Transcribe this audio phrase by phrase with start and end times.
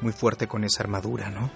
[0.00, 1.50] muy fuerte con esa armadura, ¿no?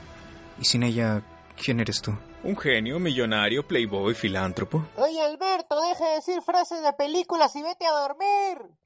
[0.61, 1.23] Y sin ella,
[1.63, 2.17] ¿quién eres tú?
[2.43, 4.87] Un genio, millonario, playboy, filántropo.
[4.97, 8.81] Oye, Alberto, deja de decir frases de películas y vete a dormir.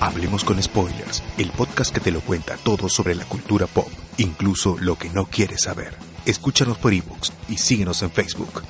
[0.00, 4.76] Hablemos con Spoilers, el podcast que te lo cuenta todo sobre la cultura pop, incluso
[4.78, 5.96] lo que no quieres saber.
[6.24, 8.62] Escúchanos por ebooks y síguenos en Facebook.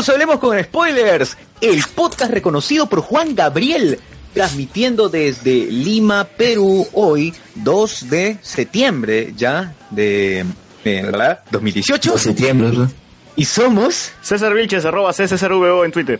[0.00, 3.98] Bienvenidos a Hablemos con Spoilers, el podcast reconocido por Juan Gabriel,
[4.32, 10.46] transmitiendo desde Lima, Perú, hoy, 2 de septiembre ya de,
[10.84, 11.40] de ¿verdad?
[11.50, 12.16] 2018.
[12.16, 12.88] septiembre, ¿verdad?
[13.36, 16.18] Y somos César Vilches, arroba CSRVO en Twitter.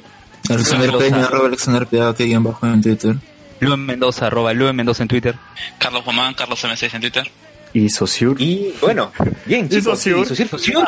[0.51, 3.17] Alexander Peña, arroba Alexander Piedad, que guion bajo en Twitter.
[3.61, 5.37] Luen Mendoza, arroba Luen Mendoza en Twitter.
[5.79, 7.31] Carlos Román, Carlos M6 en Twitter.
[7.73, 8.39] Y Sociur.
[8.39, 9.11] y bueno,
[9.47, 10.19] bien ¿Y Sociur?
[10.19, 10.85] y Sociur, Sociur.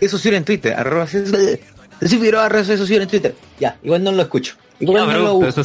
[0.00, 1.06] Es Sociur en Twitter, arroba
[2.00, 3.34] Sociur Figueroa, arroba Sociur en Twitter.
[3.58, 4.54] Ya, igual no lo escucho.
[4.80, 5.60] Igual no bro, lo pero eso.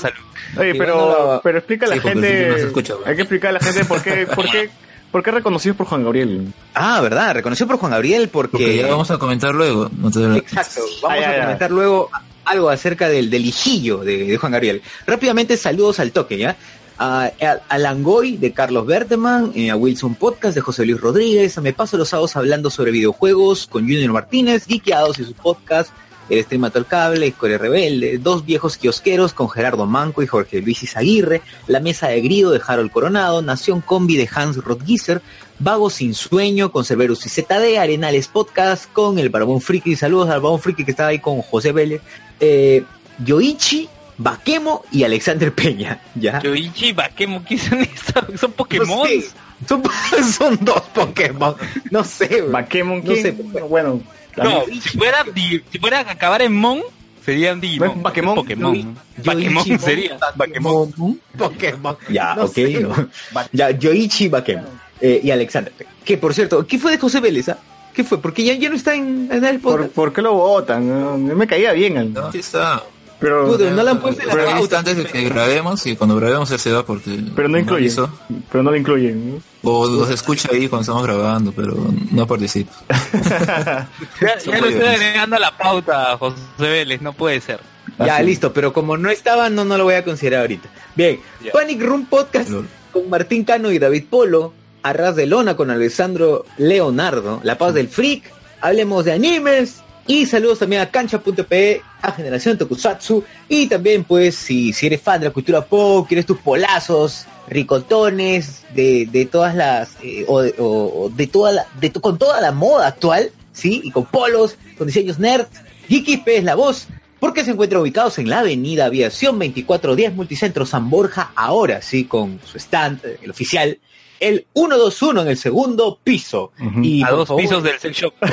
[0.57, 2.47] Oye, Igual pero, no lo- pero explica a la Sí, gente.
[2.49, 3.09] no se escucha, güey.
[3.09, 4.69] hay que explicar a la gente por qué, por qué,
[5.11, 6.53] por qué reconocidos por Juan Gabriel.
[6.73, 8.51] Ah, verdad, reconoció por Juan Gabriel porque...
[8.51, 9.89] Porque ya vamos a comentar luego.
[9.97, 10.37] No te...
[10.37, 11.41] Exacto, vamos Ay, ay, a ay.
[11.41, 12.09] comentar luego
[12.45, 14.81] algo acerca del, del hijillo de, de Juan Gabriel.
[15.05, 16.55] Rápidamente, saludos al toque, ¿ya?
[16.97, 21.57] A, a, a Langoy de Carlos Berteman, eh, a Wilson Podcast de José Luis Rodríguez,
[21.57, 25.91] a Me Paso los Sábados hablando sobre videojuegos con Junior Martínez, Geekeados y su podcast,
[26.29, 30.61] El Stream Mató el Cable, Escoria Rebelde, Dos Viejos Kiosqueros con Gerardo Manco y Jorge
[30.61, 35.21] Luis Izaguirre, La Mesa de Grido de Harold Coronado, Nación Combi de Hans Rodgiser,
[35.59, 40.39] Vago Sin Sueño con Cerberus y ZD, Arenales Podcast con el Barbón Friki, saludos al
[40.41, 42.01] Barbón Friki que estaba ahí con José Vélez,
[42.39, 42.83] eh,
[43.23, 43.87] Yoichi,
[44.17, 46.41] Bakemo y Alexander Peña, ¿ya?
[46.41, 48.39] Yoichi, Bakemo, ¿qué son esos?
[48.39, 48.87] ¿Son Pokémon?
[48.87, 49.25] No sé,
[49.67, 49.83] son,
[50.37, 51.55] son dos Pokémon,
[51.91, 52.41] no sé.
[52.43, 53.21] Bakemon, No ¿quién?
[53.21, 53.31] sé,
[53.67, 54.01] bueno.
[54.37, 55.25] No, si fuera,
[55.71, 56.81] si fuera a acabar en Mon,
[57.25, 58.01] sería un Digimon.
[58.01, 58.35] Pokémon.
[58.35, 60.17] Bakemon Yoichi, sería.
[60.35, 60.93] Bakemon.
[61.37, 61.97] Pokémon.
[62.09, 62.53] Ya, No ok.
[62.53, 62.79] sé.
[62.79, 63.09] no.
[63.51, 64.65] Ya, Yoichi Bakemo.
[64.99, 65.73] Eh, y Alexander.
[66.05, 67.49] Que por cierto, ¿qué fue de José Vélez?
[67.49, 67.57] ah?
[67.93, 68.21] ¿Qué fue?
[68.21, 69.93] Porque ya, ya no está en, en el ¿Por, podcast.
[69.93, 71.25] ¿Por qué lo votan?
[71.37, 71.97] Me caía bien.
[71.97, 72.83] el- No, sí está.
[73.21, 74.79] Pero, no le han puesto en la pauta.
[74.79, 77.19] antes de que grabemos y cuando grabemos él se va porque...
[77.35, 77.85] pero no incluye.
[77.85, 78.09] hizo.
[78.51, 79.35] Pero no lo incluyen.
[79.35, 79.41] ¿no?
[79.63, 81.75] O los escucha ahí cuando estamos grabando, pero
[82.11, 82.73] no participa.
[84.21, 87.59] Ya, ya lo estoy agregando a la pauta, José Vélez, no puede ser.
[87.99, 88.25] Ya, Así.
[88.25, 90.69] listo, pero como no estaba, no, no lo voy a considerar ahorita.
[90.95, 91.51] Bien, Ya.
[91.51, 92.49] Panic Room Podcast
[92.91, 97.87] con Martín Cano y David Polo, Arras de Lona con Alessandro Leonardo, La Paz del
[97.87, 98.23] Freak,
[98.61, 104.73] hablemos de animes y saludos también a Cancha.pe, a Generación Tokusatsu y también pues si,
[104.73, 109.91] si eres fan de la cultura pop, quieres tus polazos, ricotones, de, de todas las,
[110.03, 113.81] eh, o, de- toda la, de, con toda la moda actual, ¿sí?
[113.83, 115.47] Y con polos, con diseños nerd,
[115.87, 116.87] Geeky es la voz,
[117.19, 122.39] porque se encuentran ubicados en la avenida Aviación 2410 Multicentro San Borja, ahora sí, con
[122.45, 123.77] su stand, eh, el oficial,
[124.21, 126.51] el 121 en el segundo piso.
[126.59, 126.81] Ujú.
[126.83, 128.13] y a dos favor, pisos del sex shop.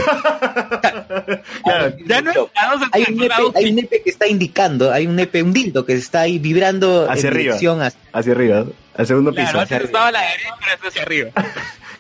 [1.65, 1.97] Claro.
[2.07, 2.31] Ya no
[2.93, 5.95] hay un, nepe, hay un nepe que está indicando, hay un nepe, un dildo que
[5.95, 7.55] está ahí vibrando Hacia en arriba.
[7.55, 8.65] hacia- Hacia arriba,
[8.97, 9.61] al segundo Claro, piso.
[9.61, 11.31] antes estaba a la derecha, pero está hacia arriba.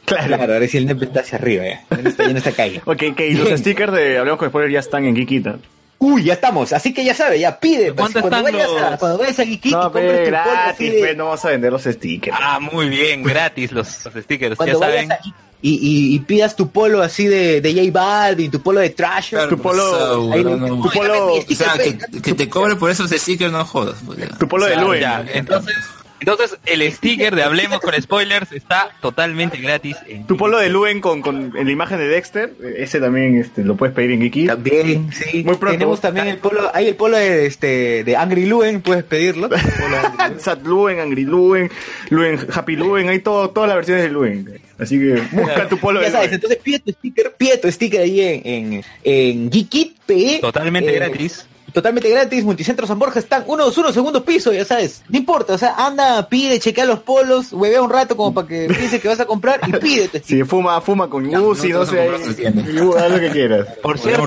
[0.09, 0.27] Claro.
[0.37, 2.81] Claro, ahora sí el nepe está hacia arriba, ya, está, ya no está caído.
[2.87, 5.59] Ok, ok, y los stickers de Hablamos con Spoiler ya están en Geekita.
[6.00, 7.92] Uy, ya estamos, así que ya sabe, ya pide.
[7.92, 11.14] ¿Cuánto cuando, vayas a, cuando vayas a Geekit, No, compres tu polo así gratis, de-
[11.16, 12.36] no vamos a vender los stickers.
[12.41, 15.12] Ah, muy bien, gratis los, los stickers, ya cuando vayas saben.
[15.12, 15.19] a
[15.60, 19.31] y, y, y pidas tu polo así de, de J Balvin, tu polo de Trash.
[19.31, 20.82] Claro, Tu polo- pues, ah, ahí no.
[20.82, 23.97] tu polo- O sea, que, que te cobre por esos stickers no jodas.
[24.06, 24.28] pues, ya.
[24.39, 25.00] Tu polo de Luen.
[25.00, 25.74] ya, Entonces,
[26.20, 29.97] entonces el sticker de Hablemos con Spoilers está totalmente gratis.
[30.06, 33.65] En Tu polo de Luen con, con en la imagen de Dexter, ese también este,
[33.65, 34.47] lo puedes pedir en Geeky.
[34.47, 35.42] También, sí.
[35.44, 35.72] Muy pronto.
[35.78, 39.48] Tenemos también el polo, hay el polo de, este, de Angry Luen, puedes pedirlo.
[39.53, 40.41] Angry Luen.
[40.41, 41.70] Sat Luen, Angry Luen,
[42.10, 44.60] Luen, Happy Luen, hay todo, todas las versiones de Luen.
[44.78, 46.34] Así que busca tu polo ya de sabes, Luen.
[46.36, 48.42] entonces pide tu sticker, pide tu sticker ahí en,
[48.74, 50.38] en, en Geekit PE.
[50.41, 51.47] Totalmente Eh, gratis.
[51.72, 55.03] Totalmente gratis, Multicentro San Borja están uno, uno, segundo piso, ya sabes.
[55.09, 58.66] No importa, o sea, anda, pide, chequea los polos, huevea un rato como para que
[58.78, 61.86] piense que vas a comprar y pide tu Si fuma, fuma con Uzi, no no,
[61.86, 62.09] sé,
[62.98, 63.66] haz lo que quieras.
[63.82, 64.26] Por cierto,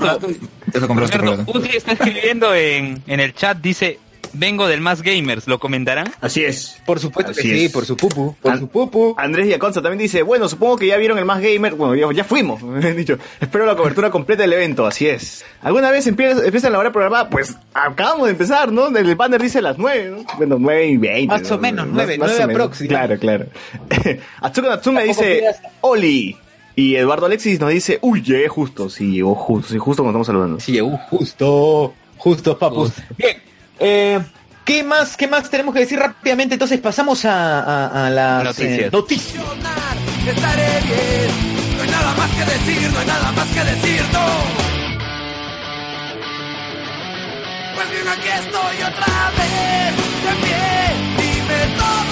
[0.88, 1.44] por cierto.
[1.52, 3.98] Uzi está escribiendo en, en el chat, dice,
[4.34, 6.12] vengo del Más Gamers, ¿lo comentarán?
[6.20, 6.80] Así es.
[6.86, 9.14] Por supuesto Así que sí, por su pupu, por An- su pupu.
[9.18, 12.24] Andrés Yaconza también dice, bueno, supongo que ya vieron el más gamer, bueno, ya, ya
[12.24, 15.44] fuimos, me han dicho, espero la cobertura completa del evento, así es.
[15.62, 17.28] ¿Alguna vez empieza, empieza la hora programada?
[17.30, 18.88] Pues acabamos de empezar, ¿no?
[18.88, 20.24] El banner dice las nueve, ¿no?
[20.36, 21.26] Bueno, nueve y veinte.
[21.40, 21.60] Más o ¿no?
[21.62, 22.62] menos, nueve, Más- más nueve o menos.
[22.62, 23.06] aprox, digamos.
[23.20, 23.46] Claro, claro.
[24.40, 26.36] Atsuko Natsume dice, pidas- Oli.
[26.74, 30.26] Y Eduardo Alexis nos dice, uy, llegué justo, sí, llegó justo, sí, justo cuando estamos
[30.26, 30.58] saludando.
[30.60, 32.92] Sí, uh, justo, justo, papus.
[33.18, 33.36] Bien,
[33.78, 34.20] eh,
[34.64, 36.54] ¿qué más, qué más tenemos que decir rápidamente?
[36.54, 38.78] Entonces pasamos a, a, a las Noticias.
[38.80, 39.42] eh, noticias.
[40.26, 44.26] Estaré bien, no hay nada más que decir, no hay nada más que decir, no.
[47.74, 50.62] Pues bien, aquí estoy otra vez, de pie,
[51.18, 52.11] dime todo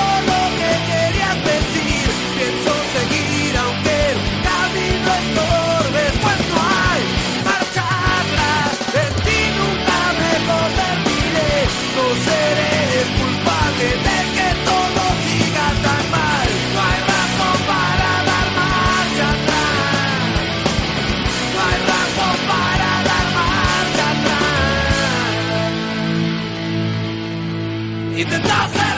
[28.21, 28.90] need the nothing.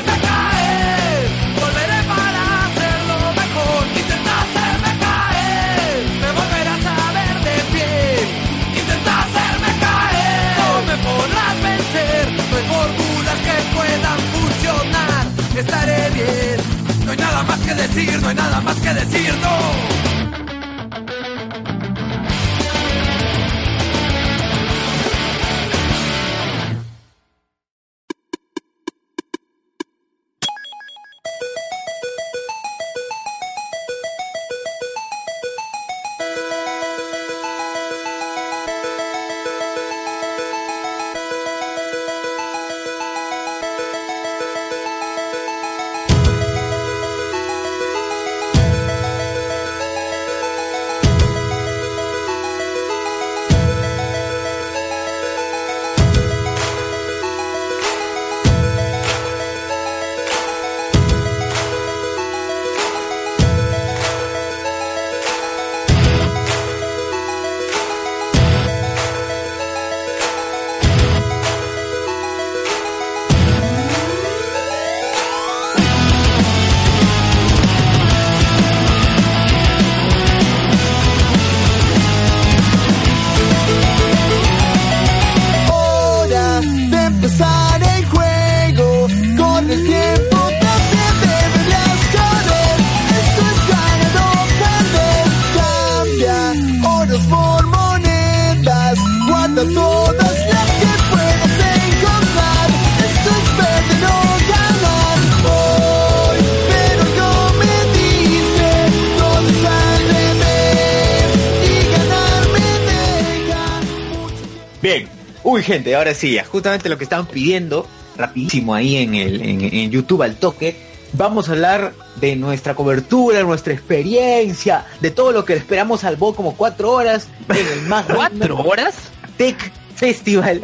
[115.63, 117.87] Gente, ahora sí, justamente lo que estaban pidiendo,
[118.17, 120.77] rapidísimo ahí en, el, en, en YouTube al toque,
[121.13, 126.35] vamos a hablar de nuestra cobertura, nuestra experiencia, de todo lo que esperamos al Bo
[126.35, 128.95] como cuatro horas en el más ¿Cuatro horas?
[129.37, 129.57] Tech
[129.95, 130.61] Festival,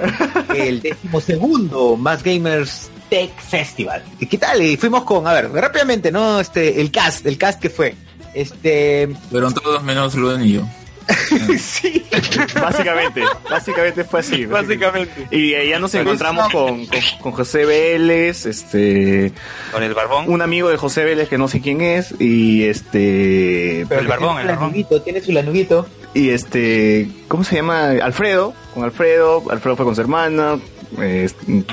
[0.55, 4.03] el decimosegundo Más Gamers Tech Festival.
[4.19, 4.61] ¿Y qué tal?
[4.63, 6.41] Y fuimos con, a ver, rápidamente, ¿no?
[6.41, 7.95] Este, el cast, el cast que fue.
[8.35, 10.63] Este, Fueron todos menos Luden y yo.
[11.59, 12.05] sí.
[12.61, 14.47] Básicamente, básicamente fue así.
[14.47, 15.27] Básicamente.
[15.31, 19.33] Y ya nos encontramos con, con, con José Vélez, este,
[19.73, 20.31] Con el barbón.
[20.31, 24.41] un amigo de José Vélez que no sé quién es, y este, el barbón, tiene
[24.43, 24.47] el barbón.
[24.47, 25.87] lanuguito, tiene su lanuguito.
[26.15, 27.91] y este, ¿cómo se llama?
[28.03, 30.59] Alfredo, con Alfredo, Alfredo fue con su hermana,
[31.01, 31.29] eh,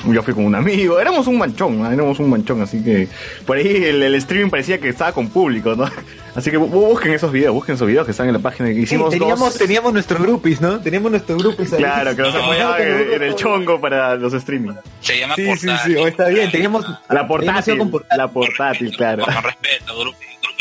[0.08, 1.92] yo fui con un amigo, éramos un manchón, ¿no?
[1.92, 3.08] éramos un manchón, así que
[3.46, 5.90] por ahí el, el streaming parecía que estaba con público, ¿no?
[6.36, 8.70] Así que bu- busquen esos videos, busquen esos videos que están en la página.
[8.70, 9.58] Hicimos Sí, teníamos, dos.
[9.58, 10.80] teníamos nuestros groupies, ¿no?
[10.82, 11.80] Teníamos nuestros groupies ahí.
[11.80, 14.74] Claro, que nos No, apoyaban en, en el chongo para los streaming.
[15.00, 15.94] Se llama Sí, sí, portátil.
[15.96, 16.86] sí, o está bien, teníamos...
[17.10, 18.18] La portátil, con portátil.
[18.18, 19.24] la portátil, claro.
[19.26, 20.58] Con respeto, grupo, grupo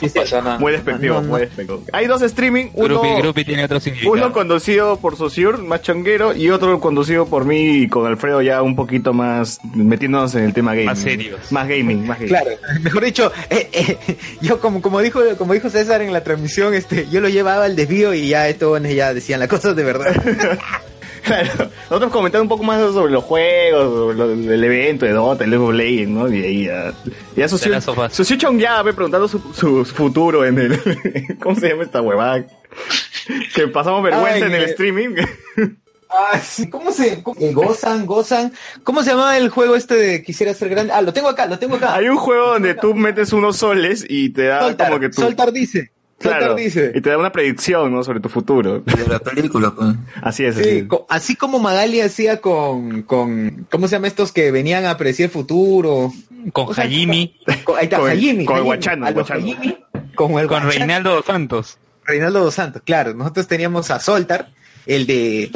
[0.00, 0.20] Sí, sí,
[0.58, 1.28] Muy despectivo, no, no.
[1.28, 1.82] muy despectivo.
[1.92, 3.00] Hay dos streaming, uno,
[3.34, 8.06] tiene otro uno conducido por Sociur, más chonguero, y otro conducido por mí y con
[8.06, 10.86] Alfredo ya un poquito más metiéndonos en el tema gaming.
[10.86, 11.52] Más serios.
[11.52, 12.28] Más gaming, más gaming.
[12.28, 12.50] Claro,
[12.82, 17.08] mejor dicho, eh, eh, yo como, como dijo como dijo César en la transmisión, este,
[17.08, 20.14] yo lo llevaba al desvío y ya estos ya decían las cosas de verdad.
[21.22, 21.70] Claro.
[21.90, 25.50] Nosotros comentando un poco más sobre los juegos, sobre lo- el evento de Dota, el
[25.50, 26.32] League of Legends, ¿no?
[26.32, 26.92] Y ahí ya,
[27.36, 28.12] ya Sociur, Last of Us.
[28.12, 32.44] Sociur Chong ya ve preguntando su, su futuro en el, ¿cómo se llama esta huevada?
[33.54, 34.70] Que pasamos vergüenza Ay, en el eh.
[34.70, 35.14] streaming.
[36.10, 38.52] Ah, sí, ¿cómo se cómo- eh, gozan, gozan?
[38.82, 40.92] ¿Cómo se llamaba el juego este de quisiera ser grande?
[40.94, 41.94] Ah, lo tengo acá, lo tengo acá.
[41.94, 45.20] Hay un juego donde tú metes unos soles y te da Soltar, como que tú...
[45.20, 45.90] Soltar dice.
[46.18, 46.92] Claro, Soltar dice.
[46.94, 48.02] y te da una predicción, ¿no?
[48.02, 48.80] Sobre tu futuro.
[48.86, 49.94] De la película, pues.
[50.22, 50.86] Así es, Sí, así.
[50.86, 55.26] co- así como Magali hacía con, con, ¿cómo se llama estos que venían a predecir
[55.26, 56.12] el futuro?
[56.52, 58.62] Con Hajimi, Con, ahí está, Con- Hajimi, con.
[58.64, 59.06] Guachano,
[60.14, 60.62] con el con.
[60.64, 61.78] Reinaldo dos Santos.
[62.04, 63.14] Reinaldo dos Santos, claro.
[63.14, 64.48] Nosotros teníamos a Soltar,
[64.86, 65.50] el de,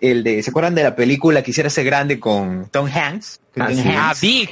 [0.00, 3.40] el de, ¿se acuerdan de la película Quisiera ser grande con Tom Hanks?
[3.58, 3.82] Ah, Tom sí.
[3.86, 4.20] Ah, Hanks.
[4.20, 4.50] Big.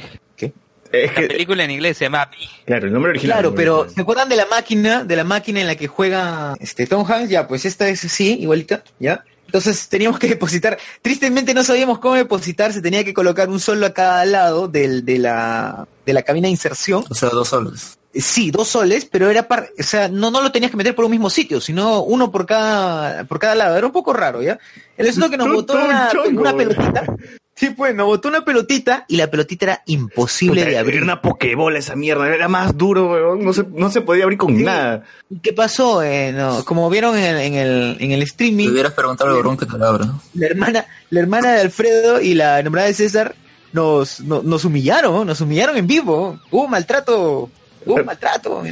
[0.94, 2.30] Es La que, película en inglés se llama
[2.64, 3.38] claro, el nombre original.
[3.38, 6.86] Claro, pero ¿se acuerdan de la máquina, de la máquina en la que juega este
[6.86, 7.30] Tom Hanks?
[7.30, 9.24] Ya, pues esta es así, igualita, ¿ya?
[9.46, 13.86] Entonces teníamos que depositar, tristemente no sabíamos cómo depositar, se tenía que colocar un solo
[13.86, 17.04] a cada lado del, de la, de la cabina de inserción.
[17.08, 17.98] O sea, dos soles.
[18.14, 21.04] Sí, dos soles, pero era par, o sea, no, no lo tenías que meter por
[21.04, 23.76] un mismo sitio, sino uno por cada, por cada lado.
[23.76, 24.58] Era un poco raro, ¿ya?
[24.96, 27.06] El asunto es que nos botó una, chongo, una pelotita.
[27.56, 30.96] Sí, pues, nos botó una pelotita y la pelotita era imposible Puta, de abrir.
[30.96, 33.44] Era una pokebola esa mierda, era más duro, weón.
[33.44, 34.64] No se, no se podía abrir con Sí.
[34.64, 35.04] nada.
[35.40, 36.02] ¿Qué pasó?
[36.02, 39.36] Eh, no, como vieron en el, en el, en el Te streaming, hubieras preguntado al
[39.36, 40.06] Borón que te la abra.
[40.06, 40.20] ¿no?
[40.34, 43.36] la hermana, la hermana de Alfredo y la enamorada de César
[43.72, 45.24] nos, no- nos humillaron, ¿no?
[45.24, 46.40] nos humillaron en vivo.
[46.50, 47.50] Hubo maltrato,
[47.86, 48.62] hubo maltrato.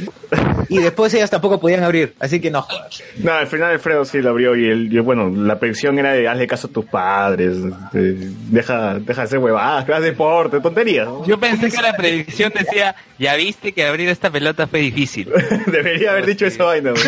[0.69, 3.03] Y después ellas tampoco podían abrir, así que no jodas.
[3.17, 6.27] No, al final Alfredo sí lo abrió y él, y bueno, la predicción era de
[6.27, 7.57] hazle caso a tus padres,
[7.91, 11.07] de- deja, deja de hacer huevadas, haz deporte, tonterías.
[11.07, 11.25] ¿no?
[11.25, 15.29] Yo pensé que la predicción decía, ya viste que abrir esta pelota fue difícil.
[15.67, 16.93] Debería haber dicho esa vaina.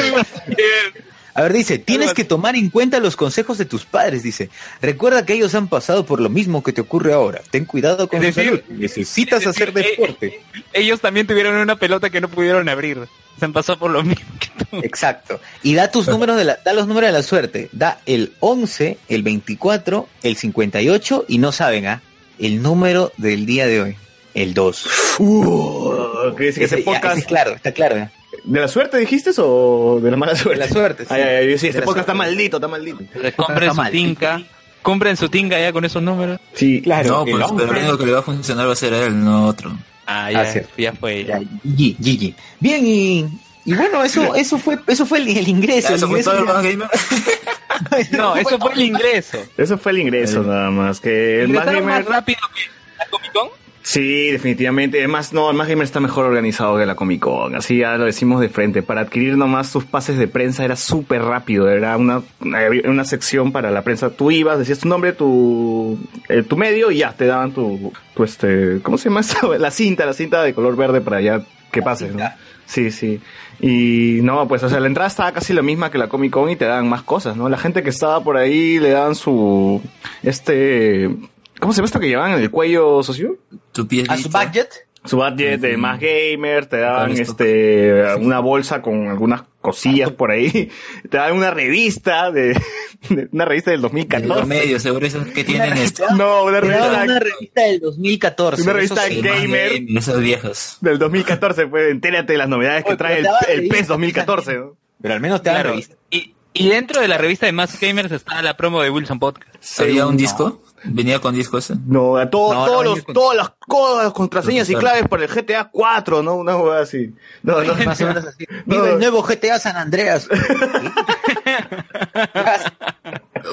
[1.37, 4.49] A ver, dice, tienes que tomar en cuenta los consejos de tus padres, dice.
[4.81, 7.41] Recuerda que ellos han pasado por lo mismo que te ocurre ahora.
[7.51, 8.79] Ten cuidado con Es tu decir, salud.
[8.79, 10.41] Necesitas es decir, hacer deporte.
[10.71, 12.99] Ellos también tuvieron una pelota que no pudieron abrir.
[13.37, 14.77] Se han pasado por lo mismo que tú.
[14.77, 15.41] Exacto.
[15.61, 17.67] Y da tus números de la, da los números de la suerte.
[17.73, 22.01] Da el 11, el 24, el 58 y no saben, ¿ah?
[22.39, 23.97] El número del día de hoy.
[24.33, 24.87] El 2.
[25.19, 27.17] Uh, que dice que ese Ese- ya, podcast.
[27.17, 27.97] ese claro, está claro.
[27.97, 28.09] ¿eh?
[28.45, 30.59] ¿De la suerte dijiste o de la mala suerte?
[30.61, 31.13] De la suerte, sí.
[31.13, 32.99] Ay, ay, ay, sí, este podcast está maldito, está maldito.
[33.35, 34.41] Compren su tinca.
[34.81, 36.39] Compren su tinga ya con esos números.
[36.53, 37.09] Sí, Claro.
[37.09, 37.73] no, el pues, pero 11.
[37.73, 39.71] lo único que le va a funcionar va a ser a él, no a otro.
[40.05, 40.69] Ah, Ah, ya, cierto.
[40.77, 41.23] ya fue.
[41.25, 42.35] Ya, GG, GG.
[42.59, 43.25] Bien, y,
[43.65, 45.87] y bueno, eso, eso fue, eso fue el, el ingreso.
[45.89, 46.87] Ya, el ¿Eso fue todo el ya- más gamer?
[48.11, 49.37] No, eso fue el ingreso.
[49.57, 50.99] Eso fue el ingreso nada más.
[51.01, 52.11] Que el más ¿Ingresaron más gamer.
[52.11, 52.61] rápido que
[52.97, 53.49] la Comic Con?
[53.85, 54.97] Sí, definitivamente.
[54.97, 57.55] Además, no, el gamer está mejor organizado que la Comic Con.
[57.55, 58.81] Así ya lo decimos de frente.
[58.81, 61.69] Para adquirir nomás sus pases de prensa era súper rápido.
[61.69, 64.09] Era una, una sección para la prensa.
[64.09, 65.99] Tú ibas, decías tu nombre, tu,
[66.29, 69.55] eh, tu medio y ya te daban tu, tu este, ¿cómo se llama eso?
[69.59, 72.27] La cinta, la cinta de color verde para ya que pases, ¿no?
[72.65, 73.21] Sí, sí.
[73.59, 76.49] Y no, pues, o sea, la entrada estaba casi la misma que la Comic Con
[76.49, 77.49] y te daban más cosas, ¿no?
[77.49, 79.79] La gente que estaba por ahí le daban su,
[80.23, 81.11] este,
[81.59, 83.37] ¿cómo se llama esto que llevaban en el cuello, socio?
[83.71, 84.69] Tu piel A su budget.
[85.05, 87.31] Su budget de más gamer, te dan Listo.
[87.31, 90.71] este una bolsa con algunas cosillas por ahí,
[91.11, 92.59] te dan una revista de,
[93.09, 94.45] de- una revista del Los 2014.
[94.47, 96.05] medios, seguro esos que tienen esto.
[96.15, 98.63] No, una daban revista una revista del 2014.
[98.63, 99.71] Una revista eso gamer.
[99.95, 100.77] Esas viejas.
[100.81, 104.53] del 2014, pues entérate de las novedades que Oye, trae el, daban el PES 2014.
[104.57, 104.77] ¿no?
[105.01, 105.69] Pero al menos te dan Claro.
[105.71, 105.95] revista.
[106.09, 109.79] Y, y dentro de la revista de Más Gamers está la promo de Wilson Podcast.
[109.79, 110.61] ¿Había un disco?
[110.87, 111.75] ¿Venía con disco ese?
[111.87, 115.23] No, a todo- No, todos los, con- todas las, todas las contraseñas y claves para
[115.25, 116.35] el GTA 4, ¿no?
[116.35, 117.11] Una hueá así.
[117.43, 117.73] No, no.
[117.85, 118.45] Más o menos así.
[118.65, 118.75] No.
[118.75, 120.27] Viva el nuevo GTA San Andreas.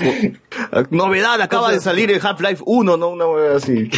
[0.90, 3.08] Novedad, acaba de salir el Half-Life 1, ¿no?
[3.08, 3.90] Una hueá así.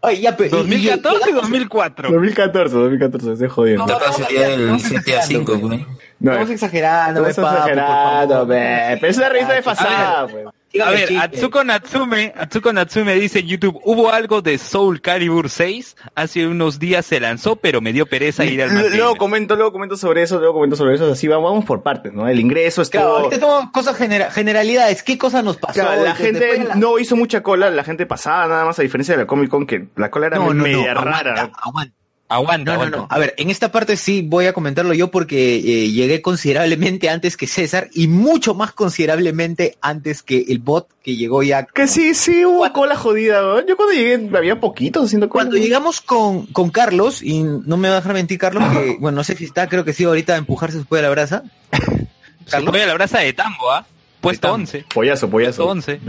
[0.00, 0.58] Oye, ya, pero.
[0.58, 2.10] y- y- 2014 y 2004.
[2.10, 3.84] 2014, 2014, estoy jodiendo.
[3.96, 5.86] Acá sería el GTA V, güey.
[6.20, 8.46] No, Estamos exagerando, Estás ve, papu, por exagerando.
[8.48, 10.46] Pero es una revista de fasada, pues.
[10.82, 11.16] A ver, chiste.
[11.18, 16.78] Atsuko Natsume, Atsuko Natsume dice en YouTube, hubo algo de Soul Calibur 6, hace unos
[16.78, 19.16] días se lanzó, pero me dio pereza ir al Más Luego Gamer".
[19.18, 22.28] comento, luego comento sobre eso, luego comento sobre eso, así vamos, vamos por partes, ¿no?
[22.28, 23.24] El ingreso Claro, estuvo...
[23.24, 25.02] ahorita tengo cosas genera- generalidades.
[25.02, 25.80] ¿Qué cosa nos pasó?
[25.80, 29.14] Claro, la gente la- no hizo mucha cola, la gente pasaba nada más, a diferencia
[29.14, 31.50] de la Comic Con, que la cola era No, no, no, media aguanta, rara.
[31.62, 31.94] aguanta.
[32.30, 32.96] Aguanta, No, no, aguanta.
[32.98, 33.06] no.
[33.10, 37.36] A ver, en esta parte sí voy a comentarlo yo porque eh, llegué considerablemente antes
[37.38, 41.64] que César y mucho más considerablemente antes que el bot que llegó ya.
[41.64, 43.66] Que sí, sí, hubo cola jodida, ¿no?
[43.66, 45.44] Yo cuando llegué había poquitos haciendo cola.
[45.44, 49.16] Cuando llegamos con, con Carlos, y no me va a dejar mentir Carlos, que bueno,
[49.16, 51.44] no sé si está, creo que sí, ahorita a empujarse después de la brasa.
[51.72, 52.70] Se Carlos.
[52.72, 53.86] pone la brasa de tambo, ¿ah?
[54.20, 54.62] Puesto De tambo.
[54.64, 54.84] 11.
[54.92, 55.66] Pollazo, Puesto pollazo.
[55.68, 56.00] 11.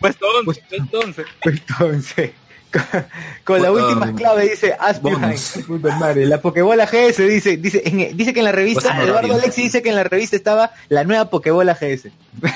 [0.00, 0.26] Puesto
[1.00, 1.24] 11.
[1.42, 2.34] Puesto 11.
[3.44, 4.76] Con la última clave dice
[5.98, 9.34] madre, La Pokebola GS dice, dice, en- dice que en la revista, Pues, Eduardo.
[9.34, 12.08] Alexi dice que en la revista estaba la nueva Pokebola GS.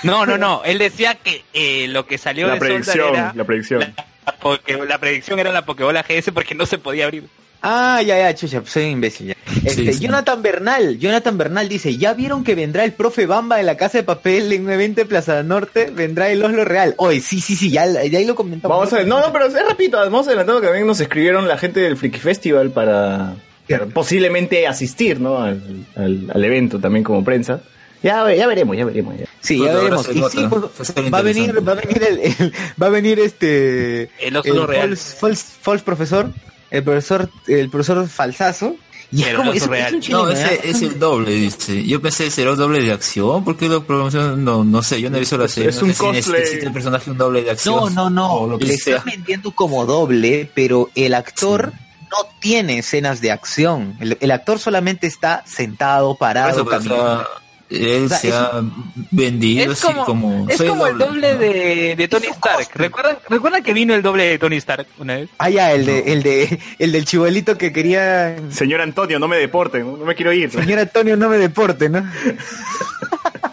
[0.02, 0.62] No, no, no.
[0.64, 3.80] Él decía que eh, lo que salió La de predicción, era la predicción.
[3.80, 7.24] la, la predicción era la Pokebola GS porque no se podía abrir.
[7.60, 9.34] Ah, ya, ya, chucha, pues soy un imbécil ya.
[9.64, 9.98] Este, sí.
[10.04, 13.98] Jonathan Bernal, Jonathan Bernal dice, ¿ya vieron que vendrá el profe Bamba de la Casa
[13.98, 15.90] de Papel en un evento de Plaza Norte?
[15.92, 16.94] Vendrá el Oslo Real.
[16.98, 18.76] Oye, sí, sí, sí, ya, ya ahí lo comentamos.
[18.76, 21.58] Vamos a ver, no, no, pero es rápido, vamos adelantando que también nos escribieron la
[21.58, 23.34] gente del Freaky Festival para,
[23.68, 25.38] para posiblemente asistir, ¿no?
[25.42, 25.60] Al,
[25.96, 27.60] al- al evento también como prensa.
[28.00, 29.18] Ya, ya veremos, ya veremos.
[29.18, 29.24] ya.
[29.40, 30.08] Sí, Pues ya ahora veremos.
[30.08, 32.86] Y sí, pues, va a ser va a venir, va a venir el, el- va
[32.86, 34.90] a venir este El Oslo Real.
[34.90, 36.30] false, false, false profesor,
[36.70, 38.76] el profesor, el profesor falsazo.
[39.10, 40.60] Y es como el es, No, ese ¿eh?
[40.64, 41.82] es el doble, dice.
[41.86, 45.08] Yo pensé que será un doble de acción, porque la promoción, no, no sé, yo
[45.08, 45.70] no he visto la serie.
[45.70, 47.94] es no un sé si necesita el personaje un doble de acción.
[47.94, 48.32] No, no, no.
[48.34, 48.96] o lo que Le sea.
[48.98, 51.72] están vendiendo como doble, pero el actor
[52.10, 53.96] no tiene escenas de acción.
[53.98, 57.26] El, el actor solamente está sentado, parado, caminando.
[57.70, 58.62] Él O sea, se es- ha
[59.10, 60.46] vendido Es así como, como...
[60.48, 61.38] es como el doble ¿no?
[61.38, 62.68] de, de Tony Stark.
[62.74, 65.28] ¿Recuerdan, ¿Recuerdan que vino el doble de Tony Stark una vez?
[65.38, 69.36] Ah, ya, el de, el de, el del chibolito que quería, Señor Antonio, no me
[69.36, 70.50] deporten, no, no me quiero ir.
[70.50, 72.08] señor Antonio, no me deporte, ¿no?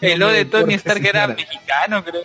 [0.00, 2.22] El No lo de Tony Stark era mexicano, creo.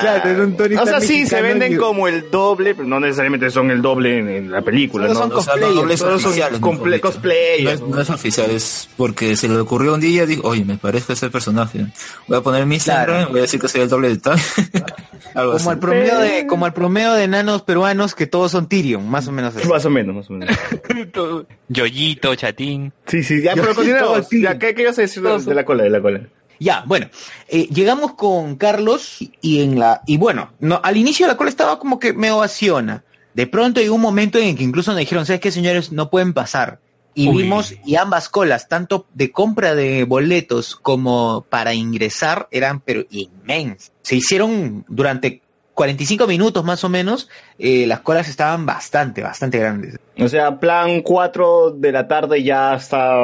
[0.00, 2.86] Claro, era un Tony O sea, Stark sí, se venden y- como el doble, pero
[2.86, 5.20] no necesariamente son el doble en, en la película, Solo ¿no?
[5.28, 7.00] son O sea, no, cosplayers, son oficiales, dicho.
[7.00, 7.86] cosplayers, No es, ¿no?
[7.96, 11.14] no es oficial, es porque se le ocurrió un día, dijo, oye, me parezco a
[11.14, 11.86] ese personaje.
[12.28, 13.12] Voy a poner mi Claro.
[13.12, 14.38] Instagram, voy a decir que soy el doble de tal.
[15.34, 15.70] Algo Como así.
[15.70, 19.32] el promedio de, como el promedio de enanos peruanos que todos son Tyrion, más o
[19.32, 19.66] menos así.
[19.68, 20.56] Más o menos, más o menos.
[21.68, 22.92] Yoyito, Chatín.
[23.06, 24.28] Sí, sí, ya, Yo- pero continuamos.
[24.28, 26.20] ¿qué, qué ibas a decir de la cola, de la cola?
[26.60, 27.08] Ya, bueno,
[27.48, 31.78] eh, llegamos con Carlos y- en la y bueno, no, al inicio la cola estaba
[31.78, 33.04] como que me ovaciona.
[33.34, 35.92] De pronto llegó un momento en el que incluso nos dijeron, ¿sabes qué, señores?
[35.92, 36.80] No pueden pasar.
[37.14, 37.42] Y Uy.
[37.42, 43.92] vimos, y ambas colas, tanto de compra de boletos como para ingresar, eran pero inmensas.
[44.02, 45.42] Se hicieron durante
[45.74, 49.96] 45 minutos más o menos, eh, las colas estaban bastante, bastante grandes.
[50.18, 53.16] O sea, plan 4 de la tarde ya está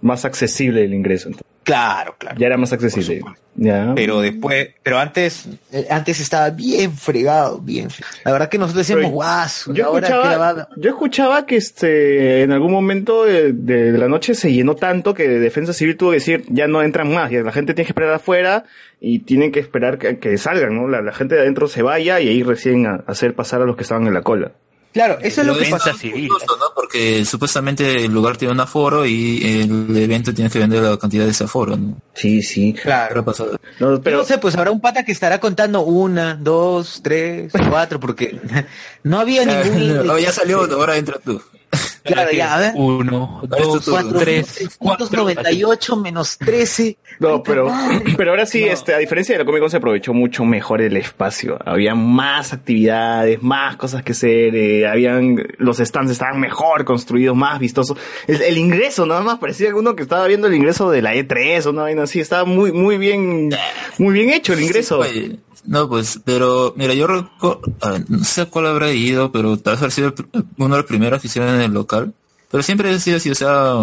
[0.00, 1.28] más accesible el ingreso.
[1.28, 1.46] entonces.
[1.68, 2.36] Claro, claro.
[2.38, 3.20] Ya era más accesible.
[3.54, 3.92] Ya.
[3.94, 7.90] Pero después, pero antes, eh, antes estaba bien fregado, bien.
[7.90, 8.16] fregado.
[8.24, 12.42] La verdad que nosotros decíamos, guau, Yo que la escuchaba, va- yo escuchaba que este
[12.44, 16.10] en algún momento de, de- de la noche se llenó tanto que Defensa Civil tuvo
[16.10, 18.64] que decir ya no entran más, ya la gente tiene que esperar afuera
[19.00, 20.88] y tienen que esperar que, que salgan, ¿no?
[20.88, 23.76] La, la gente de adentro se vaya y ahí recién a- hacer pasar a los
[23.76, 24.52] que estaban en la cola.
[24.92, 25.92] Claro, eso es lo Pero que es pasa.
[25.92, 26.64] Justo, ¿no?
[26.74, 31.24] Porque supuestamente el lugar tiene un aforo y el evento tiene que vender la cantidad
[31.24, 32.00] de ese aforo, ¿no?
[32.14, 32.72] Sí, sí.
[32.72, 33.24] Claro.
[33.24, 33.52] Pasado.
[33.52, 37.52] No, Pero, pero no sé, pues habrá un pata que estará contando una, dos, tres,
[37.68, 38.40] cuatro, porque
[39.02, 40.08] no había ningún.
[40.08, 41.40] Oh, ya salió, ahora entra tú.
[42.08, 42.72] Claro, ya, a ver.
[42.74, 44.00] Uno, Ahora es tu dos, turno.
[44.00, 45.06] Cuatro, tres, cuatro.
[45.08, 46.96] 398 menos 13.
[47.18, 47.70] No, pero,
[48.16, 50.96] pero ahora sí, este, a diferencia de la Comic Con se aprovechó mucho mejor el
[50.96, 51.58] espacio.
[51.64, 57.58] Había más actividades, más cosas que hacer, eh, habían, los stands estaban mejor construidos, más
[57.58, 57.98] vistosos.
[58.26, 61.66] El, el ingreso, nada más parecía uno que estaba viendo el ingreso de la E3
[61.66, 62.20] o una vaina así.
[62.20, 63.50] Estaba muy, muy bien,
[63.98, 65.04] muy bien hecho el ingreso.
[65.04, 67.60] Sí, no, pues, pero, mira, yo recuerdo,
[68.08, 70.14] no sé cuál habrá ido, pero tal vez habrá sido
[70.56, 72.14] uno de los primeros que hicieron en el local.
[72.50, 73.74] Pero siempre ha sido así, o sea,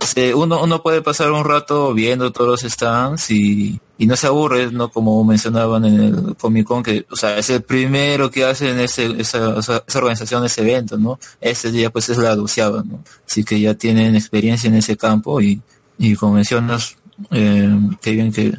[0.00, 4.26] se- uno, uno puede pasar un rato viendo todos los stands y, y no se
[4.26, 4.88] aburre, ¿no?
[4.90, 9.20] Como mencionaban en el Comic Con, que, o sea, es el primero que hacen ese,
[9.20, 11.18] esa, esa, organización, ese evento, ¿no?
[11.38, 13.04] Ese día pues es la doceava, ¿no?
[13.28, 15.60] Así que ya tienen experiencia en ese campo y,
[15.98, 16.96] y como mencionas,
[17.30, 17.68] eh,
[18.04, 18.54] bien que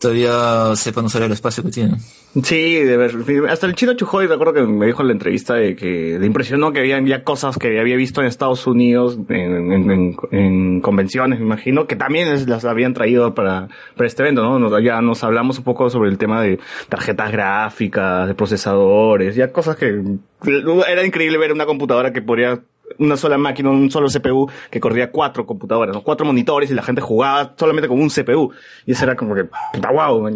[0.00, 1.96] todavía sepan usar el espacio que tienen.
[2.42, 3.12] Sí, de ver,
[3.48, 6.72] hasta el chino Chujoy recuerdo que me dijo en la entrevista de que le impresionó
[6.72, 11.38] que habían ya cosas que había visto en Estados Unidos en, en- en- en convenciones,
[11.38, 14.80] me imagino, que también las habían traído para, para este evento, ¿no?
[14.80, 19.76] Ya nos hablamos un poco sobre el tema de tarjetas gráficas, de procesadores, ya cosas
[19.76, 20.02] que
[20.88, 22.60] era increíble ver una computadora que podría
[22.98, 27.00] una sola máquina, un solo CPU que corría cuatro computadoras, cuatro monitores y la gente
[27.00, 28.52] jugaba solamente con un CPU.
[28.86, 30.30] Y eso era como que, wow.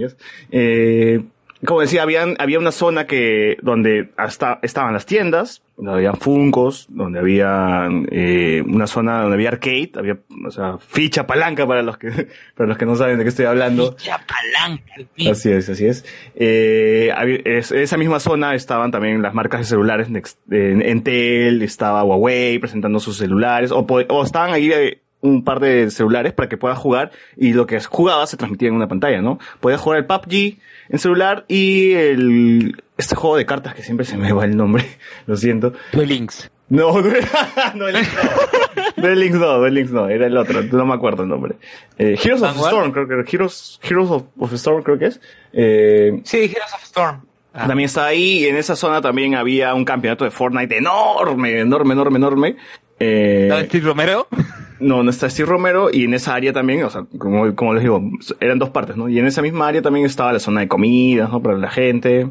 [0.50, 1.22] Eh,
[1.66, 6.86] como decía, habían, había una zona que, donde hasta estaban las tiendas, donde habían funcos,
[6.88, 11.98] donde había eh, una zona donde había arcade, había, o sea, ficha palanca para los
[11.98, 12.10] que,
[12.56, 13.96] para los que no saben de qué estoy hablando.
[13.98, 14.92] Ya palanca.
[15.30, 16.04] Así es, así es.
[16.36, 21.62] Eh, había- es- esa misma zona estaban también las marcas de celulares, Next- eh, Entel,
[21.62, 26.48] estaba Huawei presentando sus celulares, o, o estaban ahí eh, un par de celulares para
[26.48, 29.38] que puedas jugar y lo que jugabas se transmitía en una pantalla, ¿no?
[29.60, 30.58] Podías jugar el PUBG
[30.90, 34.84] en celular y el, este juego de cartas que siempre se me va el nombre,
[35.26, 35.72] lo siento.
[35.92, 36.50] Duel Links.
[36.70, 37.00] No,
[37.74, 39.02] no el Links no.
[39.02, 41.56] Duel Links no, Duel Links no, era el otro, no me acuerdo el nombre.
[41.98, 42.56] Eh, Heroes of.
[42.56, 45.20] Storm, creo que era, Heroes, Heroes of, Storm creo que es.
[45.52, 47.28] Eh, Sí, Heroes of Storm.
[47.52, 51.94] También estaba ahí y en esa zona también había un campeonato de Fortnite enorme, enorme,
[51.94, 52.56] enorme, enorme.
[53.00, 54.28] Eh, ¿No, Steve Romero?
[54.80, 57.82] no, no está Steve Romero y en esa área también, o sea, como, como les
[57.82, 58.02] digo,
[58.40, 59.08] eran dos partes, ¿no?
[59.08, 61.42] Y en esa misma área también estaba la zona de comidas, ¿no?
[61.42, 62.28] Para la gente.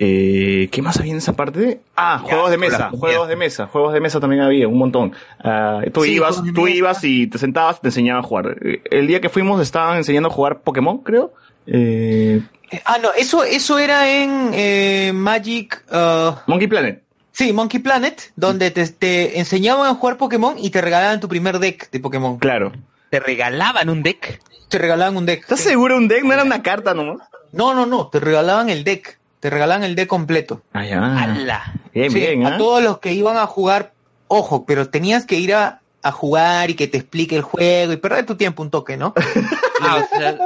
[0.00, 1.80] Eh, ¿Qué más había en esa parte?
[1.96, 5.12] Ah, juegos de mesa, juegos de mesa, juegos de mesa también había, un montón.
[5.42, 8.56] Ah, tú Sí, ibas, tú ibas y te sentabas, te enseñaban a jugar.
[8.62, 11.32] Eh, El día que fuimos estaban enseñando a jugar Pokémon, creo.
[11.66, 12.40] Eh,
[12.84, 15.82] Ah, no, eso, eso era en eh, Magic...
[15.90, 17.02] ah, Monkey Planet.
[17.38, 21.60] Sí, Monkey Planet, donde te, te enseñaban a jugar Pokémon y te regalaban tu primer
[21.60, 22.38] deck de Pokémon.
[22.38, 22.72] Claro.
[23.10, 24.40] ¿Te regalaban un deck?
[24.68, 25.42] Te regalaban un deck.
[25.42, 25.68] ¿Estás sí.
[25.68, 26.24] seguro un deck?
[26.24, 27.28] No era una carta nomás.
[27.52, 29.18] No, no, no, te regalaban el deck.
[29.40, 30.62] Te regalaban el deck completo.
[30.72, 30.98] Ah, ya.
[30.98, 31.74] ¡Hala!
[31.94, 32.58] Bien, Sí, bien, a ¿ah?
[32.58, 33.92] todos los que iban a jugar,
[34.26, 37.96] ojo, pero tenías que ir a, a jugar y que te explique el juego y
[37.98, 39.14] perder tu tiempo un toque, ¿no?
[39.80, 40.36] Ah, o sea,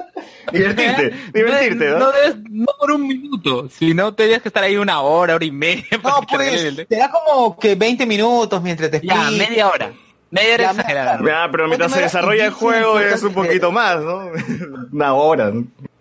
[0.52, 1.98] Divertirte, divertirte, ¿no?
[1.98, 5.50] No, debes- no por un minuto, sino tenías que estar ahí una hora, hora y
[5.52, 5.84] media.
[6.02, 9.92] No, te pues, te da como que 20 minutos mientras te Ya, media hora.
[10.30, 11.20] Media hora exagerada.
[11.44, 14.30] Ah, pero mientras se desarrolla el juego es un poquito más, ¿no?
[14.92, 15.52] Una hora.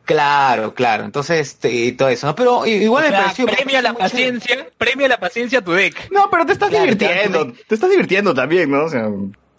[0.06, 1.06] Claro, claro.
[1.06, 2.36] Entonces, este, todo eso, ¿no?
[2.36, 3.46] Pero igual O me sea, pareció.
[3.46, 6.10] premia la paciencia, premia la paciencia a tu deck.
[6.12, 7.46] No, pero te estás Claro, divirtiendo.
[7.46, 7.54] claro.
[7.68, 8.86] Te estás divirtiendo también, ¿no?
[8.86, 9.08] O sea,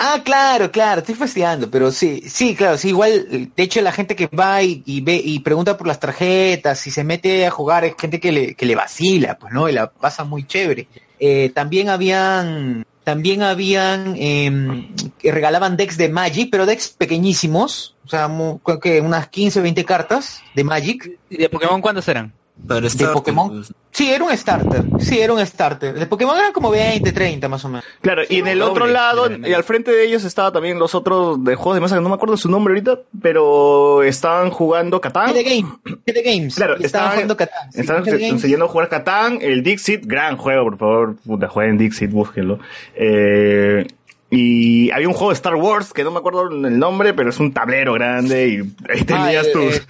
[0.05, 4.17] Ah, claro, claro, estoy fastidiando, pero sí, sí, claro, sí, igual, de hecho la gente
[4.17, 7.95] que va y, ve y pregunta por las tarjetas y se mete a jugar es
[7.97, 9.69] gente que le, que le vacila, pues, ¿no?
[9.69, 10.88] Y la pasa muy chévere.
[11.21, 14.88] Eh, también habían, también habían, eh,
[15.21, 18.29] que regalaban decks de Magic, pero decks pequeñísimos, o sea,
[18.65, 21.17] creo que unas 15, 20 cartas de Magic.
[21.31, 22.33] ¿Y de Pokémon cuántos eran?
[22.66, 23.48] Para estar, Pokémon?
[23.51, 25.92] pues, Sí, era un starter, sí, era un starter.
[25.98, 27.85] De Pokémon eran como 20, 30 más o menos.
[28.01, 30.94] claro, y en el doble, otro lado, y al frente de ellos estaba también los
[30.94, 34.98] otros de juegos de mesa, que no me acuerdo su nombre ahorita, pero estaban jugando
[35.01, 35.35] Catán.
[35.35, 35.68] GD Game,
[36.07, 36.55] GD Games.
[36.55, 37.70] Claro, y estaban jugando Catán.
[37.72, 42.11] sí, Estaban enseñando a jugar Catán, el Dixit, gran juego, por favor, puta, jueguen Dixit,
[42.11, 42.61] búsquenlo.
[42.94, 43.87] Eh,
[44.31, 47.38] y había un juego de Star Wars, que no me acuerdo el nombre, pero es
[47.38, 48.57] un tablero grande y
[48.90, 49.87] ahí Ah, tenías tus...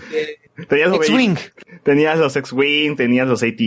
[0.69, 1.37] tenías los X-Wing.
[1.83, 3.61] Tenías los X-Wing, tenías los AT,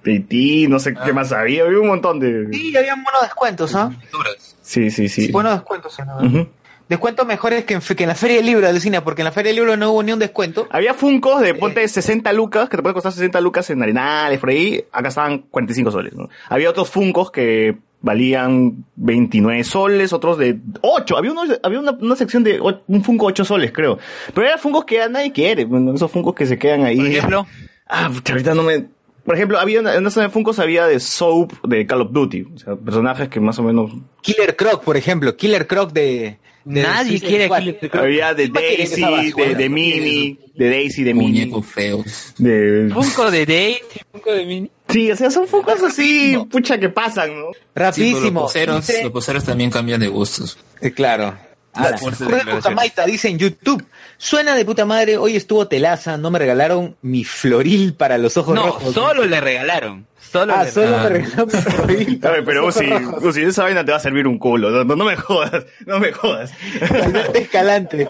[0.00, 0.32] AT,
[0.68, 2.48] no sé qué más había, había un montón de...
[2.52, 3.88] Sí, había buenos descuentos, ¿ah?
[3.90, 4.56] miniaturas.
[4.62, 5.30] Sí, sí, sí.
[5.30, 5.98] Buenos descuentos.
[6.06, 6.16] ¿no?
[6.26, 6.48] Ujú.
[6.88, 9.32] Descuentos mejores que en, que en la Feria del Libro de cine, porque en la
[9.32, 10.68] Feria del Libro no hubo ni un descuento.
[10.70, 14.50] Había Funcos de ponte 60 lucas, que te puede costar 60 lucas en Arenales, por
[14.50, 14.84] ahí.
[14.92, 16.28] Acá estaban 45 soles, ¿no?
[16.48, 21.16] Había otros Funcos que valían 29 soles, otros de 8.
[21.16, 23.98] Había, uno, había una, una sección de un Funko 8 soles, creo.
[24.34, 26.96] Pero eran Funcos que nadie quiere, bueno, esos Funcos que se quedan ahí.
[26.96, 27.46] Por ejemplo,
[27.92, 28.86] Ah, ahorita no me...
[29.24, 32.12] Por ejemplo, había una, en una zona de Funcos había de Soap de Call of
[32.12, 32.46] Duty.
[32.54, 33.92] O sea, personajes que más o menos...
[34.22, 35.36] Killer Croc, por ejemplo.
[35.36, 36.38] Killer Croc de...
[36.64, 37.48] de nadie quiere.
[37.48, 37.94] Killer Croc.
[38.02, 41.32] Había de ¿Quién va a querer Daisy, de, de Mini, de Daisy, de Mini.
[41.40, 42.34] Muñecos feos.
[42.38, 42.88] De...
[42.94, 44.70] Funko de Date, Funko de Mini.
[44.92, 47.46] Sí, o sea, son Funkos así, pucha, que pasan, ¿no?
[47.52, 48.40] Sí, pero los Rapidísimo.
[48.42, 50.58] poseros, Dice- los poseros también cambian de gustos.
[50.80, 51.36] Eh, claro.
[51.74, 52.54] Jorge declaraciones.
[52.56, 53.82] Putamaita dice en YouTube,
[54.18, 58.54] suena de puta madre, hoy estuvo telaza, no me regalaron mi floril para los ojos
[58.54, 58.92] No, rojos.
[58.92, 60.06] solo le regalaron.
[60.32, 61.12] Solo Ah, le solo me regalaron.
[61.12, 62.16] regalaron mi floril.
[62.16, 62.86] A para ver, pero Uzi.
[63.20, 64.70] Uzi, esa vaina te va a servir un culo.
[64.70, 66.52] No, no, no me jodas, no me jodas.
[66.90, 68.08] Alberto Escalante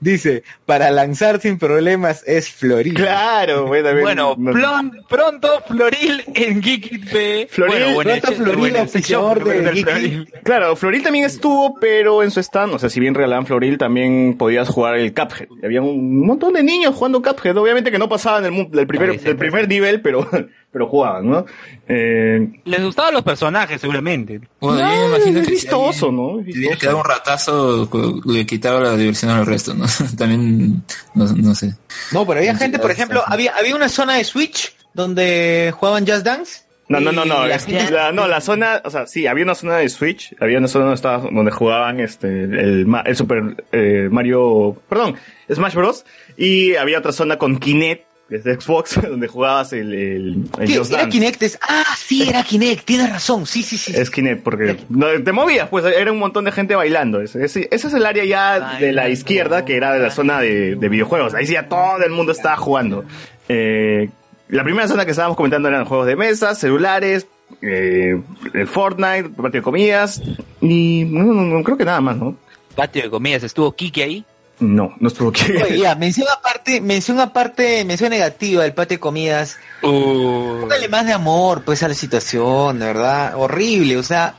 [0.00, 2.94] dice, para lanzar sin problemas es floril.
[2.94, 4.02] Claro, güey, también.
[4.04, 7.46] Bueno, no- plon- pronto Floril en Geekit P.
[7.50, 9.82] Floril, bueno, bueno, pronto Floril, bueno, oficiador de.
[9.82, 10.32] Floril.
[10.42, 14.36] Claro, Floril también estuvo, pero en su stand, o sea, si bien regalaban Floril, también
[14.36, 15.48] podías jugar el Cuphead.
[15.62, 19.20] Había un montón de niños jugando Cuphead, obviamente que no pasaban del, mu- del primer,
[19.20, 20.28] del primer nivel, pero,
[20.72, 21.44] pero jugaban, ¿no?
[21.86, 24.40] Eh, Les gustaban los personajes, seguramente.
[24.60, 26.40] Bueno, yo no, me imagino es que si vistoso, alguien ¿no?
[26.40, 26.78] Es tuviera vistoso.
[26.80, 29.84] que dar un ratazo, le quitaba la diversión al resto, ¿no?
[30.16, 30.82] También,
[31.14, 31.74] no, no sé.
[32.12, 36.06] No, pero había gente, por sí, ejemplo, había, había una zona de Switch donde jugaban
[36.06, 36.62] Just Dance.
[36.88, 37.46] No, no, no, no.
[37.46, 40.84] la no, la zona, o sea, sí, había una zona de Switch, había una zona
[40.86, 45.16] donde, estaba, donde jugaban este, el, Ma- el Super eh, Mario, perdón,
[45.50, 46.04] Smash Bros.
[46.36, 50.66] Y había otra zona con Kinect, que es de Xbox, donde jugabas el, el, el
[50.68, 50.76] ¿Qué?
[50.78, 51.08] Just ¿Era.
[51.08, 51.42] Kinect?
[51.42, 53.92] Es- Ah, sí, era Kinect, tienes razón, sí, sí, sí.
[53.94, 57.20] Es Kinect, porque no, te movías, pues era un montón de gente bailando.
[57.20, 60.40] Ese, ese- ese es el área ya de la izquierda, que era de la zona
[60.40, 61.34] de, de videojuegos.
[61.34, 63.04] Ahí sí ya todo el mundo estaba jugando.
[63.48, 64.08] Eh,
[64.48, 67.26] la primera zona que estábamos comentando eran juegos de mesa, celulares,
[67.62, 68.20] eh,
[68.54, 70.22] el Fortnite, patio de comidas,
[70.60, 72.36] y no, no, no, creo que nada más, ¿no?
[72.74, 74.24] patio de comidas, ¿estuvo Kike ahí?
[74.62, 75.42] No, no estuvo aquí.
[75.52, 79.56] Oye, ya, mención aparte, mención aparte, mención negativa del patio de comidas.
[79.82, 83.34] Uh, Póngale más de amor, pues, a la situación, de verdad.
[83.36, 84.34] Horrible, o sea.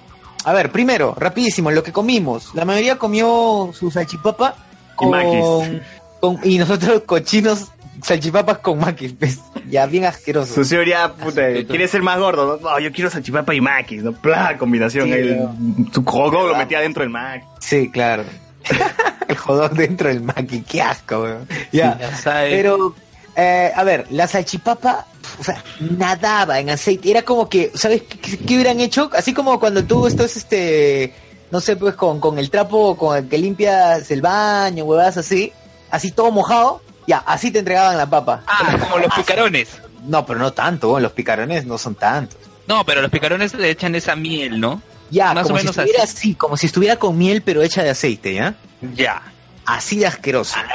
[0.45, 2.51] A ver, primero, rapidísimo, lo que comimos.
[2.53, 4.55] La mayoría comió su salchipapa
[4.91, 5.81] Y con, maquis.
[6.19, 7.67] con- y nosotros cochinos
[8.01, 10.53] salchipapas con maquis, pues, ya bien asqueroso.
[10.53, 12.69] Su señoría, puta, quiere ser más gordo, ¿no?
[12.69, 14.11] No, yo quiero salchipapa y maquis, ¿no?
[14.11, 15.05] Pla, combinación.
[15.07, 15.39] Sí, ahí,
[15.93, 17.47] su cogo lo metía dentro del maquis.
[17.61, 18.23] Sí, claro.
[19.27, 21.47] el jodón dentro del maqui, qué asco, weón.
[21.71, 21.97] Ya,
[22.49, 22.95] pero,
[23.35, 25.05] eh, a ver, la salchipapa,
[25.39, 27.11] o sea, nadaba en aceite.
[27.11, 29.09] Era como que, ¿sabes qué, qué- qué hubieran hecho?
[29.15, 31.13] Así como cuando tú estás, este,
[31.51, 35.51] no sé, pues con, con el trapo con el que limpias el baño, huevadas así,
[35.91, 38.43] así todo mojado, ya, así te entregaban la papa.
[38.47, 39.69] Ah, como los picarones.
[40.05, 42.37] No, pero no tanto, los picarones no son tantos.
[42.67, 44.81] No, pero los picarones le echan esa miel, ¿no?
[45.13, 46.17] Ya, Más como o si estuviera así.
[46.17, 48.55] así, como si estuviera con miel pero hecha de aceite, ¿ya?
[48.95, 49.21] Ya.
[49.65, 50.55] así de asqueroso.
[50.57, 50.67] Ah,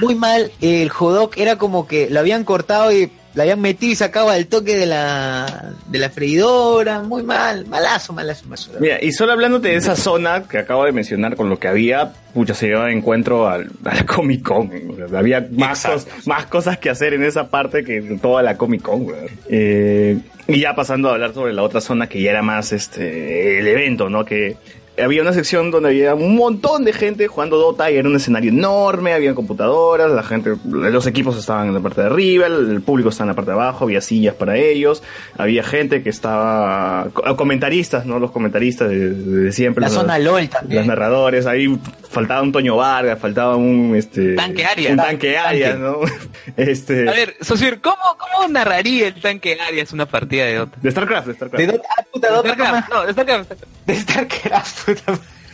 [0.00, 3.96] Muy mal, el hot era como que lo habían cortado y lo habían metido y
[3.96, 8.70] sacaba el toque de la, de la freidora, muy mal, malazo, malazo, malazo.
[8.80, 12.12] Mira, y solo hablándote de esa zona que acabo de mencionar con lo que había,
[12.32, 14.70] pucha, se llevaba de encuentro al, a la Comic Con.
[15.02, 18.42] o sea, había más, cos- más cosas que hacer en esa parte que en toda
[18.42, 19.02] la Comic Con.
[19.06, 19.26] weón.
[19.48, 23.58] Eh, y ya pasando a hablar sobre la otra zona que ya era más este
[23.58, 24.24] el evento, ¿no?
[24.24, 24.56] Que
[25.02, 28.50] había una sección donde había un montón de gente jugando Dota y era un escenario
[28.50, 32.80] enorme, había computadoras, la gente, los equipos estaban en la parte de arriba, el, el
[32.82, 35.02] público estaba en la parte de abajo, había sillas para ellos,
[35.36, 38.18] había gente que estaba, co- comentaristas, ¿no?
[38.18, 39.80] Los comentaristas de, de siempre.
[39.82, 40.78] La los- zona LOL también.
[40.80, 41.76] Los narradores, ahí
[42.08, 44.34] faltaba un Toño Vargas, faltaba un, este...
[44.34, 44.90] Tanque Arias.
[44.92, 45.78] Un tanque Arias.
[45.78, 45.98] ¿no?
[46.56, 47.08] Este...
[47.08, 50.78] A ver, Sosir, ¿cómo, ¿cómo narraría el tanque Arias una partida de Dota?
[50.80, 51.64] De StarCraft, de StarCraft.
[51.66, 53.52] De Dota, ah, puta, De Dota, StarCraft, no, de StarCraft.
[53.86, 54.83] de StarCraft.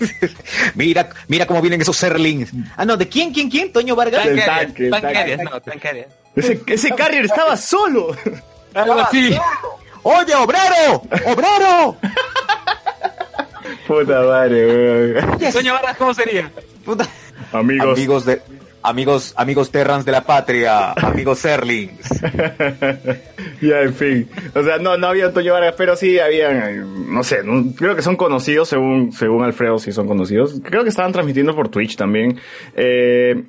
[0.74, 2.50] Mira, mira cómo vienen esos serlings.
[2.76, 3.70] Ah, no, ¿de quién, quién, quién?
[3.70, 4.24] ¿Toño Vargas?
[4.24, 5.50] Del Tanque no,
[6.34, 8.16] ese carrier estaba solo.
[8.74, 9.36] Algo así.
[10.02, 11.02] ¡Oye, obrero!
[11.26, 11.96] ¡Obrero!
[13.86, 15.52] Puta madre, weón.
[15.52, 16.50] Toño Vargas, ¿cómo sería?
[16.84, 17.06] Puta.
[17.52, 17.98] Amigos.
[17.98, 18.40] Amigos de...
[18.82, 22.08] Amigos, amigos Terrans de la patria, amigos Serlings.
[23.60, 24.28] ya, en fin.
[24.54, 27.94] O sea, no, no había Antonio Vargas, pero sí habían, eh, no sé, no- creo
[27.94, 30.60] que son conocidos, según, según Alfredo, sí son conocidos.
[30.64, 32.38] Creo que estaban transmitiendo por Twitch también.
[32.74, 33.44] Eh,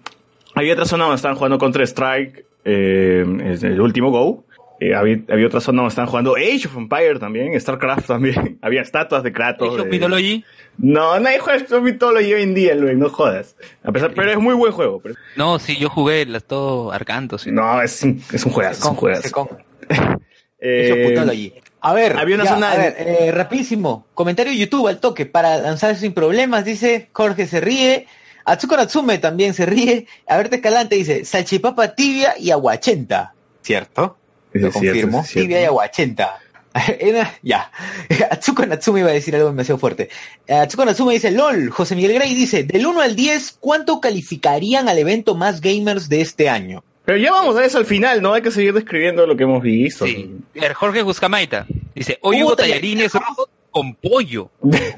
[0.54, 4.44] había otra zona donde estaban jugando Counter Strike, eh, es el último Go.
[4.82, 8.58] Eh, había, había otra zona donde estaban jugando Age of Empire también, StarCraft también.
[8.64, 9.70] había estatuas de Kratos.
[9.76, 10.44] Age of Mythology.
[10.78, 13.56] No, nadie juega of Mythology hoy en día, Luis, no jodas.
[13.84, 15.00] A pesar, pero es muy buen juego.
[15.02, 17.38] pero- No, sí, yo jugué las todo arcanto.
[17.38, 17.52] Sí.
[17.52, 19.50] No, es, un- es un juegazo, es un juegazo.
[20.64, 21.54] Eh.
[21.84, 24.06] A ver, había una ya, zona a de- ver, eh, rapidísimo.
[24.14, 26.64] Comentario de YouTube al toque para lanzar sin problemas.
[26.64, 28.06] Dice Jorge se ríe.
[28.46, 30.06] Atsuko Natsume también se ríe.
[30.28, 33.34] A ver, Escalante dice salchipapa tibia y aguachenta.
[33.64, 34.18] ¿Cierto?
[34.54, 35.24] Lo confirmo.
[35.24, 35.42] cierto.
[35.42, 36.38] tibia y aguachenta.
[37.44, 37.72] Ya.
[38.32, 40.10] Atsuko Natsume iba a decir algo demasiado fuerte.
[40.48, 41.70] Eh, Atsuko Natsume dice, LOL.
[41.70, 46.22] José Miguel Grey dice, del 1 al 10, ¿cuánto calificarían al evento más gamers de
[46.22, 46.84] este año?
[47.06, 48.34] Pero ya vamos a eso al final, ¿no?
[48.34, 50.06] Hay que seguir describiendo lo que hemos visto.
[50.06, 50.30] Sí.
[50.58, 54.50] A ver, Jorge Buscamaita dice, hoy Hubo hubo tallarines rojos con pollo.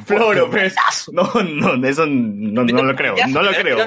[0.05, 0.75] Floro, pues.
[1.11, 3.15] No, no, eso no, no lo creo.
[3.29, 3.77] No lo creo.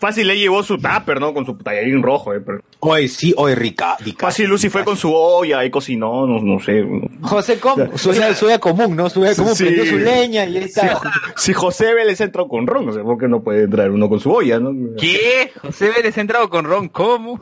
[0.00, 1.32] Fácil le llevó su tupper, ¿no?
[1.32, 2.40] Con su tallarín rojo, eh.
[2.44, 2.60] Pero...
[2.80, 3.96] Hoy sí, hoy rica.
[4.00, 4.26] rica.
[4.26, 6.84] Fácil Lucy fue con su olla y cocinó, no, no sé.
[7.22, 9.08] José Com, su olla, común, ¿no?
[9.08, 9.64] Su olla común, Sí.
[9.64, 11.00] prendió su leña y ahí Si, está.
[11.36, 14.20] si José Vélez entró con ron, no sé por qué no puede entrar uno con
[14.20, 14.72] su olla, ¿no?
[14.98, 15.52] ¿Qué?
[15.62, 17.40] José Vélez ha entrado con Ron, ¿cómo?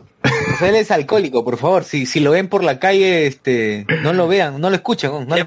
[0.53, 1.83] José él es alcohólico, por favor.
[1.83, 5.21] Si, si lo ven por la calle, este, no lo vean, no lo escuchen, no
[5.21, 5.45] lo ¿Qué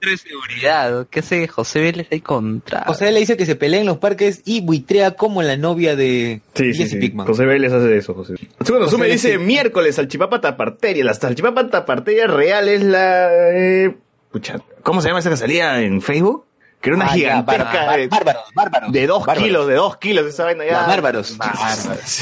[0.00, 1.06] de seguridad?
[1.10, 2.84] ¿Qué hace José Vélez ahí contra?
[2.86, 6.40] José le dice que se pelea en los parques y buitrea como la novia de
[6.54, 6.96] Sí, sí, Jesse sí.
[6.98, 7.26] Pinkman.
[7.26, 8.34] José Vélez hace eso, José.
[8.64, 9.44] Segundo, José me Vélez, dice sí.
[9.44, 11.04] miércoles, salchipapa taparteria.
[11.04, 13.28] La salchipapa taparteria real es la...
[13.54, 13.96] eh,
[14.30, 16.44] pucha, ¿cómo se llama esa que salía en Facebook?
[16.80, 18.92] Que era una Ah, ya, gigantesca bárbaro, de, bárbaros, bárbaros.
[18.92, 19.42] de dos bárbaros.
[19.44, 20.72] kilos, de dos kilos esa vaina ya.
[20.82, 21.36] La bárbaros.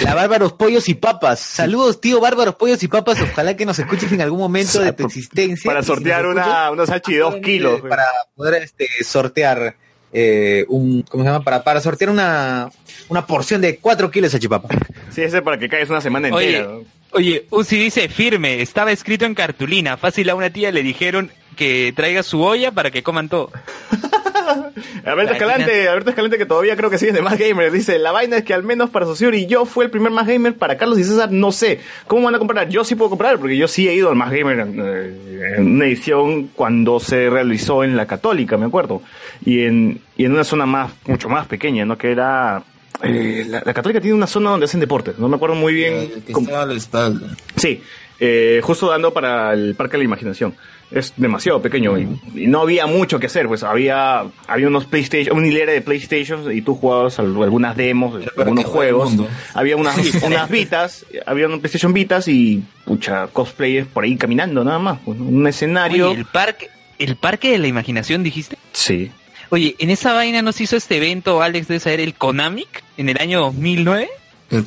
[0.03, 1.41] La bárbaros pollos y papas.
[1.41, 3.19] Saludos, tío bárbaros pollos y papas.
[3.21, 5.69] Ojalá que nos escuches en algún momento de tu existencia.
[5.71, 7.81] Para si sortear una, una salchi de dos kilos.
[7.83, 9.77] para poder este, sortear
[10.13, 11.45] eh, un ¿cómo se llama?
[11.45, 12.71] Para, para sortear una,
[13.11, 14.69] una porción de 4 kilos de chipapa.
[15.11, 16.73] Sí, ese para que caigas una semana Oye, entera.
[16.73, 16.81] ¿no?
[17.13, 19.99] oye, Uzi dice firme, estaba escrito en cartulina.
[19.99, 23.51] Fácil a una tía le dijeron que traiga su olla para que coman todo.
[25.05, 28.39] Alberto Escalante, Alberto Escalante que todavía creo que sigue de más gamer, dice, la vaina
[28.39, 30.99] es que al menos para Sociur y yo fue el primer más gamer, para Carlos
[30.99, 31.81] y César no sé.
[32.07, 32.69] ¿Cómo van a comprar?
[32.69, 35.87] Yo sí puedo comprar, porque yo sí he ido al más gamer eh, en una
[35.87, 39.03] edición cuando se realizó en la Católica, me acuerdo.
[39.45, 41.97] Y en, y en una zona más, mucho más pequeña, ¿no?
[41.99, 42.63] Que era...
[43.03, 46.23] eh, la, la Católica tiene una zona donde hacen deportes, no me acuerdo muy bien.
[46.27, 47.35] Que cómo- a la espalda.
[47.57, 47.83] Sí,
[48.19, 50.55] eh, justo dando para el Parque de la Imaginación.
[50.91, 55.37] Es demasiado pequeño y, y no había mucho que hacer, pues había había unos PlayStation,
[55.37, 59.13] una hilera de PlayStation y tú jugabas al- algunas demos, algunos juegos.
[59.55, 64.79] Había unas unas Vitas, había unos PlayStation Vitas y pucha cosplayers por ahí caminando nada
[64.79, 66.11] más, pues, un escenario.
[66.11, 66.69] Oye, el parque,
[67.01, 68.57] el parque de la imaginación, dijiste.
[68.73, 69.11] Sí.
[69.51, 73.19] Oye, en esa vaina nos hizo este evento, Alex, de saber el Konamic en el
[73.21, 74.09] año 2009.
[74.51, 74.65] El.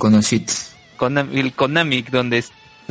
[0.98, 2.44] Konam- el Konamic, donde,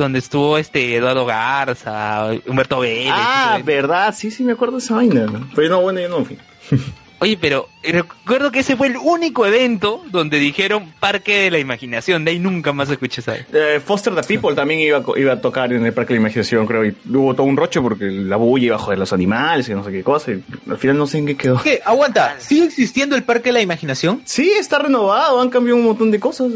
[0.03, 3.11] donde estuvo este Eduardo Garza, Humberto Vélez.
[3.13, 5.25] Ah, verdad, sí, sí me acuerdo de esa vaina.
[5.25, 5.47] ¿no?
[5.55, 6.37] Pero no, bueno, yo no fui.
[7.21, 12.23] Oye, pero recuerdo que ese fue el único evento donde dijeron Parque de la Imaginación.
[12.23, 13.35] De ahí nunca más escuché esa.
[13.35, 16.65] Eh, Foster the People también iba, iba a tocar en el Parque de la Imaginación,
[16.65, 19.73] creo, y hubo todo un roche porque la bulla iba a joder los animales y
[19.73, 21.61] no sé qué cosa, y al final no sé en qué quedó.
[21.61, 21.81] ¿Qué?
[21.83, 24.21] Aguanta, ¿sigue existiendo el Parque de la Imaginación?
[24.23, 26.53] Sí, está renovado, han cambiado un montón de cosas.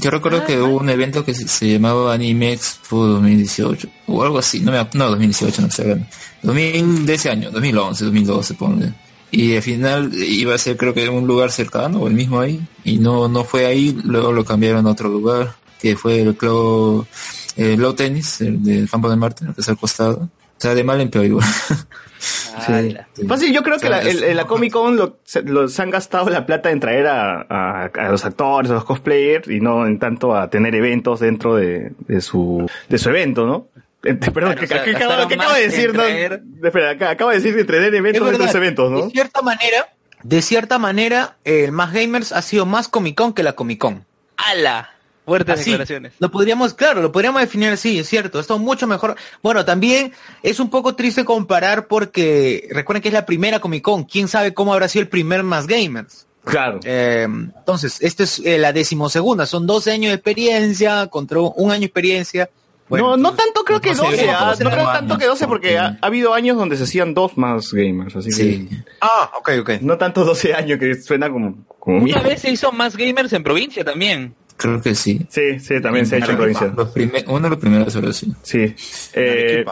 [0.00, 4.60] Yo recuerdo que hubo un evento que se, llamaba Anime Expo 2018 o algo así,
[4.60, 6.06] no me no 2018, no sé,
[6.42, 8.92] 2000 de ese año, 2011, 2012, ponle.
[9.30, 12.40] Y al final iba a ser creo que en un lugar cercano o el mismo
[12.40, 16.36] ahí y no no fue ahí, luego lo cambiaron a otro lugar que fue el
[16.36, 17.06] club
[17.56, 20.28] el Tennis el del campo de Marte, que está al costado.
[20.58, 21.46] O sea, de mal en peor igual.
[22.18, 22.96] Sí.
[23.28, 25.90] Fácil, yo creo que la, el- el- la Comic Con lo, se, lo- se han
[25.90, 29.86] gastado la plata en traer a, a- a los actores, a los cosplayers, y no
[29.86, 33.68] en tanto a tener eventos dentro de, de su, de su evento, ¿no?
[34.02, 35.94] Eh, Perdón, Claro, ¿qué, o sea, qué acabo, gastaron qué acabo más de decir?
[35.94, 36.02] no?
[36.02, 39.02] traer- Espera, acabo de decir de tener Es eventos dentro de los eventos, ¿no?
[39.02, 39.88] De cierta manera,
[40.22, 44.04] de cierta manera, el Más Gamers ha sido más Comic Con que la Comic Con.
[44.38, 44.90] ¡Hala!
[45.26, 46.12] Fuertes Así, declaraciones.
[46.20, 48.38] Lo podríamos, claro, lo podríamos definir así, es cierto.
[48.38, 49.16] Esto es mucho mejor.
[49.42, 50.12] Bueno, también
[50.42, 54.04] es un poco triste comparar porque recuerden que es la primera Comic Con.
[54.04, 56.26] ¿Quién sabe cómo habrá sido el primer Más Gamers?
[56.44, 56.78] Claro.
[56.84, 59.46] Eh, entonces, esta es eh, la decimosegunda.
[59.46, 62.48] Son 12 años de experiencia contra un año de experiencia.
[62.88, 65.26] Bueno, no, no tanto creo que no sé, 12, no ah, no creo tanto que
[65.26, 68.68] 12 no, porque ha, ha habido años donde se hacían dos más gamers, así Sí.
[68.68, 69.70] que Ah, ok, ok.
[69.80, 73.42] no tanto 12 años que suena como, como Una vez se hizo más gamers en
[73.42, 74.36] provincia también.
[74.56, 75.26] Creo que sí.
[75.28, 76.74] Sí, sí, también se ha hecho en provincia.
[77.28, 78.32] Uno de los primeros, ahora sí.
[78.42, 78.74] Sí.
[79.14, 79.64] Eh,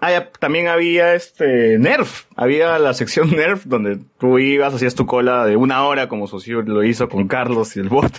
[0.00, 2.24] ah, ya, también había este Nerf.
[2.36, 6.62] Había la sección Nerf donde tú ibas, hacías tu cola de una hora como socio
[6.62, 8.12] lo hizo con Carlos y el bot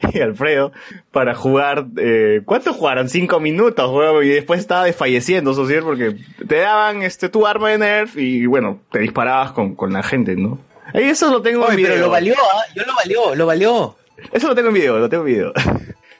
[0.12, 0.72] y Alfredo
[1.10, 1.86] para jugar.
[1.98, 3.08] Eh, ¿Cuánto jugaron?
[3.08, 7.78] Cinco minutos, weón, y después estaba desfalleciendo, socio, porque te daban este tu arma de
[7.78, 10.58] Nerf y bueno, te disparabas con, con la gente, ¿no?
[10.92, 11.92] Ahí eso lo tengo en Oye, video.
[11.92, 12.62] pero lo valió, ¿ah?
[12.74, 13.96] Yo lo valió, lo valió.
[14.32, 15.52] Eso lo tengo en video, lo tengo en video.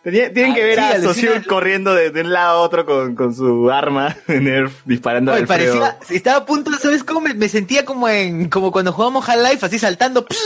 [0.05, 1.01] Tienen Ah, que ver sí, a.
[1.01, 5.33] Socio corriendo de, de un lado a otro con, con su arma de Nerf disparando
[5.33, 5.81] a Oye, Alfredo.
[5.81, 7.23] parecía, estaba a punto, ¿sabes cómo?
[7.23, 10.27] Me, me sentía como en, como cuando jugábamos Half-Life, así saltando.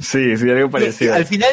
[0.00, 1.14] Sí, sí, algo parecido.
[1.14, 1.50] Al final,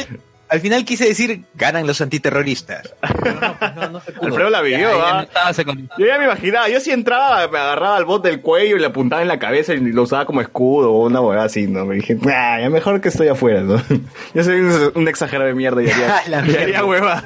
[0.47, 2.93] al final quise decir, ganan los antiterroristas.
[3.23, 4.27] Pero no, pues no, no se pudo.
[4.27, 5.23] Alfredo la vivió, Ya, ya no ¿ah?
[5.23, 8.75] estaba secund- Yo ya me imaginaba, yo si entraba, me agarraba al bot del cuello
[8.75, 11.67] y le apuntaba en la cabeza y lo usaba como escudo o una hueá así,
[11.67, 11.85] ¿no?
[11.85, 13.81] Me dije, ah, ya mejor que estoy afuera, ¿no?
[14.33, 16.85] Yo soy un, un exagerado de mierda y haría, La y haría mierda.
[16.85, 17.23] huevas.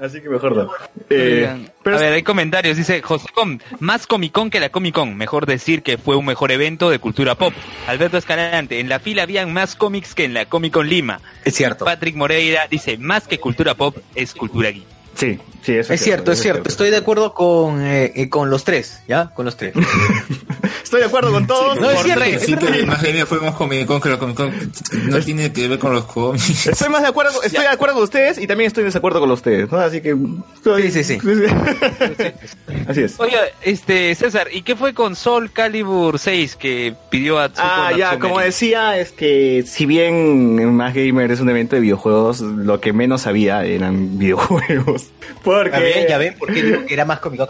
[0.00, 0.70] Así que mejor no.
[1.10, 2.76] Eh, pero a ver, hay comentarios.
[2.76, 5.16] Dice Josecom, más Comic Con que la Comic Con.
[5.16, 7.52] Mejor decir que fue un mejor evento de cultura pop.
[7.86, 11.20] Alberto Escalante, en la fila habían más cómics que en la Comic Con Lima.
[11.44, 11.84] Es cierto.
[11.84, 14.86] Patrick Moreira dice, más que cultura pop es cultura geek.
[15.14, 16.68] sí, sí, eso Es cierto, es cierto.
[16.68, 19.30] Estoy de acuerdo con, eh, eh, con los tres, ¿ya?
[19.34, 19.74] Con los tres.
[20.82, 21.78] Estoy de acuerdo con todos.
[21.80, 22.42] No, es cierto, tres.
[22.42, 24.72] Sí, que el más genial fue más Comic Con que la Comic Con.
[25.04, 26.66] No tiene que ver con los cómics.
[26.66, 29.30] Estoy más de acuerdo, estoy de acuerdo con ustedes y también estoy en desacuerdo con
[29.30, 29.78] ustedes, ¿no?
[29.78, 30.16] Así que
[30.56, 31.18] estoy- Sí, sí, sí.
[32.88, 33.20] Así es.
[33.20, 37.92] Oye, este, César, ¿y qué fue con Soul Calibur 6 que pidió a Tsuko Ah,
[37.96, 42.80] ya, como decía, es que si bien Más Gamer es un evento de videojuegos, lo
[42.80, 45.06] que menos había eran videojuegos.
[45.50, 47.48] Porque, Ya ven, ya ven, porque digo que era más cómico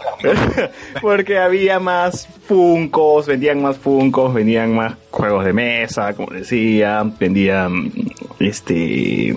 [1.01, 7.91] porque había más Funcos, vendían más Funcos, vendían más juegos de mesa, como decía, vendían
[8.39, 9.35] este...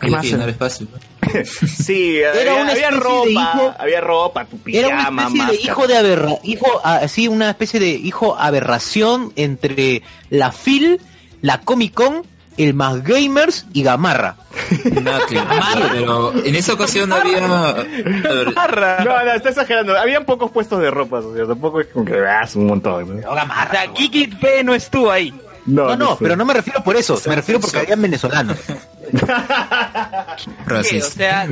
[0.00, 0.24] ¿Qué más?
[0.24, 0.86] espacio.
[1.44, 5.38] Sí, Era había, una había de ropa, hijo- había ropa, tu Era pijama, una especie
[5.38, 5.62] de máscara.
[5.72, 10.98] hijo de aberra, hijo, así una especie de hijo aberración entre la Phil,
[11.42, 12.22] la Comic Con,
[12.64, 14.36] el Más Gamers y Gamarra.
[14.84, 15.20] Ver,
[15.92, 17.38] pero en esa ocasión había.
[17.38, 18.54] a ver,
[19.04, 19.96] No, no, está exagerando.
[19.98, 23.16] Habían pocos puestos de ropa, o sea, tampoco es como que veas un montón.
[23.16, 23.22] ¿no?
[23.22, 23.70] No, O Gamarra.
[23.70, 25.32] sea, Kiki P no estuvo ahí.
[25.66, 28.56] No, no, pero no me refiero por eso, me refiero porque habían venezolanos.
[30.84, 31.48] Sí, o sea,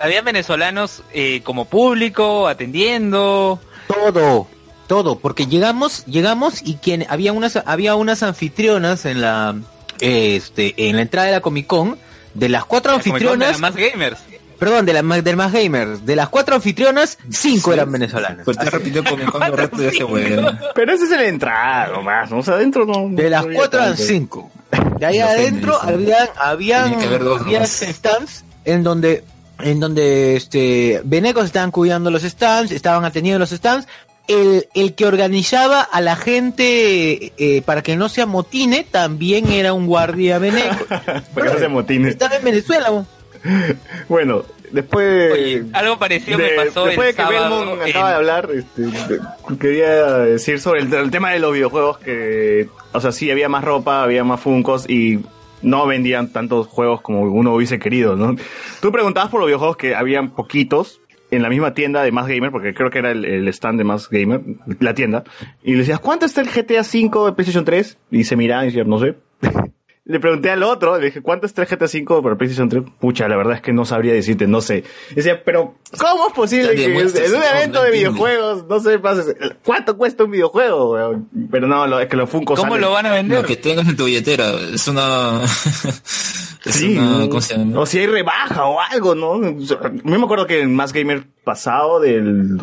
[0.00, 3.60] había venezolanos eh, como público, atendiendo.
[3.86, 4.46] Todo,
[4.86, 9.54] todo, porque llegamos, llegamos y quien había unas, había unas anfitrionas en la,
[10.02, 11.96] este, en la entrada de la Comic Con,
[12.34, 14.20] de las cuatro de anfitrionas, más gamers.
[14.58, 18.44] perdón, de la del más gamers, de las cuatro anfitrionas, cinco eran venezolanas.
[18.44, 20.58] Pues te repitió Comic Con correcto y ese bueno.
[20.74, 22.38] Pero ese es el entrada nomás, ¿no?
[22.38, 23.08] O sea, adentro no.
[23.10, 24.50] De las no cuatro eran cinco.
[24.98, 27.70] De ahí No adentro habían, habían, Tiene que haber dos había nomás.
[27.80, 29.24] stands en donde,
[29.58, 33.86] en donde este, Venecos estaban cuidando los stands, estaban atendiendo los stands.
[34.28, 39.72] El, el que organizaba a la gente eh, para que no se amotine también era
[39.72, 40.84] un guardia veneco.
[40.88, 42.08] Para que no se motine.
[42.08, 42.90] Estaba en Venezuela.
[42.90, 43.06] bo.
[44.08, 45.32] Bueno, después.
[45.32, 48.48] Oye, algo parecido de- me pasó después el de que Belmont en- acaba de hablar,
[48.54, 53.30] este, de- quería decir sobre el, el tema de los videojuegos que, o sea, sí
[53.30, 55.20] había más ropa, había más funcos y
[55.62, 58.34] no vendían tantos juegos como uno hubiese querido, ¿no?
[58.80, 61.00] Tú preguntabas por los videojuegos que habían poquitos
[61.32, 64.08] en la misma tienda de Más Gamer, porque creo que era el, stand de Más
[64.08, 64.42] Gamer,
[64.78, 65.24] la tienda,
[65.64, 67.98] y le decías, ¿cuánto está el GTA V de PlayStation 3?
[68.10, 69.16] Y se miraba y decía, no sé.
[70.04, 72.82] Le pregunté al otro, le dije, ¿cuánto está el GTA V para PlayStation 3?
[72.98, 74.82] Pucha, la verdad es que no sabría decirte, no sé.
[75.14, 76.96] Decía, pero ¿cómo es posible que en
[77.36, 79.24] un evento de videojuegos no sepas
[79.64, 80.90] cuánto cuesta un videojuego?
[80.94, 81.28] weón?
[81.52, 83.42] Pero no, lo- es que los Funko ¿Cómo salen- lo van a vender?
[83.42, 85.40] Lo que tengas en tu billetera es una.
[85.44, 87.18] es Sí, una.
[87.18, 87.28] ¿no?
[87.28, 87.78] ¿Cómo se llama?
[87.80, 89.30] o si hay rebaja o algo, ¿no?
[89.34, 92.56] O sea, Yo me acuerdo que en Más Gamer pasado del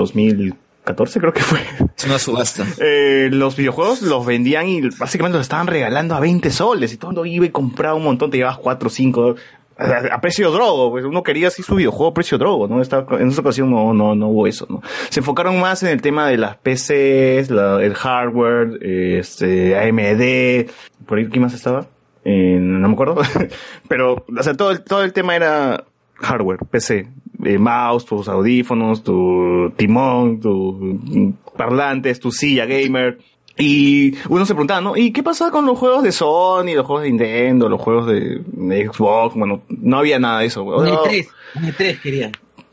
[0.95, 1.59] 2014 creo que fue.
[1.97, 2.65] Es una subasta.
[2.79, 7.11] Eh, los videojuegos los vendían y básicamente los estaban regalando a 20 soles y todo
[7.11, 9.35] el mundo iba y compraba un montón, te llevabas 4 o 5
[9.77, 12.81] a, a precio drogo, pues uno quería así su videojuego a precio drogo, ¿no?
[12.81, 14.81] Esta- en esa ocasión no, no, no hubo eso, ¿no?
[15.09, 20.69] Se enfocaron más en el tema de las PCs, la- el hardware, este, AMD,
[21.05, 21.87] por ahí, ¿qué más estaba?
[22.25, 23.15] Eh, no me acuerdo,
[23.87, 25.85] pero, o sea, todo el, todo el tema era
[26.15, 27.07] hardware, PC,
[27.43, 33.19] eh, mouse, tus audífonos, tu timón, tu parlantes, tu silla gamer.
[33.57, 34.95] Y uno se preguntaba, ¿no?
[34.95, 38.41] ¿Y qué pasa con los juegos de Sony, los juegos de Nintendo, los juegos de,
[38.89, 39.35] Xbox?
[39.35, 40.63] Bueno, no había nada de eso.
[40.63, 42.31] Un No, E3, un E3 querían.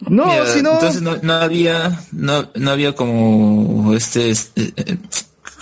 [0.08, 0.74] no, Mira, si no...
[0.74, 4.96] Entonces no, no había, no, no había como este, este, eh,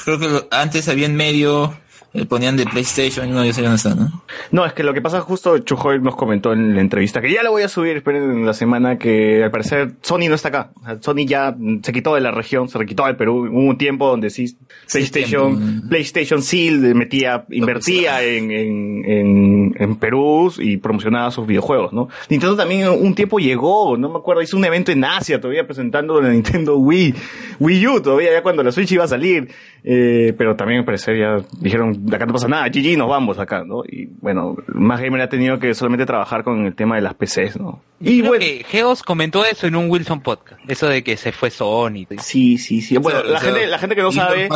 [0.04, 1.74] creo que antes había en medio,
[2.14, 4.22] eh, ponían de PlayStation no, ya sé dónde está, ¿no?
[4.52, 7.42] No, es que lo que pasa justo Chujoy nos comentó en la entrevista que ya
[7.42, 10.70] lo voy a subir, esperen en la semana que al parecer Sony no está acá.
[10.80, 13.48] O sea, Sony ya se quitó de la región, se quitó del Perú.
[13.50, 14.56] Hubo un tiempo donde sí
[14.90, 15.88] PlayStation, tiempo.
[15.88, 22.08] PlayStation sí metía, invertía en, en, en, en Perú y promocionaba sus videojuegos, ¿no?
[22.28, 26.20] Nintendo también un tiempo llegó, no me acuerdo, hizo un evento en Asia todavía presentando
[26.20, 27.14] la Nintendo Wii,
[27.60, 29.48] Wii U todavía ya cuando la Switch iba a salir.
[29.86, 33.64] Eh, pero también al parecer ya dijeron, acá no pasa nada, GG, nos vamos acá,
[33.64, 33.82] ¿no?
[33.86, 37.60] Y bueno, más gamer ha tenido que solamente trabajar con el tema de las PCs,
[37.60, 37.82] ¿no?
[38.00, 40.58] Y Creo bueno, que Geos comentó eso en un Wilson podcast.
[40.66, 42.06] Eso de que se fue Sony.
[42.18, 42.96] sí, sí, sí.
[42.96, 44.48] Bueno, O sea, la o sea, gente, la gente que no sabe,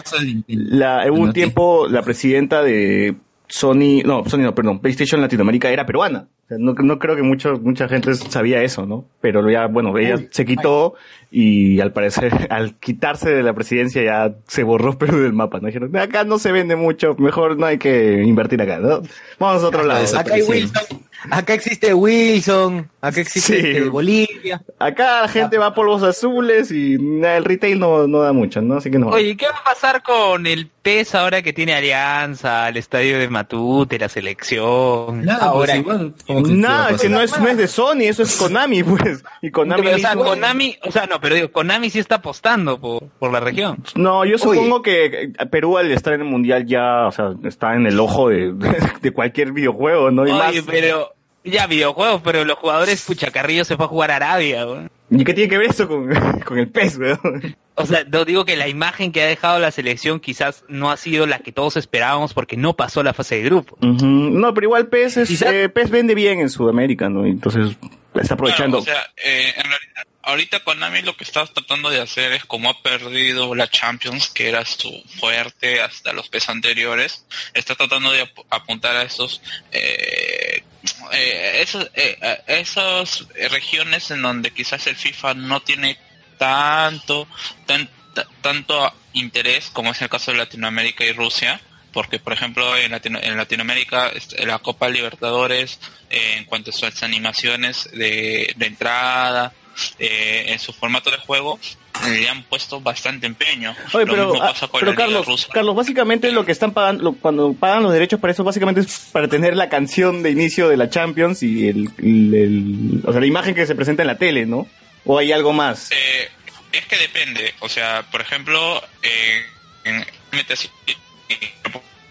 [0.47, 3.14] la, hubo un tiempo, la presidenta de
[3.49, 6.28] Sony, no, Sony no, perdón, PlayStation Latinoamérica era peruana.
[6.44, 9.07] O sea, no, no creo que mucho, mucha gente sabía eso, ¿no?
[9.20, 10.94] Pero ya, bueno, ella se quitó
[11.30, 15.66] y al parecer, al quitarse de la presidencia ya se borró Perú del mapa, ¿no?
[15.66, 19.03] Dijeron, acá no se vende mucho, mejor no hay que invertir acá, ¿no?
[19.38, 20.05] Vamos a otro lado.
[20.18, 23.66] Acá hay Wilson, acá existe Wilson, acá existe Sí.
[23.68, 24.62] este, Bolivia.
[24.78, 28.76] Acá la gente va a polvos azules y el retail no, no da mucho, ¿no?
[28.76, 29.08] Así que no.
[29.08, 33.28] Oye, ¿qué va a pasar con el PES ahora que tiene alianza, el estadio de
[33.28, 35.24] Matute, la selección?
[35.24, 37.56] Nada, Ahora- pues igual, como que Nada, ¿qué va a que no es, no es
[37.56, 39.22] de Sony, eso es Konami, pues.
[39.42, 39.82] Y Konami.
[39.82, 43.32] Pero, o sea, Konami, o sea, no, pero digo, Konami sí está apostando por, por
[43.32, 43.78] la región.
[43.94, 47.86] No, yo supongo que Perú al estar en el mundial ya, o sea, está en
[47.86, 48.52] el ojo de,
[49.02, 50.26] de cualquier videojuego, ¿no?
[50.26, 50.70] Y Oye, más.
[50.70, 51.14] pero
[51.45, 54.91] ya videojuegos, pero los jugadores, pucha, Carrillo se fue a jugar a Arabia, weón.
[55.11, 56.09] ¿Y qué tiene que ver eso con,
[56.45, 57.57] con el PES, weón?
[57.74, 60.97] O sea, no digo que la imagen que ha dejado la selección quizás no ha
[60.97, 63.78] sido la que todos esperábamos porque no pasó la fase de grupo.
[63.80, 67.24] No, pero igual PES, es, Quizá- eh, PES vende bien en Sudamérica, ¿no?
[67.24, 67.76] Entonces,
[68.20, 68.82] está aprovechando.
[68.82, 72.45] Claro, o sea, eh, en realidad, ahorita Konami lo que está tratando de hacer es
[72.45, 77.24] como ha perdido la Champions, que era su fuerte hasta los PES anteriores,
[77.55, 80.64] está tratando de ap- apuntar a esos eh,
[81.12, 85.99] eh, esos, eh, eh, esas regiones en donde quizás el FIFA no tiene
[86.38, 87.26] tanto
[87.66, 91.61] tan- ta- tanto interés como es el caso de Latinoamérica y Rusia
[91.92, 95.80] porque por ejemplo en, Latino- en Latinoamérica este, la Copa Libertadores
[96.11, 99.53] eh, en cuanto a sus animaciones de entrada
[99.99, 101.59] eh, en su formato de juego
[102.07, 103.74] le han puesto bastante empeño.
[103.93, 105.49] Oye, Lo pero, mismo ah, pasa con pero la Liga Carlos, rusa.
[105.53, 109.09] Carlos, básicamente lo que están pagando, lo- cuando pagan los derechos para eso, básicamente es
[109.12, 113.20] para tener la canción de inicio de la Champions y el, el- el- o sea,
[113.20, 114.68] la imagen que se presenta en la tele, ¿no?
[115.05, 115.91] ¿O hay algo más?
[115.91, 116.29] Eh,
[116.72, 117.55] es que depende.
[117.61, 119.43] O sea, por ejemplo, eh,
[119.85, 120.70] en MTC,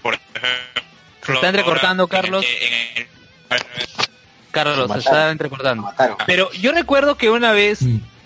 [0.02, 0.50] por ejemplo,
[1.26, 2.46] Se está entrecortando, ahora, Carlos.
[2.46, 3.08] eh, en el-
[4.52, 5.90] Carlos, se está entrecortando.
[6.26, 7.80] Pero yo recuerdo que una vez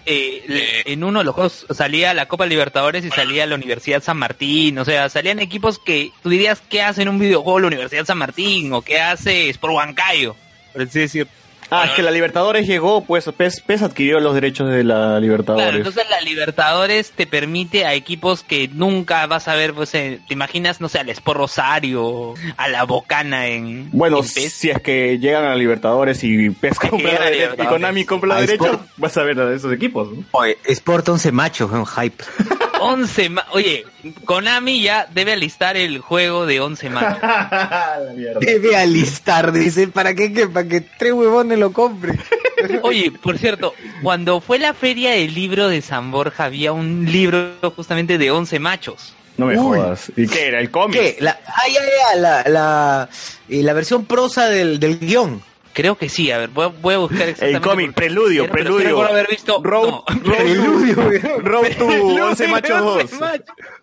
[0.05, 4.01] eh, le- en uno de los juegos salía la Copa Libertadores y salía la Universidad
[4.01, 4.77] San Martín.
[4.79, 8.17] O sea, salían equipos que tú dirías, ¿qué hace en un videojuego la Universidad San
[8.17, 8.73] Martín?
[8.73, 10.35] ¿O qué hace Sport Huancayo?
[10.73, 11.27] Por así decir.
[11.73, 15.63] Ah, es que la Libertadores llegó, pues PES, PES adquirió los derechos de la Libertadores.
[15.65, 20.19] Claro, entonces la Libertadores te permite a equipos que nunca vas a ver, pues, eh,
[20.27, 23.89] te imaginas, no sé, al Sport Rosario, a la Bocana en...
[23.91, 24.51] Bueno, en PES.
[24.53, 27.69] si es que llegan a la Libertadores y PES compra la derecha- y Libertadores.
[27.71, 28.81] Konami compra la derecha, Sport.
[28.97, 30.11] vas a ver a esos equipos.
[30.11, 30.23] ¿no?
[30.31, 32.23] Oye, Sport 11 machos, un hype.
[32.81, 33.85] 11 ma- Oye,
[34.25, 37.21] Konami ya debe alistar el juego de 11 machos.
[37.21, 38.39] la mierda.
[38.39, 40.33] Debe alistar, dice, ¿para qué?
[40.33, 42.19] Que, para que tres huevones lo compren.
[42.83, 43.73] Oye, por cierto,
[44.03, 48.59] cuando fue la feria del libro de San Borja había un libro justamente de 11
[48.59, 49.13] machos.
[49.37, 49.77] No me Uy.
[49.79, 50.11] jodas.
[50.15, 50.59] ¿Y qué era?
[50.59, 50.99] ¿El cómic?
[50.99, 51.17] ¿Qué?
[51.21, 53.09] La, ah, ya, ya, la, la,
[53.49, 55.41] eh, la versión prosa del, del guion.
[55.73, 57.57] Creo que sí, a ver, voy, a- voy a buscar exactamente.
[57.57, 58.87] El cómic, preludio, Pero preludio.
[58.89, 59.61] recuerdo haber visto.
[59.63, 60.03] Road, no.
[60.23, 61.85] Road to, Road to
[62.25, 63.19] 11 machos 2.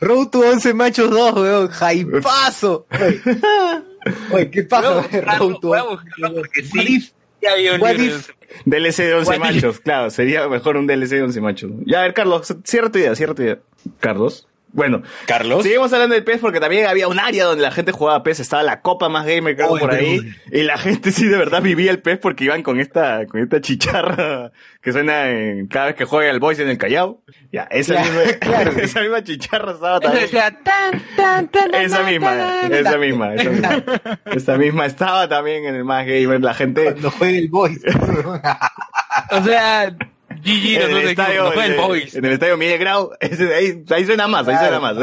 [0.00, 1.70] Road to 11 machos 2, weón.
[1.70, 2.86] Hypeazo.
[4.32, 5.02] Oye, ¿qué pasa?
[5.38, 7.10] Road to voy a buscarlo porque sí.
[7.40, 8.34] Ya había un What libro de if- 11
[8.64, 11.70] DLC de 11 What if- machos, claro, sería mejor un DLC de 11 machos.
[11.86, 13.58] Ya, a ver, Carlos, cierra tu idea, cierra tu idea.
[14.00, 14.46] Carlos.
[14.72, 15.62] Bueno, Carlos.
[15.62, 18.62] seguimos hablando del PES porque también había un área donde la gente jugaba PES, estaba
[18.62, 20.20] la copa más gamer creo por ahí,
[20.52, 23.60] y la gente sí de verdad vivía el PES porque iban con esta, con esta
[23.60, 27.22] chicharra que suena en, cada vez que juega el Boys en el Callao.
[27.52, 28.70] Ya, esa Claro, misma, claro.
[28.82, 30.24] esa misma chicharra estaba también.
[30.24, 33.84] Esa misma, esa misma, esa misma.
[34.26, 36.84] Esa misma estaba también en el más gamer, la gente.
[36.84, 37.78] Cuando juegue el boy.
[39.30, 39.94] O sea,
[40.42, 42.14] GG, en el estadio, no el en, Boys.
[42.14, 44.96] en el estadio Miguel Grau, ese- ahí, ahí suena más, ahí suena más.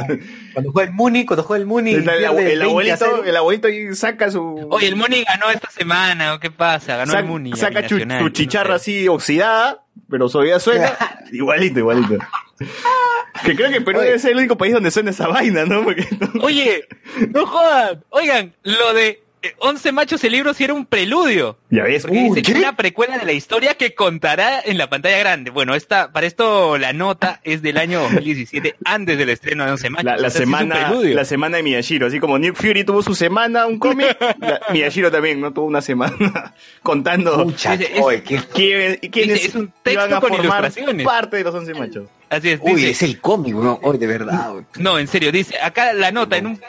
[0.53, 1.93] Cuando juega el Muni, cuando juega el Muni.
[1.93, 3.23] El, pierde el 20 a abuelito, 0.
[3.25, 6.97] el abuelito ahí saca su, Oye, el Muni ganó esta semana, ¿o qué pasa?
[6.97, 7.53] Ganó el Muni.
[7.55, 8.91] saca su no chicharra sé.
[8.99, 10.93] así oxidada, pero todavía suena
[11.31, 12.17] igualito, igualito.
[13.43, 14.07] Que creo que Perú Oye.
[14.07, 15.83] debe ser el único país donde suena esa vaina, ¿no?
[15.83, 16.07] Porque
[16.41, 16.85] Oye,
[17.33, 18.03] no jodan.
[18.09, 19.21] Oigan, lo de
[19.59, 21.57] 11 machos el libro sí era un preludio.
[21.69, 22.59] ya ves, Porque Uy, dice ¿qué?
[22.59, 25.51] una precuela de la historia que contará en la pantalla grande.
[25.51, 29.89] Bueno, esta, para esto la nota es del año 2017, antes del estreno de 11
[29.89, 30.05] machos.
[30.05, 33.65] la, O sea, semana, la semana de Miyashiro, así como Nick Fury tuvo su semana,
[33.67, 34.17] un cómic,
[34.71, 35.51] Miyashiro también, ¿no?
[35.53, 40.13] Tuvo una semana contando Pucha, Dice, es- oye, qué- quiénes Dice, es un texto iban
[40.13, 41.05] a con formar ilustraciones.
[41.05, 42.03] parte de los once machos.
[42.29, 43.77] Así es, Uy, es el cómic, weón.
[43.83, 44.51] Oye, de verdad.
[44.79, 46.59] No, en serio, dice, acá la nota en un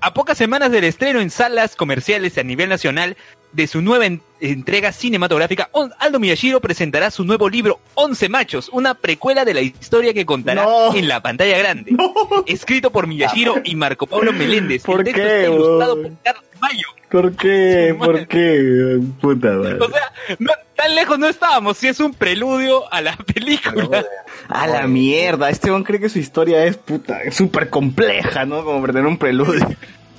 [0.00, 3.16] a pocas semanas del estreno en salas comerciales a nivel nacional
[3.52, 8.68] de su nueva en- entrega cinematográfica, On- Aldo Miyashiro presentará su nuevo libro 11 machos,
[8.72, 10.94] una precuela de la historia que contará No.
[10.94, 11.96] en la pantalla grande.
[12.46, 14.82] Escrito por Miyashiro y Marco Pablo Meléndez.
[14.84, 16.86] ¿Por El texto qué, está ilustrado por Carlos Mayo.
[17.10, 17.96] ¿Por qué?
[17.98, 18.98] ¿Por qué?
[19.20, 19.78] Puta madre.
[19.80, 24.04] O sea, no, tan lejos no estábamos, si es un preludio a la película.
[24.48, 28.62] A la mierda, este hombre cree que su historia es puta, súper compleja, ¿no?
[28.62, 29.66] Como para tener un preludio.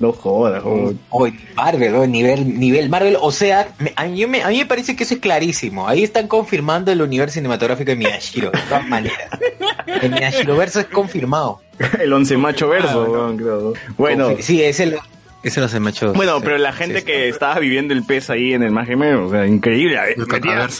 [0.00, 0.96] No jodas, joder.
[1.10, 3.16] Oye, Marvel, weón, nivel, nivel Marvel.
[3.20, 5.86] O sea, me- a, mí me, a mí me parece que eso es clarísimo.
[5.86, 9.28] Ahí están confirmando el universo cinematográfico de Miyashiro, de todas maneras.
[9.86, 11.60] El Miyashiro verso es confirmado.
[12.00, 13.74] El once macho verso, weón, creo.
[13.98, 15.00] Bueno, Confi- sí, ese lo,
[15.42, 16.12] ese lo me echó.
[16.14, 18.88] bueno, pero la gente que estaba viviendo el pez ahí en el más
[19.26, 19.96] o sea, increíble.
[19.96, 20.26] eh, El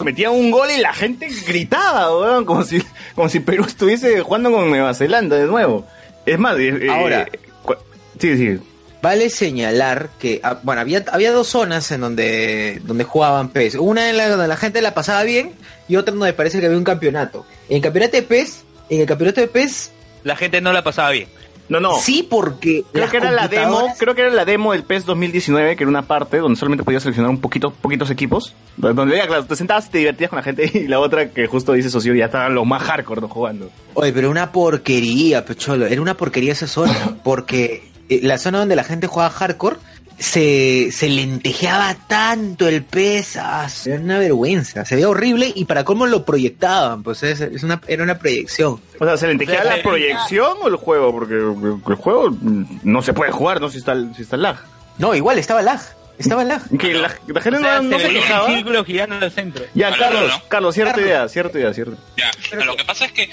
[0.05, 2.83] Metía, un gol y la gente gritaba, weón, como si,
[3.15, 5.87] como si Perú estuviese jugando con Nueva Zelanda de nuevo.
[6.25, 7.27] Es más, eh, eh, Ahora.
[7.63, 7.75] cu-
[8.19, 8.59] sí, sí.
[9.03, 13.77] Vale señalar que, ah, bueno, había, había dos zonas en donde, donde jugaban PES.
[13.77, 15.53] Una en la donde la gente la pasaba bien
[15.89, 17.47] y otra donde parece que había un campeonato.
[17.69, 19.93] En el campeonato de PES, en el campeonato de PES,
[20.23, 21.29] La gente no la pasaba bien.
[21.71, 21.99] No, no.
[22.01, 25.77] sí porque Creo que era la demo, creo que era la demo del PES 2019,
[25.77, 28.55] que era una parte donde solamente podías seleccionar un poquito, poquitos equipos.
[28.77, 31.47] Donde ya, claro, te sentabas y te divertías con la gente y la otra que
[31.47, 33.29] justo dice Socio ya estaban los más hardcore ¿no?
[33.29, 33.71] jugando.
[33.95, 35.87] Oye, pero una porquería, pecholo.
[35.87, 37.17] Era una porquería esa zona.
[37.23, 37.90] Porque
[38.23, 39.77] la zona donde la gente jugaba hardcore
[40.19, 43.37] se, se lentejeaba tanto el pez.
[43.39, 44.85] ah, Era una vergüenza.
[44.85, 47.03] Se veía horrible y para cómo lo proyectaban.
[47.03, 48.81] Pues es, es una, era una proyección.
[48.99, 51.11] O sea, ¿se le O sea, la se- proyección o el juego?
[51.13, 52.37] Porque el juego
[52.83, 53.71] no se puede jugar, ¿no?
[53.71, 54.57] Si está, si está lag.
[54.99, 55.81] No, igual estaba lag.
[56.19, 56.61] Estaba la...
[56.79, 58.49] Que la, la gente O sea, no, no se quejaba.
[58.51, 59.65] el círculo girando en el centro.
[59.73, 60.43] Ya, Carlos, aló.
[60.49, 61.09] Carlos, cierta Carlos.
[61.09, 61.97] idea, cierta idea, cierta.
[62.19, 62.31] Ya,
[62.63, 63.29] lo que pasa es que eh,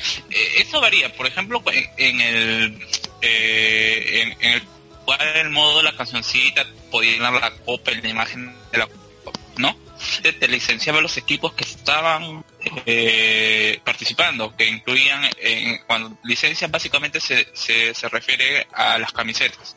[0.60, 1.12] eso varía.
[1.14, 2.80] Por ejemplo, en, en el
[3.22, 4.62] eh, en, en, el
[5.06, 8.88] cual el modo de la cancioncita podían dar la copa, en la imagen de la
[8.88, 9.76] copa, ¿no?
[10.22, 12.44] Te licenciaba los equipos que estaban
[12.86, 19.76] eh, participando, que incluían, eh, cuando licencias básicamente se, se, se, refiere a las camisetas.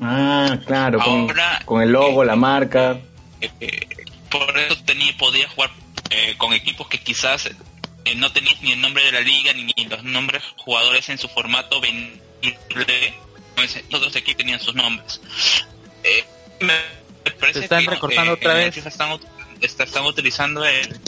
[0.00, 1.28] Ah, claro, con,
[1.64, 3.00] con, el logo, la eh, marca.
[3.40, 3.88] Eh,
[4.30, 5.70] por eso tenía, podía jugar
[6.10, 7.50] eh, con equipos que quizás
[8.16, 11.80] no tenías ni el nombre de la liga ni los nombres jugadores en su formato
[13.90, 15.20] los otros equipos tenían sus nombres.
[16.02, 16.24] Eh,
[16.60, 16.74] me
[17.32, 18.76] parece Se están que, recortando eh, otra vez.
[18.76, 19.18] Están,
[19.60, 20.98] están, utilizando el.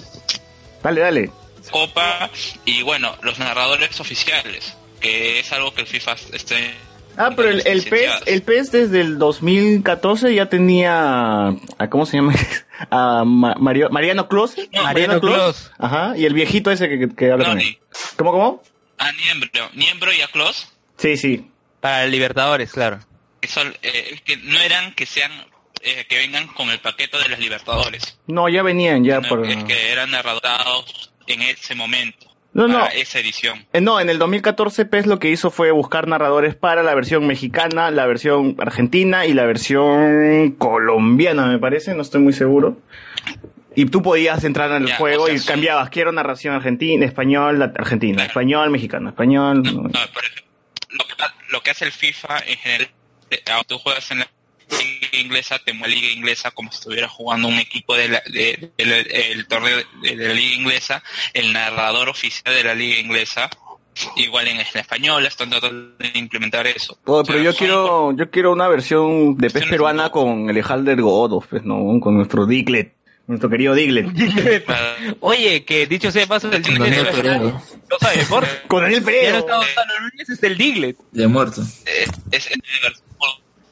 [0.83, 1.31] Dale, dale.
[1.71, 2.31] Copa
[2.65, 6.75] y bueno, los narradores oficiales, que es algo que el FIFA esté.
[7.17, 11.49] Ah, pero el, el PES, el PES desde el 2014 ya tenía.
[11.49, 12.33] A, ¿Cómo se llama?
[12.91, 14.55] A Mario, Mariano Clos.
[14.73, 15.73] No, Mariano, Mariano Clos.
[15.79, 17.79] Ajá, y el viejito ese que, que habla no, con él.
[18.17, 18.63] ¿Cómo, cómo?
[18.99, 20.69] A Niembro, Niembro y a Clos
[20.99, 21.51] Sí, sí.
[21.81, 22.99] Para Libertadores, claro.
[23.41, 25.31] que, son, eh, que no eran que sean
[25.83, 29.47] eh, que vengan con el paquete de las Libertadores, No, ya venían ya por...
[29.47, 32.81] que, que eran narrados en ese momento, No, no.
[32.81, 33.65] para esa edición.
[33.73, 37.27] Eh, no, en el 2014 PES lo que hizo fue buscar narradores para la versión
[37.29, 42.79] mexicana, la versión argentina y la versión colombiana, me parece, no estoy muy seguro.
[43.77, 45.47] Y tú podías entrar en el Ya, juego o sea, y sí.
[45.47, 48.29] cambiabas, quiero narración argentina, español, argentina, Claro.
[48.31, 49.63] español, mexicano, español.
[49.63, 50.43] No, no, por ejemplo,
[50.91, 51.15] lo, que,
[51.51, 52.91] lo que hace el FIFA en general,
[53.31, 54.29] eh, cuando tú juegas en la
[54.71, 58.23] liga inglesa, te mueve la liga inglesa como si estuvieras jugando un equipo de la-
[58.27, 62.99] de- del el torneo de, de la liga inglesa, el narrador oficial de la liga
[62.99, 63.49] inglesa,
[64.17, 66.99] igual en, en español, están tratando de implementar eso.
[67.07, 70.63] Oh, O pero sea, yo quiero, yo quiero una versión de Versiones peruana con el
[70.63, 72.95] Halder Godos, pues, no, con nuestro Diglett,
[73.29, 74.09] nuestro querido Diglett.
[75.21, 77.63] Oye, que dicho sea de paso, el Daniel Diglett Pereira, no
[78.01, 78.49] sabe deporte.
[78.67, 79.39] Con Daniel Ya no Pereira.
[79.39, 80.97] está Gonzalo Núñez, es el Diglett.
[81.13, 81.63] ya muerto.
[81.63, 82.49] es,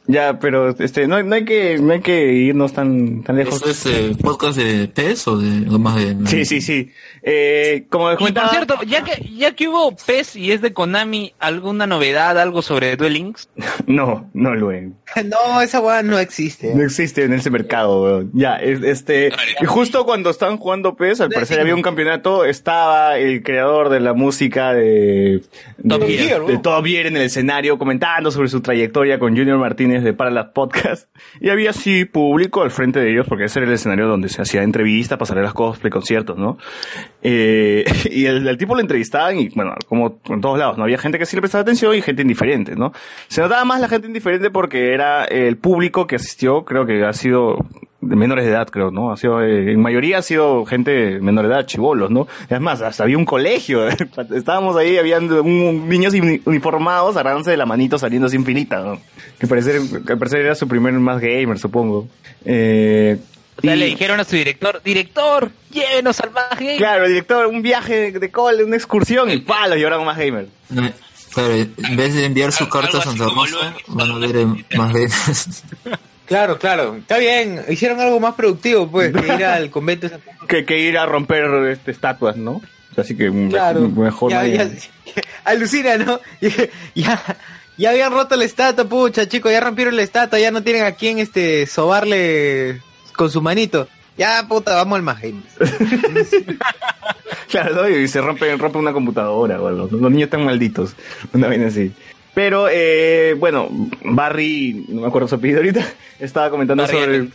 [0.09, 3.57] Ya, pero este, no, no hay que, no hay que irnos tan, tan lejos.
[3.66, 6.16] ¿Eso es eh, podcast de PES o de algo más de...?
[6.26, 6.92] Sí, sí, sí.
[7.29, 10.61] Eh, como les Y por comentaba, cierto, ya que, ya que hubo PES y es
[10.62, 13.49] de Konami, ¿alguna novedad, algo sobre Duel Links?
[13.89, 14.91] no, no lo es.
[15.24, 16.72] No, esa weá no existe.
[16.74, 18.31] No existe en ese mercado, weón.
[18.33, 23.18] Ya, es- este, y justo cuando estaban jugando PES, al parecer había un campeonato, estaba
[23.18, 25.43] el creador de la música de,
[25.89, 26.59] Top de, Gear, de.
[26.59, 31.09] Top Gear en el escenario comentando sobre su trayectoria con Junior Martínez de Parallax Podcast.
[31.41, 34.43] Y había así público al frente de ellos, porque ese era el escenario donde se
[34.43, 36.59] hacía entrevistas, pasarelas cosplay, conciertos, ¿no?
[37.23, 40.85] Eh, y el, el tipo lo entrevistaban y, bueno, como en todos lados, ¿no?
[40.85, 42.93] Había gente que sí le prestaba atención y gente indiferente, ¿no?
[43.29, 47.12] Se notaba más la gente indiferente porque era el público que asistió, creo que ha
[47.12, 47.59] sido
[48.03, 49.11] de menores de edad, creo, ¿no?
[49.11, 52.29] Ha sido, eh, en mayoría ha sido gente menor de edad, chivolos, ¿no?
[52.49, 53.89] Es más, hasta había un colegio.
[54.35, 55.27] Estábamos ahí, habían
[55.89, 59.01] niños uni- uniformados agarrándose de la manito saliendo sin filita, ¿no?
[59.41, 62.07] Que parecer, parecer era su primer más gamer, supongo.
[62.45, 63.17] Eh,
[63.59, 66.76] O sea, y- le dijeron a su director, director, llévenos al Mag Game".
[66.76, 70.46] Claro, director, un viaje de, cole, una excursión y pa, lo llevaron a más gamer.
[71.32, 74.66] Claro, en vez de enviar su Algo carta a Santa Rosa, van a ver en
[74.76, 75.62] más veces.
[76.26, 76.96] Claro, claro.
[76.96, 77.64] Está bien.
[77.68, 81.07] Hicieron algo más productivo, pues, que ir al convento de Santa Que, que ir a
[81.07, 82.61] romper este, estatuas, ¿no?
[82.96, 83.88] Así que Claro.
[83.90, 84.42] mejor ya,
[85.44, 86.18] alucina, ¿no?
[86.96, 87.22] ya,
[87.78, 90.90] ya habían roto la estatua, pucha, chicos, ya rompieron la estatua, ya no tienen a
[90.92, 92.82] quién este sobarle
[93.17, 93.89] con su manito.
[94.17, 95.19] Ya, puta, vamos al más
[97.51, 97.89] Claro, ¿no?
[97.89, 99.89] y se rompe, rompe una computadora o algo.
[99.91, 100.95] Los niños están malditos.
[101.33, 101.93] Una vaina así.
[102.35, 103.69] Pero, eh, bueno,
[104.05, 105.81] Barry, no me acuerdo su apellido ahorita,
[106.21, 107.29] estaba comentando Barry sobre...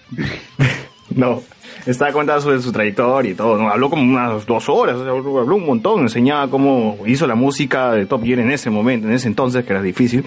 [1.16, 1.42] no,
[1.88, 3.72] estaba comentando sobre su trayectoria y todo, ¿no?
[3.72, 7.94] Habló como unas dos horas, o sea, habló un montón, enseñaba cómo hizo la música
[7.94, 10.24] de Top Gear en ese momento, en ese entonces, que era difícil.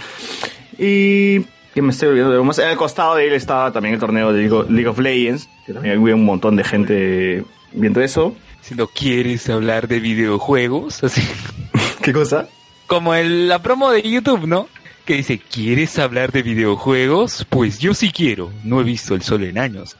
[0.76, 1.44] Y...
[1.74, 2.58] Que me estoy olvidando de algo más.
[2.60, 6.14] Al costado de él estaba también el torneo de League of, Legends, que también había
[6.14, 8.36] un montón de gente viendo eso.
[8.60, 11.20] Si no quieres hablar de videojuegos, así
[12.02, 12.48] ¿Qué cosa?
[12.86, 14.68] como el, la promo de YouTube, ¿no?
[15.04, 17.46] Que dice, ¿quieres hablar de videojuegos?
[17.50, 18.50] Pues yo sí quiero.
[18.62, 19.96] No he visto el sol en años.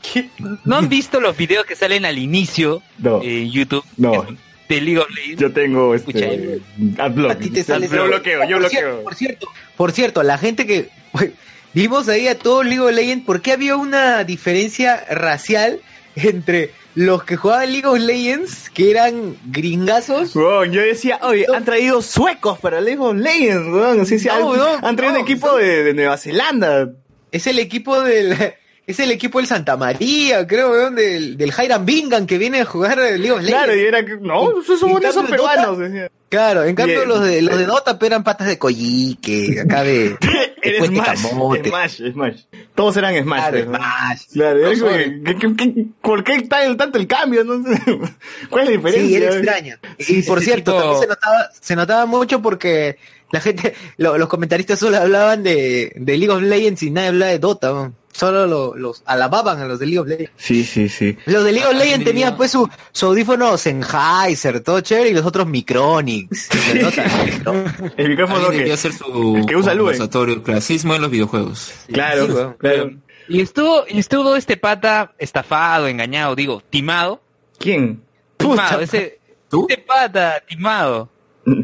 [0.64, 3.20] ¿No han visto los videos que salen al inicio No.
[3.22, 4.24] en YouTube No.
[4.68, 5.40] de League of Legends?
[5.42, 6.60] Yo tengo Escucha, este
[6.98, 7.30] adblock.
[7.32, 9.02] A ti te sale Yo bloqueo, yo por bloqueo.
[9.02, 10.88] Por cierto, por cierto, la gente que
[11.74, 15.80] vimos ahí a todo League of Legends, ¿por qué había una diferencia racial
[16.16, 20.34] entre los que jugaban League of Legends, que eran gringazos?
[20.36, 24.00] Weón, yo decía, oye, han traído suecos para League of Legends, weón.
[24.00, 26.90] Así, sí, No, han, no, han traído no, un equipo son- de, de Nueva Zelanda.
[27.32, 28.36] Es el equipo del
[28.86, 32.64] es el equipo del Santa María, creo, weón, del, del Jairam Bingham que viene a
[32.64, 33.50] jugar el League of Legends.
[33.64, 35.78] Claro, y era que, no, esos son, esos peruanos.
[35.78, 36.10] Dota-.
[36.28, 37.08] Claro, en cambio Bien.
[37.08, 40.16] los de los de Dota pero eran patas de collique, acá de,
[40.62, 41.18] Era Smash.
[41.66, 42.40] Smash, Smash.
[42.74, 43.38] Todos eran Smash.
[43.40, 43.76] Claro, pues, ¿no?
[43.76, 44.20] Smash.
[44.32, 45.12] Claro, sobres.
[45.24, 47.44] que- que- que- ¿por qué tal- tanto el cambio?
[47.44, 47.80] No sé.
[48.50, 49.06] ¿Cuál es la diferencia?
[49.08, 49.76] Sí, era extraño.
[49.98, 52.96] Y por ese cierto, tipo- también se notaba, se notaba mucho porque
[53.30, 57.30] la gente, lo- los comentaristas solo hablaban de, de League of Legends y nadie hablaba
[57.32, 57.68] de Dota.
[57.68, 57.94] ¿no?
[58.16, 60.30] Solo lo- los alababan a los de League of Legends.
[60.36, 61.18] Sí, sí, sí.
[61.26, 65.14] Los de League of Legends sí, tenían pues su, su audífono Sennheiser, todo chévere, y
[65.14, 65.48] los otros
[67.44, 67.64] ¿no?
[67.96, 68.72] El micrófono que...
[68.72, 71.72] hacer su el que usa conversatorio, clasismo en los videojuegos.
[71.92, 72.54] Claro, Sí, weón.
[72.54, 72.90] claro.
[73.28, 77.20] Y estuvo, y estuvo este pata estafado, engañado, digo, timado.
[77.58, 78.00] ¿Quién?
[78.36, 79.66] Timado, ese, ¿Tú?
[79.68, 81.08] ese pata, timado.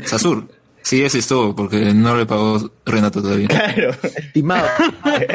[0.05, 0.49] Sasur.
[0.83, 3.47] Sí, ese estuvo, porque no le pagó Renato todavía.
[3.49, 3.95] Claro.
[4.33, 4.67] Timado.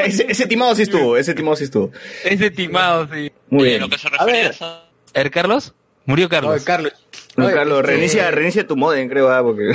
[0.04, 1.90] ese, ese timado sí estuvo, ese timado sí estuvo.
[2.24, 3.30] Ese timado, sí.
[3.50, 3.80] Muy Eh, bien.
[3.80, 4.54] lo que se A ver.
[4.60, 4.82] a-
[5.14, 5.72] ¿Er Carlos?
[6.04, 6.62] Murió Carlos.
[6.64, 6.92] Carlos.
[7.36, 9.72] No, Carlos, este, reinicia, reinicia tu modem, creo, ah, porque...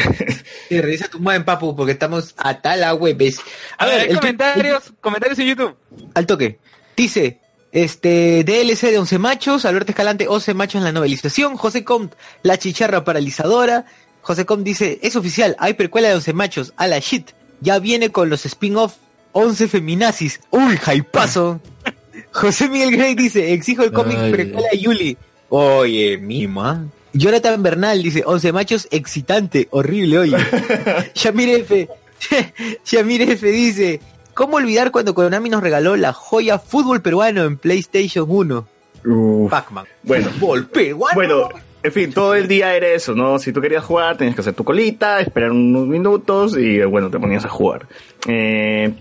[0.70, 3.40] Sí, revisa tu modem, papu, porque estamos a tal agua, ¿ves?
[3.78, 5.76] A ver, hay el- comentarios, comentarios en YouTube.
[6.14, 6.60] Al toque.
[6.96, 7.40] Dice,
[7.72, 12.58] este, DLC de 11 machos, Alberto Escalante, 11 machos en la novelización, José Comte, la
[12.58, 13.86] chicharra paralizadora,
[14.22, 18.12] José Comte dice, es oficial, hay precuela de 11 machos, a la shit, ya viene
[18.12, 18.96] con los spin-off
[19.34, 21.60] 11 feminazis, uy, hypazo.
[22.32, 24.32] José Miguel Grey dice, exijo el cómic Ay.
[24.32, 25.18] precuela de Yuli.
[25.50, 26.86] Oye, mima.
[27.14, 30.38] Jonathan Bernal dice, 11 machos, excitante, horrible, oye.
[31.14, 31.90] Shamir F.
[32.86, 34.00] Shamir F dice,
[34.34, 38.68] ¿cómo olvidar cuando Konami nos regaló la joya fútbol peruano en PlayStation 1?
[39.06, 39.52] Uf.
[39.52, 39.86] Pac-Man.
[40.04, 40.30] Bueno.
[40.32, 41.16] Fútbol peruano.
[41.16, 41.50] Bueno,
[41.84, 43.40] en fin, todo el día era eso, ¿no?
[43.40, 47.20] Si tú querías jugar, tenías que hacer tu colita, esperar unos minutos y, bueno, te
[47.20, 47.88] ponías a jugar.
[48.28, 48.94] Eh,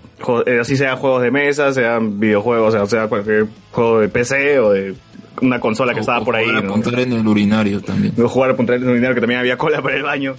[0.46, 4.70] eh, así sea juegos de mesa, sean videojuegos, o sea, cualquier juego de PC o
[4.72, 4.94] de
[5.42, 6.44] una consola que O- estaba o por ahí.
[6.46, 6.70] jugar a ¿no?
[6.70, 8.14] apuntar en el urinario también.
[8.14, 10.36] de jugar a punta de dinero que también había cola para el baño.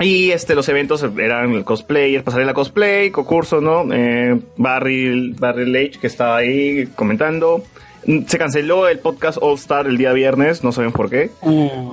[0.00, 3.92] Y este, los eventos eran el cosplayer, pasarela cosplay, concurso, ¿no?
[3.92, 7.64] Eh, Barry, Barry Lage, que estaba ahí comentando.
[8.06, 11.30] Mm, Se canceló el podcast All Star el día viernes, no sabemos por qué.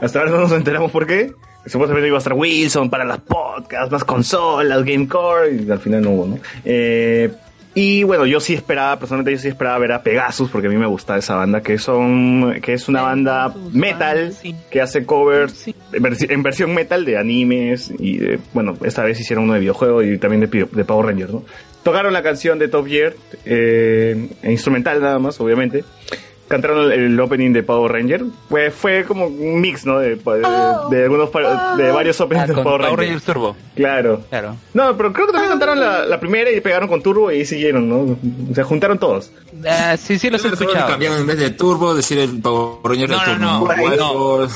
[0.01, 1.32] Hasta ahora no nos enteramos por qué.
[1.66, 6.12] Supuestamente iba a estar Wilson para las podcasts, más consolas, Gamecore, y al final no
[6.12, 6.38] hubo, ¿no?
[6.64, 7.32] Eh,
[7.76, 10.78] y bueno, yo sí esperaba, personalmente yo sí esperaba ver a Pegasus, porque a mí
[10.78, 14.34] me gusta esa banda, que son, que es una banda metal,
[14.71, 19.19] que hace covers en versi- en versión metal de animes, y de, bueno, esta vez
[19.19, 21.43] hicieron uno de videojuego y también de, de Power Rangers, ¿no?
[21.84, 23.13] Tocaron la canción de Top Gear,
[23.45, 25.84] eh, instrumental nada más, obviamente.
[26.48, 28.24] Cantaron el, el opening de Power Ranger.
[28.50, 29.98] Pues fue como un mix, ¿no?
[30.00, 30.41] De, de,
[30.91, 33.00] de algunos, pa- de varios openings Ah, de Power Power Rangers.
[33.00, 33.56] Rangers Turbo.
[33.76, 34.22] Claro.
[34.30, 34.56] Claro.
[34.74, 37.89] No, pero creo que también cantaron la, la primera y pegaron con Turbo y siguieron,
[37.89, 38.16] ¿no?
[38.54, 39.32] Se juntaron todos.
[39.68, 40.88] Ah, sí, sí, los he escuchado.
[40.88, 44.48] cambiaron en vez de turbo, decir el Power Ranger No, de no, turbo.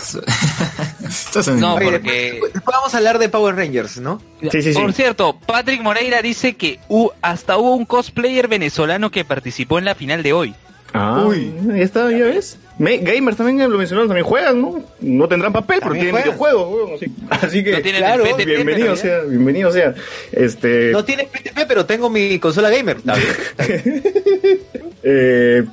[1.60, 2.40] no, Oye, porque...
[2.54, 4.22] después, vamos a hablar de Power Rangers, ¿no?
[4.52, 4.80] Sí, sí, sí.
[4.80, 9.86] Por cierto, Patrick Moreira dice que hu- hasta hubo un cosplayer venezolano que participó en
[9.86, 10.56] la final de hoy.
[10.94, 11.54] Ah, Uy.
[11.68, 12.58] ya está, ya ves.
[12.78, 14.82] Me- gamers también lo mencionaron, también juegan, ¿no?
[15.02, 16.30] No tendrán papel, pero tienen juegan.
[16.30, 17.06] videojuegos, weón, así,
[17.46, 19.94] así que, No tienen claro, PTP, bienvenido sea, bienvenido sea.
[20.32, 22.98] Este, No tiene PTP, pero tengo mi consola gamer.
[22.98, 23.28] Está bien,
[23.58, 24.04] está bien.
[25.04, 25.64] Eh,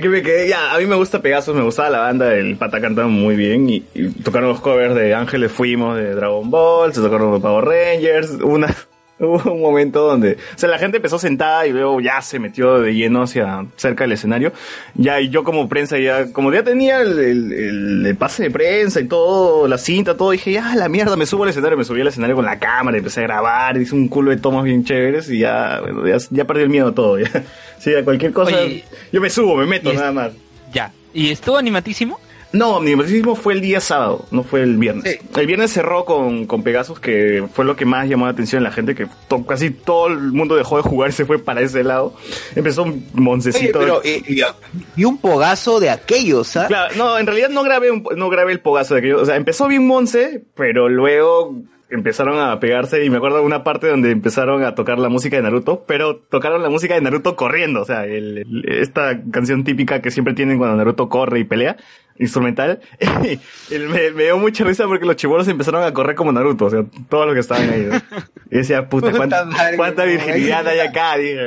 [0.00, 2.80] que me quedé, ya, a mí me gusta Pegasus, me gustaba la banda, el pata
[2.80, 7.00] cantaba muy bien y, y tocaron los covers de Ángeles Fuimos de Dragon Ball, se
[7.00, 8.72] tocaron los Power Rangers, una,
[9.24, 12.80] hubo un momento donde, o sea, la gente empezó sentada y luego ya se metió
[12.80, 14.52] de lleno hacia cerca del escenario,
[14.94, 19.06] ya y yo como prensa ya, como ya tenía el, el- pase de prensa y
[19.08, 22.08] todo, la cinta, todo, dije, ya, la mierda, me subo al escenario, me subí al
[22.08, 25.40] escenario con la cámara, empecé a grabar, hice un culo de tomas bien chéveres y
[25.40, 27.28] ya, bueno, ya, ya perdí el miedo a todo, ya.
[27.78, 30.32] Sí, a cualquier cosa, Oye, yo me subo, me meto nada más.
[30.72, 30.90] Ya.
[31.14, 32.18] ¿Y estuvo animatísimo?
[32.52, 35.18] No, Omnivertismo fue el día sábado, no fue el viernes.
[35.36, 38.68] El viernes cerró con, con Pegasus, que fue lo que más llamó la atención de
[38.68, 41.60] la gente, que to- casi todo el mundo dejó de jugar y se fue para
[41.60, 42.14] ese lado.
[42.56, 43.78] Empezó un Oye, moncecito.
[43.78, 44.40] pero eh, y,
[45.00, 46.66] y un pogazo de aquellos, ¿ah?
[46.68, 49.20] Claro, no, en realidad no grabé, un- no grabé el pogazo de aquello.
[49.20, 51.54] O sea, empezó bien Monse, pero luego
[51.90, 55.36] empezaron a pegarse y me acuerdo de una parte donde empezaron a tocar la música
[55.36, 57.80] de Naruto, pero tocaron la música de Naruto corriendo.
[57.82, 61.76] O sea, el- el- esta canción típica que siempre tienen cuando Naruto corre y pelea,
[62.18, 62.80] instrumental.
[63.70, 66.84] Me, me dio mucha risa porque los chibolos empezaron a correr como Naruto, o sea,
[67.08, 67.88] todos los que estaban ahí.
[67.90, 67.96] ¿no?
[68.50, 71.16] Y decía, puta, ¿cuánta, cuánta virginidad hay acá?
[71.16, 71.38] Dije.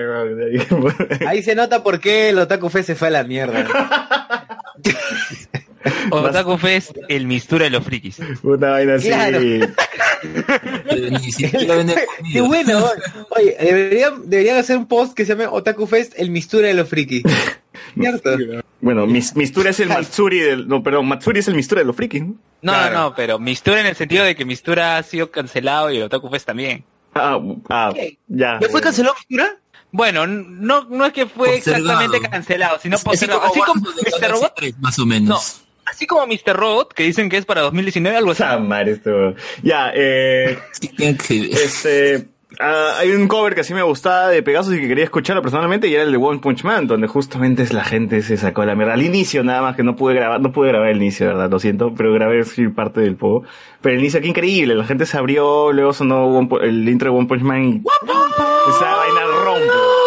[1.28, 3.66] Ahí se nota por qué el Otaku Fest se fue a la mierda.
[6.12, 8.20] Otaku Fest, el mistura de los frikis.
[8.44, 9.08] Una vaina así.
[9.08, 9.40] Claro.
[12.32, 12.84] Qué bueno.
[13.30, 16.88] Oye, deberían, deberían hacer un post que se llame Otaku Fest, el mistura de los
[16.88, 17.24] frikis.
[18.82, 20.68] Bueno, mis, Mistura es el Matsuri del...
[20.68, 22.36] No, perdón, Matsuri es el Mistura de los frikis, ¿no?
[22.62, 25.98] No, no, no, pero Mistura en el sentido de que Mistura ha sido cancelado y
[25.98, 26.84] el Otaku Fest también.
[27.14, 27.94] Ah, ah,
[28.28, 28.60] ya.
[28.60, 29.58] ¿Ya fue cancelado Mistura?
[29.92, 33.42] Bueno, no, no es que fue exactamente cancelado, sino Así postergado.
[33.42, 34.32] como Así como Warcraft de Mr.
[34.32, 35.28] Robot, 3, más o menos.
[35.30, 36.56] no, así como Mr.
[36.56, 38.44] Robot, que dicen que es para 2019, algo así.
[38.44, 39.36] Ah, madre, esto.
[39.62, 40.58] Ya, eh...
[40.98, 42.28] Este...
[42.60, 45.88] ah, hay un cover que sí me gustaba de Pegasus y que quería escucharlo personalmente
[45.88, 48.74] y era el de One Punch Man, donde justamente es la gente se sacó la
[48.74, 48.94] mierda.
[48.94, 51.52] Al inicio nada más que no pude grabar, no pude grabar el inicio, ¿verdad?
[51.52, 53.46] Lo siento, pero grabé parte del poco.
[53.82, 57.18] Pero el inicio, qué increíble, la gente se abrió, luego sonó One el intro de
[57.18, 57.84] One Punch Man y
[58.70, 60.01] esa vaina rompe.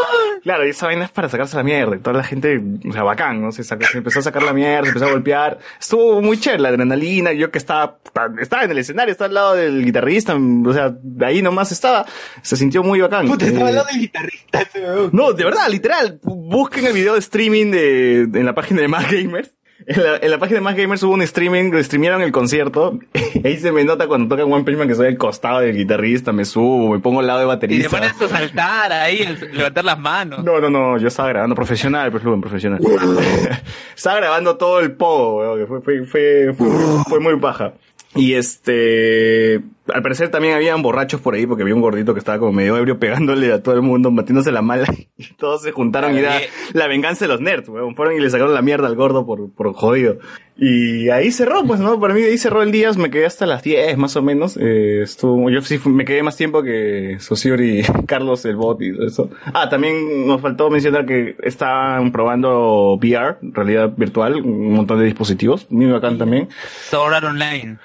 [0.45, 1.97] Claro, y esa vaina es para sacarse la mierda.
[1.97, 3.51] Y toda la gente, o sea, bacán, ¿no?
[3.51, 5.59] Se, sacó- se empezó a sacar la mierda, se empezó a golpear.
[5.80, 7.32] Estuvo muy chévere la adrenalina.
[7.32, 7.99] Yo que estaba,
[8.40, 12.05] estaba en el escenario, estaba al lado del guitarrista, o sea, de ahí nomás estaba.
[12.42, 13.26] Se sintió muy bacán.
[13.26, 14.68] Puta, estaba Eh, al lado del guitarrista
[15.12, 16.20] no, de verdad, literal.
[16.22, 19.51] Busquen el video de streaming de, de- en la página de Más Gamers.
[19.87, 22.99] En la, en la página de Más Gamers hubo un streaming, streamearon el concierto.
[23.45, 26.32] Ahí se me nota cuando tocan One Punch Man que soy al costado del guitarrista,
[26.32, 27.91] me subo, me pongo al lado de Y te baterista.
[27.91, 30.43] pones a saltar ahí, levantar las manos.
[30.43, 32.80] No, no, no, yo estaba grabando profesional, pues Luven, profesional.
[33.97, 36.68] estaba grabando todo el pogo, weón, que fue, fue, fue, fue,
[37.09, 37.74] fue muy baja.
[38.14, 39.61] Y este,
[39.93, 42.76] al parecer también habían borrachos por ahí, porque había un gordito que estaba como medio
[42.76, 46.41] ebrio pegándole a todo el mundo, metiéndose la mala, y todos se juntaron y era
[46.72, 47.95] la venganza de los nerds, weón.
[47.95, 50.18] Fueron y le sacaron la mierda al gordo por, por jodido.
[50.57, 51.99] Y ahí cerró, pues, ¿no?
[51.99, 54.57] Para mí ahí cerró el día, me quedé hasta las 10 más o menos.
[54.57, 58.95] Eh, estuvo, yo sí me quedé más tiempo que Sosur y Carlos el bot y
[58.95, 59.30] todo eso.
[59.53, 65.66] Ah, también nos faltó mencionar que estaban probando VR, realidad virtual, un montón de dispositivos,
[65.70, 66.49] muy bacán también.
[66.93, 67.78] Online.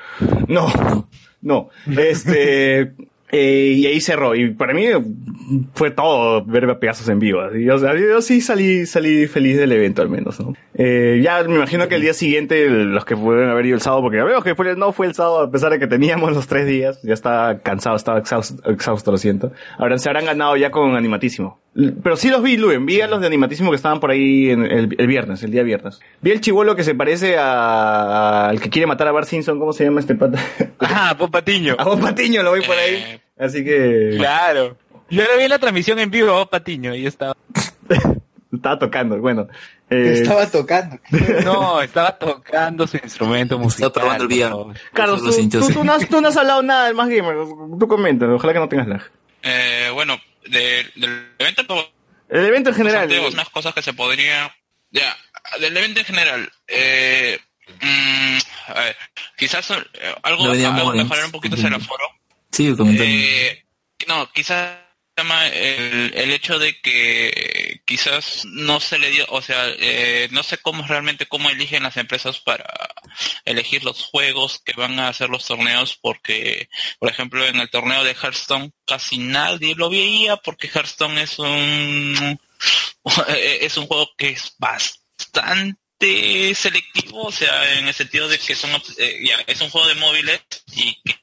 [0.48, 0.68] No,
[1.42, 1.70] no.
[1.98, 2.92] Este,
[3.32, 4.36] eh, y ahí cerró.
[4.36, 4.86] Y para mí
[5.74, 7.42] fue todo ver a Pegasus en vivo.
[7.42, 10.54] así, o sea, yo sí salí, salí feliz del evento al menos, ¿no?
[10.74, 14.02] Eh, ya me imagino que el día siguiente, los que pudieron haber ido el sábado,
[14.04, 16.66] porque veo que fue- no fue el sábado, a pesar de que teníamos los tres
[16.68, 19.52] días, ya estaba cansado, estaba exhausto, exhausto lo siento.
[19.78, 21.60] Ahora se habrán ganado ya con animatísimo.
[21.74, 24.64] Pero sí los vi, Luen, vi a los de animatísimo que estaban por ahí en
[24.66, 26.00] el, el viernes, el día viernes.
[26.22, 29.72] Vi el chivolo que se parece a- al que quiere matar a Bart Simpson, ¿cómo
[29.72, 30.40] se llama este pata?
[30.80, 31.76] Ah, Bob Patiño.
[31.78, 33.20] A Bob Patiño lo voy por ahí.
[33.38, 34.16] Así que...
[34.18, 34.78] Claro.
[35.10, 37.36] Yo lo vi en la transmisión en vivo a Bob Patiño y estaba...
[38.52, 39.48] Estaba tocando, bueno.
[39.92, 40.98] eh, Estaba tocando.
[41.46, 43.90] No, estaba tocando su instrumento musical.
[43.90, 44.76] Estaba probando el.
[44.92, 45.74] Carlos, Eso lo tú, sintió, tú- sí.
[45.74, 47.36] tú no has, tú no has hablado nada del más gamer.
[47.80, 49.02] Tú comenta, ojalá que no tengas lag.
[49.44, 50.16] Eh, bueno,
[50.46, 51.86] de- del evento pues,
[52.30, 53.10] El evento en general.
[53.34, 54.54] unas cosas que se podría
[54.92, 55.16] ya
[55.60, 57.40] del evento en general eh,
[57.82, 58.38] mm,
[58.68, 58.98] a ver,
[59.38, 59.76] quizás eh,
[60.24, 62.04] algo, algo mejorar un poquito es el aforo
[62.52, 62.76] Sí.
[63.00, 63.64] Eh,
[64.08, 64.78] no, quizás
[65.20, 70.44] llama el, el hecho de que quizás no se le dio, o sea, eh, no
[70.44, 72.66] sé cómo realmente cómo eligen las empresas para
[73.46, 78.04] elegir los juegos que van a hacer los torneos, porque, por ejemplo, en el torneo
[78.04, 82.40] de Hearthstone casi nadie lo veía, porque Hearthstone es un
[83.28, 85.78] es un juego que es bastante
[86.56, 89.96] selectivo, o sea, en el sentido de que son eh, ya, es un juego de
[89.96, 90.42] móviles
[90.74, 91.19] y que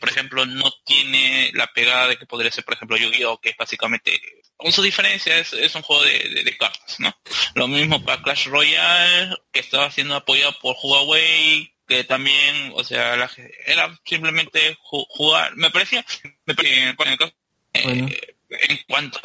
[0.00, 3.56] por ejemplo, no tiene la pegada de que podría ser, por ejemplo, Yu-Gi-Oh, que es
[3.56, 4.20] básicamente,
[4.56, 7.16] con su diferencia, es, es un juego de, de- de cartas, ¿no?
[7.54, 13.16] Lo mismo para Clash Royale, que estaba siendo apoyado por Huawei, que también, o sea,
[13.16, 13.30] la
[13.66, 16.04] era simplemente ju- jugar, me parecía,
[16.44, 17.34] me parecía, en el caso-
[17.74, 19.20] eh, en cuanto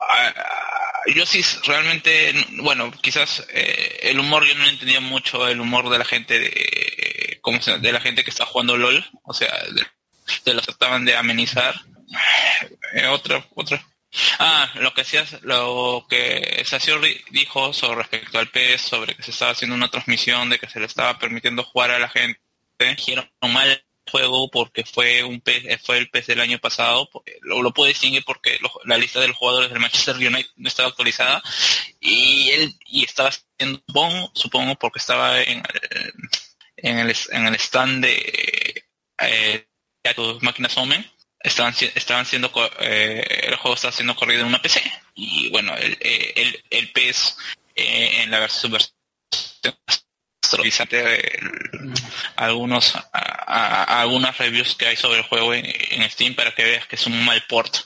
[0.00, 0.32] a,
[1.14, 5.98] yo sí realmente bueno quizás eh, el humor yo no entendía mucho el humor de
[5.98, 9.86] la gente de cómo se de la gente que está jugando lol o sea de,
[10.44, 11.74] de los trataban de amenizar.
[12.94, 13.84] Eh, otra otra.
[14.38, 19.30] Ah lo que hacías lo que Saciori dijo sobre respecto al PES sobre que se
[19.30, 22.38] estaba haciendo una transmisión de que se le estaba permitiendo jugar a la gente
[22.78, 27.62] dijeron mal juego porque fue un eh, fue el PES del año pasado porque lo,
[27.62, 30.88] lo puedo distinguir porque lo- la lista de los jugadores del Manchester United no estaba
[30.88, 31.42] actualizada
[32.00, 36.12] y él y estaba haciendo supongo, supongo porque estaba en el,
[36.76, 38.84] en el, en el stand de
[39.20, 39.66] eh,
[40.42, 41.06] máquinas Omen.
[41.40, 44.80] Estaban estaban siendo eh, el juego estaba siendo corrido en una PC
[45.16, 46.92] y bueno el eh, el, el
[47.74, 48.72] eh, en la versión
[50.52, 51.92] actualizante, el-
[52.36, 52.94] algunos
[53.46, 57.24] algunas reviews que hay sobre el juego en, Steam para que veas que es un
[57.24, 57.76] mal port.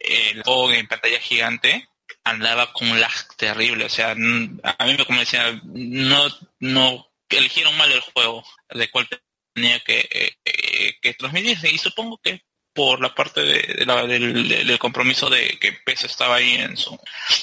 [0.00, 1.88] El juego en pantalla gigante
[2.24, 3.84] andaba con un lag terrible.
[3.84, 4.60] O sea a mí
[4.96, 6.28] me como decía no
[6.60, 9.08] no eligieron mal el juego de cuál
[9.54, 11.70] tenía que, eh, eh, que transmitirse.
[11.70, 12.42] Y supongo que
[12.78, 16.94] por la parte de, de la- del, compromiso de que PES estaba ahí en su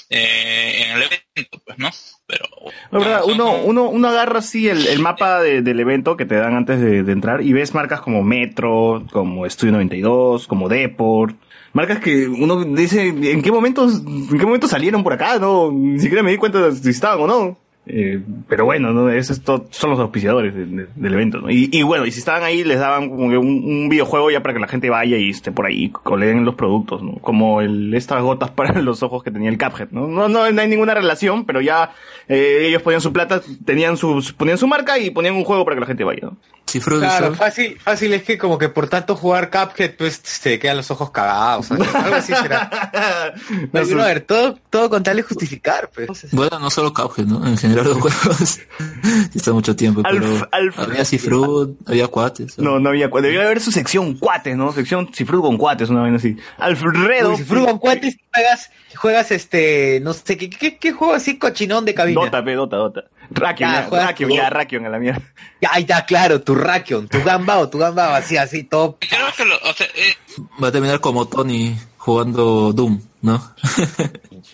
[0.10, 1.90] eh, en el evento, pues, ¿no?
[2.26, 2.46] Pero
[2.92, 6.36] La verdad, uno, uno, uno agarra así el, el mapa de- del evento que te
[6.36, 11.36] dan antes de, de entrar y ves marcas como Metro, como Studio 92, como Deport.
[11.74, 15.38] Marcas que uno dice, ¿en qué momentos, en qué momentos salieron por acá?
[15.40, 17.58] No, ni siquiera me di cuenta de si estaban o no.
[17.88, 18.20] Eh,
[18.50, 19.10] pero bueno, ¿no?
[19.12, 21.52] Esos son los auspiciadores de- de- del evento, ¿no?
[21.52, 24.42] Y, y bueno, y si estaban ahí, les daban como que un, un videojuego ya
[24.42, 27.14] para que la gente vaya y esté por ahí, coleen los productos, ¿no?
[27.18, 30.08] Como el, estas gotas para los ojos que tenía el Cuphead, ¿no?
[30.08, 31.92] No, no, no hay ninguna relación, pero ya
[32.28, 35.76] eh, ellos ponían su plata, tenían su, ponían su marca y ponían un juego para
[35.76, 36.38] que la gente vaya, ¿no?
[36.66, 40.92] Claro, fácil, fácil es que como que por tanto jugar Cuphead, pues se quedan los
[40.92, 41.72] ojos cagados.
[41.72, 41.86] ¿no?
[41.94, 42.70] Algo así será.
[43.72, 46.28] Pero, brother, todo, todo con tal de justificar, pues.
[46.32, 47.46] Bueno, no solo Cuphead, ¿no?
[47.46, 48.60] En general los juegos.
[49.36, 50.48] Está mucho tiempo, pero
[50.78, 52.58] había Cifrud, había cuates.
[52.58, 53.30] No, no había cuates.
[53.30, 54.72] Debería haber su sección cuates, ¿no?
[54.72, 56.38] Sección cifrud con cuates, una vez así.
[56.58, 57.36] Alfredo.
[57.36, 61.94] Si Frugan cuates, juegas, juegas este, no sé, ¿qué, qué, qué juego así cochinón de
[61.94, 62.22] cabina?
[62.22, 63.04] Dota, pe, Dota, Dota.
[63.30, 65.22] Rakion, Ya, ya, Rakion, tu- ya, Rakion a la mierda.
[65.62, 68.98] Ya, ahí está, claro, tu Rakion, tu Gambao, tu Gambao, así, así, todo.
[69.00, 70.16] creo que lo, o sea, eh,
[70.64, 73.56] Va a terminar como Tony jugando Doom, ¿no?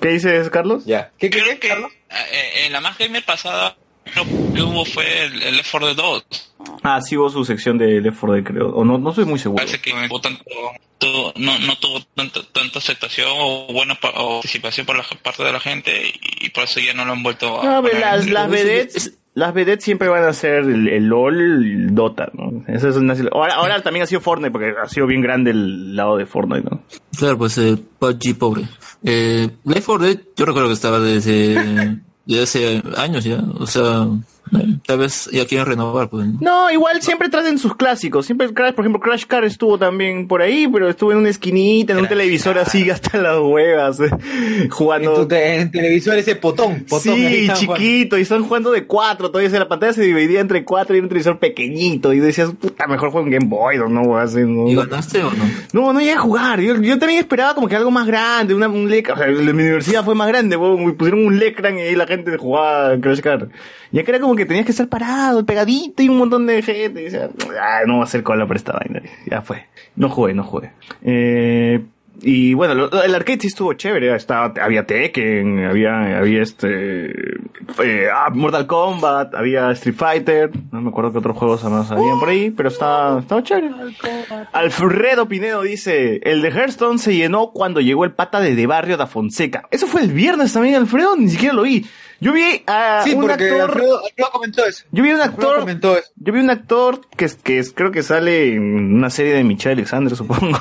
[0.02, 0.86] ¿Qué dices, Carlos?
[0.86, 1.12] Ya.
[1.18, 3.76] ¿Qué, creo que eh, en la más gamer pasada
[4.54, 6.26] que hubo fue el, el Left 4 Dead 2.
[6.84, 8.70] Ah, sí hubo su sección de Left 4 Dead, creo.
[8.70, 9.58] O no, no soy muy seguro.
[9.58, 10.44] Parece que no tuvo tanto,
[11.38, 15.52] no, no tuvo tanto, tanta aceptación o buena pa- o participación por la parte de
[15.54, 17.66] la gente y, y por eso ya no lo han vuelto a...
[17.66, 21.72] No, pero las, las vedettes, las vedettes siempre van a ser el, el LOL y
[21.72, 22.64] el Dota, ¿no?
[22.68, 25.96] Eso es una- ahora, ahora también ha sido Fortnite, porque ha sido bien grande el
[25.96, 26.84] lado de Fortnite, ¿no?
[27.18, 28.64] Claro, pues el PUBG pobre.
[29.04, 31.56] Eh, Left 4 Dead, yo recuerdo que estaba desde,
[32.26, 33.44] desde hace años ya.
[33.60, 34.08] O sea,
[34.86, 36.28] tal vez ya quieren renovar, pues.
[36.28, 36.40] ¿no?
[36.42, 38.26] No, igual siempre traen sus clásicos.
[38.26, 41.94] Siempre, Crash, por ejemplo, Crash Car estuvo también por ahí, pero estuvo en una esquinita,
[41.94, 44.10] en un televisor así, hasta las huevas, eh,
[44.70, 45.12] jugando.
[45.16, 47.16] En, tu te- en televisor ese potón, potón.
[47.16, 51.00] Sí, chiquito, y están jugando de cuatro, todavía la pantalla se dividía entre cuatro y
[51.00, 54.68] un televisor pequeñito, y decías, puta, mejor juego en Game Boy, o no, así, no.
[54.68, 55.44] ¿Y ganaste o no?
[55.74, 56.60] No, no llegué a jugar.
[56.62, 59.12] Yo, yo también esperaba como que algo más grande, una, un LEC.
[59.14, 60.58] O sea, en mi universidad fue más grande,
[60.98, 63.48] pusieron un Lecran y ahí la gente jugaba Crash Car.
[63.94, 67.08] Ya que era como que tenías que estar parado, pegadito y un montón de gente.
[67.60, 69.02] Ah, no va a ser cola para esta vaina.
[69.26, 69.66] Ya fue.
[69.96, 70.72] No jugué, no jugué.
[71.02, 71.82] Eh,
[72.24, 74.16] y bueno, el arcade sí estuvo chévere.
[74.16, 77.10] Estaba, había Tekken, había, había este,
[77.84, 80.52] eh, ah, Mortal Kombat, había Street Fighter.
[80.72, 83.72] No me acuerdo qué otros juegos más habían por ahí, pero estaba, estaba chévere.
[84.54, 88.98] Alfredo Pinedo dice, el de Hearthstone se llenó cuando llegó el pata de De Barrio
[88.98, 89.68] da Fonseca.
[89.72, 91.86] Eso fue el viernes también, Alfredo, ni siquiera lo vi.
[92.22, 93.62] Yo vi a Sí, un porque actor...
[93.62, 94.86] Alfredo, Alfredo comentó eso.
[94.92, 96.08] Yo vi un actor, comentó eso.
[96.16, 99.44] yo vi un actor que, es- que es- creo que sale en una serie de
[99.44, 100.60] Michelle Alexander, supongo,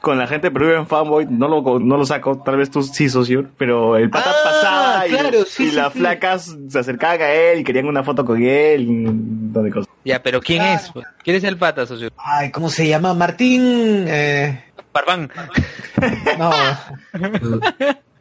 [0.00, 3.08] con la gente de Peruvian Fanboy, no lo, no lo saco, tal vez tú sí,
[3.08, 5.10] socio, pero el pata Ah, pasaba y,
[5.46, 5.98] sí, y sí, las sí.
[5.98, 9.70] flacas se acercaban a él y querían una foto con él y un montón de
[9.72, 9.92] cosas.
[10.04, 10.88] Ya, pero ¿quién es?
[10.92, 11.04] pues?
[11.24, 12.10] ¿Quién es el pata, socio?
[12.16, 13.12] Ay, ¿cómo se llama?
[13.14, 15.30] Martín, eh, Barbán.
[16.38, 16.52] no.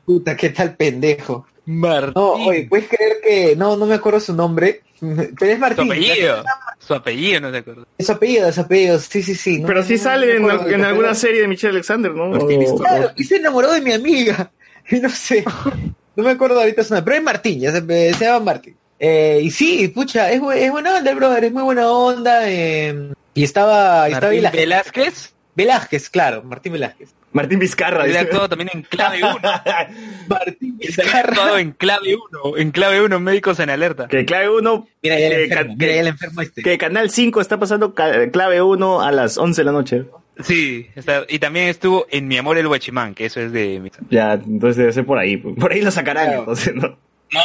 [0.05, 1.45] Puta, qué tal pendejo.
[1.65, 2.13] Martín.
[2.15, 4.81] No, oye, ¿puedes creer que no, no me acuerdo su nombre?
[4.99, 5.91] Pero es Su Martín.
[5.91, 6.43] apellido.
[6.79, 7.87] Su apellido, no te acuerdo.
[7.97, 9.59] Es su apellido, es su apellido, sí, sí, sí.
[9.59, 12.27] no, Pero sí no, sale no en, alguna serie de Michelle Alexander, ¿no?
[12.29, 14.51] Martín O- Claro, y se enamoró de mi amiga.
[14.89, 15.43] Y no sé.
[16.15, 18.75] No me acuerdo ahorita su nombre, pero es Martín, ya se, se llama Martín.
[18.99, 22.41] Eh, y sí, pucha, es, bu- es buena onda brother, es muy buena onda.
[22.49, 24.59] eh, y estaba, estaba Martín Velázquez.
[24.61, 25.33] Velázquez.
[25.55, 27.13] Velázquez, claro, Martín Velázquez.
[27.33, 28.01] Martín Vizcarra.
[28.03, 28.19] Él dice.
[28.19, 29.39] actuó también en clave 1.
[30.27, 32.57] Martín Él ha actuado en clave 1.
[32.57, 34.07] En clave 1, médicos en alerta.
[34.07, 36.61] Que clave 1, Mira, ya el que, enfermo, mira, que- ya el enfermo este.
[36.63, 40.05] que Canal 5 está pasando clave 1 a las 11 de la noche.
[40.43, 43.79] Sí, está- y también estuvo en Mi Amor el Huachimán, que eso es de...
[43.79, 45.37] mi- Ya, entonces debe ser por ahí.
[45.37, 46.97] Por ahí lo sacarán, entonces, ¿no?
[47.33, 47.39] No,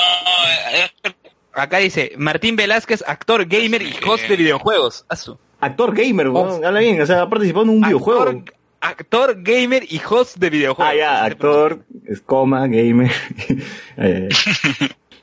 [0.73, 1.13] eh, eh,
[1.53, 5.05] Acá dice, Martín Velázquez, actor, gamer y host de videojuegos.
[5.09, 5.39] Asu.
[5.61, 8.45] Actor gamer, weón, habla bien, o sea, ha participado en un videojuego.
[8.81, 10.93] Actor, gamer y host de videojuegos.
[10.93, 13.11] Ah, ya, actor, es coma, gamer.
[13.99, 14.29] Eh,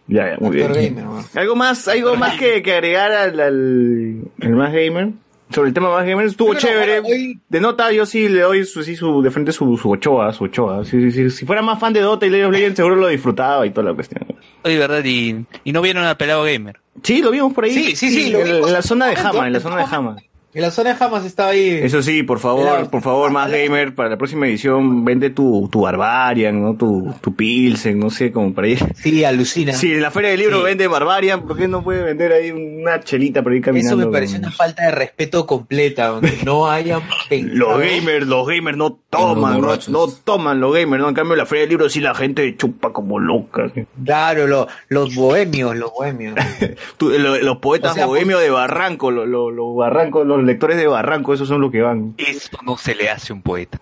[0.08, 0.96] ya, ya, muy Actor bien.
[0.96, 1.24] gamer.
[1.36, 5.10] ¿Algo más, algo más que, que agregar al, al, al más gamer?
[5.52, 7.00] Sobre el tema más gamer, estuvo chévere.
[7.02, 10.34] hoy- De nota, yo sí le doy su, sí, su, de frente su, su ochoa,
[10.34, 10.84] su ochoa.
[10.84, 11.30] Sí, sí, sí.
[11.30, 13.90] Si fuera más fan de Dota y League of Legends, seguro lo disfrutaba y toda
[13.90, 14.26] la cuestión.
[14.64, 15.04] Oye, ¿verdad?
[15.06, 16.80] Y, y no vieron al pelado gamer.
[17.04, 17.72] Sí, lo vimos por ahí.
[17.72, 18.68] Sí, sí, sí, lo en, vimos.
[18.68, 19.86] en la zona de Jama, en la zona de.
[19.86, 20.16] Jama.
[20.54, 21.80] En la zona de Hamas estaba ahí.
[21.82, 25.82] Eso sí, por favor, por favor, más gamer, para la próxima edición, vende tu, tu
[25.82, 26.76] Barbarian, ¿no?
[26.76, 28.80] Tu, tu Pilsen, no sé, como para ir.
[28.96, 29.74] Sí, alucina.
[29.74, 30.66] Sí, en la feria del libro Sí.
[30.66, 34.00] vende Barbarian, ¿por qué no puede vender ahí una chelita para ir caminando?
[34.00, 37.02] Eso me pareció con- una falta de respeto completa, donde no hayan
[37.32, 41.10] Los gamers, los gamers no toman, no, no toman los gamers, ¿no?
[41.10, 43.72] En cambio, en la feria del libro sí la gente chupa como loca.
[44.06, 46.36] Claro, lo- los bohemios, los bohemios.
[46.98, 50.78] Tú, lo- los poetas O sea, bohemios de Barranco, lo- lo- los barrancos, los lectores
[50.78, 52.14] de Barranco, esos son los que van.
[52.18, 53.80] Eso no se le hace a un poeta.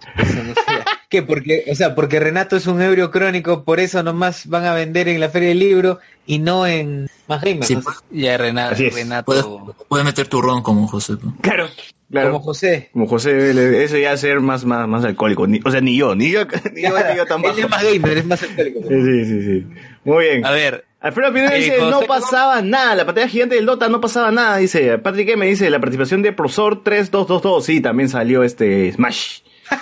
[1.10, 1.22] ¿Qué?
[1.24, 5.08] Porque, o sea, porque Renato es un ebrio crónico, por eso nomás van a vender
[5.10, 7.68] en la feria del libro y no en más gamers.
[7.68, 7.84] Sí, ¿no?
[8.12, 8.76] Ya Renato.
[8.94, 9.26] Renato.
[9.26, 9.46] Puedes,
[9.88, 11.16] puedes meter tu ron como José.
[11.42, 11.68] Claro,
[12.10, 12.32] claro.
[12.32, 12.90] Como José.
[12.94, 15.48] Como José, eso ya es ser más, más, más alcohólico.
[15.48, 16.42] Ni- o sea, ni yo, ni yo,
[16.74, 17.54] ni yo, ni yo tampoco.
[17.58, 18.80] Él es más gamer, es más alcohólico.
[18.88, 19.68] Sí, sí, sí.
[20.06, 20.46] Muy bien.
[20.46, 24.00] A ver, Alfredo Pineda Eh, dice, no pasaba nada, la pantalla gigante del Dota no
[24.00, 25.00] pasaba nada, dice.
[25.00, 29.42] Patrick M dice, la participación de Profesor 3222, sí, también salió este Smash.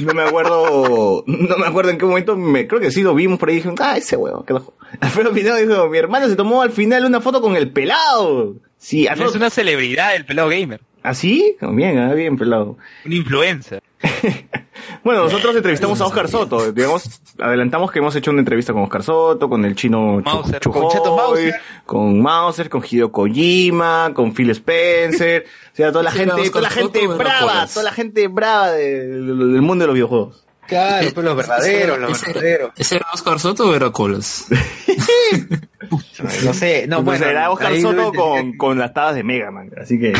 [0.00, 3.36] No me acuerdo, no me acuerdo en qué momento, me, creo que sí lo vimos
[3.36, 4.74] por ahí, dije, ah, ese huevo, qué loco.
[5.00, 8.54] Alfredo Pineda dijo, mi hermano se tomó al final una foto con el pelado.
[8.76, 10.80] Sí, Alfredo, es una celebridad el pelado gamer.
[11.02, 11.56] ¿Ah, sí?
[11.60, 12.76] Bien, ah, bien pelado.
[13.04, 13.82] Un influencer.
[15.04, 19.02] Bueno, nosotros entrevistamos a Oscar Soto, digamos, adelantamos que hemos hecho una entrevista con Oscar
[19.02, 21.54] Soto, con el chino Mauser, Chujoy, con Cheto Mauser.
[21.86, 26.50] con Mauser, con Hideo Kojima, con Phil Spencer, o sea, toda la ¿Ese era gente,
[26.50, 30.44] toda la gente brava, toda la gente brava de- del mundo de los videojuegos.
[30.66, 32.70] Claro, pues los verdaderos, los ¿Ese era- verdaderos.
[32.76, 34.46] ¿Ese era Oscar Soto o era Colas?
[36.44, 37.26] No sé, no, Entonces bueno.
[37.26, 40.12] era Oscar Soto con, con las tabas de Mega Man, así que,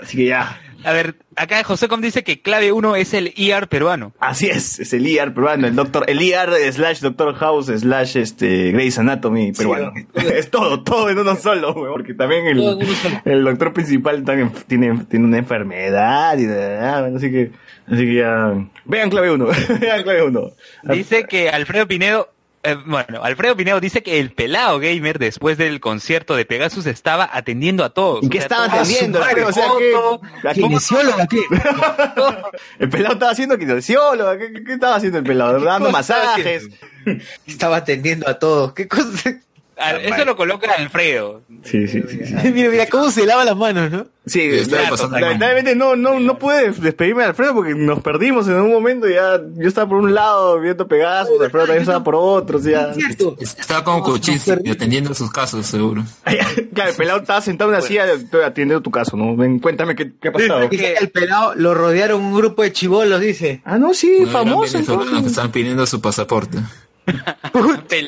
[0.00, 0.60] así que ya.
[0.86, 4.12] A ver, acá José Com dice que clave 1 es el IR peruano.
[4.20, 8.70] Así es, es el IAR peruano, el doctor, el IAR slash Doctor House slash este
[8.70, 9.92] Grey's Anatomy peruano.
[10.14, 12.78] es todo, todo en uno solo, weón, porque también el,
[13.24, 17.50] el doctor principal también tiene, tiene una enfermedad y ah, bueno, así que,
[17.88, 19.46] así que ya, vean clave uno,
[19.80, 20.52] vean clave uno.
[20.84, 22.32] Dice que Alfredo Pinedo,
[22.66, 27.28] eh, bueno, Alfredo Pinedo dice que el pelado gamer después del concierto de Pegasus estaba
[27.32, 28.22] atendiendo a todos.
[28.24, 29.20] ¿Y qué estaba atendiendo?
[29.46, 30.54] O sea, ¿qué?
[30.54, 31.40] ¿Kinesióloga qué?
[32.78, 35.60] El pelado estaba haciendo kinesiólogo, ¿qué, qué- estaba haciendo el pelado?
[35.60, 36.68] Dando masajes.
[37.46, 38.72] Estaba atendiendo a todos.
[38.72, 39.36] ¿Qué cosa?
[39.76, 41.42] Eso lo coloca Alfredo.
[41.62, 42.26] Sí, sí, sí.
[42.26, 42.34] sí.
[42.52, 44.06] mira, mira cómo se lava las manos, ¿no?
[44.24, 48.48] Sí, Está la- pasando lamentablemente no, no, no pude despedirme de Alfredo porque nos perdimos
[48.48, 52.02] en un momento y ya yo estaba por un lado viendo Pegasus, Alfredo también estaba
[52.02, 53.36] por otro, o sea, Cierto.
[53.38, 56.02] Estaba como Kuczynski atendiendo sus casos, seguro.
[56.74, 58.04] claro, el pelado estaba sentado en una silla
[58.44, 59.36] atendiendo tu caso, ¿no?
[59.36, 60.68] Ven, cuéntame qué, qué ha pasado.
[60.70, 63.60] El pelado lo rodearon un grupo de chivolos, dice.
[63.64, 66.58] Ah, no, sí, famoso estaban pidiendo su pasaporte.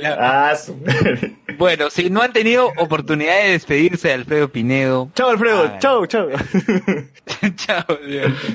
[0.04, 0.54] Ah,
[1.56, 5.10] Bueno, si no han tenido oportunidad de despedirse de Alfredo Pinedo.
[5.14, 6.28] chao Alfredo, Ah, chao, chao.
[7.56, 7.84] chao,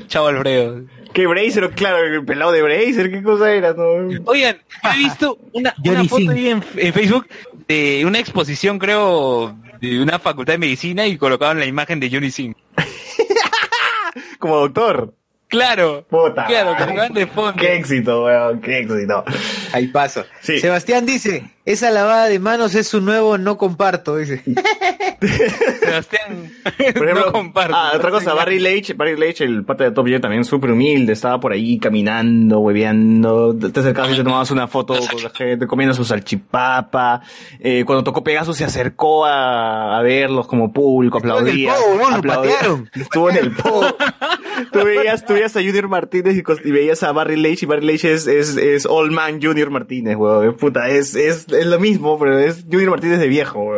[0.07, 0.81] chao Alfredo.
[1.13, 1.69] ¿Qué Bracer?
[1.71, 3.73] Claro, el pelado de Bracer, ¿qué cosa era?
[3.73, 4.07] No?
[4.25, 4.57] Oigan,
[4.93, 5.73] he visto una,
[6.07, 7.27] foto ahí en, en Facebook
[7.67, 12.31] de una exposición, creo, de una facultad de medicina y colocaban la imagen de Johnny
[12.31, 12.55] Singh.
[14.39, 15.13] Como doctor.
[15.53, 16.45] Claro, Puta.
[16.47, 17.53] claro, colocaban de fondo.
[17.61, 19.23] Qué éxito, weón, qué éxito.
[19.71, 20.25] Ahí paso.
[20.41, 20.59] Sí.
[20.59, 24.43] Sebastián dice, esa lavada de manos es su nuevo no comparto, dice.
[25.23, 27.75] Sebastián, Por ejemplo, no comparto.
[27.75, 31.13] ah, otra cosa, Barry Leitch, Barry Leitch, el pata de Top Gear también súper humilde,
[31.13, 35.67] estaba por ahí caminando, hueveando, te acercabas y te tomabas una foto con la gente
[35.67, 37.21] comiendo su salchipapa,
[37.59, 41.73] eh, cuando tocó Pegasus se acercó a, a verlos como público, Estuvo en el aplaudía,
[41.75, 42.09] pogo, ¿no?
[42.09, 42.51] Lo aplaudía.
[42.55, 42.89] patearon.
[42.95, 43.95] estuvo en el pogo,
[44.71, 48.05] tú veías, tú veías a Junior Martínez y, veías a Barry Leitch y Barry Leitch
[48.05, 52.37] es, es, es Old Man Junior Martínez, weón, puta, es, es, es lo mismo, pero
[52.39, 53.71] es Junior Martínez de viejo.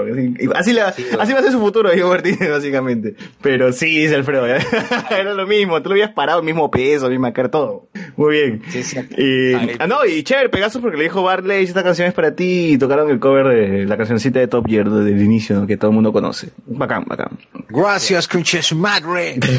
[0.55, 3.15] Así, le va- así va a ser su futuro, Junior Martínez, básicamente.
[3.41, 4.45] Pero sí, dice Alfredo,
[5.09, 7.87] era lo mismo, tú lo habías parado, el mismo peso, misma cara, todo.
[8.17, 8.61] Muy bien.
[8.69, 8.97] Sí, sí.
[9.17, 12.35] Y, Ay, ah, no, y chévere, Pegasus porque le dijo Barley, esta canción es para
[12.35, 15.67] ti, y tocaron el cover de la cancioncita de Top Gear del inicio, ¿no?
[15.67, 16.49] que todo el mundo conoce.
[16.65, 17.37] Bacán, bacán.
[17.69, 19.39] Gracias, conche su madre.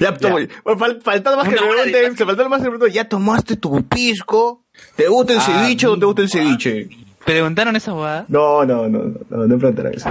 [0.00, 2.92] Ya, tomo- bueno, fal- faltaba más que Una de pregunten, se faltaba más que pregunten,
[2.92, 4.61] ¿ya tomaste tu pisco?
[4.96, 6.88] ¿Te gusta el Ah, ceviche o no te gusta el ceviche?
[7.24, 8.24] ¿Preguntaron esa bobada?
[8.28, 10.10] No, no, no, no, no, no preguntaron eso.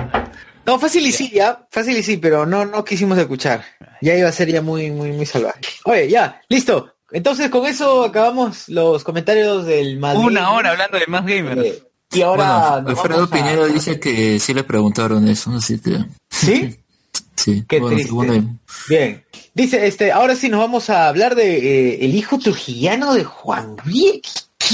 [0.65, 1.67] No, fácil y sí, ya.
[1.71, 3.63] Fácil y sí, pero no, no quisimos escuchar.
[4.01, 5.59] Ya iba a ser ya muy, muy, muy salvaje.
[5.85, 6.93] Oye, ya, listo.
[7.11, 10.23] Entonces con eso acabamos los comentarios del Madrid.
[10.23, 11.61] Una hora hablando de más gamers.
[11.65, 11.83] Eh,
[12.13, 15.97] y ahora bueno, Alfredo a- Pinedo dice que sí le preguntaron eso, así que
[16.29, 16.79] ¿Sí?
[17.35, 17.65] sí.
[17.67, 18.35] Qué bueno, triste.
[18.37, 18.47] él.
[18.87, 19.25] Bien.
[19.53, 21.57] Dice, este, ahora sí nos vamos a hablar de
[21.95, 24.21] eh, el hijo trujillano de Juan Luis.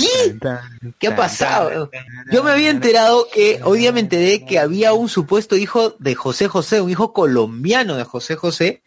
[0.01, 0.91] ¿Qué ¿Qué?
[0.99, 1.89] ¿Qué ha pasado?
[2.31, 6.15] Yo me había enterado que, hoy día me enteré que había un supuesto hijo de
[6.15, 8.83] José José, un hijo colombiano de José José.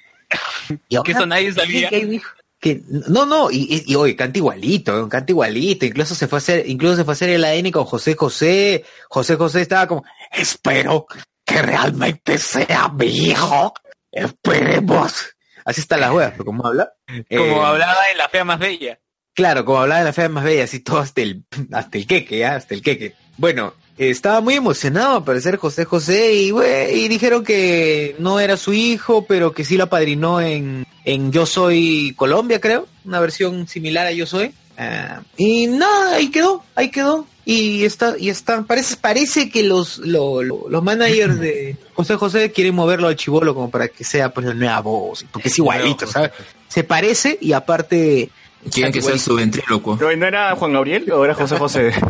[0.89, 1.89] Y ahora Que eso nadie sabía.
[1.89, 2.31] que hay un hijo-
[2.61, 3.57] que, no, no, y,
[3.87, 7.13] y, y, oye, canta igualito, canta igualito, incluso se fue a hacer, incluso se fue
[7.13, 11.07] a hacer el ADN con José José, José José estaba como, espero
[11.47, 13.73] que realmente sea mi hijo,
[14.13, 15.31] esperemos.
[15.65, 16.93] Así está la pero ¿cómo habla?
[17.07, 18.99] Como Eh, hablaba en La Fea Más Bella.
[19.41, 22.39] Claro, como hablaba de la fea más bella, así todo hasta el, hasta el queque,
[22.41, 22.57] ¿ya?
[22.57, 23.15] hasta el queque.
[23.39, 28.39] Bueno, eh, estaba muy emocionado al parecer José José y, bue- y dijeron que no
[28.39, 33.19] era su hijo, pero que sí lo apadrinó en, en Yo Soy Colombia, creo, una
[33.19, 34.53] versión similar a Yo Soy.
[34.77, 37.27] Ah, y nada, ahí quedó, ahí quedó.
[37.47, 42.53] Y está, y está, parece, parece que los, lo- lo- los managers de José José
[42.53, 46.07] quieren moverlo al chivolo como para que sea pues la nueva voz, porque es igualito,
[46.07, 46.33] ¿sabes?
[46.69, 48.29] Se parece y aparte
[48.73, 49.97] Quieren que sea su ventrílocuo.
[49.97, 51.93] ¿No, ¿No era Juan Gabriel o era José José?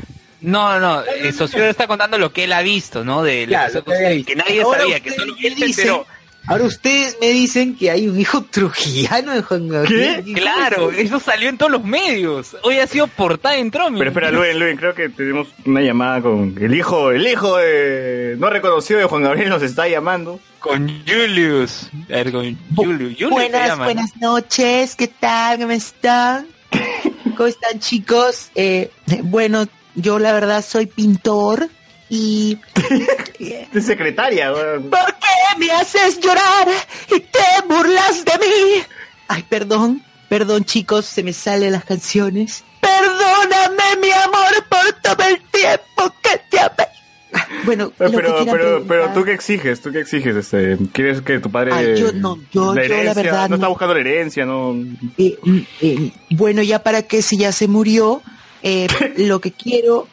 [0.43, 3.23] No, no, el socio está contando lo que él ha visto, ¿no?
[3.23, 6.07] De la Claro, que que, nadie Ahora sabía, que solo él se enteró.
[6.51, 10.25] Ahora ustedes me dicen que hay un hijo trujillano de Juan Gabriel.
[10.35, 12.57] Claro, eso salió en todos los medios.
[12.65, 13.99] Hoy ha sido portada en Tromi.
[14.01, 18.35] Pero espera, Luen, Luen, creo que tenemos una llamada con el hijo, el hijo de
[18.37, 20.41] no reconocido de Juan Gabriel nos está llamando.
[20.59, 21.89] Con Julius.
[22.09, 23.13] A ver, con Julius.
[23.15, 23.85] Julius Buenas, llama.
[23.85, 25.61] buenas noches, ¿qué tal?
[25.61, 26.49] ¿Cómo están?
[27.37, 28.51] ¿Cómo están chicos?
[28.57, 28.91] Eh,
[29.23, 31.69] bueno, yo la verdad soy pintor
[32.11, 32.59] y...
[33.73, 34.91] De secretaria, weón.
[34.91, 36.69] ¿Por qué me haces llorar
[37.09, 37.39] y te
[37.69, 38.83] burlas de mí?
[39.29, 42.65] Ay, perdón, perdón chicos, se me salen las canciones.
[42.81, 46.89] Perdóname, mi amor, por todo el tiempo que te amé.
[47.33, 51.51] Ah, Bueno, Pero, pero, pero, tú qué exiges, tú qué exiges, este, ¿quieres que tu
[51.51, 54.75] padre Ay, yo no, yo- la yo la verdad no está buscando la herencia, no
[55.17, 58.21] Eh, mm, eh, bueno, ya para qué si ya se murió,
[58.63, 58.89] eh,
[59.19, 60.09] lo que quiero,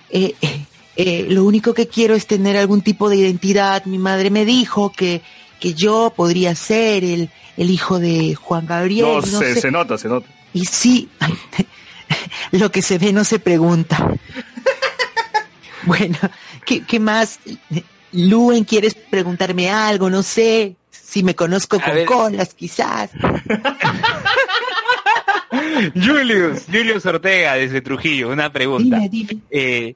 [1.00, 3.86] eh, lo único que quiero es tener algún tipo de identidad.
[3.86, 5.22] Mi madre me dijo que,
[5.60, 9.06] que yo podría ser el, el hijo de Juan Gabriel.
[9.06, 9.62] No, no se, sé.
[9.62, 10.28] se nota, se nota.
[10.54, 11.08] Y sí,
[12.52, 14.12] lo que se ve no se pregunta.
[15.84, 16.18] bueno,
[16.66, 17.40] ¿qué, qué más?
[18.12, 20.10] Luen, ¿quieres preguntarme algo?
[20.10, 22.06] No sé, si me conozco con ver.
[22.06, 23.12] colas, quizás.
[25.94, 28.98] Julius, Julius Ortega desde Trujillo, una pregunta.
[28.98, 29.42] Dime, dime.
[29.52, 29.96] Eh,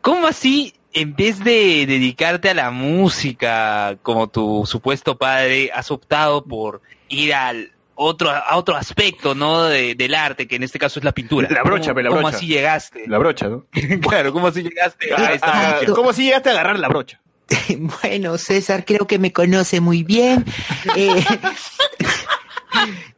[0.00, 6.44] ¿Cómo así, en vez de dedicarte a la música como tu supuesto padre, has optado
[6.44, 9.64] por ir al otro, a otro aspecto, ¿no?
[9.64, 11.48] De- del arte, que en este caso es la pintura.
[11.50, 13.04] La brocha, ¿Cómo, pe, la ¿Cómo así llegaste?
[13.08, 13.66] La brocha, ¿no?
[14.00, 15.94] claro, ¿cómo así llegaste a esta Ah, función?
[15.96, 17.20] ¿Cómo si llegaste a agarrar la brocha?
[18.02, 20.44] Bueno, César creo que me conoce muy bien.
[20.96, 21.24] Eh,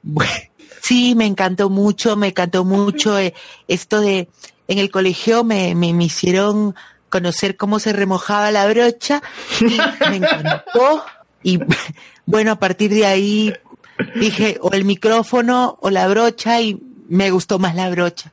[0.02, 0.32] bueno,
[0.82, 3.34] sí, me encantó mucho, me encantó mucho eh,
[3.68, 4.28] esto de
[4.70, 6.76] en el colegio me, me, me hicieron
[7.08, 9.20] conocer cómo se remojaba la brocha
[9.60, 9.76] y
[10.08, 11.04] me encantó.
[11.42, 11.58] Y
[12.24, 13.52] bueno, a partir de ahí
[14.14, 18.32] dije o el micrófono o la brocha y me gustó más la brocha.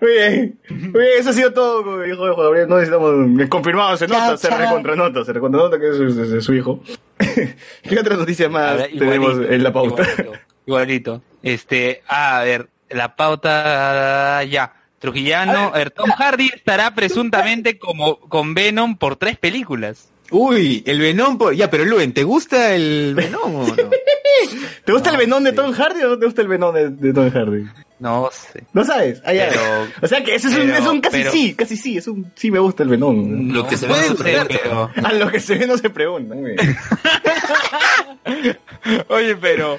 [0.00, 2.68] Muy bien, muy bien, eso ha sido todo con el hijo de Juan Gabriel.
[2.68, 3.48] No necesitamos.
[3.48, 6.80] Confirmado, se nota, Chao, se recontranota, se recontranota que es su, es su hijo.
[7.82, 10.02] ¿Qué otras noticias más ver, tenemos en la pauta?
[10.02, 11.22] Igualito, igualito.
[11.42, 14.72] Este, a ver, la pauta ya.
[14.98, 20.08] Trujillano, a ver, Tom Hardy estará presuntamente como con Venom por tres películas.
[20.30, 21.54] Uy, el Venom, por...
[21.54, 23.74] ya, pero Luen, ¿te gusta el Venom o no?
[24.84, 27.12] ¿Te gusta el venón de Tom Hardy o no te gusta el venón de, de
[27.12, 27.64] Tom Hardy?
[27.98, 28.64] No sé.
[28.72, 29.20] ¿No sabes?
[29.24, 29.48] Ah, ya.
[29.48, 29.62] Pero-
[30.02, 32.06] o sea que ese es, un, pero- es un casi pero- sí, casi sí, es
[32.06, 33.52] un sí me gusta el venón.
[33.52, 34.58] Lo que se ve no se pregunta.
[34.62, 36.34] pero- A lo que se ve no se pregunta.
[39.08, 39.78] Oye, pero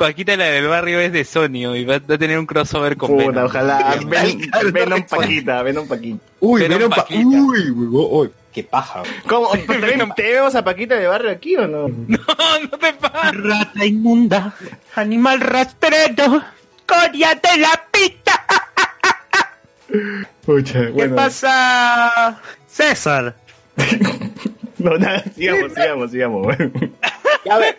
[0.00, 3.26] Paquita la del barrio es de Sony y va a tener un crossover con Puta,
[3.26, 3.44] Venom.
[3.44, 3.96] ojalá.
[4.06, 6.18] Ven, Venom Paquita, Venom Paquita.
[6.40, 7.20] Uy, Venom Venom, pa- Paquita.
[7.28, 9.02] uy, uy, uy, qué paja.
[9.28, 9.50] ¿Cómo?
[9.66, 9.66] ¿Te,
[10.16, 11.88] te vemos a Paquita de barrio aquí o no?
[11.88, 12.18] No,
[12.62, 13.40] no te pases.
[13.44, 14.54] Rata inmunda,
[14.94, 16.42] animal rastrero,
[16.86, 18.46] coria de la pita.
[20.46, 23.34] Pucha, ¿Qué pasa, César?
[24.84, 26.56] No, nada, sigamos, sigamos, sigamos.
[27.50, 27.78] A ver,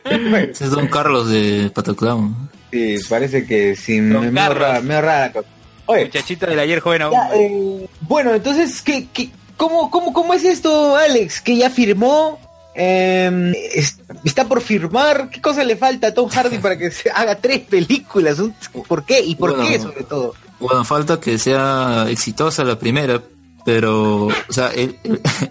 [0.51, 2.49] Ese es Don Carlos de Pataclown.
[2.71, 5.47] sí, parece que sí, me, me ahorra, me ahorra la cosa.
[5.87, 7.13] Oye, Muchachito del ayer joven aún.
[7.13, 11.41] ya, eh, bueno, entonces, ¿qué, qué, cómo, cómo, ¿cómo es esto, Alex?
[11.41, 12.39] Que ya firmó,
[12.75, 17.09] eh, es- está por firmar, ¿qué cosa le falta a Tom Hardy para que se
[17.11, 18.39] haga tres películas?
[18.39, 18.53] Un-
[18.87, 19.19] ¿Por qué?
[19.21, 19.67] ¿Y por Bueno.
[19.67, 20.33] qué sobre todo?
[20.59, 23.21] Bueno, falta que sea exitosa la primera,
[23.65, 24.97] pero, o sea, él,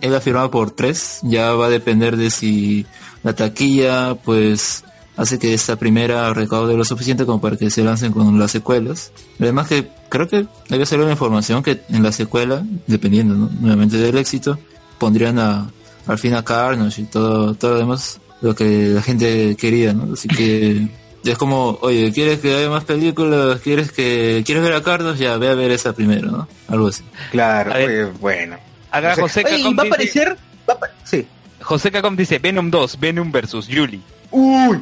[0.01, 2.87] él, ha firmado por tres, ya va a depender de si
[3.23, 4.85] la taquilla, pues,
[5.16, 9.12] hace que esta primera recaude lo suficiente como para que se lancen con las secuelas.
[9.39, 13.51] Además que creo que debe ser una información que en la secuela, dependiendo ¿no?
[13.61, 14.59] nuevamente del éxito,
[14.99, 15.70] pondrían a,
[16.07, 20.15] al fin a Carnage y todo, todo lo demás, lo que la gente quería, ¿no?
[20.15, 20.89] Así que
[21.25, 23.61] es como, oye, ¿quieres que haya más películas?
[23.61, 25.23] ¿Quieres que quieres ver a Carnage?
[25.23, 26.49] Ya, ve a ver esa primero, ¿no?
[26.69, 27.03] Algo así.
[27.31, 28.09] Claro, A ver.
[28.09, 28.57] pues, bueno.
[28.91, 30.37] Acá José oye, va a dice- aparecer...
[30.69, 31.27] va a sí.
[31.63, 34.01] José Cacom dice Venom 2, Venom versus Julie.
[34.31, 34.81] Uy,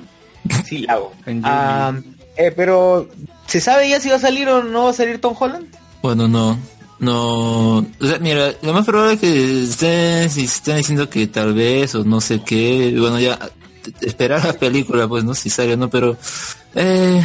[0.64, 1.12] sí la hago.
[1.42, 1.92] Ah,
[2.36, 3.08] eh, pero,
[3.46, 5.66] ¿se sabe ya si va a salir o no va a salir Tom Holland?
[6.02, 6.56] Bueno, no,
[7.00, 11.52] no, o sea, mira, lo más probable es que estén, si estén diciendo que tal
[11.54, 13.38] vez o no sé qué, bueno, ya
[14.00, 16.16] esperar la película, pues, no, si sale o no, pero,
[16.74, 17.22] eh,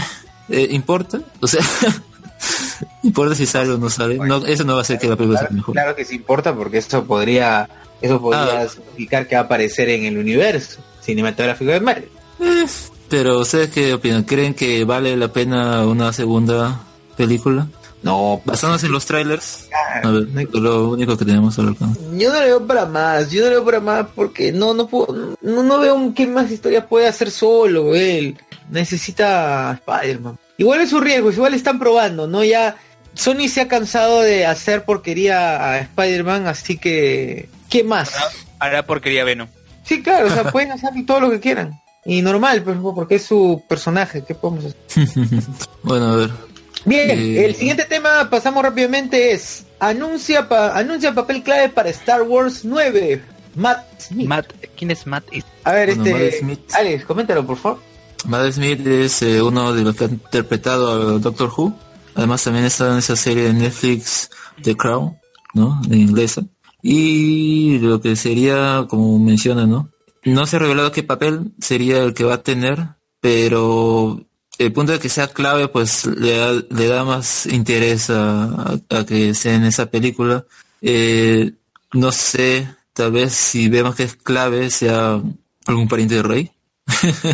[0.50, 1.22] eh, ¿importa?
[1.40, 1.62] O sea,
[3.04, 4.18] ¿importa si sale o no sale?
[4.18, 5.74] No, eso no va a hacer que la película sea Claro, mejor.
[5.74, 7.70] claro que sí importa porque eso podría,
[8.02, 8.68] eso podría Ah.
[8.68, 12.10] significar que va a aparecer en el universo cinematográfico de Marvel.
[12.40, 12.66] Eh,
[13.10, 14.24] pero, ¿ustedes qué opinan?
[14.24, 16.82] ¿Creen que vale la pena una segunda
[17.16, 17.68] película?
[18.04, 19.70] No, Basándose en los trailers.
[20.04, 22.00] A ver, lo único que tenemos al alcance.
[22.18, 24.88] Yo no le veo para más, yo no le veo para más porque no, no
[24.88, 28.38] puedo, no, no veo qué más historias puede hacer solo él.
[28.70, 30.38] Necesita a Spider-Man.
[30.58, 32.44] Igual es su riesgo, igual están probando, ¿no?
[32.44, 32.76] Ya
[33.14, 38.12] Sony se ha cansado de hacer porquería a Spider-Man, así que ¿qué más?
[38.60, 39.48] Hará porquería Venom.
[39.84, 41.80] Sí, claro, o sea, pueden hacer todo lo que quieran.
[42.06, 45.08] Y normal, pues, porque es su personaje, ¿qué podemos hacer?
[45.84, 46.53] bueno, a ver.
[46.86, 52.24] Bien, Eh, el siguiente tema, pasamos rápidamente, es anuncia, pa- anuncia papel clave para Star
[52.24, 53.22] Wars 9.
[53.56, 54.28] Matt Smith.
[54.28, 55.26] Matt, ¿quién es Matt?
[55.64, 56.24] A ver, Bueno, este.
[56.26, 56.60] Matt Smith.
[56.74, 57.80] Alex, coméntalo, por favor.
[58.26, 61.74] Matt Smith es eh, uno de los que ha interpretado a Doctor Who.
[62.16, 64.30] Además también está en esa serie de Netflix
[64.62, 65.18] The Crown,
[65.54, 65.82] ¿no?
[65.90, 66.44] En inglesa.
[66.82, 69.90] Y lo que sería, como menciona, ¿no?
[70.24, 72.80] No se ha revelado qué papel sería el que va a tener,
[73.20, 74.22] pero
[74.66, 78.80] el punto de que sea clave, pues le da, le da más interés a, a-
[78.90, 80.46] a que sea en esa película.
[80.82, 81.52] Eh,
[81.94, 85.22] no sé, tal vez si vemos que es clave, sea
[85.66, 86.52] algún pariente de Rey.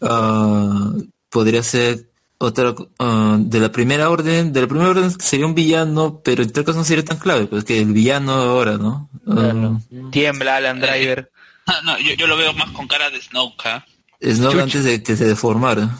[0.00, 0.92] Ah,
[1.30, 6.20] podría ser otra ah, de la primera orden de la primera orden sería un villano
[6.22, 9.78] pero en tal caso no sería tan clave pues que el villano ahora no Ah,
[10.12, 11.30] Tiembla Alan Driver.
[11.84, 13.82] No, yo, yo lo veo más con cara de Snoke.
[14.20, 15.96] es no antes de que se deformara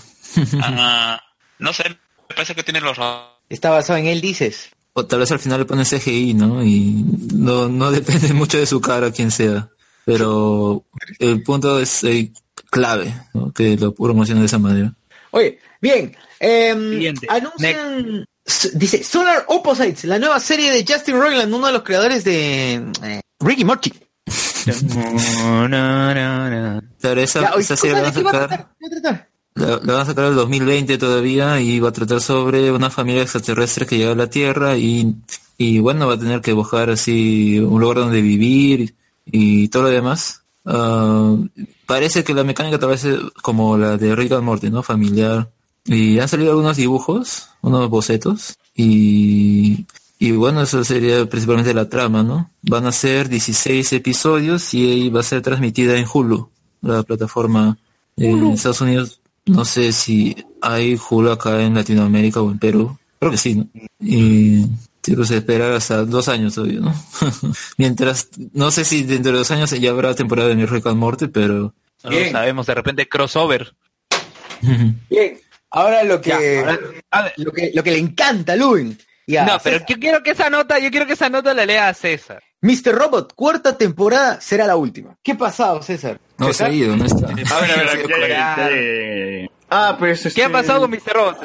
[0.62, 1.20] Ah,
[1.58, 2.96] no sé, me parece que tiene los.
[3.48, 4.70] Está basado en él, dices.
[4.92, 7.04] o tal vez al final le ponen CGI no y
[7.34, 9.68] no no depende mucho de su cara quien sea
[10.04, 10.84] pero
[11.18, 12.32] el punto es eh,
[12.70, 13.52] clave ¿no?
[13.52, 14.94] que lo promociona de esa manera
[15.32, 16.16] Oye, bien.
[16.40, 17.26] Siguiente.
[17.30, 18.24] anuncian.
[18.74, 23.20] Dice Solar Opposites, la nueva serie de Justin Roiland, uno de los creadores de eh,
[23.40, 23.92] Ricky Morty.
[24.88, 26.82] No, no, no, no.
[27.00, 28.68] pero esa, Ya, oye, esa serie la van a ¿de qué va a sacar
[29.02, 29.28] tratar?
[29.56, 32.90] La, la van a sacar en el 2020 todavía y va a tratar sobre una
[32.90, 35.16] familia extraterrestre que llega a la Tierra y,
[35.56, 39.88] y bueno, va a tener que buscar así un lugar donde vivir y todo lo
[39.88, 40.42] demás.
[40.66, 41.36] Ah,
[41.86, 44.82] parece que la mecánica tal vez es como la de Rick and Morty, ¿no?
[44.82, 45.50] Familiar.
[45.86, 49.86] Y han salido algunos dibujos, unos bocetos y,
[50.18, 52.50] y bueno, eso sería principalmente la trama, ¿no?
[52.62, 56.50] Van a ser 16 episodios y va a ser transmitida en Hulu,
[56.82, 57.78] la plataforma
[58.16, 59.20] en Estados Unidos.
[59.46, 62.98] No sé si hay Hulu acá en Latinoamérica o en Perú.
[63.18, 63.66] Creo que sí, ¿no?
[64.00, 64.66] Y
[65.00, 66.94] tengo que esperar hasta dos años todavía, ¿no?
[67.78, 70.98] Mientras, no sé si dentro de dos años ya habrá temporada de mi Rick and
[70.98, 71.72] Morty, pero...
[72.04, 73.74] No lo sabemos, de repente crossover.
[75.08, 75.38] Bien.
[75.70, 76.78] Ahora lo que, Ya, ahora-
[77.10, 77.32] a ver.
[77.36, 78.98] lo que, lo que le encanta a Lubin.
[79.26, 81.88] Ya, no, pero yo quiero que esa nota, yo quiero que esa nota la lea
[81.88, 82.42] a César.
[82.62, 82.94] Mr.
[82.94, 85.16] Robot, cuarta temporada será la última.
[85.22, 86.20] ¿Qué ha pasado, César?
[86.38, 87.28] No, se ha ido, no está.
[87.28, 89.50] A ver, a ver, ya, ya.
[89.70, 90.22] Ah, pues.
[90.22, 91.12] ¿Qué este, ha pasado con Mr.
[91.12, 91.36] Robot?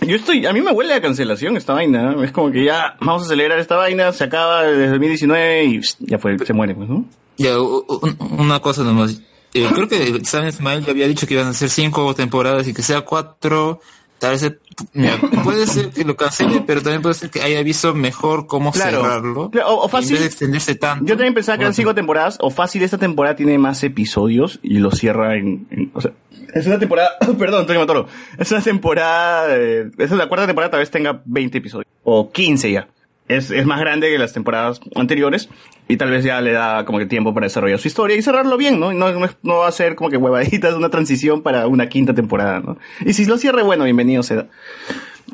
[0.00, 2.12] Yo estoy, a mí me huele a cancelación esta vaina.
[2.12, 2.24] ¿no?
[2.24, 5.96] Es como que ya vamos a acelerar esta vaina, se acaba desde 2019 y pss,
[6.00, 7.04] ya fue, se muere, pues, ¿no?
[7.38, 9.22] Ya, una cosa nomás.
[9.54, 12.74] Eh, creo que Sam Smile ya había dicho que iban a ser cinco temporadas y
[12.74, 13.80] que sea cuatro.
[14.22, 14.52] Tal vez,
[14.92, 18.70] mira, puede ser que lo cancele, pero también puede ser que haya visto mejor cómo
[18.70, 19.02] Claro.
[19.02, 19.50] cerrarlo.
[19.50, 21.04] Claro, o- En fácil- vez de extenderse tanto.
[21.06, 24.78] Yo también pensaba que eran cinco temporadas, o fácil, esta temporada tiene más episodios y
[24.78, 26.12] lo cierra en, en- o sea,
[26.54, 28.06] es una temporada, perdón, Antonio Matoro,
[28.38, 32.30] es una temporada, eh, esa es la cuarta temporada, tal vez tenga 20 episodios, o
[32.30, 32.86] 15 ya.
[33.28, 35.48] Es, es más grande que las temporadas anteriores
[35.88, 38.56] y tal vez ya le da como que tiempo para desarrollar su historia y cerrarlo
[38.56, 38.92] bien, ¿no?
[38.92, 42.60] No, no, no va a ser como que huevaditas, una transición para una quinta temporada,
[42.60, 42.78] ¿no?
[43.04, 44.48] Y si lo cierre, bueno, bienvenido sea.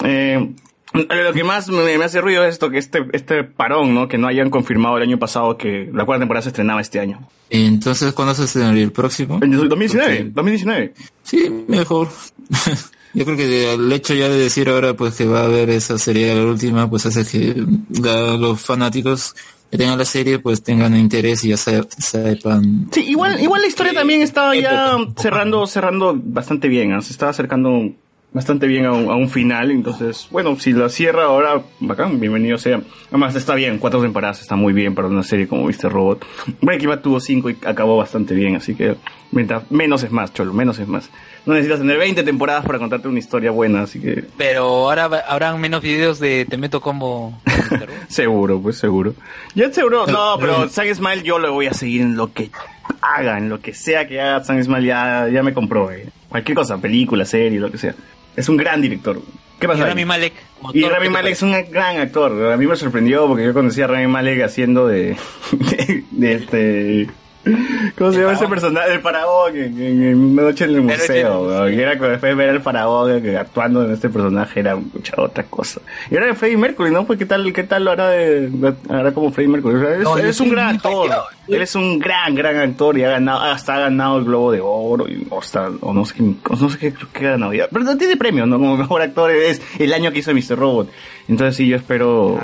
[0.05, 0.53] Eh,
[0.93, 4.09] Lo que más me, me hace ruido es esto, que este, este parón, ¿no?
[4.09, 7.29] Que no hayan confirmado el año pasado que la cuarta temporada se estrenaba este año.
[7.51, 9.39] Entonces, ¿cuándo se estrenaría el próximo?
[9.43, 10.95] En 2019, 2019.
[11.23, 12.09] Sí, mejor.
[13.19, 15.99] Yo creo que el hecho ya de decir ahora pues que va a haber esa
[15.99, 17.65] serie la última, pues hace que
[18.01, 19.35] la- los fanáticos
[19.71, 22.89] que tengan la serie pues tengan interés y ya se- sepan.
[22.93, 27.91] Sí, igual, igual la historia también estaba ya cerrando, cerrando bastante bien, se estaba acercando
[28.33, 32.59] bastante bien a un, a un final, entonces, bueno, si la cierra ahora, bacán, bienvenido
[32.59, 32.81] sea.
[33.09, 35.91] Además está bien, cuatro temporadas está muy bien para una serie como Mr.
[35.91, 36.27] Robot.
[36.61, 38.97] Breaking Bad tuvo cinco y acabó bastante bien, así que
[39.31, 41.11] mientras, menos es más, cholo, menos es más.
[41.47, 45.59] No necesitas tener 20 temporadas para contarte una historia buena, así que Pero ahora habrán
[45.61, 47.41] menos videos de Te meto combo.
[48.09, 49.15] seguro, pues seguro.
[49.55, 52.51] Ya seguro, no, pero Sam Smile yo lo voy a seguir en lo que
[53.01, 56.09] haga, en lo que sea que haga Sam Smile ya, ya me compró, eh.
[56.29, 57.95] Cualquier cosa, película, serie, lo que sea.
[58.39, 59.21] Es un gran director.
[59.59, 59.81] ¿Qué pasa?
[59.81, 59.89] Y?
[59.89, 60.33] Rami Malek.
[60.73, 62.53] Y Rami ¿qué te Malek es un gran actor.
[62.53, 65.17] A mí me sorprendió porque yo conocí a Rami Malek haciendo de.
[65.51, 67.07] de, de este.
[67.97, 68.93] ¿Cómo se llama ese personaje?
[68.95, 71.69] El faraón en, en- noche en el museo.
[71.71, 75.45] Y era cuando de ver al faraón que actuando en este personaje era mucha otra
[75.45, 75.81] cosa.
[76.11, 77.05] Y era de Freddie Mercury, ¿no?
[77.07, 78.51] Pues qué tal, qué tal lo hará de,
[78.89, 79.77] hará como Freddie Mercury.
[79.77, 81.11] O sea, es, No, yo es un gran actor.
[81.49, 84.61] Él es un gran, gran actor y ha ganado, hasta ha ganado el Globo de
[84.63, 87.69] Oro y, o, hasta- o no sé qué, no sé qué, qué ha ganado ya.
[87.71, 88.59] Pero no tiene premio, ¿no?
[88.59, 90.57] Como mejor actor es el año que hizo Mr.
[90.59, 90.91] Robot.
[91.29, 92.39] Entonces sí, yo espero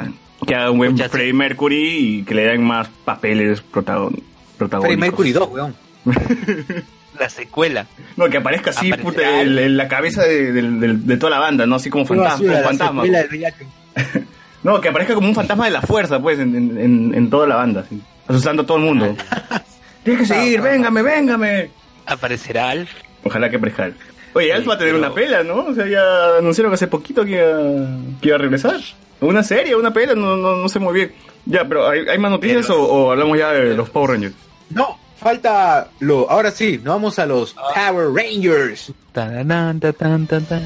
[0.46, 4.16] que haga un buen Freddie Mercury y que le den más papeles protagon,
[4.56, 4.96] protagónicos.
[4.96, 5.74] Freddie Mercury 2, weón.
[7.18, 7.86] La secuela.
[8.16, 11.76] No, que aparezca así, puta, el- el- la cabeza de, toda la banda, ¿no?
[11.76, 12.38] Así como fantasma.
[12.38, 13.02] como la fantasma.
[14.64, 17.46] No, que aparezca como un fantasma de la fuerza, pues, en, en- en- en toda
[17.46, 19.14] la banda, así, asustando a todo el mundo.
[20.02, 21.70] Tienes que seguir, véngame, véngame.
[22.06, 22.90] Aparecerá Alf.
[23.24, 23.84] Ojalá que aparezca.
[23.84, 23.96] Alf.
[24.32, 25.66] Oye, Alf va a tener una pela, ¿no?
[25.66, 27.88] O sea, ya anunciaron hace poquito que iba,
[28.20, 28.80] que iba a regresar.
[29.20, 31.12] Una serie, una pela, no, no, no sé muy bien.
[31.46, 34.34] Ya, pero ¿hay, hay más noticias o, o hablamos ya de los Power Rangers?
[34.70, 36.30] No, falta lo.
[36.30, 38.92] Ahora sí, nos vamos a los Power Rangers.
[39.12, 40.62] Tararán, ta, tan, tan, tan.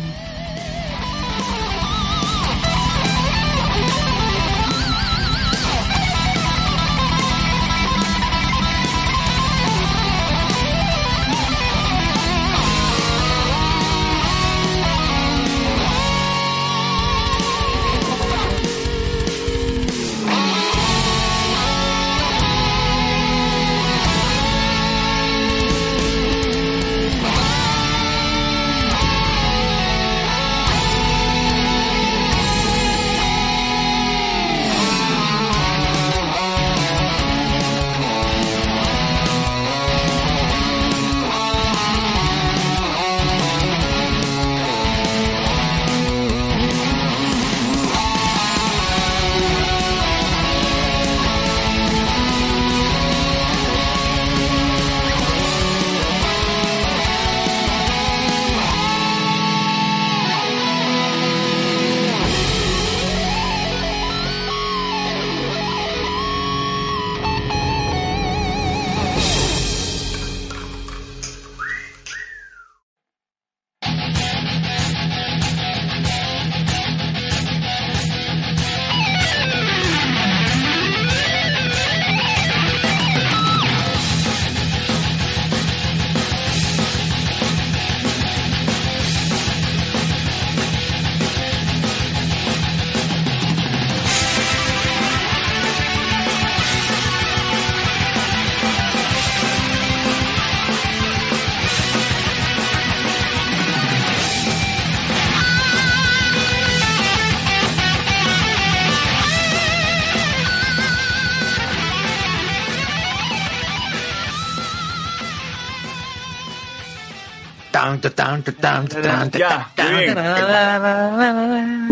[119.38, 119.94] Ya, tan.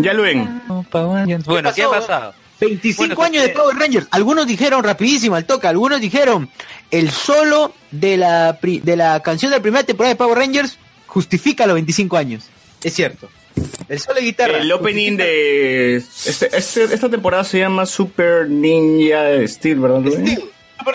[0.03, 0.61] Ya lo ven.
[1.45, 2.33] Bueno, ¿qué ha pasado?
[2.59, 4.07] 25 Bueno, años de Power Rangers.
[4.09, 6.49] Algunos dijeron rapidísimo al toque, algunos dijeron
[6.89, 10.77] el solo de la pri- de la canción de la primera temporada de Power Rangers
[11.05, 12.45] justifica los 25 años.
[12.83, 13.29] Es cierto.
[13.89, 14.57] El solo de guitarra.
[14.59, 20.01] El opening de este, este- esta temporada se llama Super Ninja Steel, ¿verdad?
[20.03, 20.39] Rubén?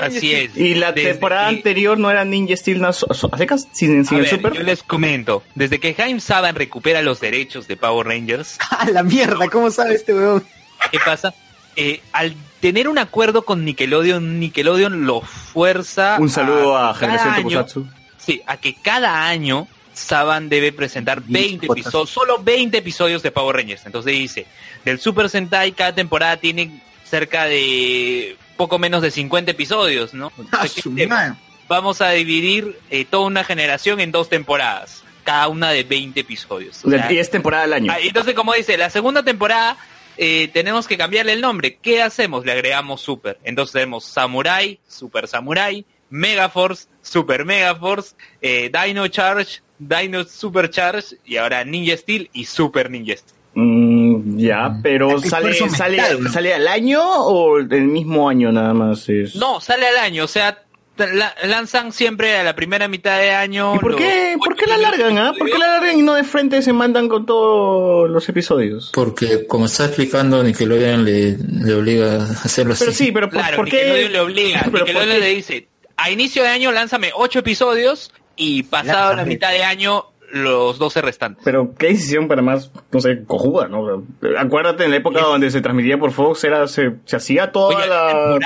[0.00, 0.56] Así es.
[0.56, 3.38] Y la Desde temporada que- anterior no era Ninja Steel no, so- so- ¿a
[3.72, 4.52] sin, sin A el ver, Super.
[4.54, 9.02] yo les comento, desde que Jaime Saban recupera los derechos de Power Rangers, A la
[9.02, 10.44] mierda, ¿cómo sabe este weón?
[10.90, 11.32] ¿qué pasa?
[11.76, 17.34] Eh, al tener un acuerdo con Nickelodeon, Nickelodeon lo fuerza Un saludo a cada Generación
[17.34, 17.86] año- Tokusatsu.
[18.18, 23.56] Sí, a que cada año Saban debe presentar 20 episodios, solo 20 episodios de Power
[23.56, 23.84] Rangers.
[23.84, 24.46] Entonces dice,
[24.86, 30.30] del Super Sentai cada temporada tiene cerca de poco menos de 50 episodios, ¿no?
[30.38, 31.36] Entonces, ¿qué tema?
[31.66, 36.84] Vamos a dividir eh, toda una generación en dos temporadas, cada una de 20 episodios.
[36.84, 37.92] O sea, Y es temporada del año.
[37.92, 39.76] Ah, entonces, como dice, la segunda temporada
[40.16, 41.78] eh, tenemos que cambiarle el nombre.
[41.82, 42.44] ¿Qué hacemos?
[42.44, 43.40] Le agregamos Super.
[43.42, 51.36] Entonces tenemos Samurai, Super Samurai, Megaforce, Super Megaforce, eh, Dino Charge, Dino Super Charge y
[51.36, 53.41] ahora Ninja Steel y Super Ninja Steel.
[53.54, 56.00] Mm, ya, pero sale, sale,
[56.32, 59.36] sale al año o el mismo año nada más es.
[59.36, 60.62] No, sale al año, o sea,
[60.96, 63.74] la- lanzan siempre a la primera mitad de año.
[63.74, 65.32] ¿Y por los- qué, por qué la largan, ah?
[65.38, 68.90] ¿Por qué la largan y no de frente se mandan con todos los episodios?
[68.94, 72.84] Porque como está explicando, Nickelodeon le, le obliga a hacerlo así.
[72.84, 73.76] Pero sí, pero ¿por, Claro, por qué?
[73.84, 74.60] Nickelodeon le obliga.
[74.64, 79.24] Pero ¿por Nickelodeon le dice, a inicio de año lánzame ocho episodios y pasado la
[79.26, 81.44] mitad de año los 12 restantes.
[81.44, 83.82] Pero qué decisión para más, no sé, cojuda, ¿no?
[83.82, 87.52] O sea, Acuérdate en la época donde se transmitía por Fox, era, se, se hacía
[87.52, 88.38] toda Oye, la...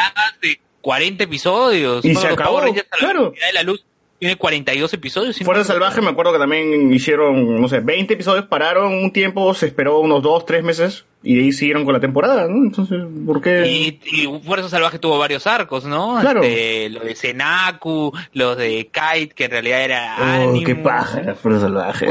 [0.43, 2.05] de 40 episodios.
[2.05, 3.21] Y se acabó, la claro.
[3.23, 3.85] velocidad de la luz
[4.19, 5.39] tiene 42 episodios.
[5.41, 5.65] no Fuerza.
[5.65, 10.01] Salvaje me acuerdo que también hicieron, no sé, 20 episodios, pararon un tiempo, se esperó
[10.01, 12.65] unos 2, 3 meses y ahí siguieron con la temporada, ¿no?
[12.65, 13.67] Entonces, ¿por qué?
[13.67, 16.19] Y, y Fuerza Salvaje tuvo varios arcos, ¿no?
[16.21, 16.43] Claro.
[16.43, 20.65] Este, lo de Senaku, los de Kite, que en realidad era Oh, Animus.
[20.65, 22.07] qué paja, Fuerza Salvaje.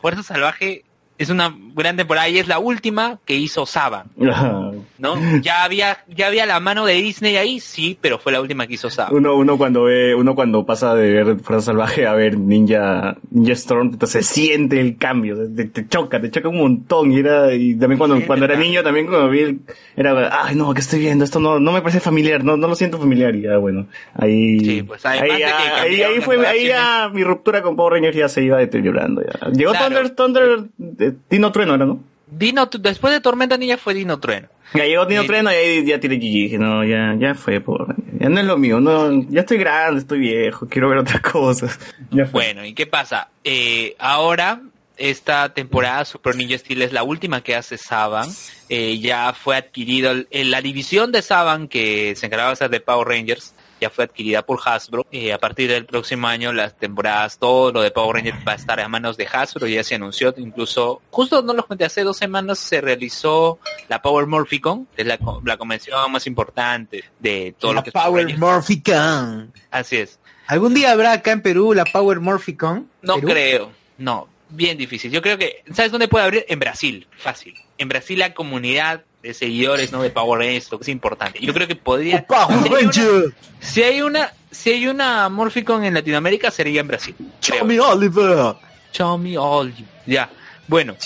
[0.00, 0.84] Fuerza Salvaje
[1.18, 4.70] es una gran temporada y es la última que hizo Saban, Ajá.
[4.98, 5.14] ¿no?
[5.42, 8.74] Ya había, ya había la mano de Disney ahí, sí, pero fue la última que
[8.74, 9.14] hizo Saban.
[9.14, 13.52] Uno, uno cuando ve, uno cuando pasa de ver Fuerza Salvaje a ver Ninja, Ninja
[13.52, 17.52] Storm, entonces se siente el cambio, te, te choca, te choca un montón, y era,
[17.54, 19.60] y también cuando, cuando era niño, también cuando vi el,
[19.96, 21.24] era, ay no, ¿qué estoy viendo?
[21.24, 24.60] Esto no, no me parece familiar, no, no lo siento familiar, y ya bueno, ahí,
[24.60, 28.28] Sí, pues, ahí, ya- ahí, ahí fue, ahí ya mi ruptura con Power Rangers ya
[28.28, 29.48] se iba deteriorando, ya.
[29.50, 30.10] Llegó Claro.
[30.14, 32.00] Thunder, Thunder, eh, Dino Trueno era, ¿no?
[32.30, 34.48] Dino, después de Tormenta Ninja fue Dino Trueno.
[34.74, 37.60] Ya llegó Dino Eh, Trueno y ahí ya tiré GG, dije, no, ya, ya fue,
[37.60, 37.94] Rangers.
[38.20, 41.78] ya no es lo mío, no, ya estoy grande, estoy viejo, quiero ver otras cosas.
[42.10, 42.44] Ya fue.
[42.44, 43.28] Bueno, ¿y qué pasa?
[43.44, 44.60] Eh, ahora,
[44.98, 48.28] esta temporada Super Ninja Steel es la última que hace Saban.
[48.68, 52.70] Eh, ya fue adquirido, el- en la división de Saban que se encargaba de hacer
[52.70, 55.06] de Power Rangers, ya fue adquirida por Hasbro.
[55.10, 58.56] Eh, a partir del próximo año, las temporadas, todo lo de Power Rangers va a
[58.56, 62.16] estar a manos de Hasbro, ya se anunció, incluso, justo no lo conté, hace dos
[62.16, 67.72] semanas se realizó la Power Morphicon, que es la, la convención más importante de todo
[67.72, 68.40] La lo que es Power Rangers.
[68.40, 69.52] Morphicon.
[69.70, 70.18] Así es.
[70.46, 72.88] ¿Algún día habrá acá en Perú la Power Morphicon?
[73.02, 73.28] No Perú?
[73.28, 75.10] creo, no, bien difícil.
[75.10, 76.46] Yo creo que, ¿sabes dónde puede abrir?
[76.48, 77.54] En Brasil, fácil.
[77.76, 80.02] En Brasil la comunidad de seguidores, ¿no?
[80.02, 81.38] De Power Rangers, lo que es importante.
[81.40, 82.24] Yo creo que podría...
[82.26, 86.88] Power si, hay una, si hay una, si hay una Morphicon en Latinoamérica, sería en
[86.88, 87.14] Brasil.
[87.46, 88.54] Tommy Oliver.
[89.00, 89.84] All you.
[90.06, 90.30] Ya,
[90.66, 90.96] bueno.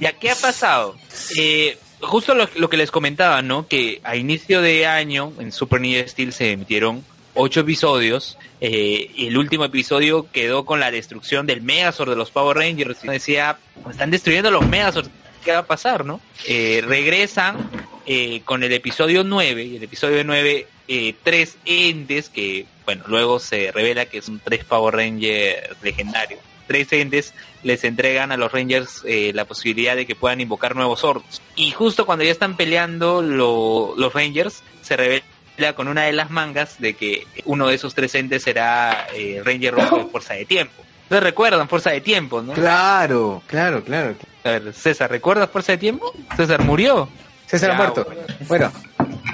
[0.00, 0.96] ¿Ya qué ha pasado?
[1.38, 3.68] Eh, justo lo, lo que les comentaba, ¿no?
[3.68, 7.04] Que a inicio de año en Super Ninja Steel se emitieron
[7.34, 8.38] ocho episodios.
[8.60, 13.04] eh, y el último episodio quedó con la destrucción del Megazord de los Power Rangers.
[13.04, 13.58] Y decía,
[13.90, 15.08] están destruyendo los Megazord.
[15.44, 16.20] ¿Qué va a pasar, no?
[16.46, 17.70] Eh, regresan
[18.06, 19.64] eh, con el episodio 9.
[19.64, 24.64] Y el episodio 9, eh, tres entes que, bueno, luego se revela que son tres
[24.64, 30.14] Power Rangers legendarios tres entes les entregan a los Rangers eh, la posibilidad de que
[30.14, 31.42] puedan invocar nuevos Zords.
[31.54, 36.30] Y justo cuando ya están peleando lo- los Rangers, se revela con una de las
[36.30, 40.46] mangas de que uno de esos tres entes será eh, Ranger Rojo de Fuerza de
[40.46, 40.82] Tiempo.
[41.20, 42.52] Recuerdan Fuerza de Tiempo, ¿no?
[42.52, 44.14] Claro, claro, claro.
[44.44, 46.12] A ver, César, ¿recuerdas Fuerza de Tiempo?
[46.36, 47.08] César murió.
[47.46, 48.04] César ha Ya, muerto.
[48.04, 48.22] bueno.
[48.48, 48.72] Bueno,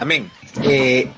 [0.00, 0.30] amén.
[0.62, 1.08] Eh,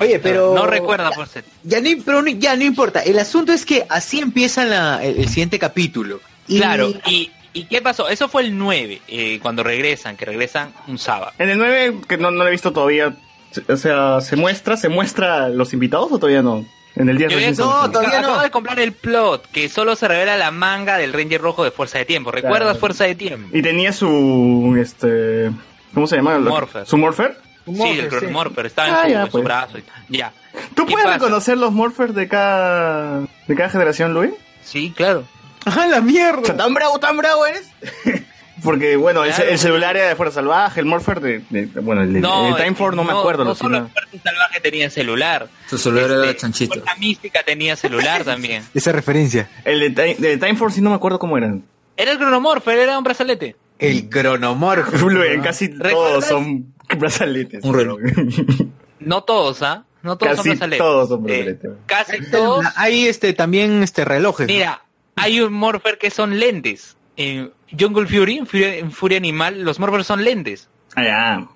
[0.00, 0.54] oye, pero...
[0.54, 1.60] No recuerda Fuerza de Tiempo.
[1.64, 3.00] Ya no, pero no- ya no importa.
[3.00, 6.20] El asunto es que así empieza la- el, el siguiente capítulo.
[6.48, 8.08] Y- Claro, y, ¿y qué pasó?
[8.08, 11.32] Eso fue el 9, eh, cuando regresan, que regresan un sábado.
[11.38, 13.16] En el 9, que no, no lo he visto todavía,
[13.50, 16.64] se- o sea, ¿se muestra, se muestra los invitados o todavía no?
[16.96, 18.28] En el 10 Yo recién se no, todavía no.
[18.28, 21.70] Acabo de comprar el plot, que solo se revela la manga del Ranger Rojo de
[21.70, 22.30] Fuerza de Tiempo.
[22.30, 22.78] ¿Recuerdas Claro.
[22.80, 23.54] Fuerza de Tiempo?
[23.56, 25.50] Y tenía su, este,
[25.92, 26.38] ¿cómo se llama?
[26.38, 26.86] Morpher.
[26.86, 27.36] ¿Su Morpher?
[27.66, 29.44] sí, el Chronomorpher, estaba en, Ah, su, ya, en su pues.
[29.44, 29.78] brazo.
[29.78, 30.32] y- Ya.
[30.74, 31.18] ¿Tú ¿Qué puedes pasa?
[31.18, 34.30] reconocer los Morphers de cada, de cada generación, Luis?
[34.64, 35.24] Sí, claro.
[35.66, 36.56] ¡Ah, la mierda!
[36.56, 37.68] ¿Tan bravo, tan bravo eres?
[38.62, 39.50] Porque, bueno, el, Claro.
[39.50, 42.74] el celular era de Fuerza Salvaje, el Morpher de, de- bueno, el, de- el Time
[42.74, 43.44] Force no, me acuerdo.
[43.44, 43.88] No lo solo.
[43.92, 45.48] Fuerza Salvaje tenía celular.
[45.68, 46.74] Su celular era Este, chanchito.
[46.74, 48.62] Fuerza Mística tenía celular también.
[48.74, 49.50] Esa referencia.
[49.64, 51.54] El de, Ti- de Time Force sí no me acuerdo cómo era.
[51.98, 53.56] Era el Chronomorpher, era un brazalete.
[53.78, 55.08] El cronomorfo.
[55.08, 57.62] Luis, casi todos son brazaletes.
[57.62, 57.98] Un reloj.
[59.00, 59.84] No todos, ¿ah?
[60.02, 60.78] No todos son brazaletes.
[60.78, 61.22] todos son Eh,
[61.56, 61.70] brazaletes.
[61.86, 62.64] casi todos.
[62.76, 64.46] Hay este, también este, relojes.
[64.46, 64.52] ¿no?
[64.54, 64.82] Mira,
[65.16, 66.95] hay un Morpher que son lentes.
[67.16, 70.68] En Jungle Fury, en Furia, Furia Animal, los Morphers son lentes.
[70.94, 71.48] Ah, ya.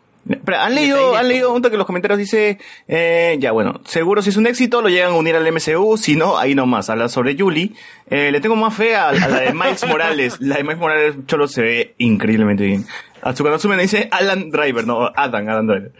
[0.44, 4.28] Pero han leído, han leído un en los comentarios dice, eh, ya bueno, seguro si
[4.28, 7.36] es un éxito lo llegan a unir al MCU, si no, ahí nomás, habla sobre
[7.38, 7.72] Julie.
[8.08, 11.14] Eh, le tengo más fe a, a la de Miles Morales, la de Miles Morales
[11.26, 12.86] Cholo se ve increíblemente bien.
[13.22, 15.92] Atsukanatsume dice Alan Driver, no, Adam, Adam Driver.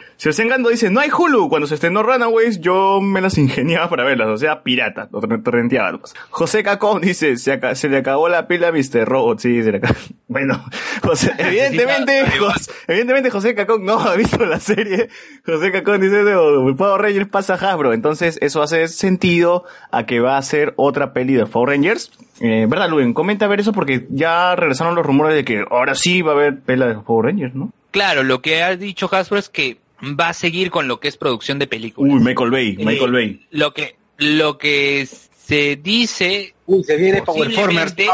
[0.48, 1.48] Gando dice, no hay Hulu.
[1.48, 5.92] Cuando se estrenó Runaways, yo me las ingeniaba para verlas, o sea, pirata, lo torrenteaba.
[5.92, 6.14] nomás.
[6.30, 9.06] José Cacón dice, se, se le acabó la pila a Mr.
[9.06, 9.94] Robot, sí, se le acabó.
[10.30, 10.64] Bueno,
[11.02, 15.08] José, evidentemente, José, evidentemente José Cacón no ha visto la serie.
[15.44, 17.92] José Cacón dice, no, Power Rangers pasa a Hasbro.
[17.92, 22.12] Entonces, eso hace sentido a que va a ser otra peli de Power Rangers.
[22.40, 23.12] Eh, ¿Verdad, Luen?
[23.12, 26.34] Comenta a ver eso porque ya regresaron los rumores de que ahora sí va a
[26.36, 27.70] haber pela de Power Rangers, ¿no?
[27.90, 29.78] Claro, lo que ha dicho Hasbro es que
[30.18, 32.14] va a seguir con lo que es producción de películas.
[32.14, 33.46] Uy, Michael Bay, Michael Eh, Bay.
[33.50, 36.54] Lo que, lo que se dice.
[36.66, 38.06] Uy, se viene Power Formers, posiblemente-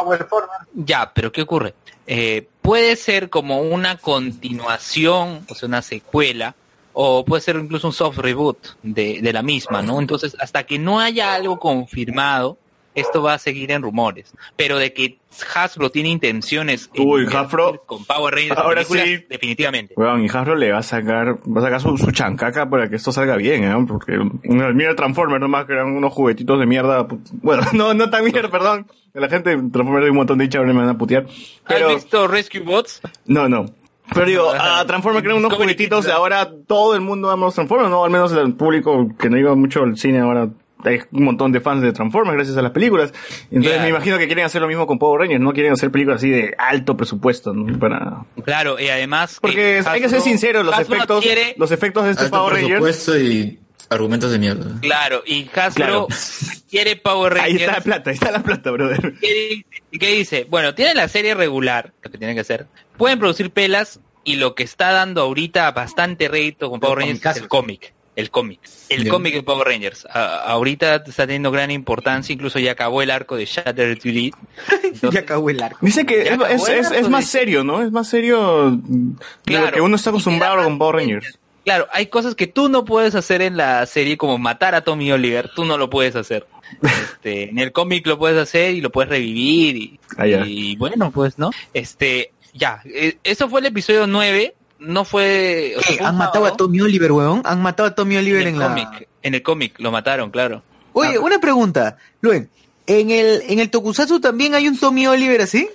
[0.75, 1.75] Ya, pero ¿qué ocurre?
[2.09, 6.55] Eh, puede ser como una continuación, o sea, una secuela,
[6.93, 10.01] o puede ser incluso un soft reboot de, de la misma, ¿no?
[10.01, 12.57] Entonces, hasta que no haya algo confirmado,
[12.97, 14.35] esto va a seguir en rumores.
[14.57, 15.19] Pero de que
[15.55, 17.83] Hasbro tiene intenciones en Uy, Hasbro.
[17.87, 19.25] con Power Rangers Ahora sí.
[19.29, 19.95] definitivamente.
[19.97, 22.97] Weón, y Hasbro le va a sacar, va a sacar su, su chancaca para que
[22.97, 23.75] esto salga bien, ¿eh?
[23.87, 27.07] Porque, una- mira Transformers nomás, que eran unos juguetitos de mierda.
[27.43, 28.87] Bueno, no, no tan mierda, perdón.
[29.13, 31.27] La gente de Transformers hay un montón de chavales me van a putear.
[31.69, 33.01] Pero, ¿Has visto Rescue Bots?
[33.27, 33.67] no, no.
[34.15, 38.05] Pero digo, a Transformers eran unos juguetitos, ahora todo el mundo ama los Transformers, ¿no?
[38.05, 40.49] Al menos el público que no iba mucho al cine ahora
[40.85, 43.13] hay un montón de fans de Transformers gracias a las películas.
[43.45, 43.83] Entonces Claro.
[43.83, 46.31] me imagino que quieren hacer lo mismo con Power Rangers, no quieren hacer películas así
[46.31, 47.79] de alto presupuesto, ¿no?
[47.79, 48.25] Para...
[48.45, 49.39] Claro, y además...
[49.41, 52.37] Porque que hay que ser sinceros, los Hasbro efectos, quiere- los efectos de este Alto
[52.39, 52.81] Power Rangers.
[52.83, 53.59] presupuesto y
[53.89, 54.81] argumentos de mierda.
[54.81, 56.09] Claro, y Hasbro Claro.
[56.71, 57.61] quiere Power Ahí Rangers.
[57.63, 59.15] está la plata, ahí está la plata, brother.
[59.21, 59.65] ¿Qué
[59.99, 60.47] qué dice?
[60.51, 62.67] Bueno, tienen la serie regular, lo que tienen que hacer.
[62.97, 67.43] Pueden producir pelas y lo que está dando ahorita bastante rédito con Power Rangers es
[67.43, 67.95] el cómic.
[68.17, 68.61] El cómic.
[68.89, 70.07] El cómic de Power Rangers.
[70.11, 74.33] A- ahorita está teniendo gran importancia, incluso ya acabó el arco de Shattered 3D.
[75.13, 75.79] ya acabó el arco.
[75.83, 76.39] Dice que es,
[77.09, 77.83] más de- serio, ¿no?
[77.83, 79.73] Es más serio de lo Claro.
[79.73, 81.39] que uno está acostumbrado con Power Rangers.
[81.65, 85.11] Claro, hay cosas que tú no puedes hacer en la serie, como matar a Tommy
[85.13, 86.47] Oliver, tú no lo puedes hacer.
[86.83, 90.47] Este, en el cómic lo puedes hacer y lo puedes revivir y, Ah, ya.
[90.47, 91.51] y bueno, pues, ¿no?
[91.75, 95.75] Este, ya, eh, eso fue el episodio 9, no fue...
[95.77, 95.97] o sea, ¿Qué?
[95.99, 96.57] fue un ¿Han matado a.
[96.57, 97.43] Tommy Oliver, weón?
[97.45, 98.69] ¿Han matado a Tommy Oliver en en, el la...?
[98.69, 100.63] cómic, en el cómic, lo mataron, claro.
[100.93, 102.49] Oye, una pregunta, Luen.
[102.87, 105.69] ¿En el, ¿En el Tokusatsu también hay un Tommy Oliver así?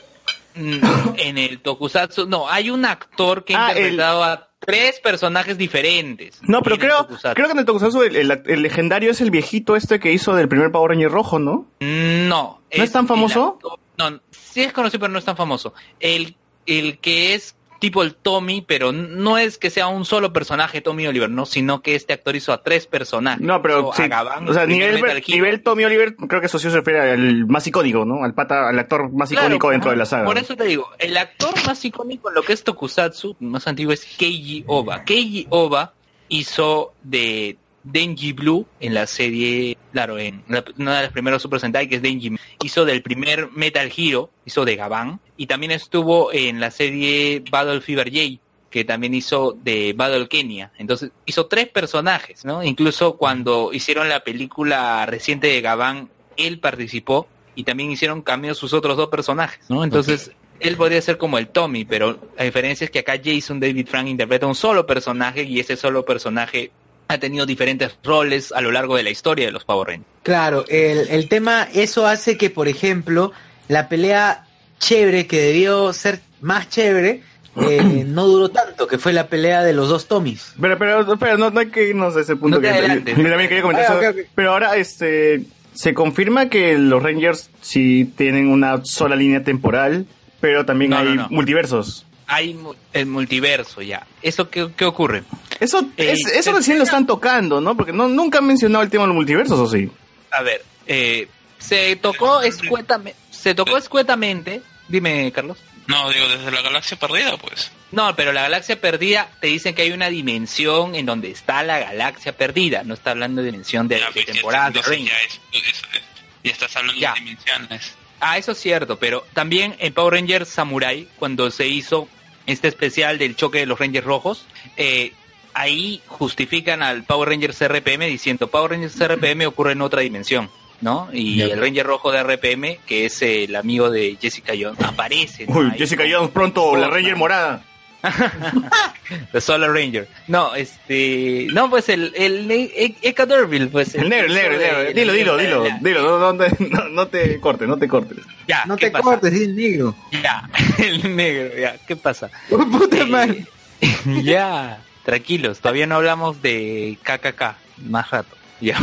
[0.55, 0.79] Mm,
[1.17, 5.57] en el Tokusatsu, no, hay un actor que ha Ah, el- interpretado a tres personajes
[5.57, 6.39] diferentes.
[6.41, 9.31] No, pero en creo, creo que en el Tokusatsu el, el- el legendario es el
[9.31, 11.67] viejito este que hizo del primer Power Ranger rojo, ¿no?
[11.81, 12.61] No.
[12.77, 13.57] ¿No es tan famoso?
[13.61, 15.73] actor- no, sí es conocido, pero no es tan famoso.
[15.99, 20.81] El, el que es tipo el Tommy, pero no es que sea un solo personaje
[20.81, 23.41] Tommy Oliver, no, sino que este actor hizo a tres personajes.
[23.41, 26.75] No, pero sí, Gabán, o sea, nivel, nivel Tommy Oliver, creo que eso sí se
[26.75, 28.23] refiere al más icónico, ¿no?
[28.23, 30.25] Al pata, al actor más Claro, icónico dentro de la saga.
[30.25, 33.93] Por eso te digo, el actor más icónico en lo que es Tokusatsu, más antiguo,
[33.93, 35.03] es Keiji Oba.
[35.03, 35.93] Keiji Oba
[36.29, 41.59] hizo de Denji Blue en la serie, claro, en la- una de las primeras Super
[41.59, 46.31] Sentai que es Denji, hizo del primer Metal Hero, hizo de Gabán, y también estuvo
[46.31, 48.39] en la serie Battle Fever J,
[48.69, 50.71] que también hizo de Battle Kenya.
[50.77, 52.63] Entonces, hizo tres personajes, ¿no?
[52.63, 58.71] Incluso cuando hicieron la película reciente de Gabán, él participó y también hicieron cambios sus
[58.73, 59.83] otros dos personajes, ¿no?
[59.83, 60.31] Entonces,
[60.61, 64.07] él podría ser como el Tommy, pero la diferencia es que acá Jason David Frank
[64.07, 66.71] interpreta un solo personaje y ese solo personaje
[67.11, 70.09] ha tenido diferentes roles a lo largo de la historia de los Power Rangers.
[70.23, 73.31] Claro, el, el tema, eso hace que, por ejemplo,
[73.67, 74.45] la pelea
[74.79, 77.21] chévere, que debió ser más chévere,
[77.57, 80.53] eh, no duró tanto, que fue la pelea de los dos Tommys.
[80.59, 82.57] Pero, pero, pero no, no hay que irnos a ese punto.
[82.57, 83.17] No te que, adelantes.
[83.17, 84.19] yo también quería comentar Ah, eso.
[84.35, 85.43] Pero ahora, este,
[85.73, 90.05] se confirma que los Rangers sí tienen una sola línea temporal,
[90.39, 91.27] pero también No, hay no, no.
[91.29, 92.05] multiversos.
[92.33, 92.57] Hay
[92.93, 94.05] el multiverso ya.
[94.21, 95.23] ¿Eso qué, qué ocurre?
[95.59, 97.75] Eso, Eh, es- eso recién lo están tocando, ¿no?
[97.75, 99.89] Porque no, nunca han mencionado el tema de los multiversos, ¿o sí?
[100.31, 101.27] A ver, eh,
[101.59, 105.57] se tocó escuetamente, se tocó escuetamente, dime Carlos.
[105.87, 107.71] No, digo, desde la galaxia perdida, pues.
[107.91, 111.79] No, pero la galaxia perdida te dicen que hay una dimensión en donde está la
[111.79, 112.83] galaxia perdida.
[112.83, 115.39] No está hablando de dimensión de, de temporada de Entonces Rangers.
[115.51, 116.01] ya, es, eso es.
[116.45, 117.13] ya estás hablando Ya.
[117.13, 117.95] de dimensiones.
[118.21, 122.07] Ah, eso es cierto, pero también en Power Rangers Samurai, cuando se hizo
[122.45, 124.45] este especial del choque de los Rangers rojos,
[124.77, 125.13] eh,
[125.53, 130.49] ahí justifican al Power Rangers RPM diciendo Power Rangers RPM ocurre en otra dimensión.
[130.81, 131.09] ¿no?
[131.13, 135.45] Y el Ranger rojo de RPM, que es el amigo de Jessica Jones, aparece.
[135.45, 135.59] ¿no?
[135.59, 137.63] Uy, Ahí Jessica Jones pronto, la Ranger morada.
[139.31, 140.07] The Solar Ranger.
[140.27, 143.93] No, este, no, pues el, el, el Eka Derville, pues.
[143.95, 144.93] El negro, el negro, el negro.
[144.93, 148.17] Dilo, dilo, dilo, dilo, no, no, te- no, no te cortes, no te cortes.
[148.47, 149.03] Ya, No ¿qué te pasa?
[149.03, 149.95] cortes, el negro.
[150.11, 150.49] Ya,
[150.79, 152.29] el negro, ya, ¿qué pasa?
[152.49, 153.45] Puta Eh, madre.
[154.23, 157.55] ya, tranquilos, todavía no hablamos de KKK,
[157.89, 158.35] más rato.
[158.61, 158.77] Ya,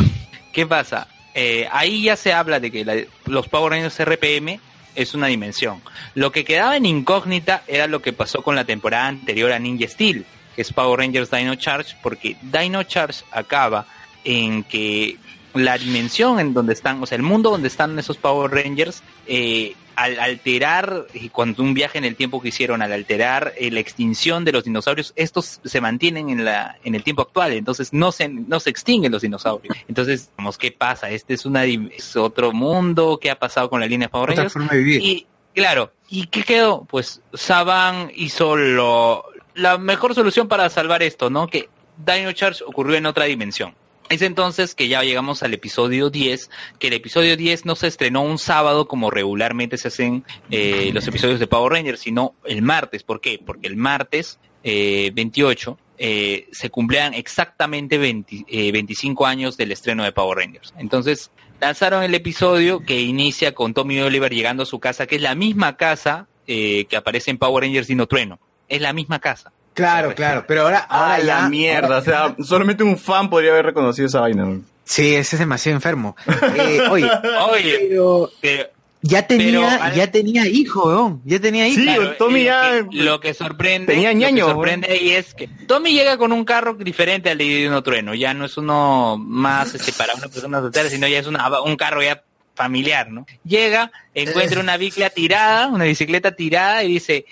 [0.53, 1.07] ¿qué pasa?
[1.33, 4.59] Eh, ahí ya se habla de que la- los Power Rangers RPM
[5.01, 5.81] es una dimensión.
[6.13, 9.87] Lo que quedaba en incógnita era lo que pasó con la temporada anterior a Ninja
[9.87, 13.85] Steel, que es Power Rangers Dino Charge, porque Dino Charge acaba
[14.25, 15.17] en que
[15.53, 19.73] la dimensión en donde están, o sea, el mundo donde están esos Power Rangers, eh,
[19.99, 23.81] al alterar, y cuando un viaje en el tiempo que hicieron, al alterar eh, la
[23.81, 28.13] extinción de los dinosaurios, estos se mantienen en la en el tiempo actual, entonces no
[28.13, 29.75] se no se extinguen los dinosaurios.
[29.89, 31.09] Entonces, vamos, ¿qué pasa?
[31.09, 34.53] Este es una es otro mundo, ¿qué ha pasado con la línea Power Otra Rangers?
[34.53, 35.03] forma de vivir.
[35.03, 36.85] Y claro, ¿y qué quedó?
[36.85, 41.47] Pues Saban hizo lo, la mejor solución para salvar esto, ¿no?
[41.47, 41.67] Que
[41.97, 43.75] Dino Charge ocurrió en otra dimensión.
[44.09, 46.49] Es entonces que ya llegamos al episodio 10,
[46.79, 51.07] que el episodio 10 no se estrenó un sábado como regularmente se hacen eh, los
[51.07, 53.03] episodios de Power Rangers, sino el martes.
[53.03, 53.39] ¿Por qué?
[53.43, 60.05] Porque el martes eh, 28 eh, se cumplían exactamente 20 eh, 25 años del estreno
[60.05, 60.73] de Power Rangers.
[60.77, 61.29] Entonces
[61.59, 65.35] lanzaron el episodio que inicia con Tommy Oliver llegando a su casa, que es la
[65.35, 68.39] misma casa eh, que aparece en Power Rangers Dino Trueno.
[68.69, 69.51] Es la misma casa.
[69.73, 71.25] Claro, claro, pero ahora, ahora Ah, ya...
[71.41, 74.59] la mierda, o sea, solamente un fan podría haber reconocido esa vaina.
[74.83, 76.15] Sí, ese es demasiado enfermo.
[76.57, 77.09] Eh, oye,
[77.51, 78.69] Oye, pero pero
[79.01, 81.21] ya tenía, Pero, ya tenía hijo, weón.
[81.23, 81.79] Ya tenía hijo.
[81.79, 85.11] Sí, Claro, Tommy lo ya- que- lo que sorprende tenía lo que ñaño, sorprende ahí
[85.11, 88.57] es que Tommy llega con un carro diferente al de Dino Trueno ya no es
[88.57, 92.21] uno más este, para una persona soltera sino ya es una, un carro ya
[92.55, 97.25] familiar no llega encuentra una bicicleta tirada una bicicleta tirada y dice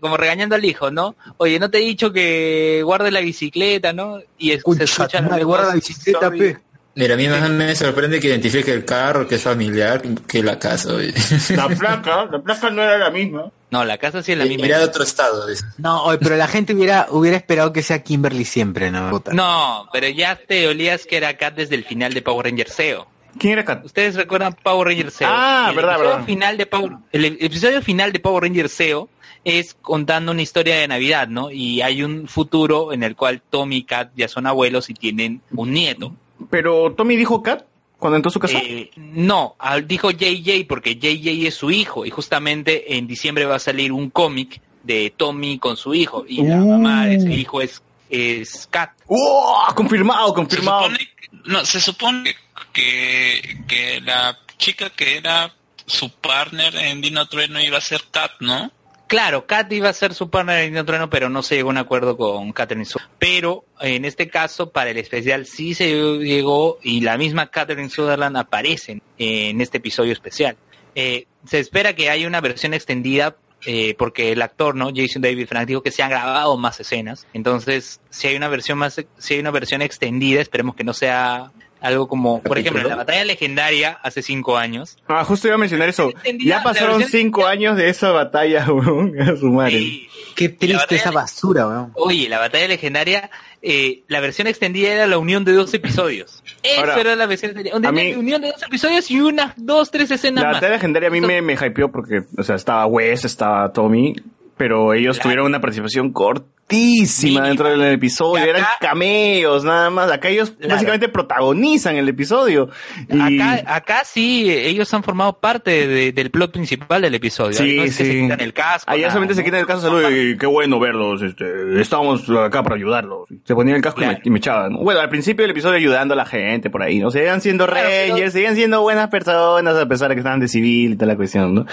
[0.00, 4.18] como regañando al hijo no oye no te he dicho que guarde la bicicleta no
[4.38, 6.58] y es- se escucha madre, guarda la bicicleta, pe.
[6.98, 10.58] Mira, a mí más me sorprende que identifique el carro, que es familiar, que la
[10.58, 10.94] casa.
[10.94, 11.12] oye.
[11.50, 13.50] La placa, la placa no era la misma.
[13.70, 15.46] no la casa sí es la misma Mira de otro estado.
[15.46, 15.62] dice.
[15.76, 19.10] No, oye, pero la gente hubiera, hubiera esperado que sea Kimberly siempre, ¿no?
[19.34, 23.06] No pero ya te olías que era Kat desde el final de Power Ranger SEO
[23.38, 23.84] ¿Quién era Kat?
[23.84, 25.28] ¿Ustedes recuerdan Power Ranger SEO?
[25.30, 26.26] Ah, el verdad, episodio verdad.
[26.26, 29.08] Final de Power, el episodio final de Power Ranger SEO
[29.44, 31.50] es contando una historia de Navidad, ¿no?
[31.50, 35.40] Y hay un futuro en el cual Tommy y Kat ya son abuelos y tienen
[35.54, 36.12] un nieto.
[36.50, 37.64] Pero Tommy dijo Kat
[37.98, 38.58] cuando entró a su casa.
[38.58, 39.56] Eh, no,
[39.86, 44.10] dijo JJ porque JJ es su hijo y justamente en diciembre va a salir un
[44.10, 46.68] cómic de Tommy con su hijo y la Uh.
[46.72, 48.90] mamá de ese hijo es, es Kat.
[49.06, 49.66] ¡Oh!
[49.74, 50.82] Confirmado, Se confirmado.
[50.84, 52.34] supone, que- no, se supone
[52.76, 55.54] que, la chica que era
[55.86, 58.70] su partner en Dino Trueno iba a ser Kat, ¿no?
[59.06, 61.72] Claro, Kat iba a ser su partner en Dino Trueno, pero no se llegó a
[61.72, 63.14] un acuerdo con Catherine Sutherland.
[63.18, 65.88] Pero en este caso, para el especial sí se
[66.18, 70.56] llegó y la misma Catherine Sutherland aparece en este episodio especial.
[70.94, 74.90] Eh, se espera que haya una versión extendida eh, porque el actor, ¿no?
[74.94, 77.26] Jason David Frank dijo que se han grabado más escenas.
[77.32, 81.50] Entonces, si hay una versión más, si hay una versión extendida, esperemos que no sea
[81.80, 84.96] algo como, por ejemplo, en la batalla legendaria hace cinco años.
[85.08, 86.12] Ah, justo iba a mencionar eso.
[86.40, 89.20] Ya pasaron la cinco años de esa batalla, weón.
[89.20, 89.78] A su madre.
[89.78, 91.92] y- Qué La triste esa basura, weón.
[91.94, 93.30] Oye, la batalla legendaria,
[93.62, 96.42] eh, la versión extendida era la unión de dos episodios.
[96.62, 97.90] Eso Ahora, era la versión extendida.
[97.92, 100.56] Mí- unión de dos episodios y unas dos, tres escenas La más.
[100.58, 104.14] batalla legendaria a mí me, me hypeó porque, o sea, estaba Wes, estaba Tommy,
[104.56, 105.22] pero ellos Claro.
[105.24, 107.48] tuvieron una participación cortísima Mínima.
[107.48, 108.42] dentro del episodio.
[108.42, 110.10] Acá- Eran cameos, nada más.
[110.10, 110.74] Acá ellos Claro.
[110.74, 112.70] básicamente protagonizan el episodio.
[113.08, 117.52] Y- Acá, acá sí, ellos han formado parte de- del plot principal del episodio.
[117.52, 118.10] Sí, no es que sí.
[118.12, 118.90] se quitan el casco.
[118.90, 122.62] Allá nada, solamente se quitan el casco, salud, y qué bueno verlos, este, estamos acá
[122.64, 123.28] para ayudarlos.
[123.44, 124.72] Se ponían el casco y me- y me echaban.
[124.72, 124.78] ¿no?
[124.80, 127.12] Bueno, al principio del episodio ayudando a la gente por ahí, ¿no?
[127.12, 130.48] Seguían siendo Claro, pero- rangers, seguían siendo buenas personas a pesar de que estaban de
[130.48, 131.66] civil y toda la cuestión, ¿no?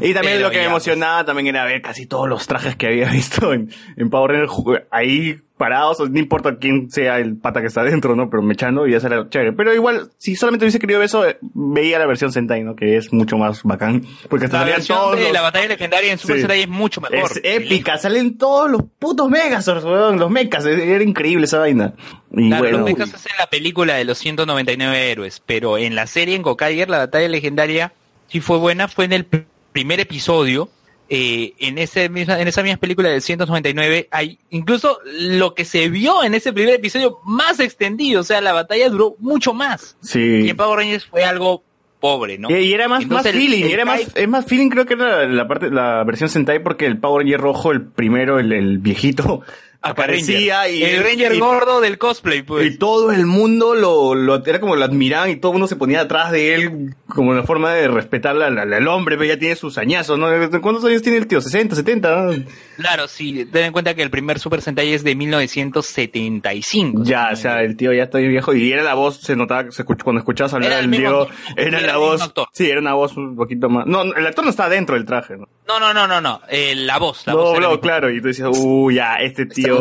[0.00, 2.76] Y también Pero lo que me ya, emocionaba también era ver casi todos los trajes
[2.76, 4.52] que había visto en, en Power Rangers
[4.90, 8.28] ahí parados, no importa quién sea el pata que está adentro, ¿no?
[8.28, 9.52] Pero me echando y ya será chévere.
[9.52, 12.74] Pero igual, si solamente hubiese querido eso, eh, veía la versión Sentai, ¿no?
[12.74, 14.04] Que es mucho más bacán.
[14.28, 16.40] Porque La salían versión todos de los- la batalla legendaria en Super Sí.
[16.42, 17.30] Sentai es mucho mejor.
[17.30, 21.94] es épica, salen todos los putos Megazords, weón, los mechas, era increíble esa vaina.
[22.32, 25.94] Y Claro, bueno, los mechas es en la película de los 199 héroes, pero en
[25.94, 27.92] la serie en Gokaiger, la batalla legendaria,
[28.26, 30.70] sí fue buena, fue en el pr- primer episodio.
[31.14, 35.90] Eh, en, ese misma, en esa misma película del 199 hay incluso lo que se
[35.90, 39.98] vio en ese primer episodio más extendido, o sea, la batalla duró mucho más.
[40.02, 41.62] Y sí, en Power Rangers fue algo
[42.00, 42.48] pobre, ¿no?
[42.50, 44.86] Y, y era más, Entonces, más el- feeling, el era más, es más feeling creo
[44.86, 48.50] que era la, parte, la versión Sentai porque el Power Ranger rojo, el primero, el,
[48.52, 49.42] el viejito,
[49.82, 52.66] aparecía y el Ranger y- gordo del cosplay, pues.
[52.66, 55.76] Y todo el mundo lo, lo era como lo admiraban y todo el mundo se
[55.76, 59.78] ponía atrás de él como una forma de respetar al, hombre, pero ya tiene sus
[59.78, 60.28] añazos, ¿no?
[60.60, 61.40] ¿Cuántos años tiene el tío?
[61.40, 62.22] ¿60, 70?
[62.22, 62.44] ¿no?
[62.82, 67.02] Claro, sí, ten en cuenta que el primer Super Sentai es de 1975.
[67.04, 69.70] Ya, o sea, el tío ya está bien viejo y era la voz, se notaba,
[69.70, 72.22] se escuch- cuando escuchabas hablar Era el al mismo Diego, actor, era era la voz,
[72.22, 72.48] actor.
[72.52, 75.36] sí, era una voz un poquito más, no, el actor no estaba dentro del traje,
[75.36, 75.48] ¿no?
[75.68, 77.60] No, no, no, no, no, eh, la voz, la No, voz.
[77.60, 79.80] no, claro, y tú decías, uy, ya, este tío.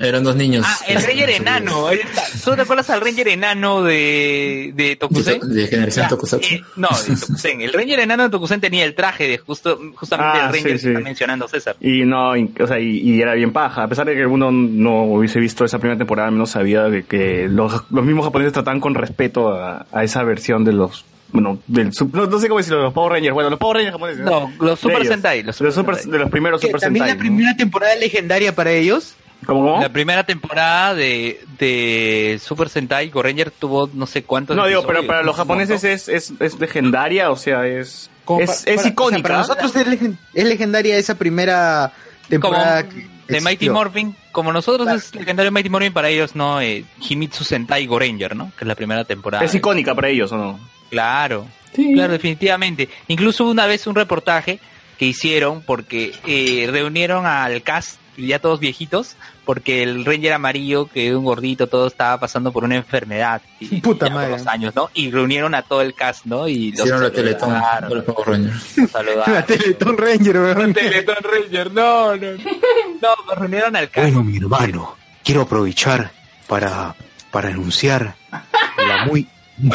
[0.00, 0.64] Eran dos niños.
[0.68, 1.90] Ah, el Ranger enano.
[1.90, 2.22] está.
[2.44, 5.40] ¿Tú te acuerdas al Ranger enano de, de Tokusen?
[5.40, 6.54] De, de generación Ya, Tokusatsu.
[6.54, 7.60] eh, no, de Tokusen.
[7.62, 10.78] El Ranger enano de Tokusen tenía el traje de justo, justamente Ah, el Ranger sí,
[10.78, 10.84] sí.
[10.84, 11.76] que está mencionando César.
[11.80, 13.84] Y no, y- o sea, y, y era bien paja.
[13.84, 17.04] A pesar de que uno no hubiese visto esa primera temporada, al menos sabía de
[17.04, 21.58] que los, los mismos japoneses trataban con respeto a, a esa versión de los, bueno,
[21.66, 23.34] del, no, no sé cómo decirlo, los Power Rangers.
[23.34, 24.24] Bueno, los Power Rangers japoneses.
[24.24, 25.06] No, los Super.
[25.06, 26.12] Sentai, los de, Super los super- Sentai.
[26.12, 27.16] de los primeros Que Super también Sentai.
[27.16, 29.14] la primera temporada legendaria para ellos.
[29.44, 29.80] ¿Cómo, cómo?
[29.82, 34.84] La primera temporada de, de Super Sentai Go Ranger tuvo no sé cuántos No, digo,
[34.86, 38.76] pero para los japoneses es, es, es legendaria, o sea, es, Como es, es para-
[38.76, 39.22] o sea, icónica.
[39.22, 39.86] para nosotros es,
[40.34, 41.92] es legendaria esa primera
[42.28, 43.68] temporada Como de Mighty.
[43.70, 44.98] Morphin, como nosotros Claro.
[44.98, 46.60] es legendario Mighty Morphin para ellos, ¿no?
[46.60, 48.50] Eh, Himitsu Sentai Go Ranger, ¿no?
[48.56, 49.44] Que es la primera temporada.
[49.44, 50.60] es icónica para ellos, ¿o no?
[50.90, 52.88] Claro, claro, definitivamente.
[53.08, 54.60] Incluso una vez un reportaje
[54.98, 61.08] que hicieron porque eh, reunieron al cast, ya todos viejitos, porque el Ranger amarillo, que
[61.08, 63.42] era un gordito, todo estaba pasando por una enfermedad.
[63.60, 64.30] Y, Puta madre.
[64.30, 64.90] los años, ¿no?
[64.94, 66.48] Y reunieron a todo el cast, ¿no?
[66.48, 67.54] Y los Hicieron la Teletón
[67.90, 68.92] los Power Rangers.
[69.26, 69.44] La.
[69.44, 70.72] Teletón Ranger, weón.
[70.74, 72.32] Teletón Ranger, no, no.
[72.32, 74.06] No, pues reunieron al cast.
[74.06, 76.12] Bueno, mi hermano, quiero aprovechar
[76.46, 76.94] para,
[77.30, 79.28] para anunciar la muy...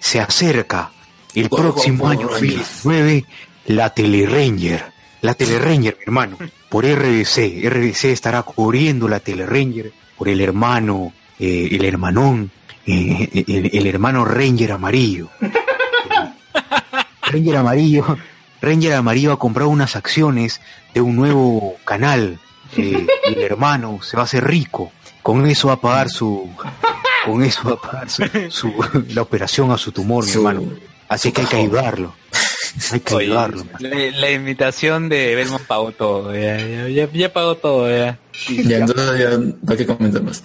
[0.00, 0.90] Se acerca
[1.34, 3.24] el próximo año wow, 2019
[3.66, 4.92] la Teleranger.
[5.20, 6.38] La Teleranger, mi hermano,
[6.70, 7.62] por RBC.
[7.68, 12.50] RBC estará cubriendo la Teleranger por el hermano, eh, el hermanón,
[12.86, 15.28] eh, el, el hermano Ranger amarillo.
[17.22, 18.16] Ranger amarillo,
[18.60, 20.60] Ranger amarillo ha comprado unas acciones
[20.94, 22.38] de un nuevo canal.
[22.76, 24.92] eh, y el hermano se va a hacer rico.
[25.22, 26.48] Con eso va a pagar su,
[27.26, 30.62] con eso va a pagar su, su- la operación a su tumor, mi hermano.
[31.08, 32.14] Así que hay que ayudarlo.
[32.92, 33.64] Hay que Oye, ayudarlo.
[33.80, 33.88] la,
[34.20, 38.18] la invitación de Belmont pagó todo, ya, ya, ya, ya pagó todo, ya.
[38.48, 40.42] Ya, entonces ya no hay que comentar más.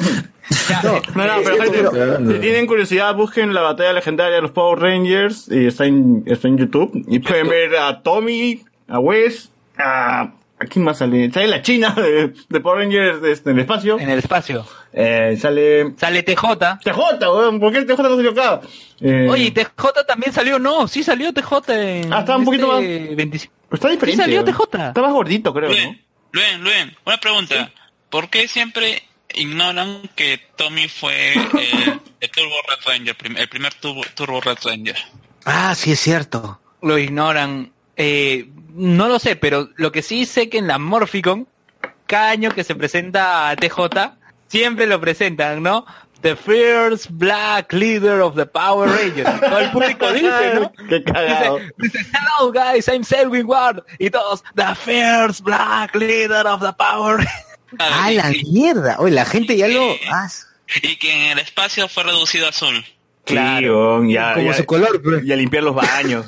[0.83, 4.79] No, no, pero gente, pero- si tienen curiosidad, busquen la batalla legendaria de los Power
[4.79, 6.91] Rangers y está en, está en YouTube.
[7.07, 10.33] Y pueden ver a Tommy, a Wes, a...
[10.57, 11.29] ¿A quién más sale?
[11.31, 13.99] Sale la China de, de Power Rangers este, en el espacio.
[13.99, 14.65] En el espacio.
[14.93, 15.93] Eh, sale...
[15.97, 16.43] Sale TJ.
[16.81, 16.97] TJ,
[17.29, 18.61] weón, ¿por qué el TJ no salió acá?
[19.01, 22.67] Eh, Oye, ¿y TJ también salió, no, sí salió TJ en Ah, estaba un poquito
[22.69, 23.53] más- este 25.
[23.69, 24.15] pero está diferente.
[24.15, 24.55] Sí salió weón.
[24.55, 24.87] TJ.
[24.87, 25.75] Está más gordito, creo, ¿no?
[25.75, 26.01] Luen,
[26.31, 27.71] Luen, Luen, una pregunta.
[28.09, 29.03] ¿Por qué siempre
[29.33, 31.39] ignoran que Tommy fue el,
[32.21, 34.95] el Turbo Red Ranger, prim- el primer Turbo, Turbo Red Ranger?
[35.43, 36.61] Ah, sí es cierto.
[36.81, 37.73] Lo ignoran.
[37.97, 41.47] Eh, no lo sé, pero lo que sí sé que en la Morphicon,
[42.05, 43.79] cada año que se presenta a TJ,
[44.47, 45.85] siempre lo presentan, ¿no?
[46.21, 49.39] The first black leader of the Power Rangers.
[49.39, 50.73] Todo el público dice, ¿no?
[50.89, 51.59] Qué cagado.
[51.77, 53.83] Dice, dice, hello guys, I'm Selwyn Ward.
[53.99, 57.45] Y todos, the first black leader of the Power Rangers.
[57.79, 58.95] Ah, la mierda.
[58.99, 59.95] Oye, la gente ya lo.
[60.11, 60.27] Ah,
[60.81, 62.83] y que en el espacio fue reducido a azul.
[63.25, 64.01] Claro.
[64.03, 65.23] Sí, ya, como ya- su color, pues.
[65.25, 66.25] y a limpiar los baños.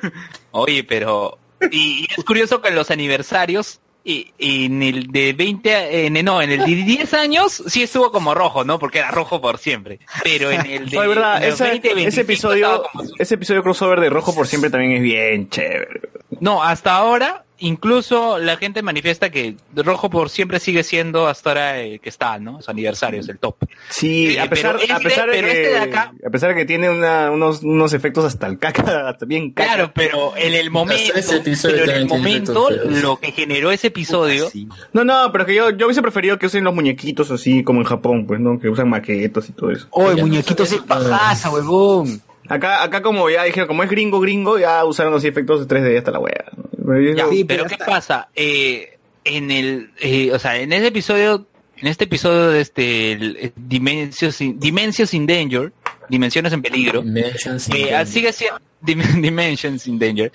[0.50, 1.38] Oye, pero...
[1.70, 6.16] Y, y es curioso que en los aniversarios, y, y en el de 20, en,
[6.16, 8.78] el- no, en el de 10 años, sí estuvo como rojo, ¿no?
[8.80, 10.00] Porque era rojo por siempre.
[10.24, 10.96] Pero en el de...
[10.96, 14.34] Fue verdad, en los ese, 20, 25 ese episodio, como ese episodio crossover de rojo
[14.34, 16.00] por siempre también es bien chévere.
[16.42, 21.78] No, hasta ahora, incluso la gente manifiesta que rojo por siempre sigue siendo hasta ahora
[21.78, 22.60] el que está, ¿no?
[22.60, 23.58] Su aniversario es el top.
[23.90, 26.48] Sí, Eh, a pesar, pero a este- pesar de que, este de acá- a pesar
[26.50, 29.68] de que tiene una- unos, unos efectos hasta el caca, hasta bien caca.
[29.74, 33.86] Claro, pero en el momento, ese episodio pero en el momento, lo que generó ese
[33.86, 34.50] episodio,
[34.92, 37.86] No, no, pero que yo, yo hubiese preferido que usen los muñequitos así como en
[37.86, 38.58] Japón, pues, ¿no?
[38.58, 39.86] Que usan maquetos y todo eso.
[39.90, 42.20] Oye, muñequitos es pajaza, huevón.
[42.54, 45.98] Acá, acá como ya dijeron, como es gringo, gringo, ya usaron así efectos de 3D
[45.98, 46.44] hasta la wea.
[46.84, 48.28] Pero Ya, digo, Sí, pero pero ¿qué pasa?
[48.34, 51.46] Eh, en el, eh, o sea, en ese episodio,
[51.76, 55.72] en este episodio de este el, eh, Dimensions, in, Dimensions in Danger,
[56.08, 58.06] Dimensiones en Peligro, Dimensions in eh, Danger.
[58.06, 60.32] sigue siendo Dim- Dimensions in Danger,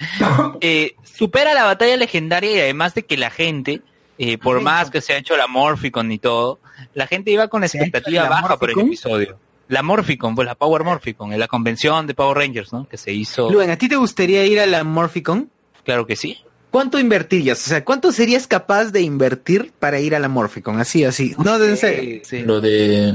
[0.61, 3.81] eh, supera la batalla legendaria y además de que la gente,
[4.18, 6.60] eh, por más que se ha hecho la Morphicon y todo,
[6.94, 9.38] la gente iba con ¿Se ha hecho expectativa baja por el episodio.
[9.69, 12.88] La Morphicon, pues la Power Morphicon, en la convención de Power Rangers, ¿no?
[12.88, 13.49] Que se hizo.
[13.49, 15.49] Luen, ¿a ti te gustaría ir a la Morphicon?
[15.84, 16.38] Claro que sí.
[16.72, 17.65] ¿Cuánto invertirías?
[17.65, 20.80] O sea, ¿cuánto serías capaz de invertir para ir a la Morphicon?
[20.80, 21.34] Así, así.
[21.44, 22.22] No, de en serio.
[22.45, 23.14] Lo de...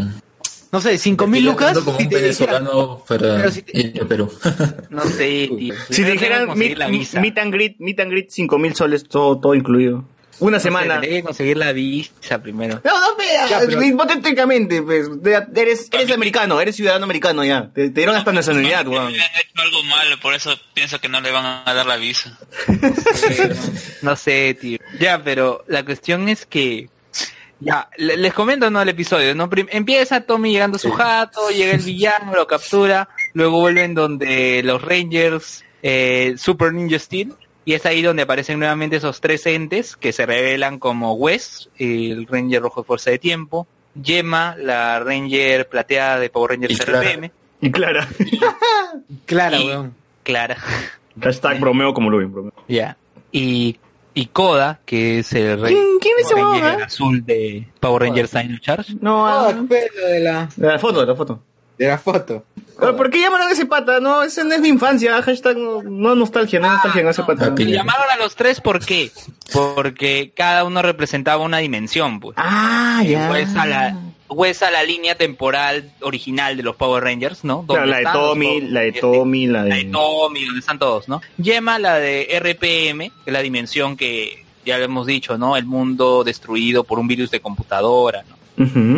[0.72, 1.78] No sé, cinco mil lucas.
[1.78, 4.32] Como si un venezolano para Pero si ir a Perú.
[4.88, 5.74] No sé, tío.
[5.90, 10.04] Si te dijeran meet, and greet, meet and greet, 5 mil soles, todo, todo incluido.
[10.38, 10.94] Una No sé, semana.
[10.94, 12.80] tendría que conseguir la visa primero.
[12.84, 13.06] No, no,
[13.48, 15.08] Ya, pero- hipotéticamente, pues,
[15.54, 17.70] eres, eres americano, eres ciudadano americano ya.
[17.72, 19.06] Te, te dieron hasta nacionalidad, weón.
[19.08, 19.22] Han hecho
[19.56, 22.36] algo malo, por eso piensa que no le van a dar la visa.
[24.02, 24.78] No sé, tío.
[24.98, 26.88] Ya, pero la cuestión es que.
[27.60, 29.48] Ya, le- les comento no el episodio, ¿no?
[29.48, 34.62] Prim- empieza Tommy llegando a su jato, llega el villano, lo captura, luego vuelven donde
[34.64, 37.32] los Rangers, eh, Super Ninja Steel,
[37.64, 42.26] y es ahí donde aparecen nuevamente esos tres entes que se revelan como Wes, el
[42.26, 43.66] Ranger Rojo de Fuerza de Tiempo,
[44.02, 46.78] Gemma, la Ranger plateada de Power Rangers.
[46.80, 47.30] RPM,
[47.60, 48.08] Y Clara.
[49.26, 49.94] Clara, Y- weón.
[50.22, 50.56] Clara.
[51.20, 52.52] Hashtag bromeo como Luis, bromeo.
[52.68, 52.96] Ya.
[53.32, 53.78] Y,
[54.14, 55.74] y Koda, que es el rey.
[55.74, 56.84] ¿Quién- quién es ese Ranger eh?
[56.84, 58.94] azul de Power Rangers Dino Charge?
[59.00, 61.42] No, Ah, pero de la, de la foto, de la foto.
[61.82, 62.44] De la foto.
[62.78, 64.00] Pero, ¿Por qué llamaron a ese pata?
[64.00, 65.20] No, ese no es mi infancia.
[65.22, 67.52] Hashtag no, no nostalgia, no nostalgia en ese pata.
[67.58, 69.10] Y llamaron a los tres, ¿por qué?
[69.52, 72.34] Porque cada uno representaba una dimensión, pues.
[72.38, 73.28] Ah, ya.
[73.28, 73.96] Pues a la,
[74.28, 77.64] pues a la línea temporal original de los Power Rangers, ¿no?
[77.66, 79.90] Claro, la de Tommy, la de Tommy, la la de de...
[79.90, 81.20] Tommy, donde están todos, ¿no?
[81.36, 85.56] Yema, la de RPM, que es la dimensión que ya lo hemos dicho, ¿no?
[85.56, 88.36] El mundo destruido por un virus de computadora, ¿no?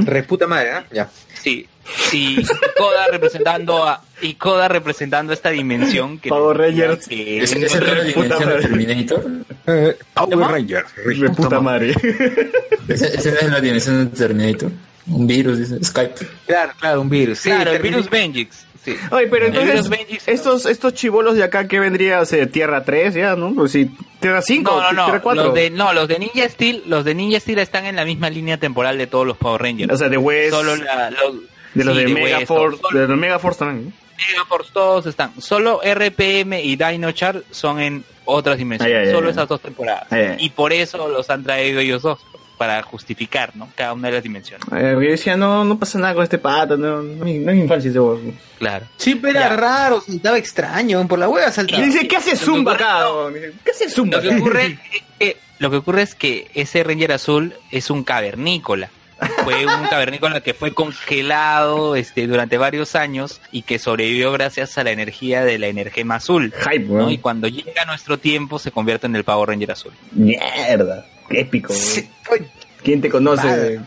[0.05, 0.87] Reputa madre, ¿ah?
[0.93, 1.11] Ya.
[1.35, 1.67] Sí.
[2.13, 2.43] Y
[2.77, 7.07] Koda representando a y Koda representando esta dimensión que Power Rangers.
[7.09, 8.61] que ¿Esa esa es la Puta dimensión de.
[8.61, 9.25] Terminator?
[10.15, 10.89] Power Rangers.
[11.05, 11.95] De puta madre.
[12.89, 14.71] ¿Esa, es la dimensión de Terminator?
[15.07, 16.15] Un virus, dice Skype.
[16.47, 17.39] Claro, claro, un virus.
[17.41, 18.65] Sí, claro, el virus Benjix.
[18.85, 18.95] Sí.
[19.11, 22.51] Oye, pero El entonces, Benjix- estos, estos chivolos de acá, ¿qué vendría a ser?
[22.51, 23.55] Tierra 3 ya, ¿no?
[23.55, 23.91] Pues sí,
[24.21, 25.45] Tierra 5, no, no, Tierra no, 4.
[25.45, 28.29] los de, no, los de Ninja Steel, los de Ninja Steel están en la misma
[28.29, 29.91] línea temporal de todos los Power Rangers.
[29.93, 31.35] O sea, de West, Solo la- los,
[31.75, 33.95] de los sí, de, West, Megaforce, de los Megaforce también.
[34.31, 35.33] Megaforce, todos están.
[35.41, 38.97] Solo RPM y Dino Char son en otras dimensiones.
[38.97, 39.33] Ay, ay, solo ay.
[39.33, 40.07] esas dos temporadas.
[40.11, 40.37] Ay, ay.
[40.39, 42.21] Y por eso los han traído ellos dos,
[42.57, 43.69] para justificar, ¿no?
[43.75, 44.65] Cada una de las dimensiones.
[44.71, 47.91] Yo decía, no, no pasa nada con este pata, no, no, es- no es infancia
[47.91, 48.21] ese huevo.
[48.61, 48.87] Claro.
[48.97, 51.83] Sí, pero era raro, estaba extraño, por la hueva Y saltaba.
[51.83, 53.07] dice, ¿qué hace Zumba acá?
[53.65, 54.39] ¿Qué hace Zumba Lo que acá?
[54.39, 54.79] ocurre es
[55.19, 58.89] que, lo que ocurre es que ese Ranger azul es un cavernícola.
[59.45, 64.85] Fue un cavernícola que fue congelado este, durante varios años y que sobrevivió gracias a
[64.85, 66.53] la energía de la energema azul.
[66.53, 67.11] Hype, ¿no?
[67.11, 69.93] Y cuando llega nuestro tiempo se convierte en el Power Ranger azul.
[70.13, 71.73] Mierda, qué épico.
[71.73, 72.09] Sí,
[72.85, 73.81] ¿Quién te conoce?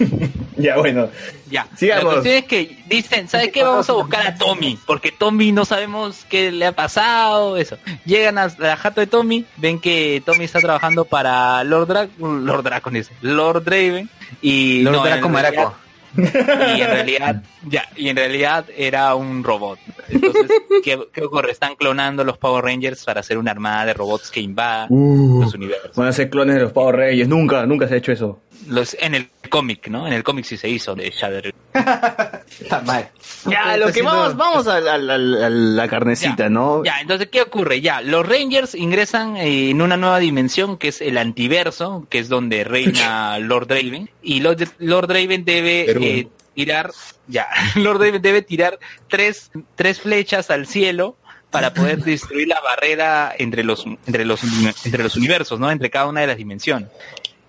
[0.56, 1.08] ya, bueno.
[1.50, 2.04] Ya, Sigamos.
[2.04, 3.62] la cuestión es que dicen, ¿sabes qué?
[3.62, 7.78] Vamos a buscar a Tommy, porque Tommy no sabemos qué le ha pasado, eso.
[8.04, 12.62] Llegan a la jato de Tommy, ven que Tommy está trabajando para Lord Dragon, Lord
[12.64, 14.10] Dragon dice, Lord Draven,
[14.42, 15.76] y Lord no, Draco realidad- Maraco.
[16.16, 19.78] y en realidad, ya, y en realidad era un robot.
[20.08, 20.50] Entonces,
[20.82, 21.50] ¿qué, qué ocurre?
[21.52, 25.54] Están clonando los Power Rangers para hacer una armada de robots que invadan Uh, los
[25.54, 25.94] universos.
[25.96, 27.28] van a ser clones de los Power Reyes.
[27.28, 28.40] Nunca, nunca se ha hecho eso.
[28.68, 30.06] Los, en el cómic, ¿no?
[30.06, 31.40] En el cómic sí se hizo de Shadow.
[32.60, 33.08] Está mal.
[33.46, 36.84] Ya, lo que vamos, vamos a, la- la- carnecita, Ya, ¿no?
[36.84, 37.80] Ya, entonces, ¿qué ocurre?
[37.80, 42.28] Ya, los Rangers ingresan eh, en una nueva dimensión que es el antiverso, que es
[42.28, 44.10] donde reina Lord Draven.
[44.22, 46.90] Y Lord, Lord Draven debe eh, tirar,
[47.26, 47.46] ya,
[47.76, 48.78] Lord Draven debe tirar
[49.08, 51.16] tres, tres flechas al cielo
[51.50, 54.42] para poder destruir la barrera entre los, entre los,
[54.84, 55.70] entre los universos, ¿no?
[55.70, 56.90] Entre cada una de las dimensiones.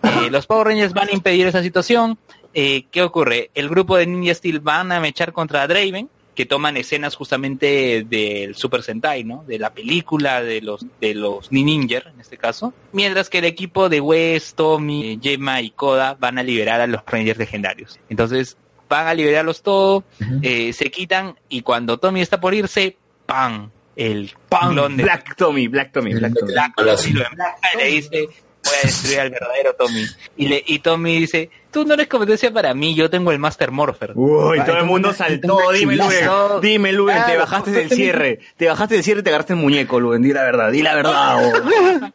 [0.03, 2.17] Eh, los Power Rangers van a impedir esa situación.
[2.53, 3.51] Eh, ¿Qué ocurre?
[3.53, 8.55] El grupo de Ninja Steel van a mechar contra Draven, que toman escenas justamente del
[8.55, 9.43] Super Sentai, ¿no?
[9.45, 12.73] De la película de los de los Ninja, en este caso.
[12.93, 17.01] Mientras que el equipo de West, Tommy, Gemma y Koda van a liberar a los
[17.05, 17.99] Rangers legendarios.
[18.09, 18.57] Entonces,
[18.87, 20.03] van a liberarlos todos,
[20.41, 23.69] eh, se quitan y cuando Tommy está por irse, ¡pam!
[23.95, 26.53] El Pam, clon de Black Tommy, Black Tommy, Black Tommy.
[26.53, 28.29] Black Tommy lo enmarca y le dice,
[28.63, 30.05] voy a destruir al verdadero Tommy.
[30.37, 33.71] Y, le, y Tommy dice, tú no eres competencia para mí, yo tengo el Master
[33.71, 34.11] Morpher.
[34.15, 35.95] Uy, Vale, todo el mundo saltó, dime.
[35.95, 39.59] Luen, dime Luen, te bajaste del cierre, te bajaste del cierre y te agarraste el
[39.59, 41.43] muñeco, Luen, di la verdad, di la verdad.
[42.03, 42.09] oh.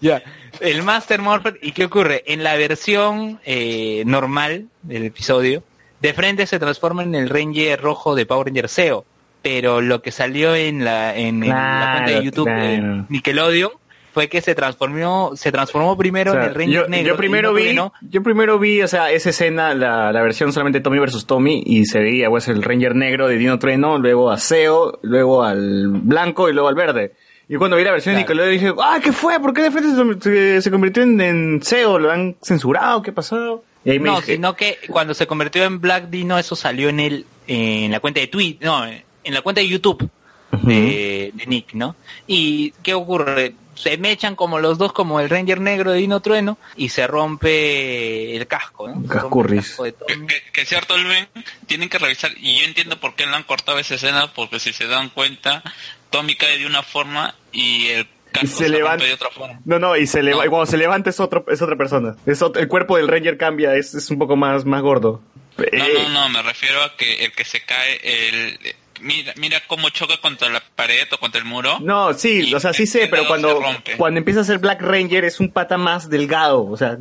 [0.00, 0.22] Ya.
[0.60, 2.24] El Master Morpher, ¿y qué ocurre?
[2.26, 5.62] En la versión eh, normal del episodio,
[6.00, 9.04] de frente se transforma en el Ranger rojo de Power Ranger SEO.
[9.40, 13.04] Pero lo que salió en la, en, en la cuenta de Claro, YouTube de.
[13.08, 13.70] Nickelodeon
[14.18, 17.08] fue que se transformó, se transformó primero O sea, en el Ranger yo, negro.
[17.12, 17.78] yo primero no vi,
[18.10, 21.84] yo primero vi, o sea, esa escena, la, la versión solamente Tommy versus Tommy, y
[21.84, 26.48] se veía, pues, el Ranger negro de Dino Trueno, luego a Seo, luego al blanco
[26.48, 27.12] y luego al verde.
[27.48, 29.38] Y cuando vi la versión de Nickelodeon dije, ah, ¿qué fue?
[29.38, 31.98] ¿Por qué de frente se, se- convirtió en, en Seo?
[32.00, 33.00] ¿Lo han censurado?
[33.02, 33.62] ¿Qué pasó?
[33.84, 36.88] Y ahí me No, dije, sino que cuando se convirtió en Black Dino, eso salió
[36.88, 40.10] en el, en la cuenta de Twitter, no, en la cuenta de YouTube
[40.52, 41.96] de, de Nick, ¿no?
[42.26, 43.54] Y ¿qué ocurre?
[43.74, 48.36] Se mechan como los dos, como el Ranger negro de Dino Trueno, y se rompe
[48.36, 49.02] el casco, ¿no?
[49.02, 49.68] El Cascurris.
[49.68, 49.94] casco de.
[50.26, 51.28] Que, que cierto, Elven,
[51.66, 54.72] tienen que revisar, y yo entiendo por qué le han cortado esa escena, porque si
[54.72, 55.62] se dan cuenta,
[56.10, 59.04] Tommy cae de una forma y el y casco se se, levanta.
[59.04, 59.60] de otra forma.
[59.64, 62.16] No, no, y, se y cuando se levanta es, otro, es otra persona.
[62.26, 65.22] Es ot- el cuerpo del Ranger cambia, es, es un poco más, más gordo.
[65.56, 68.58] No, Eh, no, no, me refiero a que el que se cae, el...
[69.00, 71.78] Mira, mira cómo choca contra la pared o contra el muro.
[71.80, 73.60] No, sí, o sea, sí sé, pero cuando,
[73.96, 76.98] cuando empieza a ser Black Ranger es un pata más delgado, o sea,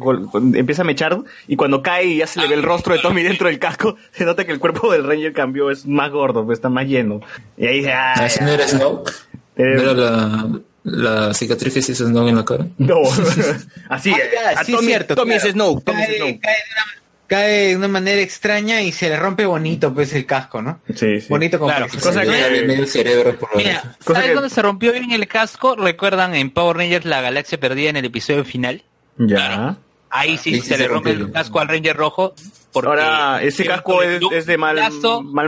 [0.54, 1.18] empieza a mechar
[1.48, 3.96] y cuando cae y ya se le ve el rostro de Tommy dentro del casco,
[4.12, 7.22] se nota que el cuerpo del Ranger cambió, es más gordo, pues está más lleno.
[7.58, 9.12] Y ahí dice, ah, ¿Ese no era Snoke?
[9.56, 10.50] Eh, ¿No era la,
[10.84, 12.68] la cicatriz que se hizo Snoke en la cara?
[12.78, 12.98] no,
[13.90, 15.46] así, Ah, ya, a sí es Tommy, cierto, Tommy claro.
[15.48, 16.40] es Snow, Tommy es Cae, Snow.
[17.28, 20.80] Cae de una, manera extraña y se le rompe bonito pues el casco, ¿no?
[20.94, 21.28] Sí, sí.
[21.30, 24.62] Bonito como Claro, para cosa que- Medio cerebro por Mira, Cosa ¿sabes que- dónde se
[24.62, 25.76] rompió bien el casco?
[25.76, 28.84] ¿Recuerdan en Power Rangers la galaxia perdida en el episodio final?
[29.18, 29.78] Ya.
[30.10, 31.28] Ahí sí, se, se le rompe rompió.
[31.28, 32.34] el casco al Ranger rojo.
[32.72, 34.78] Porque Ahora, ese casco es, es de mal,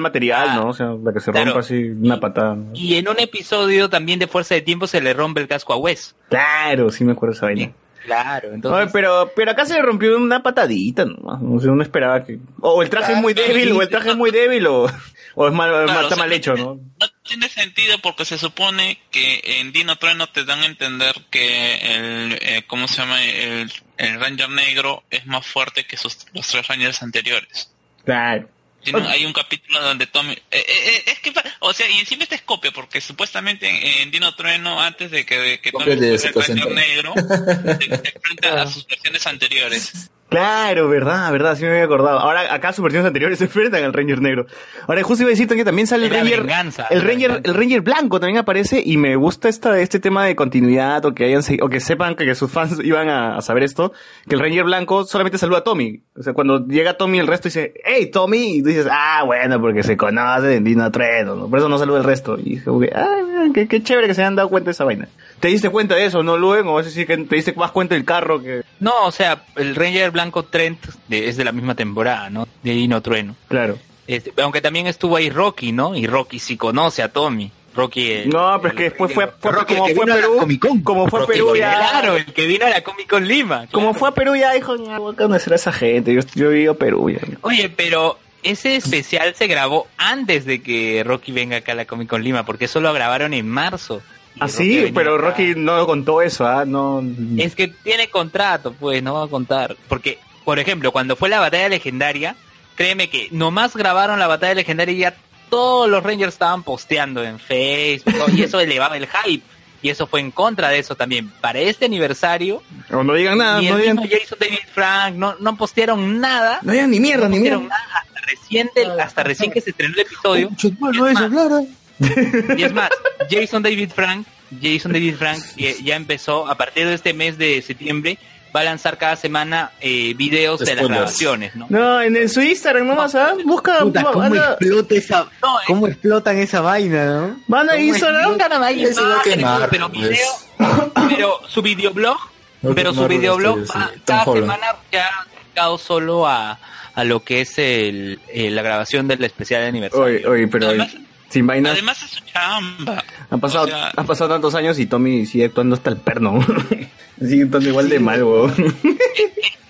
[0.02, 0.70] material, Ah, ¿no?
[0.70, 1.46] O sea, la que se claro.
[1.48, 2.56] rompa así, una patada.
[2.56, 2.72] ¿no?
[2.74, 5.78] Y en un episodio también de Fuerza de Tiempo se le rompe el casco a
[5.78, 6.16] Wes.
[6.30, 7.72] Claro, sí me acuerdo esa vaina.
[8.10, 8.82] Claro, entonces...
[8.86, 11.40] Oye, pero, pero acá se le rompió una patadita nomás.
[11.42, 12.40] No sé, uno esperaba que.
[12.60, 14.90] O el traje es muy débil, o el traje es muy débil, o,
[15.36, 16.80] o es mal, Claro, está o sea, mal hecho, ¿no?
[17.00, 21.76] No tiene sentido porque se supone que en Dino Trueno te dan a entender que
[21.76, 23.24] el, eh, ¿cómo se llama?
[23.24, 27.72] El, el Ranger negro es más fuerte que sus, los tres Rangers anteriores.
[28.06, 28.50] Claro.
[28.84, 30.34] Tiene hay un capítulo donde Tommy...
[30.34, 34.02] eh, eh, eh, es que, o sea, y encima esta es copia, porque supuestamente en,
[34.02, 37.14] en Dino Trueno, antes de que, que Tommy fuera el Ranger negro,
[37.80, 40.10] se, se enfrenta a sus versiones anteriores.
[40.30, 42.20] Claro, verdad, verdad, sí me había acordado.
[42.20, 44.46] Ahora, acá sus versiones anteriores se enfrentan al Ranger negro.
[44.88, 46.42] Ahora, justo iba a decirte que también sale el Ranger.
[46.42, 47.50] venganza, el Ranger, venganza.
[47.50, 51.26] el Ranger blanco también aparece y me gusta esta, este tema de continuidad o que
[51.26, 53.92] hayan o que sepan que, que sus fans iban a, a saber esto,
[54.28, 56.04] que el Ranger blanco solamente saluda a Tommy.
[56.16, 59.60] O sea, cuando llega Tommy el resto dice, hey Tommy, y tú dices, ah, bueno,
[59.60, 61.50] porque se conoce en Dino Trueno, ¿no?
[61.50, 62.38] Por eso no saluda el resto.
[62.38, 65.08] Y que, ah, qué, qué chévere que se hayan dado cuenta de esa vaina.
[65.40, 66.74] ¿Te diste cuenta de eso, no, luego?
[66.74, 68.64] O es decir, que te diste más cuenta del carro que...
[68.80, 72.48] No, o sea, el Ranger Blanco Trent de- es de la misma temporada, ¿no?
[72.64, 73.36] De Dino Trueno.
[73.48, 73.78] Claro.
[74.08, 75.96] Este, aunque también estuvo ahí Rocky, ¿no?
[75.96, 77.52] Y Rocky sí conoce a Tommy.
[77.76, 78.12] Rocky.
[78.12, 80.60] el- No, pero es que después fue, fue Rocky, como fue a a Perú, Comic
[80.62, 80.82] Con.
[80.82, 83.68] como fue a Rocky Perú ya, Claro, el que vino a la Comic Con Lima.
[83.72, 86.52] como fue a Perú ya dijo, "Ah, voy a conocer a esa gente, yo, yo
[86.52, 87.20] he ido a Perú ya.
[87.42, 92.10] Oye, pero ese especial se grabó antes de que Rocky venga acá a la Comic
[92.10, 94.02] Con Lima, porque eso lo grabaron en marzo.
[94.40, 95.24] Ah, sí, pero acá.
[95.30, 97.04] Rocky no contó eso, ah, no.
[97.38, 99.76] Es que tiene contrato, pues, no va a contar.
[99.88, 102.36] Porque, por ejemplo, cuando fue la batalla legendaria,
[102.76, 105.16] créeme que nomás grabaron la batalla legendaria y ya
[105.50, 109.44] todos los Rangers estaban posteando en Facebook y eso elevaba el hype.
[109.82, 111.30] Y eso fue en contra de eso también.
[111.40, 116.20] Para este aniversario, no digan nada, ni no digan, Jason David Frank no, no postearon
[116.20, 116.60] nada.
[116.64, 117.60] no digan ni mierda, no ni mierda.
[117.62, 120.50] nada hasta recién, del- hasta recién que se estrenó el episodio.
[120.80, 121.68] no es ¿eh?
[122.58, 122.90] Y es más,
[123.30, 124.26] Jason David Frank,
[124.62, 128.18] Jason David Frank eh, ya empezó a partir de este mes de septiembre
[128.56, 131.68] va a lanzar cada semana eh, videos de las grabaciones, ¿no?
[131.70, 133.36] No, en, en su Instagram nomás, ¿ah?
[133.46, 137.40] Busca, Puta, ¿cómo van, a, explota esa, No, cómo explotan esa vaina, no?
[137.48, 138.26] van a ¿Cómo Instagram.
[138.32, 140.10] explican ahí Es igual que imágenes, Marvel, pero pues.
[140.10, 142.18] video, pero su videoblog,
[142.64, 144.02] No, pero su videoblog va- sí.
[144.04, 144.46] Cada Holland.
[144.52, 146.60] semana ya ha dedicado solo a,
[146.96, 150.04] a lo que es el, eh, la grabación del especial de aniversario.
[150.06, 150.96] Oye, oye, pero Además-
[151.30, 151.74] sin vainas.
[151.74, 153.04] Además es su chamba.
[153.30, 156.40] Han pasado, o sea- han pasado tantos años y Tommy sigue actuando hasta el perno.
[157.20, 158.56] sigue actuando igual de mal, weón.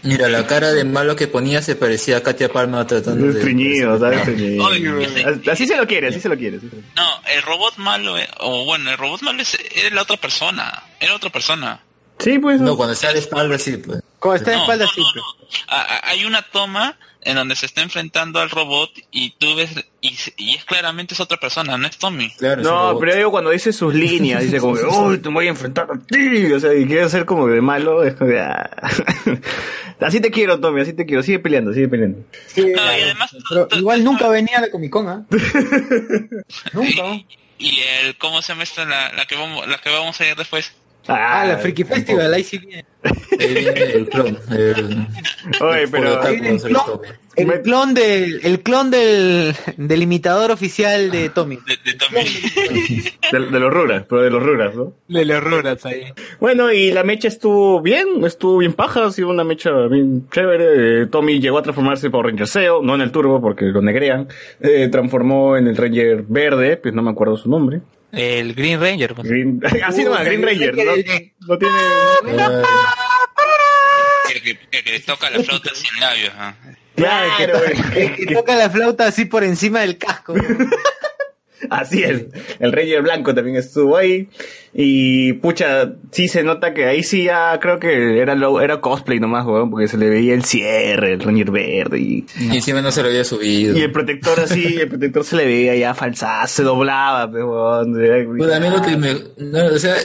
[0.02, 3.34] Mira, la cara de malo que ponía se parecía a Katia Palma tratando de...
[3.34, 4.26] Estreñido, ¿sabes?
[4.30, 6.56] Ese- Así se lo quiere, así se lo quiere.
[6.58, 6.96] así se lo quiere.
[6.96, 10.84] No, el robot malo, eh, o bueno, el robot malo es, es la otra persona.
[11.02, 11.82] Era otra persona.
[12.18, 12.62] Sí, pues.
[12.62, 14.02] No, cuando está de espalda sí, pues.
[14.20, 15.02] Cuando está de No, espalda, no, sí.
[15.02, 15.60] no, pues.
[15.68, 15.76] no.
[15.76, 19.72] A- a- hay una toma en donde se está enfrentando al robot y tú ves,
[20.02, 22.30] y, se- y es claramente es otra persona, no es Tommy.
[22.38, 25.48] Claro, No, pero yo digo cuando dice sus líneas, dice como que, uy, te voy
[25.48, 28.40] a enfrentar a ti, o sea, y quiere ser como de malo, es como de,
[28.42, 28.70] ah.
[30.00, 32.20] así te quiero, Tommy, así te quiero, sigue peleando, sigue peleando.
[32.48, 35.26] Sí, No, y además- Pero igual nunca venía la Comic Con, ¿ah?
[36.74, 37.04] nunca.
[37.58, 38.86] Y el, ¿cómo se llama esta?
[38.86, 40.72] La, la que vamos, la que vamos a ir después.
[41.08, 42.86] Ah, la Freaky Festival, ahí sí viene.
[43.04, 44.38] Ahí viene el clon.
[44.52, 45.08] El,
[45.62, 47.08] Oye, pero- clon, Tommy.
[47.38, 51.58] el clon del, el clon del, del imitador oficial de Tommy.
[51.66, 53.04] De, de Tommy.
[53.32, 54.94] De, de los ruras, pero de los ruras, ¿no?
[55.08, 56.02] De los ruras ahí.
[56.42, 61.04] Bueno, y la mecha estuvo bien, estuvo bien paja, ha sido una mecha bien chévere.
[61.04, 64.28] Eh, Tommy llegó a transformarse por Ranger SEO, no en el turbo porque lo negrean.
[64.60, 67.80] Eh, transformó en el Ranger verde, pues no me acuerdo su nombre.
[68.12, 69.14] El Green Ranger.
[69.16, 69.28] pues.
[69.30, 70.84] Green, así nomás, Green Ranger, ¿no?
[71.48, 71.76] No tiene...
[74.34, 76.34] El que, el que toca la flauta sin labios.
[76.38, 76.54] ¿ah?
[76.96, 77.64] Claro, que to-
[78.00, 80.34] El que toca la flauta así por encima del casco.
[81.70, 82.26] Así es.
[82.60, 84.30] El Ranger Blanco también estuvo ahí.
[84.74, 89.20] Y pucha, sí se nota que ahí sí ya creo que era lo, era cosplay
[89.20, 92.92] nomás, weón, porque se le veía el cierre, el Ranger verde y, Y encima no
[92.92, 93.78] se lo había subido.
[93.78, 98.38] y el protector así, el protector se le veía ya falsa, se doblaba, pues, weón.
[98.38, 99.14] Bueno, a mí lo que me...
[99.38, 99.96] no, o sea,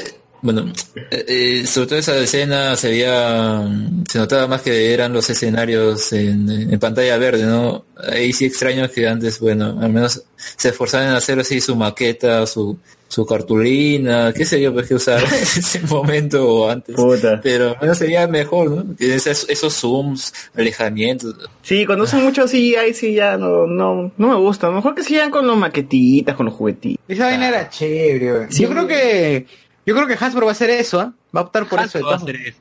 [0.44, 0.70] bueno,
[1.10, 3.66] eh, eh, sobre todo esa escena se veía...
[4.06, 7.86] Se notaba más que eran los escenarios en, en pantalla verde, ¿no?
[7.96, 12.46] Ahí sí extraño que antes, bueno, al menos se esforzaban en hacer así su maqueta,
[12.46, 16.94] su, su cartulina, qué sé yo, pues que usar en ese momento o antes.
[16.94, 17.40] Puta.
[17.42, 18.96] Pero al menos sería mejor, ¿no?
[18.96, 21.34] Que esos, esos zooms, alejamientos.
[21.62, 24.70] Sí, cuando usan mucho así, ahí sí ya no, no, no me gusta.
[24.70, 27.02] Mejor que sigan con los maquetitas, con los juguetitos.
[27.08, 28.32] Esa vaina era chévere.
[28.32, 28.48] weón.
[28.50, 29.46] Yo creo que
[29.86, 31.12] yo creo que Hasbro va a hacer eso, ¿ah?
[31.36, 31.98] Va a optar por eso.
[31.98, 32.58] Hasbro va a hacer eso.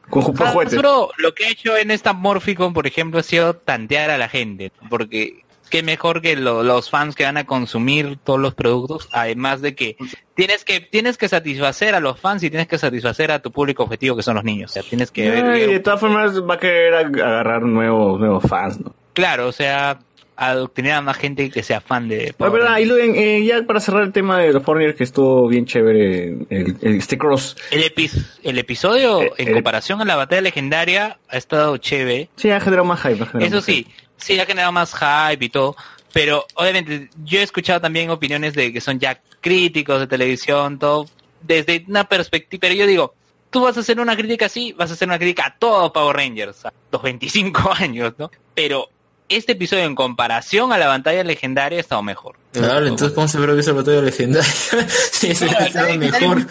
[0.78, 4.30] Hasbro lo que ha hecho en esta Morphicon, por ejemplo, ha sido tantear a la
[4.30, 4.72] gente.
[4.90, 9.10] Porque qué mejor que lo- los fans que van a consumir todos los productos.
[9.12, 9.96] Además de que
[10.36, 13.84] tienes que tienes que satisfacer a los fans y tienes que satisfacer a tu público
[13.84, 14.72] objetivo, que son los niños.
[14.72, 15.70] O sea, tienes que ver.
[15.70, 18.94] De todas formas va a querer ag- agarrar nuevos, nuevos fans, ¿no?
[19.14, 20.00] Claro, o sea,
[20.36, 22.34] adoctrinar a más gente que sea fan de.
[22.38, 25.48] Power verdad, y Luen, eh, ya para cerrar el tema de los Foreigners que estuvo
[25.48, 27.56] bien chévere, el, el este cross.
[27.72, 28.12] El, epi-
[28.44, 32.30] el episodio, Eh, en comparación a la batalla legendaria, ha estado chévere.
[32.36, 33.24] Sí, ha generado más hype.
[33.24, 33.88] ha generado Eso más sí,
[34.18, 35.76] sí ha generado más hype y todo,
[36.12, 41.08] pero obviamente yo he escuchado también opiniones de que son ya críticos de televisión, todo,
[41.42, 43.14] desde una perspectiva, pero yo digo,
[43.50, 46.16] tú vas a hacer una crítica así, vas a hacer una crítica a todo Power
[46.16, 48.32] Rangers, a los 25 años, ¿no?
[48.56, 48.90] Pero
[49.36, 52.36] este episodio en comparación a la batalla legendaria ha estado mejor.
[52.52, 54.52] Claro, entonces ¿cómo se habrá visto la batalla legendaria?
[55.12, 56.46] sí, sí, estaba mejor.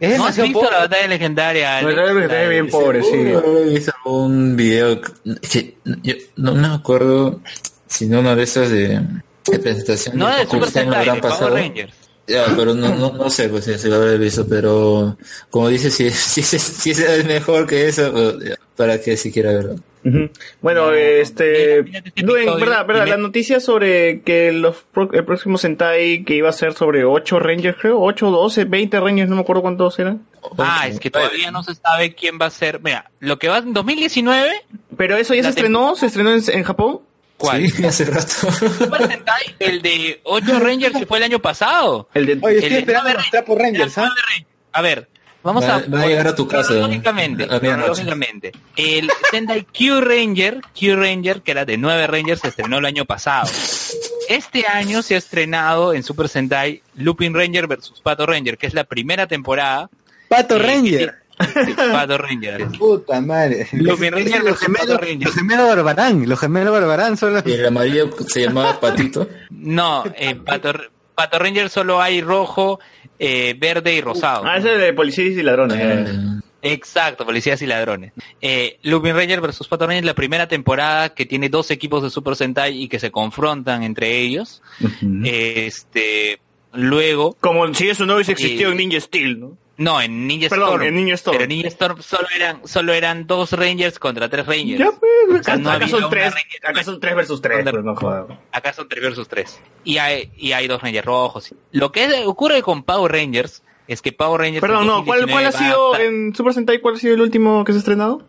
[0.00, 0.72] Es ¿No has visto pobre.
[0.72, 1.82] la batalla legendaria?
[1.82, 3.10] La es que está bien pobre, sí.
[3.10, 5.00] Seguro he visto un video
[5.50, 7.40] que yo no me acuerdo
[7.86, 9.00] si no una de esas de,
[9.46, 11.54] de presentación No de de Super que Sentai, Power pasado.
[11.54, 11.94] Rangers.
[12.28, 15.16] Ya, pero no, no, no sé pues si, si lo habré visto, pero
[15.50, 19.76] como dices, si, si, si, si es mejor que eso, pues, para que siquiera verlo.
[20.60, 25.12] Bueno, No, este, mira, mira este episodio, verdad, verdad, la noticia sobre que los pro-
[25.12, 29.28] el próximo Sentai que iba a ser sobre 8 Rangers, creo, 8, 12, 20 Rangers,
[29.28, 30.22] no me acuerdo cuántos eran.
[30.58, 32.80] Ah, es que todavía no se sabe quién va a ser.
[32.80, 34.48] Mira, lo que va en 2019,
[34.96, 37.00] Pero eso ya se estrenó, se estrenó en, en Japón.
[37.36, 37.70] ¿Cuál?
[37.70, 38.26] Sí, hace rato.
[38.78, 42.08] Super Sentai, el de 8 Rangers que fue el año pasado.
[42.14, 44.10] El de, Oye, estoy El de esperando nueve los Trapo Rangers, ¿ah?
[44.72, 45.08] A ver,
[45.42, 45.86] vamos Va- a...
[45.88, 46.72] va a llegar a tu casa.
[46.74, 47.58] Medianoche.
[47.60, 48.52] cronológicamente.
[48.76, 53.04] El Sendai Q Ranger, Q Ranger, que era de 9 Rangers, se estrenó el año
[53.04, 53.48] pasado.
[54.28, 58.74] Este año se ha estrenado en Super Sentai Lupin Ranger versus Pato Ranger, que es
[58.74, 59.88] la primera temporada.
[60.28, 61.14] Pato Eh, Ranger.
[61.92, 62.68] Pato Ranger.
[62.78, 63.66] Puta madre.
[63.72, 66.28] Lupin Ranger los gemelos, los gemelos Barbarán.
[66.28, 67.46] Los gemelos Barbarán son los...
[67.46, 69.28] Y el amarillo se llamaba Patito.
[69.50, 70.72] No, eh, Pato,
[71.14, 72.80] Pato Ranger solo hay rojo,
[73.18, 74.44] eh, verde y rosado.
[74.46, 75.78] ah, ese es de policías y ladrones.
[75.78, 76.04] eh.
[76.08, 78.12] Eh, Exacto, policías y ladrones.
[78.40, 82.10] Eh, Lupin Ranger versus Pato Ranger es la primera temporada que tiene dos equipos de
[82.10, 84.62] Super Sentai y que se confrontan entre ellos.
[85.24, 86.40] Este,
[86.72, 89.56] luego, Como si eso no hubiese existido Eh, en Ninja Steel, ¿no?
[89.78, 90.82] No, en Ninja Perdón, Storm.
[90.84, 91.34] en Ninja Storm.
[91.36, 94.78] Pero en Ninja Storm solo eran, solo eran dos Rangers contra tres Rangers.
[94.78, 96.66] Ya pues, sea, acá, no acá había son tres, Ranger.
[96.66, 98.26] acá son tres versus tres, Onda- pues no jodas.
[98.52, 99.60] Acá son tres versus tres.
[99.84, 101.54] Y hay, y hay dos Rangers rojos.
[101.72, 104.60] Lo que ocurre con Power Rangers es que Power Rangers.
[104.60, 107.20] Perdón, no, ¿cuál, cuál ha 2019 sido a- en Super Sentai, cuál ha sido el
[107.20, 108.22] último que se ha estrenado?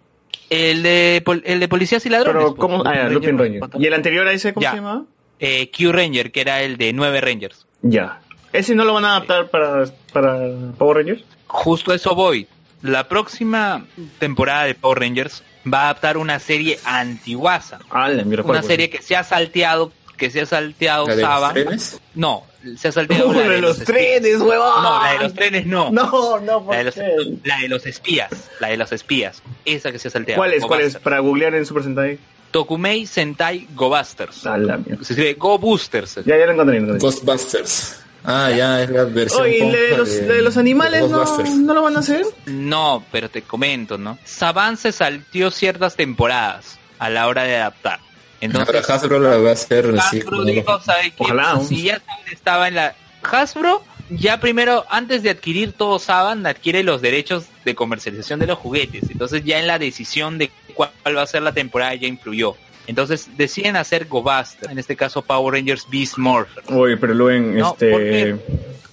[0.49, 2.41] El de, el de policías y ladrones.
[2.43, 2.83] Pero, pues, ¿cómo?
[2.85, 3.61] Ah, ya, Lupin Ranger.
[3.79, 4.71] ¿Y el anterior a ese, cómo Ya.
[4.71, 5.03] se llamaba?
[5.39, 7.67] Eh, Q Ranger, que era el de nueve Rangers.
[7.81, 8.21] Ya.
[8.57, 10.39] ¿Ese no lo van a adaptar para, para
[10.77, 11.23] Power Rangers?
[11.47, 12.47] Justo eso voy.
[12.81, 13.85] La próxima
[14.19, 17.79] temporada de Power Rangers va a adaptar una serie antiguaza.
[17.89, 18.09] Ah.
[18.43, 21.53] Una serie que se ha salteado, que se ha salteado ¿La de los Saba.
[21.53, 22.01] trenes?
[22.15, 22.43] No,
[22.77, 23.87] se ha salteado Uy, la de los espías.
[23.87, 24.83] trenes, huevón.
[24.83, 25.91] No, la de los trenes no.
[25.91, 27.37] No, no, ¿por La de, los, qué?
[27.43, 28.29] la de los espías,
[28.59, 30.39] la de los espías, esa que se ha salteado.
[30.39, 30.61] ¿Cuál es?
[30.61, 30.95] Go ¿Cuál es?
[30.97, 32.19] Para googlear en Super Sentai.
[32.51, 34.45] Tokumei Sentai Go Busters.
[34.45, 35.03] A la mierda.
[35.03, 36.15] Se escribe Go Boosters.
[36.25, 36.79] Ya, ya lo encontré.
[36.79, 37.05] lo encontré.
[37.07, 38.03] Ghostbusters.
[38.23, 39.43] Ah, ya, es la versión.
[39.43, 42.25] Oye, ¿y ponja de los, de los animales de no, no lo van a hacer?
[42.45, 44.17] No, pero te comento, ¿no?
[44.25, 47.99] Saban se saltió ciertas temporadas a la hora de adaptar.
[48.41, 49.93] Entonces, Ahora Hasbro la va a hacer.
[49.97, 51.23] Hasbro dijo, ¿sabe qué?
[51.23, 51.63] Ojalá, ¿no?
[51.63, 52.95] Si ya Saban estaba en la...
[53.23, 58.57] Hasbro ya primero, antes de adquirir todo Saban, adquiere los derechos de comercialización de los
[58.57, 59.03] juguetes.
[59.09, 62.55] Entonces ya en la decisión de cuál va a ser la temporada ya influyó.
[62.87, 66.63] Entonces deciden hacer Go Buster, en este caso Power Rangers Beast Morpher.
[66.73, 68.33] Oye, pero Luen, No, ¿por este...
[68.33, 68.39] o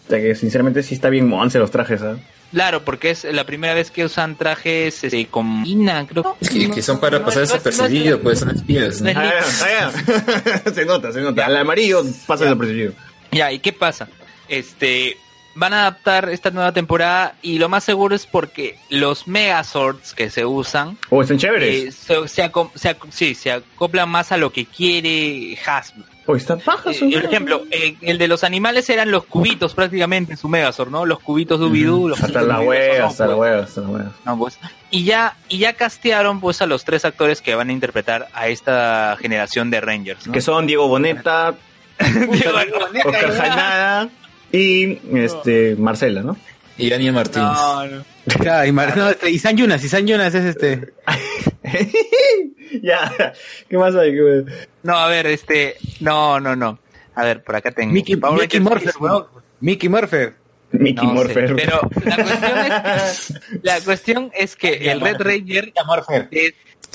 [0.08, 2.16] sea, que sinceramente sí está bien monce los trajes, ¿ah?
[2.52, 6.36] Claro, porque es la primera vez que usan trajes este, con Ina, creo.
[6.40, 9.00] Es que, que son para pasar desapercibido, pues son espías.
[9.00, 9.12] ¿no?
[9.12, 9.32] No Ah,
[10.66, 11.46] ah, se nota, se nota.
[11.46, 12.92] Al amarillo pasa desapercibido.
[13.32, 14.08] Ya, ¿y qué pasa?
[14.48, 15.16] Este,
[15.56, 20.30] van a adaptar esta nueva temporada y lo más seguro es porque los Megazords que
[20.30, 21.84] se usan Oh, están chéveres.
[21.84, 26.04] eh, se, se acom- se ac- sí, se acoplan más a lo que quiere Hasbro.
[26.26, 26.96] Oh, están pajas.
[27.02, 30.88] Eh, por ejemplo, eh, el de los animales eran los cubitos prácticamente en su Megazord,
[30.90, 31.04] ¿no?
[31.04, 33.40] Los cubitos Dubidoo, los Hasta la hueva, no, hasta la pues.
[33.50, 34.10] hueva, hasta la hueva.
[34.24, 34.58] No, pues.
[34.90, 38.48] Y ya, y ya castearon pues a los tres actores que van a interpretar a
[38.48, 40.32] esta generación de Rangers, ¿no?
[40.32, 41.54] Que son Diego Boneta,
[42.00, 42.52] Digo,
[43.04, 44.08] Oscar Jainada
[44.56, 46.36] y este Marcela, ¿no?
[46.76, 47.48] Y Ania Martínez.
[47.52, 48.04] no, no.
[48.40, 50.92] Claro, y, Mar- no, este, y San Yunas, y San Yunas es este.
[52.82, 53.32] ya,
[53.68, 54.12] ¿qué más hay?
[54.82, 56.78] No, a ver, este, no, no, no.
[57.14, 57.92] A ver, por acá tengo.
[57.92, 59.26] Mickey, Power Mickey Morpher, weón.
[59.60, 60.34] Mickey Morpher.
[60.72, 61.54] Mickey No sé, Morpher.
[61.56, 62.50] pero la cuestión
[63.06, 65.72] es que, la cuestión es que el Red Ranger
[66.32, 66.54] es,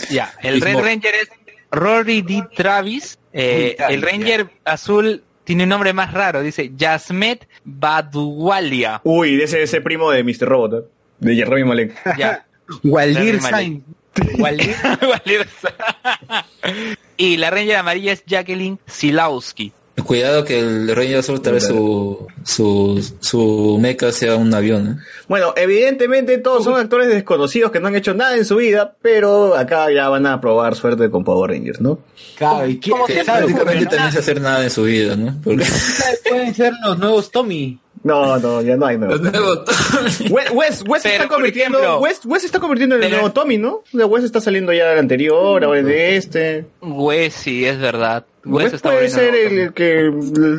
[0.10, 1.30] ya, el Red Ranger es
[1.72, 2.44] Rory D.
[2.56, 9.02] Travis, eh, el Ranger azul tiene un nombre más raro, dice Yasmet Baduwalia.
[9.04, 10.42] Uy, de ese, ese primo de Mr.
[10.48, 10.88] Robot, ¿eh?
[11.22, 12.18] de Jeremy Malek.
[12.20, 12.46] Ya.
[12.84, 13.40] Waldir.
[13.40, 13.82] Waldir-
[14.38, 15.48] Waldir-
[17.18, 19.74] y la Ranger amarilla es Jacqueline Silowski.
[20.04, 24.88] Cuidado que el Rey Azul tal vez su, su, su mecha sea un avión.
[24.88, 25.04] ¿eh?
[25.28, 29.56] Bueno, evidentemente todos son actores desconocidos que no han hecho nada en su vida, pero
[29.56, 32.00] acá ya van a probar suerte con Power Rangers, ¿no?
[32.36, 35.16] Claro, y quién ¿Cómo Que se sabe, prácticamente también se hacer nada en su vida,
[35.16, 35.40] ¿no?
[35.44, 35.66] Porque
[36.30, 37.80] pueden ser los nuevos Tommy.
[38.04, 39.16] No, no, ya no hay nuevo.
[40.30, 43.12] Wes, Wes, Wes se Pero, está convirtiendo, ejemplo, Wes, Wes se está convirtiendo en el
[43.12, 43.76] nuevo Tommy, ¿no?
[43.76, 46.66] O sea, Wes está saliendo ya del anterior, ahora de este.
[46.82, 48.26] Wes, sí, es verdad.
[48.46, 50.12] Wes Wes está puede ser el, el que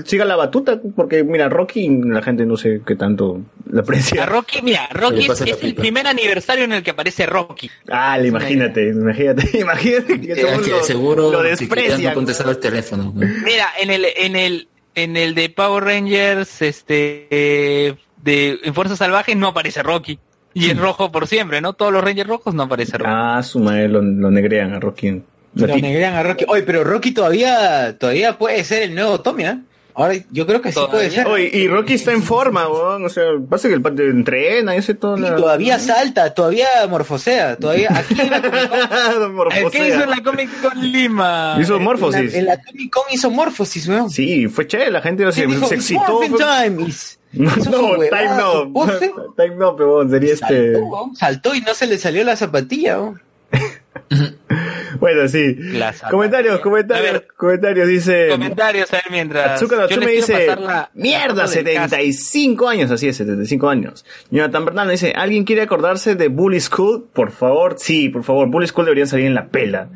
[0.05, 3.41] siga la batuta, porque mira, Rocky, la gente no sé qué tanto
[3.71, 4.23] la aprecia.
[4.25, 7.71] A Rocky, mira, Rocky es, es el primer aniversario en el que aparece Rocky.
[7.91, 12.03] Ah, le- imagínate, imagínate, imagínate que Eh, todos que lo, seguro lo desprecian.
[12.03, 13.05] no contestar al teléfono.
[13.05, 13.13] ¿no?
[13.15, 18.97] Mira, en el, en el, en el de Power Rangers, este, eh, de en Fuerza
[18.97, 20.19] Salvaje no aparece Rocky.
[20.53, 21.75] Y es rojo por siempre, ¿no?
[21.75, 23.11] Todos los Rangers rojos no aparece Rocky.
[23.13, 25.23] Ah, su madre lo, lo negrean a Rocky.
[25.55, 26.45] Lo negrean a Rocky.
[26.49, 29.59] Oye, pero Rocky todavía, todavía puede ser el nuevo Tommy, ¿eh?
[30.01, 30.93] Ahora yo creo que sí Todavía.
[30.99, 31.27] puede ser.
[31.27, 33.05] Oye, y Rocky está en forma, weón.
[33.05, 35.37] O sea, pasa que el pate entrena y hace todo Y la...
[35.37, 38.71] todavía salta, todavía morfosea, todavía aquí en la Comic
[39.19, 39.71] Con, Morfosea.
[39.71, 41.57] ¿Qué hizo en la Comic Con Lima?
[41.61, 42.33] Hizo en morfosis.
[42.33, 44.11] la, en la Comic Con hizo morfosis, weón.
[44.11, 46.21] Sí, fue chévere, la gente se, Sí, dijo, se "It's excitó.
[46.37, 46.89] time",
[47.33, 48.73] No, no, huevada, time no.
[48.73, 50.73] pose, Time no, pero sería este...
[50.75, 53.23] saltó, weón, saltó y no se le salió la zapatilla, weón.
[55.01, 55.55] Bueno, sí.
[55.55, 55.95] La.
[56.11, 58.29] Comentarios, comentarios, comentarios, dice...
[58.31, 59.61] Comentarios, a ver, mientras.
[59.61, 61.55] Les Natsume dice, la- la mierda, cast.
[61.55, 64.05] 75 años, así es, 75 años.
[64.31, 67.09] Jonathan Bernal dice, ¿alguien quiere acordarse de Bully School?
[67.13, 69.89] Por favor, sí, por favor, Bully School deberían salir en la pela.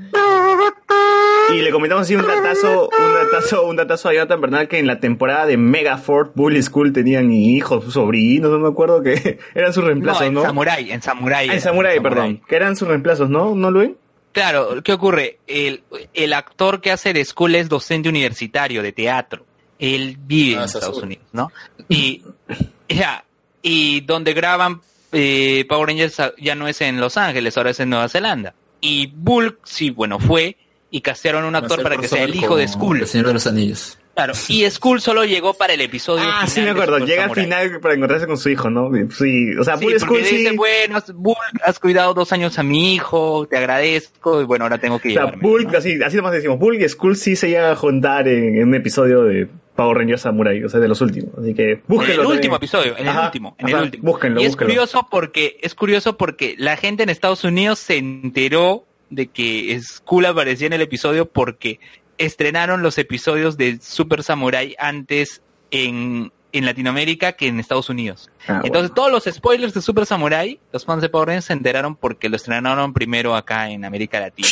[1.53, 4.87] Y le comentamos así un datazo, un datazo, un datazo a Jonathan Bernal que en
[4.87, 9.83] la temporada de Megafort, Bully School tenían hijos, sobrinos, no me acuerdo que eran sus
[9.83, 10.43] No, reemplazos, en ¿no?
[10.43, 11.51] Samurai, en Samurai.
[11.51, 12.41] Ah, en Samurai, perdón.
[12.49, 13.55] Que eran sus reemplazos, ¿no?
[13.55, 13.91] ¿No, Luis?
[14.35, 15.39] Claro, ¿qué ocurre?
[15.47, 15.83] El,
[16.13, 19.47] el actor que hace de Skull es docente universitario de teatro.
[19.79, 21.05] Él vive Ah, en es Estados azul.
[21.05, 21.51] Unidos, ¿no?
[21.89, 22.23] Y,
[22.89, 23.25] ya,
[23.63, 24.81] y donde graban
[25.13, 28.55] eh, Power Rangers ya no es en Los Ángeles, ahora es en Nueva Zelanda.
[28.81, 30.57] Y Bulk, sí, bueno, fue
[30.91, 33.01] y castearon un actor a para que sea el hijo de Skull.
[33.03, 33.99] El Señor de los Anillos.
[34.15, 36.99] Claro, y Skull solo llegó para el episodio Ah, final sí me acuerdo.
[37.05, 38.91] Llega al final para encontrarse con su hijo, ¿no?
[39.11, 40.37] Sí, o sea, Sí, sí...
[40.37, 44.79] dice, bueno, Bulk, has cuidado dos años a mi hijo, te agradezco, y bueno, ahora
[44.79, 45.43] tengo que O sea, llevarme.
[45.43, 48.69] Bulk, así, así nomás decimos, Bulk y Skull sí se llegan a juntar en, en
[48.69, 51.31] un episodio de Power Rangers Samurai, o sea, de los últimos.
[51.37, 52.13] Así que En búsquenlo.
[52.13, 52.37] el también.
[52.37, 54.05] último episodio, en el Ajá, último, en el último.
[54.13, 54.69] Búsquenlo, y es búsquenlo.
[54.75, 60.27] curioso porque, es curioso porque la gente en Estados Unidos se enteró de que Skull
[60.27, 61.81] aparecía en el episodio porque
[62.19, 68.31] estrenaron los episodios de Super Samurai antes en, en Latinoamérica que en Estados Unidos.
[68.47, 71.97] Ah, Entonces todos los spoilers de Super Samurai, los fans de Power Rangers se enteraron
[71.97, 74.49] porque lo estrenaron primero acá en América Latina.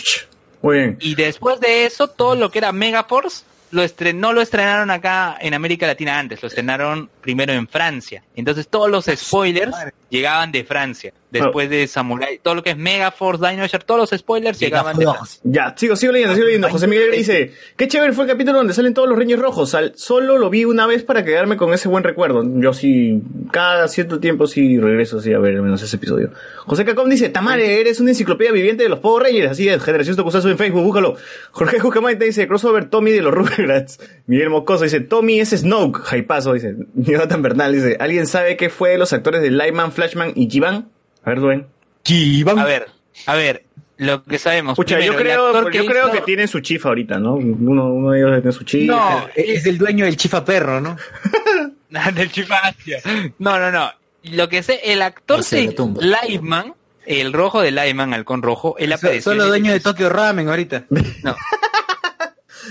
[0.62, 0.96] Muy bien.
[1.00, 5.36] Y después de eso, todo lo que era Megaforce, lo estren no lo estrenaron acá
[5.40, 8.22] en América Latina antes, lo estrenaron primero en Francia.
[8.36, 9.74] Entonces todos los spoilers
[10.10, 11.12] llegaban de Francia.
[11.32, 15.06] Después de Samurai, todo lo que es Megaforce, Dino Charge, todos los spoilers llegaban de.
[15.44, 16.68] Ya, sigo, sigo leyendo, sigo leyendo.
[16.68, 19.76] José Miguel dice, qué chévere fue el capítulo donde salen todos los Reyes Rojos.
[19.94, 22.44] Solo lo vi una vez para quedarme con ese buen recuerdo.
[22.60, 26.30] Yo sí, cada cierto tiempo sí regreso sí a ver al menos ese episodio.
[26.66, 29.52] José Cacón dice, Tamare, eres una enciclopedia viviente de los Power Rangers.
[29.52, 31.16] Así es, Generación Tokusazo en Facebook, búscalo.
[31.50, 33.98] Jorge Jucamaita dice, crossover Tommy de los Rugrats.
[34.26, 36.00] Miguel Mocoso dice, Tommy es Snoke.
[36.02, 36.76] Jaipazo dice.
[36.94, 40.90] Jonathan Bernal dice, ¿alguien sabe qué fue de los actores de Lightman, Flashman y Jivan?
[41.24, 41.66] A ver, Duen.
[42.60, 42.88] A ver,
[43.26, 43.64] a ver,
[43.96, 44.72] lo que sabemos.
[44.72, 47.34] Escucha, yo primero, el creo, actor yo creo hizo- que tiene su chifa ahorita, ¿no?
[47.34, 48.92] Uno, uno de ellos tiene su chifa.
[48.92, 50.96] No, es el dueño del chifa perro, ¿no?
[52.14, 53.00] del Chifacia.
[53.38, 53.90] No, no, no.
[54.24, 56.00] Lo que sé, el actor O sea, tumba.
[56.04, 56.74] Lightman,
[57.06, 59.32] el rojo de Lightman, halcón rojo, él apareció.
[59.32, 60.86] El- dueños de Tokyo Ramen ahorita.
[61.22, 61.36] No.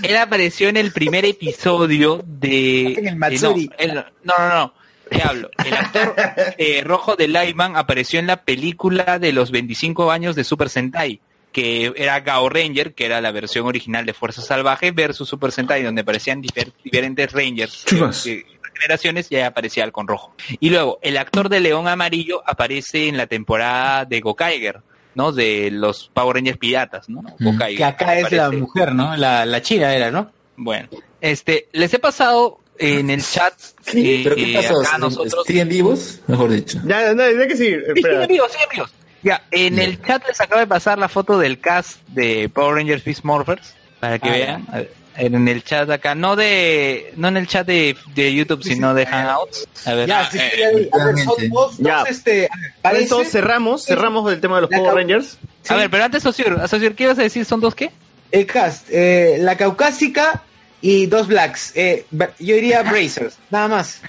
[0.02, 2.80] Él apareció en el primer episodio de.
[2.94, 3.66] En el de- Matsuri.
[3.66, 4.74] no, él- no, no, no.
[5.12, 5.50] Te hablo.
[5.64, 6.14] El actor
[6.58, 11.20] eh, rojo de Lightman apareció en la película de los 25 años de Super Sentai,
[11.52, 15.82] que era Gao Ranger, que era la versión original de Fuerza Salvaje, versus Super Sentai,
[15.82, 17.84] donde aparecían difer- diferentes Rangers.
[17.84, 18.26] Chivas.
[18.26, 18.44] eh,
[18.74, 20.34] generaciones y ahí aparecía Halcón Rojo.
[20.58, 24.80] Y luego, el actor de León Amarillo aparece en la temporada de Gokaiger,
[25.14, 25.30] ¿no?
[25.30, 27.22] De los Power Rangers piratas, ¿no?
[27.38, 27.76] Gokaiger.
[27.76, 29.14] Que acá es la Aparece- mujer, ¿no?
[29.16, 30.32] La, la china era, ¿no?
[30.56, 30.88] Bueno,
[31.20, 33.54] este, les he pasado en el chat.
[33.84, 34.80] Sí, eh, pero ¿qué eh, pasó?
[34.80, 35.44] acá nosotros.
[35.46, 36.20] ¿Siguen vivos?
[36.26, 36.78] Mejor dicho.
[36.84, 37.82] Ya, no, que seguir.
[37.86, 38.14] Sí, Espera.
[38.14, 38.90] siguen vivos, siguen vivos.
[39.22, 43.04] Ya, en el chat les acabo de pasar la foto del cast de Power Rangers
[43.04, 44.88] Beast Morphers para que Ah, vean.
[45.14, 49.04] En el chat acá, no de, no en el chat de, de YouTube, sino de
[49.04, 49.68] Hangouts.
[49.84, 50.08] A ver.
[50.08, 50.44] Ya, sí, sí,
[50.74, 50.88] vi.
[50.90, 52.02] A ver, son dos, Ya.
[52.08, 55.38] este, a ver, parece- Entonces cerramos, cerramos el tema de los Power Rangers.
[55.68, 57.44] A ver, pero antes, Osir, Osir, ¿qué ibas a decir?
[57.44, 57.90] ¿Son dos qué?
[58.30, 60.42] El cast, eh, la caucásica
[60.82, 61.72] y dos blacks.
[61.74, 62.04] Eh,
[62.38, 64.02] yo diría Brazers, nada más.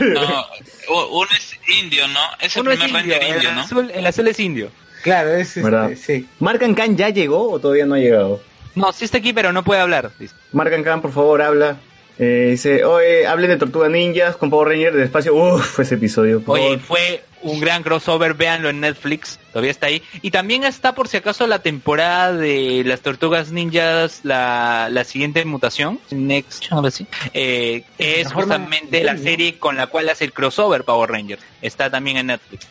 [0.00, 0.46] No,
[1.10, 2.20] uno es indio, ¿no?
[2.40, 3.60] Es el Uno es primer indio, Ranger el indio, ¿no?
[3.62, 4.70] azul, el azul es indio.
[5.02, 5.90] Claro, es este, ¿Verdad?
[6.00, 6.28] sí.
[6.40, 8.40] ¿Marcan Khan ya llegó o todavía no ha llegado?
[8.74, 10.10] No, sí está aquí, pero no puede hablar.
[10.52, 11.78] Marcan Khan, por favor, habla.
[12.18, 15.34] Eh, dice, oye, hablen de Tortuga Ninjas con Power Rangers del espacio.
[15.34, 16.42] Uf, ese episodio.
[16.42, 16.80] por Oye, favor.
[16.80, 20.02] fue un gran crossover, véanlo en Netflix, todavía está ahí.
[20.22, 25.44] Y también está por si acaso la temporada de las Tortugas Ninjas, la, la siguiente
[25.44, 30.84] mutación, Next, así, eh, es forma- justamente la serie con la cual hace el crossover
[30.84, 31.42] Power Rangers.
[31.62, 32.66] Está también en Netflix.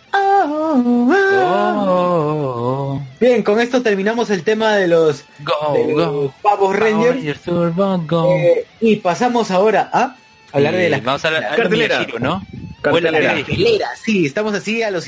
[1.61, 6.33] Oh, Bien, con esto terminamos el tema de los, go, de go.
[6.41, 7.15] Power Rangers.
[7.15, 8.33] Rangers Turbo, go.
[8.35, 10.15] Eh, y pasamos ahora a
[10.51, 12.05] hablar de las Vamos a de Cartelera.
[12.19, 12.45] ¿no?
[14.03, 15.05] Sí, estamos así a los.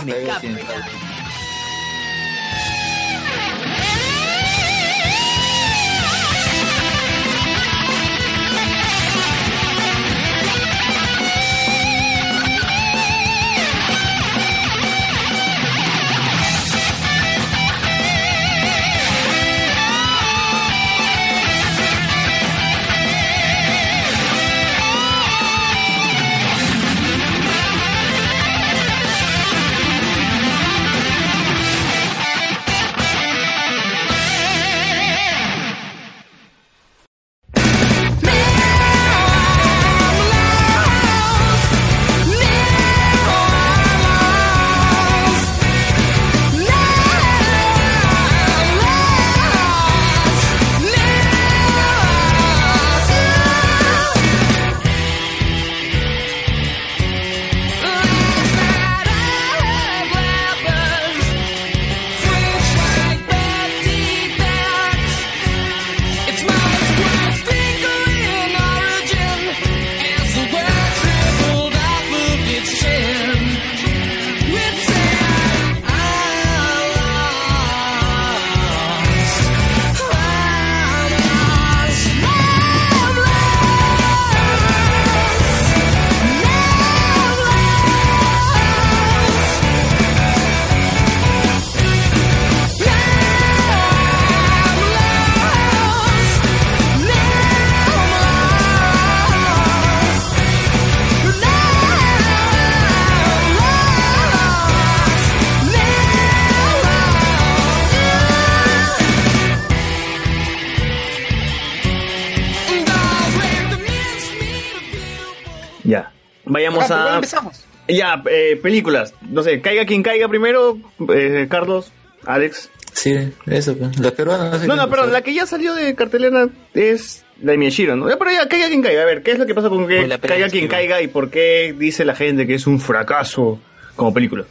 [115.84, 116.12] Ya.
[116.46, 117.16] Vayamos ¿por dónde a...
[117.16, 117.66] empezamos?
[117.88, 119.14] Ya, eh, películas.
[119.22, 120.78] No sé, caiga quien caiga primero.
[121.14, 121.92] eh, Carlos,
[122.26, 122.70] Alex.
[122.94, 123.16] Sí,
[123.48, 123.98] eso, pues.
[124.00, 124.60] la peruana.
[124.60, 127.96] sí, No, no, pues, perdón, la que ya salió de cartelera es la de Miyashiro,
[127.96, 128.10] ¿no?
[128.10, 129.02] Ya, Pero ya, caiga quien caiga.
[129.02, 131.08] A ver, ¿qué es lo que pasa con que Pues caiga quien que- caiga y
[131.08, 133.60] por qué dice la gente que es un fracaso
[133.96, 134.46] como película?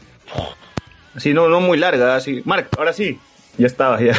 [1.15, 2.43] Así, no, no muy larga, así.
[2.44, 3.19] Mark, ahora sí.
[3.59, 4.12] Ya estabas, ya.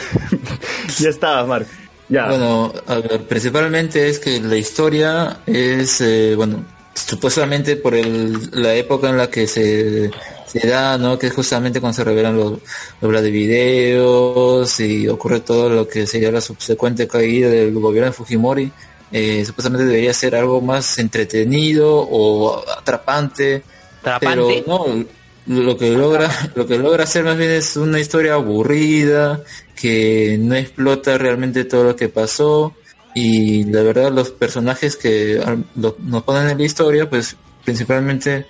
[1.00, 1.66] ya estabas, Mark.
[2.10, 2.28] Ya.
[2.28, 8.74] Bueno, a ver, principalmente es que la historia es, eh, bueno, supuestamente por el, la
[8.76, 10.12] época en la que se,
[10.46, 11.18] se da, ¿no?
[11.18, 12.60] Que es justamente cuando se revelan los,
[13.00, 18.14] los de videos y ocurre todo lo que sería la subsecuente caída del gobierno de
[18.14, 18.72] Fujimori.
[19.12, 23.64] Eh, supuestamente debería ser algo más entretenido o atrapante,
[24.00, 24.64] Atrapante.
[24.66, 25.06] pero no,
[25.48, 29.42] lo que logra, lo que logra hacer más bien es una historia aburrida,
[29.76, 32.74] que no explota realmente todo lo que pasó,
[33.14, 35.42] y la verdad los personajes que
[35.76, 38.46] nos ponen en la historia, pues principalmente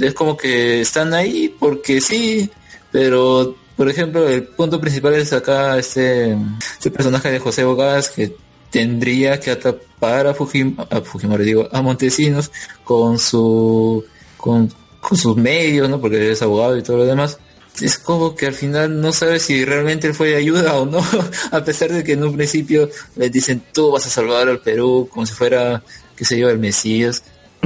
[0.00, 2.50] es como que están ahí porque sí,
[2.90, 8.36] pero por ejemplo el punto principal es acá este, este personaje de José Bogás que
[8.70, 12.50] tendría que atrapar a, Fujim, a Fujimori, digo, a Montesinos
[12.82, 14.04] con su
[14.36, 14.70] con,
[15.00, 16.00] con sus medios, ¿no?
[16.00, 17.38] Porque es abogado y todo lo demás.
[17.80, 21.00] Es como que al final no sabe si realmente él fue de ayuda o no,
[21.50, 25.08] a pesar de que en un principio le dicen tú vas a salvar al Perú
[25.12, 25.82] como si fuera,
[26.16, 27.24] qué sé yo, el Mesías,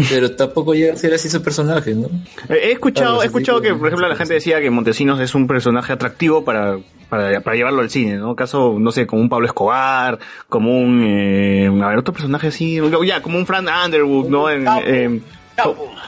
[0.08, 2.08] pero tampoco llega a ser así su personaje, ¿no?
[2.48, 5.46] He escuchado, Claro, he escuchado que, por ejemplo, la gente decía que Montesinos es un
[5.48, 6.78] personaje atractivo para,
[7.10, 8.36] para, para llevarlo al cine, ¿no?
[8.36, 10.18] Caso, no sé, como un Pablo Escobar,
[10.48, 14.48] como un, eh, a ver, otro personaje así, ya, como un Frank Underwood, ¿no?
[14.48, 14.80] En, co-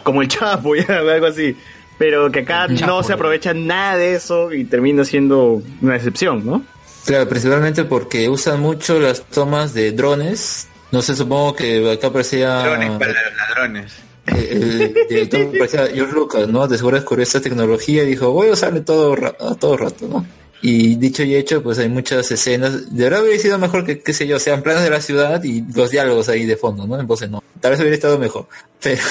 [0.05, 1.57] como el Chapo, ya, algo así.
[2.01, 6.65] Pero que acá no se aprovecha nada de eso y termina siendo una excepción, ¿no?
[7.05, 10.67] Claro, principalmente porque usan mucho las tomas de drones.
[10.93, 12.55] No sé, supongo que acá parecía...
[12.55, 13.93] Ladrones para los ladrones.
[14.29, 16.67] el director parecía George Lucas, ¿no?
[16.67, 20.27] De seguro descubrió esta tecnología y dijo, voy a usarle todo, a todo rato, ¿no?
[20.63, 22.95] Y dicho y hecho, pues hay muchas escenas.
[22.95, 25.63] De verdad hubiera sido mejor que, qué sé yo, sean planos de la ciudad y
[25.75, 27.01] los diálogos ahí de fondo, ¿no?
[27.01, 27.43] En voz no.
[27.61, 28.47] Tal vez hubiera estado mejor.
[28.81, 29.03] Pero,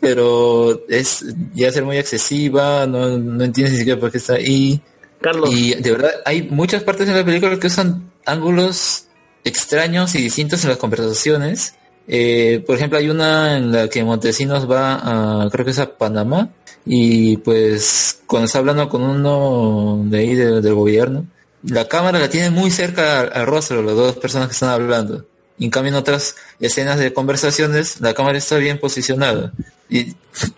[0.00, 1.24] pero es
[1.54, 4.82] ya ser muy excesiva, no, no entiendes ni siquiera por qué está ahí.
[5.18, 5.50] Carlos.
[5.50, 9.06] Y de verdad, hay muchas partes en la película que usan ángulos
[9.44, 11.74] extraños y distintos en las conversaciones.
[12.08, 15.96] Eh, por ejemplo, hay una en la que Montesinos va a, creo que es a
[15.96, 16.50] Panamá,
[16.84, 21.26] y pues cuando está hablando con uno de ahí de- del gobierno,
[21.64, 25.24] la cámara la tiene muy cerca al, rostro de las dos personas que están hablando.
[25.58, 29.52] Y en cambio en otras escenas de conversaciones la cámara está bien posicionada.
[29.88, 30.14] Y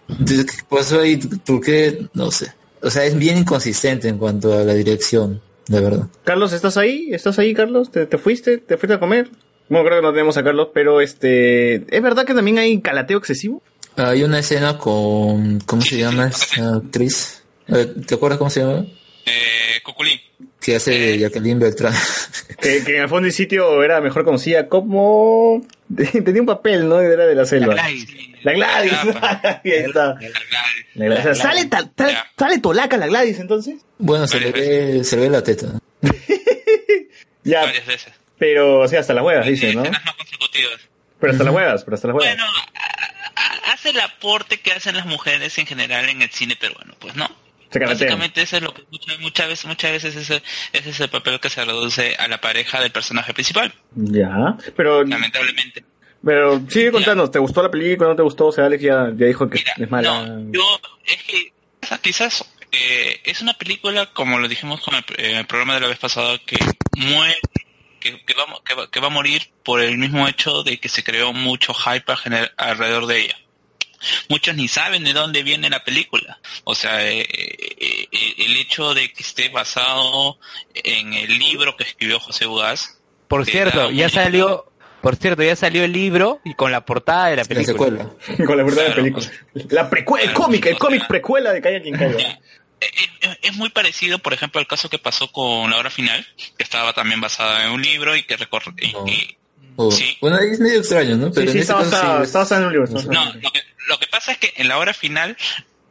[0.08, 1.16] entonces, ¿qué pasó ahí?
[1.16, 2.06] ¿Por qué?
[2.14, 2.52] No sé.
[2.80, 6.06] O sea, es bien inconsistente en cuanto a la dirección, de verdad.
[6.24, 7.08] Carlos, ¿estás ahí?
[7.12, 7.90] ¿Estás ahí, Carlos?
[7.90, 8.58] ¿Te, te fuiste?
[8.58, 9.28] ¿Te fuiste a comer?
[9.68, 13.18] Bueno, creo que no tenemos a Carlos, pero este, ¿es verdad que también hay calateo
[13.18, 13.62] excesivo?
[13.96, 17.42] Hay una escena con, ¿cómo se llama esta actriz?
[17.68, 18.84] Eh, ¿Te acuerdas cómo se llama?
[19.26, 20.20] Eh, Cuculín.
[20.60, 21.94] Que hace de Jacqueline Beltrán.
[22.60, 25.64] Que, que en el fondo y sitio era mejor conocida como...
[26.24, 27.00] Tenía un papel, ¿no?
[27.00, 27.74] Era de la selva.
[28.42, 28.92] La Gladys.
[29.64, 30.14] Ahí está.
[30.94, 31.20] La Gladys.
[31.20, 33.76] O sea, ¿Sale, ta- ta- ¿Sale tolaca la Gladys entonces?
[33.98, 35.66] Bueno, se le ve, se le ve la teta.
[37.46, 37.60] Ya.
[37.60, 38.12] Varias veces.
[38.38, 39.82] Pero, o sea, hasta las huevas, dice, ¿no?
[39.82, 40.80] consecutivas.
[41.20, 42.36] Pero hasta las huevas, pero hasta las huevas.
[42.36, 42.44] Bueno,
[43.72, 47.28] hace el aporte que hacen las mujeres en general en el cine peruano, pues no.
[47.72, 50.42] Básicamente eso es lo que muchas, muchas veces, muchas veces ese,
[50.72, 53.74] ese es el papel que se reduce a la pareja del personaje principal.
[53.96, 54.56] Ya.
[54.76, 55.84] Pero, Lamentablemente.
[56.24, 58.10] pero sigue contando, ¿te gustó la película?
[58.10, 58.46] ¿No te gustó?
[58.46, 60.24] O sea, Alex ya, ya dijo que es mala.
[60.52, 65.38] Yo, es que quizás- quizás eh, es una película, como lo dijimos con el, eh,
[65.40, 66.56] el programa de la vez pasada, que
[66.96, 67.38] muere,
[68.04, 70.88] que, que, va, que, va, que va a morir por el mismo hecho de que
[70.90, 72.12] se creó mucho hype
[72.56, 73.36] alrededor de ella.
[74.28, 76.38] Muchos ni saben de dónde viene la película.
[76.64, 80.38] O sea, eh, eh, eh, el hecho de que esté basado
[80.74, 82.98] en el libro que escribió José Ugaz.
[83.28, 84.70] Por cierto, ya salió,
[85.00, 88.10] por cierto, ya salió el libro y con la portada de la película.
[88.46, 89.26] Con la verdad de la película.
[89.70, 92.38] La precuela, el cómic, el cómic precuela de Calla quien caiga.
[93.20, 96.62] Es- es muy parecido, por ejemplo, al caso que pasó con la hora final, que
[96.62, 98.72] estaba también basada en un libro y que recorre.
[98.80, 99.36] y- y-
[99.76, 99.90] O-
[100.20, 101.32] Bueno, es medio extraño, ¿no?
[101.32, 104.38] Pero sí, sí está basado en un libro, No, lo que, lo que pasa es
[104.38, 105.36] que en la hora final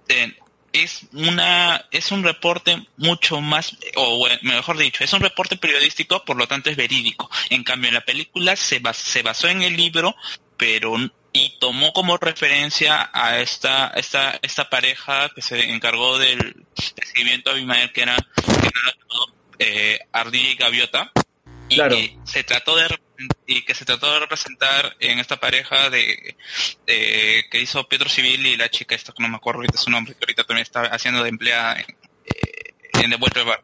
[0.08, 0.34] eh,
[0.72, 6.24] es una es un reporte mucho más o bueno, mejor dicho es un reporte periodístico
[6.26, 9.62] por lo tanto es verídico en cambio en la película se bas- se basó en
[9.64, 10.16] el libro
[10.58, 10.96] pero
[11.36, 16.64] y tomó como referencia a esta esta esta pareja que se encargó del
[17.04, 18.94] seguimiento a Abimael que era, que era
[19.60, 21.12] eh, Ardilla y Gaviota
[21.70, 22.86] y que se trató de
[23.48, 26.36] y que se trató de representar en esta pareja de,
[26.86, 29.90] de- que hizo Pietro Civil y la chica esta que no me acuerdo ahorita su
[29.90, 31.86] nombre que ahorita también está haciendo de empleada en,
[32.26, 33.62] eh, en The Vuelta al Bar.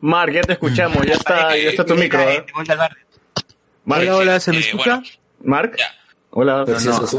[0.00, 2.20] Mark, ya te escuchamos, ya está, ya está tu micro.
[2.28, 2.44] ¿eh?
[3.84, 4.02] Mark.
[4.02, 4.96] Hola, hola, ¿se me Eh, escucha?
[4.96, 5.02] bueno,
[5.44, 5.76] Mark.
[6.36, 6.64] Hola.
[6.66, 7.10] No,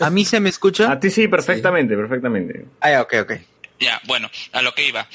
[0.00, 0.90] ¿A mí se me escucha?
[0.90, 2.64] A ti sí, perfectamente, perfectamente.
[2.80, 3.32] Ah, ya, ok, ok.
[3.78, 5.06] Ya, bueno, a lo que iba.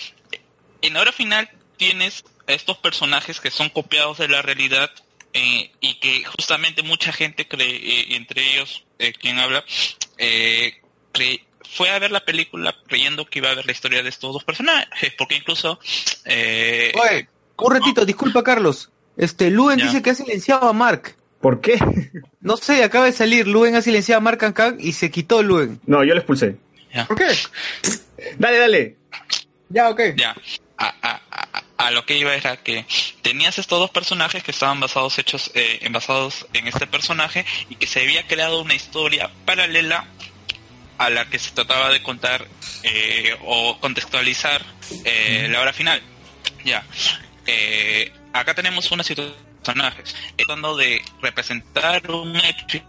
[0.83, 4.91] En la hora final tienes a estos personajes que son copiados de la realidad
[5.33, 9.63] eh, y que justamente mucha gente cree, eh, entre ellos eh, quien habla,
[10.19, 10.79] eh,
[11.11, 14.33] cre- fue a ver la película creyendo que iba a ver la historia de estos
[14.33, 15.79] dos personajes, porque incluso...
[16.25, 17.27] Eh, Oye,
[17.57, 18.91] un ratito, disculpa, Carlos.
[19.17, 19.85] Este, Luen Ya.
[19.85, 21.15] dice que ha silenciado a Mark.
[21.41, 21.77] ¿Por qué?
[22.41, 23.47] No sé, acaba de salir.
[23.47, 25.79] Luen ha silenciado a Mark Kang y se quitó Luen.
[25.85, 26.55] No, yo lo expulsé.
[27.07, 27.27] ¿Por qué?
[28.39, 28.95] Dale, dale.
[29.69, 30.01] Ya, ok.
[30.15, 30.35] Ya.
[30.77, 32.85] A, a- a- a lo que iba era que
[33.21, 37.75] tenías estos dos personajes que estaban basados hechos eh, en- basados en este personaje y
[37.75, 40.05] que se había creado una historia paralela
[40.97, 42.47] a la que se trataba de contar
[42.83, 44.63] eh, o contextualizar
[45.05, 46.01] eh, la hora final.
[46.65, 46.83] Ya.
[47.45, 49.35] Eh, acá tenemos una situación
[49.67, 52.79] personajes tratando de representar un hecho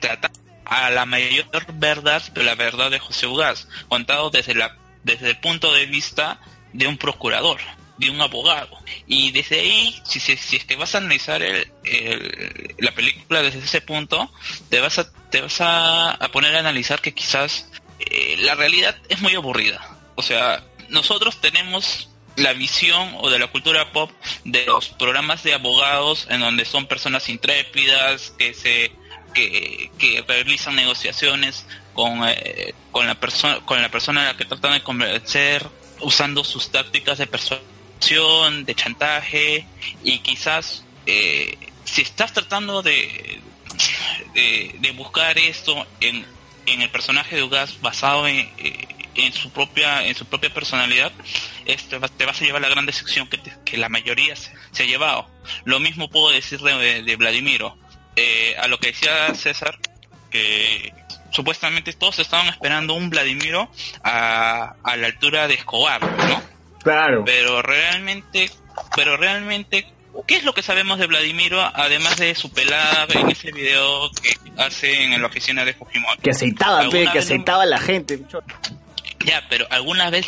[0.00, 0.30] trata
[0.64, 5.36] a la mayor verdad de la verdad de José Ugaz, contado desde la desde el
[5.40, 6.40] punto de vista
[6.72, 7.58] de un procurador,
[7.98, 8.78] de un abogado.
[9.06, 13.82] Y desde ahí, si, si, si que vas a analizar el- la película desde ese
[13.82, 14.32] punto,
[14.70, 17.68] te vas a, te vas a, a poner a analizar que quizás
[17.98, 19.86] eh, la realidad es muy aburrida.
[20.14, 24.10] O sea, nosotros tenemos la visión o de la cultura pop
[24.44, 28.92] de los programas de abogados en donde son personas intrépidas que se
[29.32, 34.44] que, que realizan negociaciones con, eh, con la persona con la persona a la que
[34.44, 35.66] tratan de convencer
[36.00, 39.66] usando sus tácticas de persuasión de chantaje
[40.02, 43.40] y quizás eh, si estás tratando de,
[44.34, 46.24] de, buscar esto en,
[46.66, 51.12] en el personaje de Ugas basado en, eh, en su propia en su propia personalidad
[51.66, 54.82] este te vas a llevar la gran decepción que, te- que la mayoría se, se
[54.82, 55.28] ha llevado
[55.64, 57.76] lo mismo puedo decir de, de Vladimiro
[58.16, 59.76] Eh, a lo que decía César
[60.30, 60.92] que
[61.30, 63.68] supuestamente todos estaban esperando un Vladimiro
[64.04, 66.42] a, a la altura de Escobar ¿no?
[66.82, 67.24] Claro.
[67.24, 68.50] pero realmente
[68.96, 69.86] pero realmente
[70.28, 74.36] ¿Qué es lo que sabemos de Vladimiro, además de su pelada en ese video que
[74.62, 76.18] hace en la oficina de Fujimori?
[76.22, 78.20] Que aceitaba, pe, ¿Alguna que aceitaba a la gente.
[79.24, 80.26] Ya, pero alguna vez,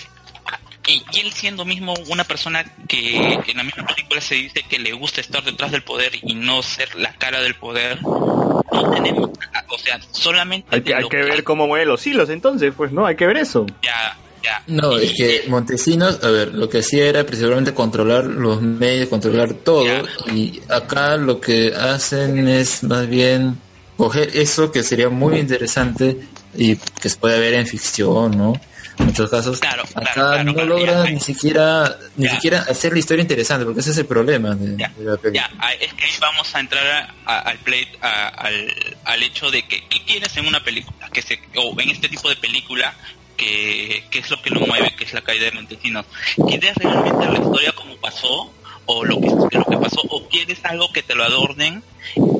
[0.87, 3.17] y, él siendo mismo una persona que
[3.47, 6.63] en la misma película se dice que le gusta estar detrás del poder y no
[6.63, 9.31] ser la cara del poder, no tenemos,
[9.69, 13.07] o sea, solamente Hay que, hay ver cómo mueven los hilos entonces, pues, ¿no?
[13.07, 13.67] Hay que ver eso.
[13.83, 14.63] ya, ya.
[14.69, 19.55] No, es que Montesinos, a ver, lo que hacía era principalmente controlar los medios, controlar
[19.55, 19.87] todo,
[20.33, 23.59] y acá lo que hacen es más bien
[23.97, 26.17] coger eso que sería muy interesante
[26.55, 28.53] y que se puede ver en ficción, ¿no?
[28.99, 29.61] En muchos casos,
[29.95, 34.07] acá no logra ni siquiera ni siquiera hacer la historia interesante, porque ese es el
[34.07, 35.33] problema de, de la película.
[35.33, 38.75] Ya, ah, es que ahí vamos a entrar a- a- al play, a- al,
[39.05, 41.09] al hecho de que ¿qué quieres en una película?
[41.13, 42.95] Que se, o en este tipo de película,
[43.37, 46.07] que, que es lo que lo mueve, que es la caída de Montesinos.
[46.49, 48.51] ¿Quieres realmente la historia como pasó?
[48.87, 49.27] ¿O lo que,
[49.59, 50.01] lo que pasó?
[50.09, 51.83] ¿O quieres algo que te lo adornen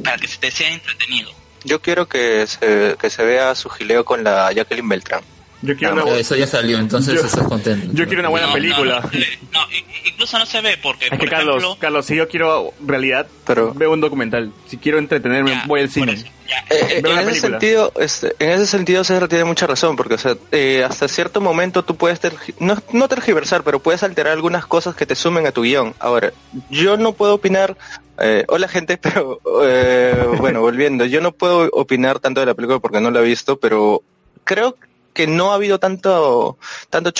[0.05, 1.31] para que se te sea entretenido?
[1.65, 5.23] Yo quiero que se, que se vea su gileo con la Jacqueline Beltrán.
[5.63, 7.89] Yo quiero Ah, una- eso ya salió, entonces Yo- estás contento.
[7.93, 9.01] Yo quiero una buena No, película.
[9.01, 9.11] no,
[9.53, 9.67] no, no,
[10.05, 13.27] incluso no se ve porque, Es que por Carlos, ejemplo, Carlos, si yo quiero realidad,
[13.75, 14.53] veo un documental.
[14.69, 16.25] Si quiero entretenerme, voy al cine.
[16.71, 20.19] Eh, Veo en ese sentido, este, en ese sentido César tiene mucha razón, porque o
[20.19, 24.65] sea, eh, hasta cierto momento tú puedes tergi- no, no tergiversar, pero puedes alterar algunas
[24.67, 25.95] cosas que te sumen a tu guion.
[25.99, 26.33] Ahora,
[26.71, 27.77] yo no puedo opinar,
[28.21, 32.79] eh, hola gente, pero eh, bueno, volviendo, yo no puedo opinar tanto de la película
[32.79, 34.03] porque no la he visto, pero
[34.45, 34.77] creo
[35.17, 36.59] que no ha habido tanto,
[36.91, 37.13] tanto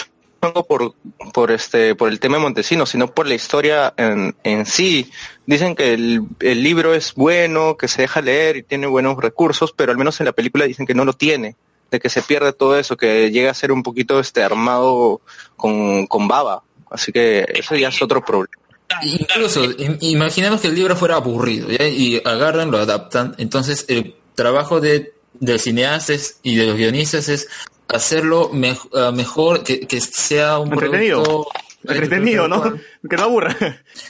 [0.69, 0.95] por,
[1.33, 5.11] por este, por el tema de Montesinos, sino por la historia en, en sí.
[5.47, 9.73] Dicen que el, el libro es bueno, que se deja leer y tiene buenos recursos,
[9.75, 11.57] pero al menos en la película dicen que no lo tiene,
[11.91, 15.21] de que se pierde todo eso, que llega a ser un poquito este armado
[15.57, 16.63] con, con baba.
[16.91, 18.63] Así que eso ya es otro problema.
[19.03, 23.35] Incluso, im- imaginemos que el libro fuera aburrido, y agarran, lo adaptan.
[23.39, 27.49] Entonces, el trabajo de, de cineastas y de los guionistas es
[27.89, 31.23] hacerlo mej- ah, mejor, que, que sea un Entretenido.
[31.23, 31.51] producto-
[31.89, 32.63] Entretenido, ¿no?
[33.09, 33.57] Que no aburra.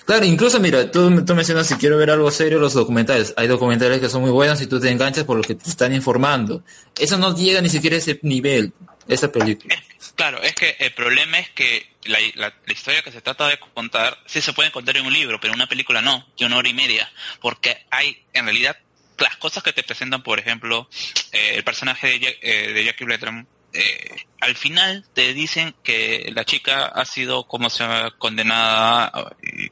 [0.06, 3.34] Claro, incluso mira, tú, tú mencionas si quiero ver algo serio los documentales.
[3.36, 5.94] Hay documentales que son muy buenos y tú te enganchas por lo que te están
[5.94, 6.64] informando.
[6.98, 8.72] Eso no llega ni siquiera a ese nivel,
[9.08, 9.74] esa película.
[10.14, 13.58] Claro, es que el problema es que la, la- la historia que se trata de
[13.74, 16.56] contar sí se puede contar en un libro, pero en una película no, de una
[16.56, 18.78] hora y media, porque hay en realidad
[19.18, 20.88] las cosas que te presentan, por ejemplo,
[21.32, 23.44] eh, el personaje de, eh, de Jackie Bletram
[23.76, 29.68] eh, al final te dicen que la chica ha sido como se llama, condenada, eh,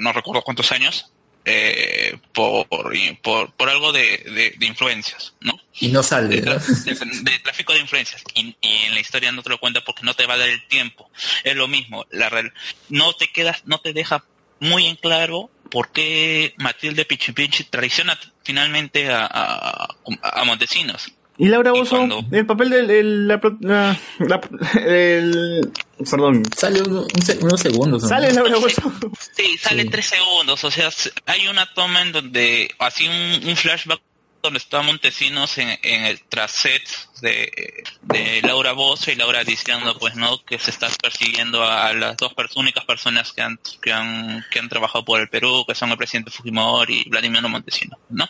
[0.00, 1.10] no recuerdo cuántos años,
[1.44, 2.68] eh, por,
[3.22, 5.58] por, por algo de, de, de influencias, ¿no?
[5.80, 6.40] Y no sale.
[6.40, 6.54] de, ¿no?
[6.54, 10.02] de- de tráfico de influencias y, y en la historia no te lo cuenta porque
[10.04, 11.10] no te va a dar el tiempo
[11.42, 12.52] es lo mismo la real-
[12.90, 14.24] no te quedas no te deja
[14.60, 19.88] muy en claro por qué Matilde Pichipinchi traiciona finalmente a, a,
[20.22, 24.40] a Montesinos Y Laura Bozo, el papel del el- la, pro- la- la-
[24.86, 25.72] el-
[26.10, 26.42] perdón.
[26.56, 28.02] Sale un- un se- unos segundos.
[28.02, 28.08] ¿no?
[28.08, 28.92] Sale Laura Bozo.
[29.34, 30.90] sí sale tres segundos o sea
[31.26, 34.00] hay una toma en donde así un, un flashback
[34.42, 36.82] donde está Montesinos en, en el tras set
[37.22, 42.16] de, de Laura Bozo y Laura diciendo pues no que se está persiguiendo a las
[42.16, 45.74] dos pers- únicas personas que han, que han que han trabajado por el Perú que
[45.76, 48.28] son el presidente Fujimori y Vladimir Montesinos no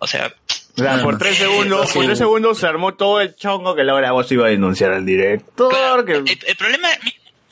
[0.00, 0.34] o sea
[0.76, 4.12] O sea, por tres segundos, por tres segundos se armó todo el chongo que Laura
[4.12, 6.04] Bozo iba a denunciar al director.
[6.04, 6.88] que- el, el problema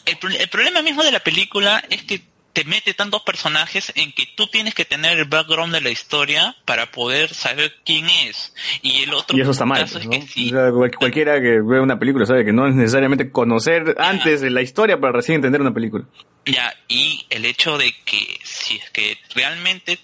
[0.07, 2.23] el, pro- el problema mismo de la película es que
[2.55, 6.57] te mete tantos personajes en que tú tienes que tener el background de la historia
[6.65, 10.11] para poder saber quién es y el otro Y eso está mal, caso es ¿no?
[10.11, 13.31] que sí O sea, cual- cualquiera que ve una película sabe que no es necesariamente
[13.31, 16.05] conocer antes de la historia para recién entender una película.
[16.47, 19.99] Ya, y el hecho de que si es que realmente,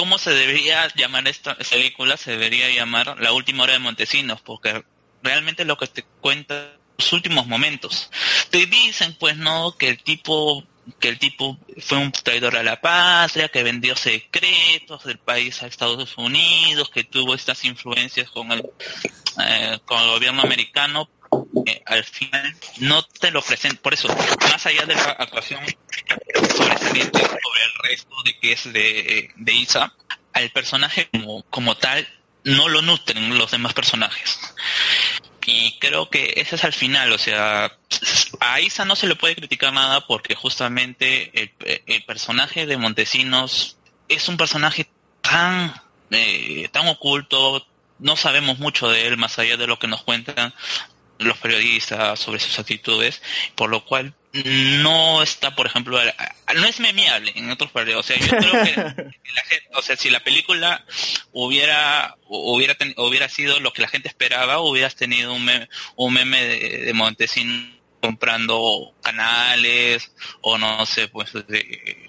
[0.00, 2.16] ¿cómo se debería llamar esta película?
[2.16, 4.82] Se debería llamar La Última Hora de Montesinos, porque
[5.22, 8.10] realmente lo que te cuenta los últimos momentos.
[8.48, 10.64] Te dicen, pues, no, que el tipo
[10.98, 15.66] que el tipo fue un traidor a la patria, que vendió secretos del país a
[15.66, 18.64] Estados Unidos, que tuvo estas influencias con el,
[19.44, 21.10] eh, con el gobierno americano,
[21.66, 23.78] eh, al final no te lo presentan.
[23.82, 25.60] Por eso, más allá de la actuación
[26.56, 29.94] sobresaliente sobre el resto de que es de, de Isa,
[30.32, 32.06] al personaje como, como tal
[32.44, 34.38] no lo nutren los demás personajes.
[35.46, 37.76] Y creo que ese es al final, o sea,
[38.40, 41.52] a Isa no se le puede criticar nada porque justamente el,
[41.86, 43.78] el personaje de Montesinos
[44.08, 44.88] es un personaje
[45.22, 45.74] tan,
[46.10, 47.66] eh, tan oculto,
[47.98, 50.54] no sabemos mucho de él más allá de lo que nos cuentan
[51.20, 53.22] los periodistas sobre sus actitudes,
[53.54, 55.98] por lo cual no está, por ejemplo,
[56.54, 58.16] no es memeable en otros periodistas.
[58.16, 58.76] O sea, yo creo que
[59.34, 60.84] la gente, o sea, si la película
[61.32, 66.14] hubiera hubiera ten- hubiera sido lo que la gente esperaba, hubieras tenido un meme, un
[66.14, 72.08] meme de, de Montesino comprando canales o no sé, pues de,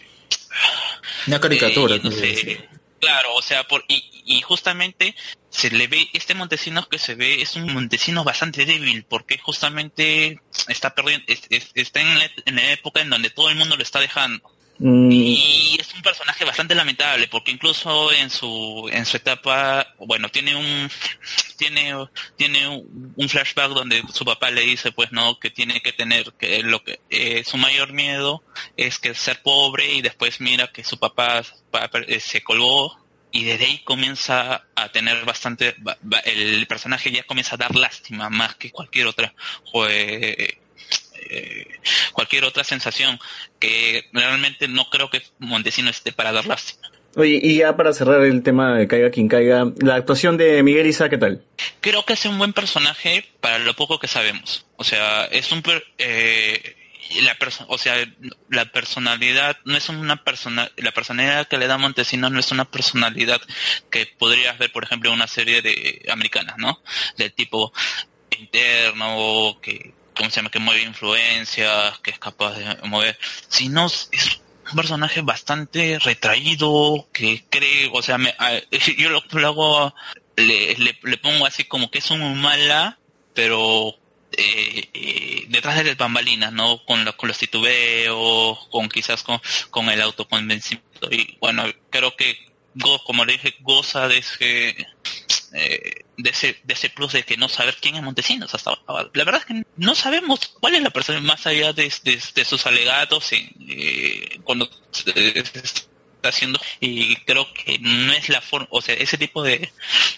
[1.27, 1.95] Una caricatura.
[1.95, 2.69] eh, no sé,
[3.01, 5.15] claro, o sea, por, y, y justamente
[5.49, 10.39] se le ve, este Montesinos que se ve es un Montesinos bastante débil, porque justamente
[10.69, 13.75] está perdiendo, es- es- está en la, en la época en donde todo el mundo
[13.75, 14.41] lo está dejando.
[14.83, 20.29] Mm, Y es un personaje bastante lamentable, porque incluso en su, en su etapa, bueno,
[20.29, 20.89] tiene un,
[21.57, 21.93] tiene,
[22.35, 26.63] tiene un flashback donde su papá le dice, pues no, que tiene que tener, que
[26.63, 28.43] lo que, eh, su mayor miedo
[28.75, 32.97] es que ser pobre y después mira que su papá pa- eh, se colgó
[33.31, 37.75] y desde ahí comienza a tener bastante, ba- ba- el personaje ya comienza a dar
[37.75, 39.33] lástima más que cualquier otra,
[39.71, 40.57] jue-
[41.29, 41.67] eh,
[42.13, 43.19] cualquier otra sensación
[43.59, 46.89] que realmente no creo que Montesino esté para dar lástima.
[47.15, 50.87] Oye, y ya para cerrar el tema de Caiga quien caiga, la actuación de Miguel
[50.87, 51.43] Isa, ¿qué tal?
[51.81, 54.65] Creo que es un buen personaje para lo poco que sabemos.
[54.77, 56.77] O sea, es un per- eh,
[57.23, 57.35] la
[57.67, 57.95] o sea,
[58.47, 62.63] la personalidad no es una persona, la personalidad que le da Montesino no es una
[62.63, 63.41] personalidad
[63.89, 66.81] que podrías ver, por ejemplo, en una serie de americanas, ¿no?
[67.17, 67.73] Del tipo
[68.39, 70.51] interno, que, ¿cómo se llama?
[70.51, 73.17] Que mueve influencias, que es capaz de mover,
[73.47, 74.09] sino es
[74.69, 78.35] un personaje bastante retraído, que cree, o sea, me-
[78.97, 79.95] yo lo, lo hago,
[80.35, 82.99] le, le, pongo así como que es un mala,
[83.33, 83.95] pero
[84.37, 86.85] eh, eh, detrás de las bambalinas, ¿no?
[86.85, 89.41] Con, lo- con los titubeos, con quizás con,
[89.71, 91.11] con el autoconvencimiento.
[91.11, 92.37] Y bueno, creo que,
[92.75, 94.69] go- como le dije, goza de ese,
[95.53, 99.09] eh, de ese, de ese plus de que no saber quién es Montesinos hasta ahora.
[99.13, 102.65] La verdad es que no sabemos cuál es la persona más allá de, de- sus
[102.65, 103.31] alegatos
[104.43, 109.71] cuando está haciendo y creo que no es la forma, o sea, ese tipo de,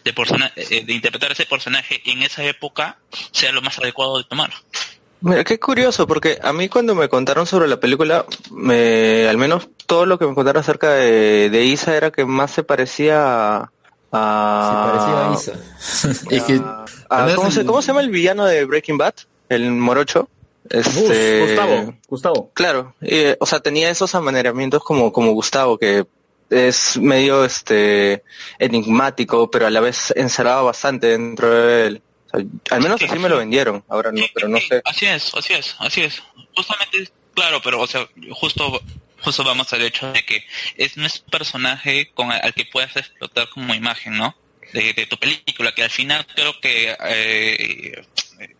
[0.03, 2.99] de persona, eh, de interpretar ese personaje en esa época
[3.31, 4.51] sea lo más adecuado de tomar.
[5.25, 9.69] Mira, qué curioso, porque a mí cuando me contaron sobre la película, me, al menos
[9.85, 13.71] todo lo que me contaron acerca de, de Isa era que más se parecía a...
[14.11, 15.55] a Se parecía
[16.29, 16.85] a Isa.
[17.09, 19.13] A- ¿cómo, se, cómo se llama el villano de Breaking Bad?
[19.47, 20.27] El morocho.
[20.69, 22.51] Este, Gus, Gustavo, Gustavo.
[22.53, 26.05] Claro, eh, o sea, tenía esos amaneramientos como, como Gustavo, que
[26.49, 28.23] es medio este
[28.59, 32.01] enigmático, pero a la vez encerrado bastante dentro de él.
[32.33, 33.83] O O sea, al menos así me lo vendieron.
[33.87, 34.81] Ahora no, pero no sé.
[34.85, 36.21] Así es, así es, así es.
[36.55, 38.81] Justamente, claro, pero o sea, justo
[39.23, 40.43] justo vamos al hecho de que
[40.75, 44.35] es no es un personaje con al que puedas explotar como imagen, ¿no?
[44.73, 48.01] De, de tu película, que al final creo que eh,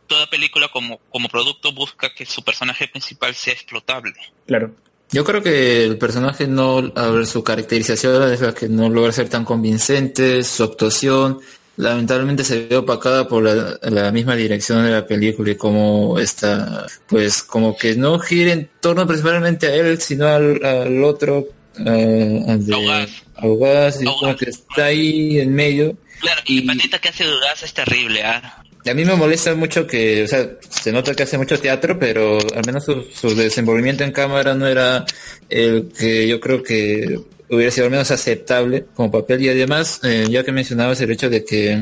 [0.07, 4.13] toda película como, como producto busca que su personaje principal sea explotable.
[4.45, 4.71] Claro.
[5.11, 9.11] Yo creo que el personaje no, a ver, su caracterización es la que no logra
[9.11, 11.39] ser tan convincente, su actuación
[11.77, 16.85] lamentablemente se ve opacada por la, la misma dirección de la película y como está,
[17.07, 21.47] pues como que no gira en torno principalmente a él, sino al, al otro,
[21.79, 25.97] eh, al de Augaz, y como que está ahí en medio.
[26.19, 28.63] Claro, y el patita que hace Dudas es terrible, ¿ah?
[28.85, 32.37] A mí me molesta mucho que, o sea, se nota que hace mucho teatro, pero
[32.37, 35.05] al menos su, su desenvolvimiento en cámara no era
[35.49, 37.17] el que yo creo que
[37.55, 39.41] hubiera sido al menos aceptable como papel.
[39.41, 41.81] Y además, eh, ya que mencionabas el hecho de que,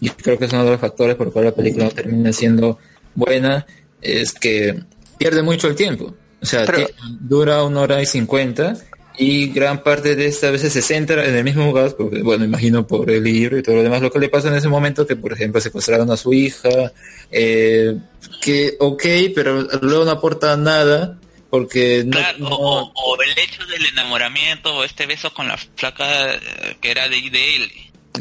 [0.00, 2.32] yo creo que es uno de los factores por el cual la película no termina
[2.32, 2.78] siendo
[3.14, 3.66] buena,
[4.00, 4.80] es que
[5.18, 6.14] pierde mucho el tiempo.
[6.42, 6.88] O sea, Pero-
[7.20, 8.76] dura una hora y cincuenta
[9.18, 12.44] y gran parte de esta a veces se centra en el mismo lugar, porque, bueno,
[12.44, 15.06] imagino por el libro y todo lo demás, lo que le pasa en ese momento,
[15.06, 16.92] que por ejemplo secuestraron a su hija,
[17.30, 17.98] eh,
[18.40, 19.02] que ok,
[19.34, 21.18] pero luego no aporta nada,
[21.50, 25.56] porque no, Claro, o, o- o el hecho del enamoramiento o este beso con la
[25.56, 27.72] flaca eh, que era de, de él.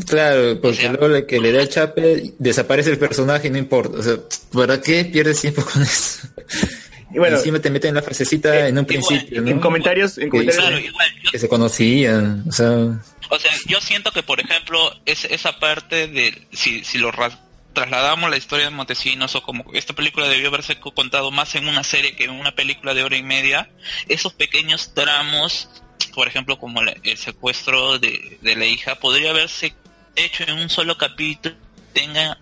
[0.08, 3.98] Claro, porque luego le, que le da el chape, desaparece el personaje y no importa.
[3.98, 4.16] O sea,
[4.53, 6.27] ¿para qué pierdes tiempo con eso?
[7.11, 9.49] Y bueno, encima te meten la frasecita en un principio, ¿no?
[9.49, 10.64] En comentarios, en Que- comentarios.
[10.67, 12.69] Claro, igual, yo- que se conocían, o sea,
[13.32, 17.11] o sea, yo siento que, por ejemplo, es, esa parte de, si, si lo
[17.73, 21.67] trasladamos la historia de Montesinos o como esta película debió haberse co- contado más en
[21.67, 23.69] una serie que en una película de hora y media,
[24.07, 25.69] esos pequeños tramos,
[26.14, 29.73] por ejemplo, como el secuestro de, la hija, podría haberse
[30.15, 31.56] hecho en un solo capítulo,
[31.93, 32.38] tenga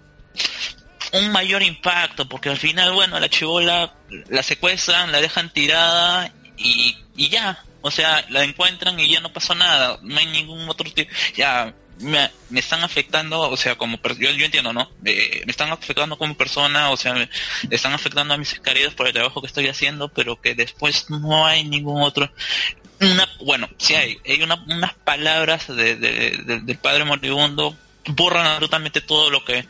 [1.13, 3.93] un mayor impacto, porque al final, bueno, la chivola
[4.29, 9.31] la secuestran, la dejan tirada y, y ya, o sea, la encuentran y ya no
[9.31, 14.31] pasó nada, no hay ningún otro tipo, ya, me, están afectando, o sea, como, yo,
[14.31, 14.89] yo entiendo, ¿no?
[15.01, 15.11] Me
[15.47, 17.29] están afectando como persona, o sea, me
[17.69, 21.45] están afectando a mis queridos por el trabajo que estoy haciendo, pero que después no
[21.45, 22.31] hay ningún otro,
[22.99, 27.75] una, bueno, sí hay, hay una, unas palabras de, de- de- del padre moribundo
[28.09, 29.65] borran absolutamente todo lo que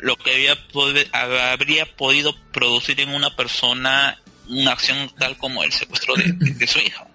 [0.00, 5.72] lo, que había pode- habría podido producir en una persona una acción tal como el
[5.72, 7.06] secuestro de, de- de su hija.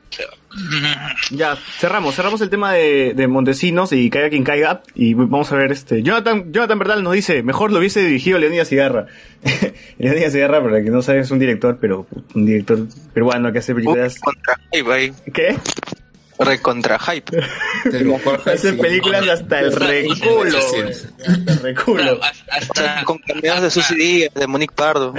[1.31, 4.81] Ya, cerramos, cerramos el tema de, de Montesinos y caiga quien caiga.
[4.95, 6.03] Y vamos a ver este.
[6.03, 9.07] Jonathan, Jonathan Berdal nos dice, mejor lo hubiese dirigido Leonidas Cigarra.
[9.97, 12.79] Leonidas Cigarra, para que no sabe, es un director, pero un director
[13.13, 14.19] peruano que hace películas.
[15.33, 15.57] ¿Qué?
[16.43, 17.37] Recontra hype.
[18.51, 20.57] Hace películas hasta el reculo.
[20.57, 22.19] Hasta el reculo.
[22.75, 25.13] Sea, con cameos de Susy Díaz, de Monique Pardo.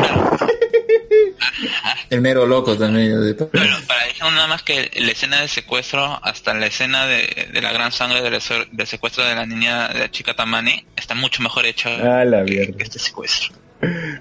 [2.10, 3.20] el mero loco también.
[3.24, 3.48] de- Pero
[3.86, 7.72] para dejar nada más que la escena de secuestro hasta la escena de, de la
[7.72, 11.42] gran sangre del, se- del secuestro de la niña, de la chica Tamani, está mucho
[11.42, 12.76] mejor hecha A la mierda.
[12.76, 13.54] que este secuestro.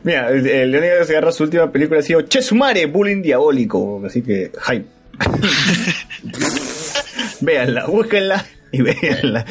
[0.04, 4.02] Mira, el, Leonidas Cigarra, su última película ha sido Chesumare, Bullying Diabólico.
[4.06, 4.86] Así que, hype.
[7.42, 9.46] véanla, búsquenla y véanla.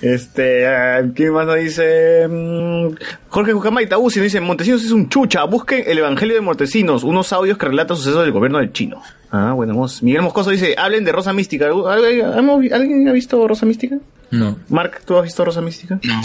[0.00, 2.26] Este, ah, ¿quién más nos dice?
[2.28, 2.94] Mm,
[3.28, 7.32] Jorge Jucamaita Uzi nos dice, Montesinos es un chucha, busquen el Evangelio de Montesinos, unos
[7.32, 9.02] audios que relatan sucesos del gobierno del chino.
[9.30, 10.02] Ah, bueno, vamos.
[10.02, 11.66] Miguel Moscoso dice, hablen de Rosa Mística.
[11.66, 13.96] ¿Alguien, ¿alguien ha visto Rosa Mística?
[14.30, 14.58] No.
[14.68, 15.98] Mark, ¿tú has visto Rosa Mística?
[16.02, 16.20] No.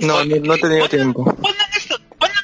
[0.00, 1.36] No, no, he tenido tiempo.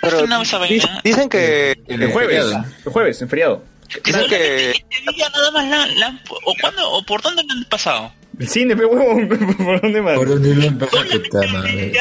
[0.02, 1.00] Vaina?
[1.02, 2.46] dicen que El jueves,
[2.84, 3.62] el jueves, en feriado.
[4.04, 7.64] Dicen que ¿Qué día nada más la, la- o cuándo o por dónde la han
[7.64, 8.12] pasado?
[8.38, 10.16] El cine, pe huevón, ¿por dónde más?
[10.16, 10.78] ¿Por dónde lo
[11.22, 11.92] puta madre?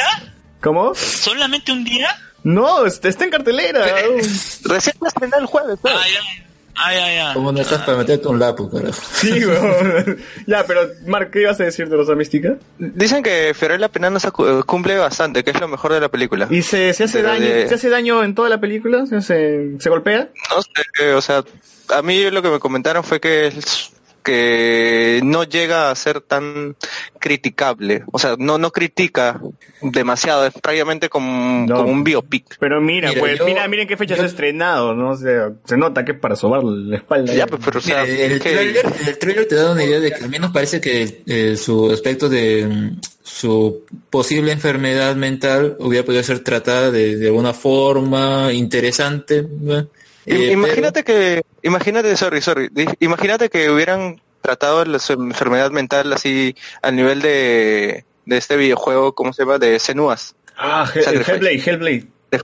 [0.60, 0.94] ¿Cómo?
[0.94, 2.08] ¿Solamente un día?
[2.42, 3.86] No, está está en cartelera.
[4.64, 5.78] recién la estrenó el jueves.
[5.84, 6.43] Ah, ya.
[6.76, 7.34] Ah, ya, ya.
[7.34, 9.00] ¿Cómo no estás para meterte un lapo, carajo?
[9.14, 10.18] Sí, weón.
[10.46, 12.56] ya, pero Mark, ¿qué ibas a decir de Rosa Mística?
[12.78, 16.48] Dicen que Fiorella Penano se cu- cumple bastante, que es lo mejor de la película.
[16.50, 19.06] ¿Y se, se hace daño de- se hace daño en toda la película?
[19.06, 20.28] ¿Se, hace- se golpea?
[20.50, 21.44] No sé, o sea,
[21.90, 23.90] a mí lo que me comentaron fue que es-
[24.24, 26.74] que no llega a ser tan
[27.20, 29.40] criticable, o sea, no no critica
[29.82, 32.56] demasiado, es prácticamente como, como un biopic.
[32.58, 35.10] Pero mira, Mira, pues, yo- mira, miren qué fecha se ha estrenado, ¿no?
[35.10, 37.32] O sea, se nota que es para sobar la espalda.
[37.34, 40.00] Ya, pero o sea, Mira, el, es que- trailer, el trailer te da una idea
[40.00, 45.76] de que al menos parece que eh, su aspecto de mm, su posible enfermedad mental
[45.80, 49.46] hubiera podido ser tratada de, de alguna forma interesante.
[49.60, 49.86] ¿no?
[50.26, 52.70] Eh, imagínate que, imagínate, sorry, sorry,
[53.00, 59.14] imagínate que hubieran tratado la, su enfermedad mental así al nivel de, de este videojuego,
[59.14, 59.58] ¿cómo se llama?
[59.58, 60.34] De Senuas.
[60.56, 60.88] Ah.
[60.94, 62.06] Hellblade, Hellblade.
[62.30, 62.40] De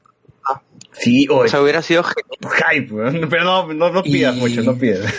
[0.93, 2.89] Sí, O sea, hubiera sido hype,
[3.31, 5.15] pero no, no, no pidas Y- mucho, no pidas.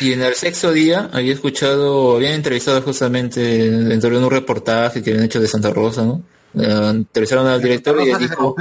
[0.00, 5.10] Y en el sexto día había escuchado, habían entrevistado justamente dentro de un reportaje que
[5.10, 6.22] habían hecho de Santa Rosa, ¿no?
[6.56, 8.54] Eh, entrevistaron al director y él dijo,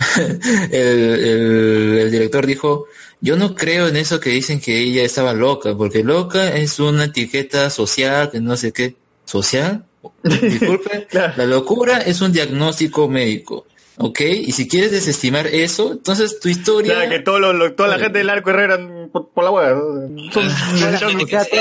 [0.16, 2.86] el, el- el director dijo,
[3.20, 7.04] yo no creo en eso que dicen que ella estaba loca, porque loca es una
[7.04, 9.84] etiqueta social, que no sé qué, social.
[10.22, 13.66] Disculpe, la locura es un diagnóstico médico,
[13.98, 14.20] ¿ok?
[14.20, 16.94] Y si quieres desestimar eso, entonces tu historia...
[16.94, 18.78] Claro, que todo lo- lo- toda la gente del arco Herrera
[19.12, 19.74] por, por la hueá.
[20.32, 20.44] toda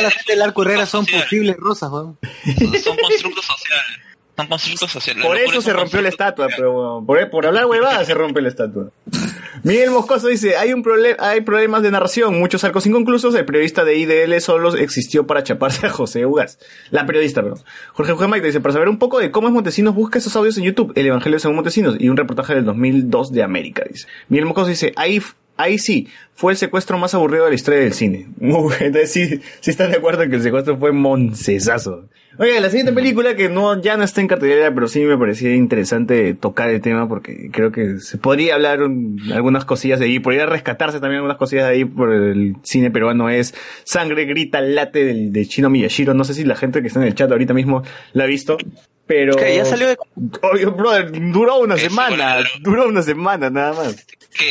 [0.01, 2.17] la gente del arco Herrera son posibles rosas, weón.
[2.81, 3.99] Son constructos sociales.
[4.39, 5.25] Son constructos sociales.
[5.25, 8.47] Por eso es se rompió la estatua, pero por, por hablar huevada se rompe la
[8.47, 8.89] estatua.
[9.63, 13.83] Miguel Moscoso dice, hay un problema, hay problemas de narración, muchos arcos inconclusos, el periodista
[13.83, 16.57] de IDL solo existió para chaparse a José Ugas.
[16.89, 17.59] La periodista, perdón.
[17.91, 20.63] Jorge Maite dice, para saber un poco de cómo es Montesinos, busca esos audios en
[20.63, 24.07] YouTube, El Evangelio según Montesinos, y un reportaje del 2002 de América, dice.
[24.29, 25.21] Miguel Moscoso dice, ahí,
[25.57, 28.29] ahí sí, fue el secuestro más aburrido de la historia del cine.
[28.39, 32.05] Muy entonces sí, sí están de acuerdo en que el secuestro fue moncesazo.
[32.41, 35.53] Oiga, la siguiente película que no, ya no está en cartelera, pero sí me parecía
[35.53, 40.19] interesante tocar el tema porque creo que se podría hablar un- algunas cosillas de ahí,
[40.19, 43.53] podría rescatarse también algunas cosillas de ahí por el cine peruano es
[43.83, 46.13] Sangre Grita Late del, de Chino Miyashiro.
[46.13, 48.57] No sé si la gente que está en el chat ahorita mismo la ha visto,
[49.05, 49.35] pero...
[49.35, 49.97] Que ya salió de-
[50.53, 54.05] Oye, brother, duró una semana, duró una semana nada más.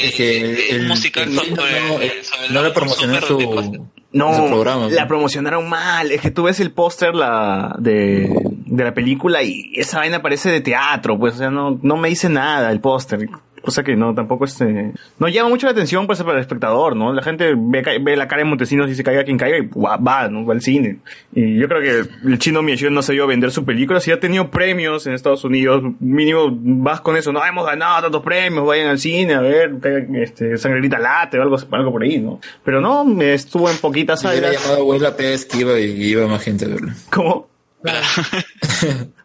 [0.04, 4.88] Es que el, musical el- sobre- no, sobre no promocionó su, No, programa.
[4.88, 6.10] la promocionaron mal.
[6.10, 8.30] Es que tú ves el póster la, de,
[8.66, 12.08] de la película y esa vaina parece de teatro, pues, o sea, no, no me
[12.08, 13.28] dice nada el póster.
[13.62, 17.12] Cosa que no, tampoco este, no llama mucho la atención pues para el espectador, ¿no?
[17.12, 19.96] La gente ve, ve la cara de Montesinos y dice caiga quien caiga y va,
[19.96, 20.46] va, ¿no?
[20.46, 20.98] Va al cine.
[21.32, 24.00] Y yo creo que el chino Miyashiro no se dio a vender su película.
[24.00, 28.22] Si ha tenido premios en Estados Unidos, mínimo vas con eso, no, hemos ganado tantos
[28.22, 32.18] premios, vayan al cine a ver, caiga, este, sangrerita late o algo, algo por ahí,
[32.18, 32.40] ¿no?
[32.64, 34.52] Pero no, estuvo en poquitas salas.
[34.52, 35.34] llamado Huela P.
[35.34, 36.92] Esquiva y iba más gente a verlo.
[37.10, 37.57] ¿Cómo?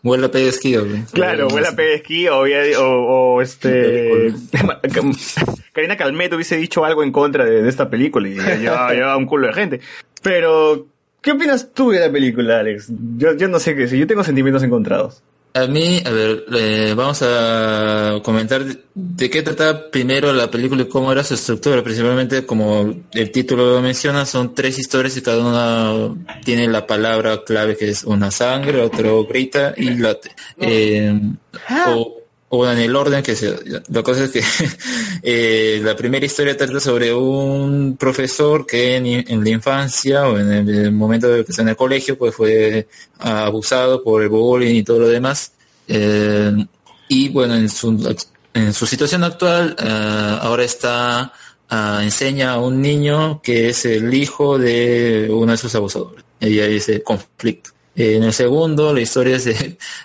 [0.04, 0.48] Huela P.
[0.48, 0.84] Esquiva.
[0.84, 1.04] güey.
[1.12, 1.56] Claro, Sí.
[1.56, 2.86] huele a Pesqui o, o,
[3.36, 4.34] o, este.
[5.74, 9.18] Karina Calmet hubiese dicho algo en contra de, de esta película y ya llevaba, llevaba
[9.18, 9.80] un culo de gente.
[10.22, 10.88] Pero,
[11.22, 12.92] ¿qué opinas tú de la película, Alex?
[13.18, 15.24] Yo, yo no sé qué decir, yo tengo sentimientos encontrados.
[15.56, 20.82] A mí, a ver, eh, vamos a comentar de, de qué trataba primero la película
[20.82, 21.84] y cómo era su estructura.
[21.84, 27.44] Principalmente, como el título lo menciona, son tres historias y cada una tiene la palabra
[27.44, 30.32] clave que es una sangre, otro grita y late.
[30.60, 31.20] Eh,
[31.88, 32.23] o,
[32.56, 33.56] o en el orden que sea.
[33.90, 34.44] La cosa es que
[35.24, 40.52] eh, la primera historia trata sobre un profesor que en, en la infancia o en
[40.52, 44.76] el, el momento de que está en el colegio pues fue abusado por el bullying
[44.76, 45.54] y todo lo demás.
[45.88, 46.52] Eh,
[47.08, 48.16] y bueno, en su,
[48.54, 51.34] en su situación actual eh, ahora está
[51.70, 56.24] ah, enseña a un niño que es el hijo de uno de sus abusadores.
[56.40, 57.73] Y hay ese conflicto.
[57.96, 59.46] Eh, en el segundo, la historia es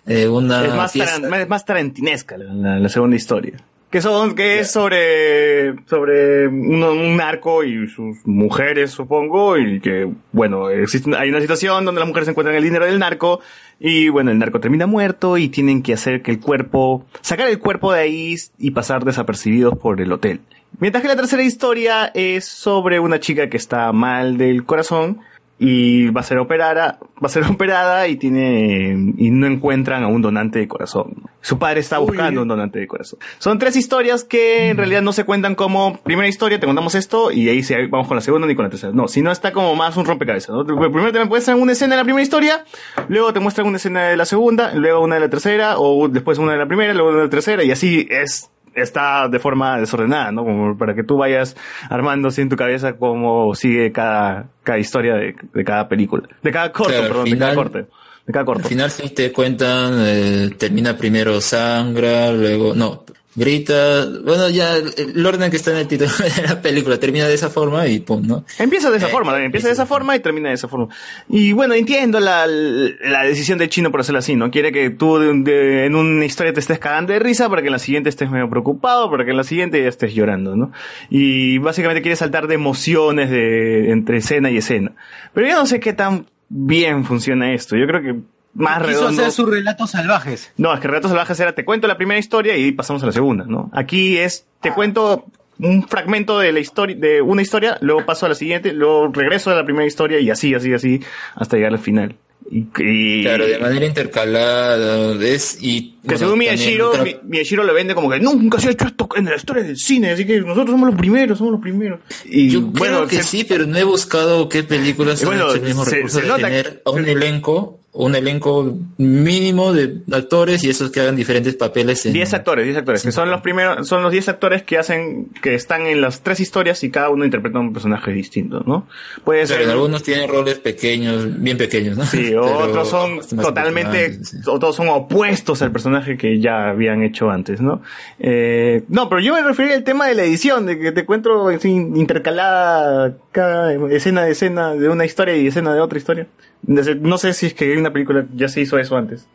[0.04, 3.54] de una es más, fiesta- taran- es más tarantinesca la, la- la segunda historia.
[3.90, 10.06] Que son, que es sobre, sobre un, un narco y sus mujeres, supongo, y que,
[10.32, 13.40] bueno, existe, hay una situación donde las mujeres encuentran el dinero del narco,
[13.80, 17.58] y bueno, el narco termina muerto y tienen que hacer que el cuerpo, sacar el
[17.60, 20.40] cuerpo de ahí y pasar desapercibidos por el hotel.
[20.80, 25.20] Mientras que la tercera historia es sobre una chica que está mal del corazón,
[25.58, 30.08] y va a ser operada, va a ser operada y tiene y no encuentran a
[30.08, 31.22] un donante de corazón.
[31.40, 33.18] Su padre está buscando un donante de corazón.
[33.38, 37.30] Son tres historias que en realidad no se cuentan como primera historia, te contamos esto
[37.32, 38.92] y ahí se, vamos con la segunda ni con la tercera.
[38.92, 40.50] No, sino está como más un rompecabezas.
[40.50, 40.64] ¿no?
[40.64, 42.64] Primero te muestran una escena de la primera historia,
[43.08, 46.38] luego te muestran una escena de la segunda, luego una de la tercera o después
[46.38, 48.50] una de la primera, luego una de la tercera y así es
[48.82, 50.44] está de forma desordenada, ¿no?
[50.44, 51.56] Como para que tú vayas
[51.90, 56.28] armando así en tu cabeza cómo sigue cada, cada historia de, de cada película.
[56.42, 57.86] De cada corto, Claro, perdón, de cada final- corte.
[58.26, 58.62] De cada corto.
[58.64, 63.04] Al final sí te cuentan, eh, termina primero sangra, luego, no,
[63.38, 67.34] grita, bueno ya el orden que está en el título de la película termina de
[67.34, 68.44] esa forma y pum, ¿no?
[68.58, 70.88] Empieza de esa forma, también, empieza de esa forma y termina de esa forma.
[71.28, 74.50] Y bueno, entiendo la, la decisión del chino por hacerlo así, ¿no?
[74.50, 77.68] Quiere que tú de- de- en una historia te estés cagando de risa para que
[77.68, 80.72] en la siguiente estés medio preocupado, para que en la siguiente ya estés llorando, ¿no?
[81.10, 84.92] Y básicamente quiere saltar de emociones de, entre escena y escena.
[85.34, 87.76] Pero yo no sé qué tan bien funciona esto.
[87.76, 88.14] Yo creo que
[88.54, 89.22] más Quiso redondo.
[89.22, 90.52] hacer sus relatos salvajes.
[90.56, 93.12] No, es que Relatos Salvajes era te cuento la primera historia y pasamos a la
[93.12, 93.70] segunda, ¿no?
[93.72, 95.26] Aquí es te cuento
[95.60, 99.50] un fragmento de la historia, de una historia, luego paso a la siguiente, luego regreso
[99.50, 101.00] a la primera historia y así, así, así,
[101.34, 102.16] hasta llegar al final.
[102.50, 103.84] Y, y- Claro, de manera
[104.32, 105.24] intercalada.
[105.24, 108.68] Es, y, que bueno, según Miyashiro, otra- Mi- Miyashiro lo vende como que nunca se
[108.68, 111.52] ha hecho esto en la historia del cine, así que nosotros somos los primeros, somos
[111.52, 112.00] los primeros.
[112.24, 115.28] Y Yo bueno, creo que se- sí, pero no he buscado qué películas Y han
[115.30, 118.78] bueno, hecho el mismo se- recurso se de nota- tener a un elenco, un elenco
[118.96, 123.10] mínimo de actores y esos que hagan diferentes papeles en 10 actores, 10 actores, que
[123.10, 126.84] son los primeros, son los 10 actores que hacen, que están en las tres historias
[126.84, 128.86] y cada uno interpreta un personaje distinto, ¿no?
[129.24, 129.68] Puede ser.
[129.68, 132.04] algunos tienen roles pequeños, bien pequeños, ¿no?
[132.04, 137.60] Sí, Pero otros son totalmente, otros son opuestos al personaje que ya habían hecho antes,
[137.60, 137.82] ¿no?
[138.20, 141.48] Eh, no, pero yo me refería al tema de la edición, de que te encuentro
[141.48, 146.28] así, intercalada cada escena de escena de una historia y escena de otra historia.
[146.66, 149.26] No sé si es que una película ya se hizo eso antes.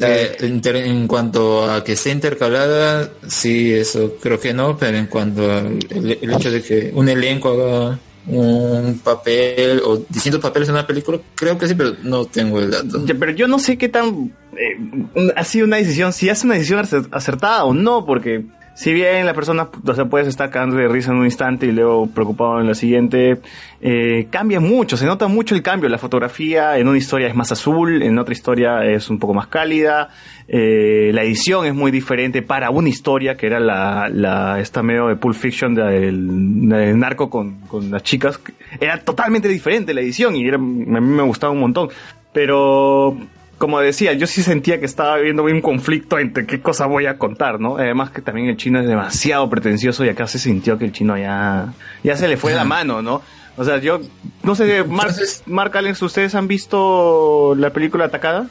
[0.00, 5.50] Eh, en, cuanto a que sea intercalada, sí, eso creo que no, pero en cuanto
[5.52, 10.86] al el, hecho de que un elenco haga un papel o distintos papeles en una
[10.86, 13.04] película, creo que sí, pero no tengo el dato.
[13.06, 16.80] Pero yo no sé qué tan eh, ha sido una decisión, si hace una decisión
[16.80, 20.88] acer- acertada o no, porque si bien la persona, o sea, puedes estar cagando de
[20.88, 23.40] risa en un instante y luego preocupado en la siguiente,
[23.80, 25.88] eh, cambia mucho, se nota mucho el cambio.
[25.88, 29.46] La fotografía en una historia es más azul, en otra historia es un poco más
[29.46, 30.08] cálida,
[30.48, 35.16] eh, la edición es muy diferente para una historia que era la, esta medio de
[35.16, 38.40] Pulp Fiction del, del narco con, con las chicas,
[38.80, 41.88] era totalmente diferente la edición y era- a mí me gustaba un montón.
[42.32, 43.16] Pero
[43.58, 47.18] como decía, yo sí sentía que estaba viendo un conflicto entre qué cosa voy a
[47.18, 47.76] contar, ¿no?
[47.78, 51.16] Además que también el chino es demasiado pretencioso y acá se sintió que el chino
[51.16, 53.22] ya, ya se le fue la mano, ¿no?
[53.56, 54.00] O sea, yo
[54.42, 55.14] no sé, Mark,
[55.46, 58.48] Mark Alex, ¿ustedes han visto la película Atacada?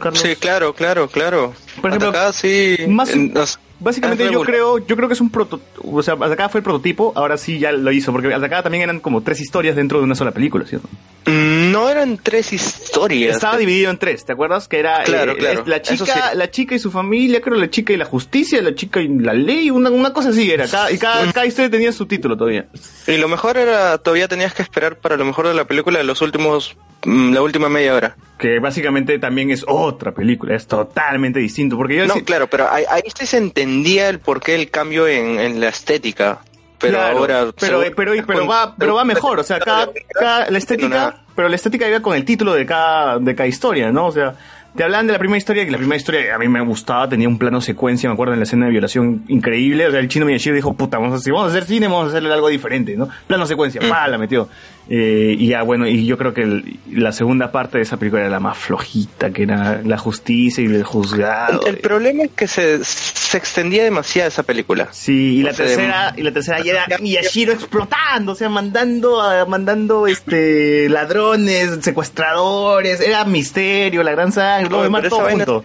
[0.00, 0.20] Carlos.
[0.22, 1.52] Sí, claro, claro, claro.
[1.80, 2.76] Por ejemplo, Atacada, sí.
[2.88, 3.34] más- en-
[3.82, 7.12] Básicamente yo creo, yo creo que es un proto, o sea, Atacada fue el prototipo,
[7.16, 10.14] ahora sí ya lo hizo, porque Atacada también eran como tres historias dentro de una
[10.14, 10.88] sola película, ¿cierto?
[11.26, 13.34] Mm, No eran tres historias.
[13.36, 14.68] Estaba dividido en tres, ¿te acuerdas?
[14.68, 15.64] Que era Claro, eh, claro.
[15.66, 16.36] la chica, sí.
[16.36, 19.32] la chica y su familia, creo la chica y la justicia, la chica y la
[19.32, 20.66] ley, una, una cosa así era.
[20.68, 22.66] Cada, y cada, cada historia tenía su título todavía.
[23.06, 26.04] Y lo mejor era, todavía tenías que esperar para lo mejor de la película de
[26.04, 28.16] los últimos, mm, la última media hora.
[28.38, 31.76] Que básicamente también es otra película, es totalmente distinto.
[31.76, 35.38] Porque yo No, sí- claro, pero ahí, ahí se entendía el porqué el cambio en,
[35.38, 36.40] en la estética.
[36.78, 37.44] Pero Claro, ahora...
[37.60, 41.54] pero, pero, pero va, pero va mejor, o sea, cada, cada- la estética, pero la
[41.54, 44.06] estética iba con el título de cada, de cada historia, ¿no?
[44.06, 44.34] O sea,
[44.74, 47.28] te hablan de la primera historia, que la primera historia a mí me gustaba, tenía
[47.28, 50.26] un plano secuencia, me acuerdo en la escena de violación increíble, o sea, el chino
[50.26, 52.96] Miyashiro dijo, puta, vamos a, si vamos a hacer cine, vamos a hacerle algo diferente,
[52.96, 53.08] ¿no?
[53.28, 54.48] Plano secuencia, pa, la metió.
[54.88, 58.22] Eh, y ya, bueno, y yo creo que el- la segunda parte de esa película
[58.22, 61.64] era la más flojita, que era la justicia y el juzgado.
[61.66, 64.88] El problema es que se, se extendía demasiado esa película.
[64.90, 68.48] Sí, y la O sea, tercera, y la tercera ya era Miyashiro explotando, o sea,
[68.48, 75.64] mandando, mandando este ladrones, secuestradores, era misterio, la gran sangre, lo demás todo vaina- junto.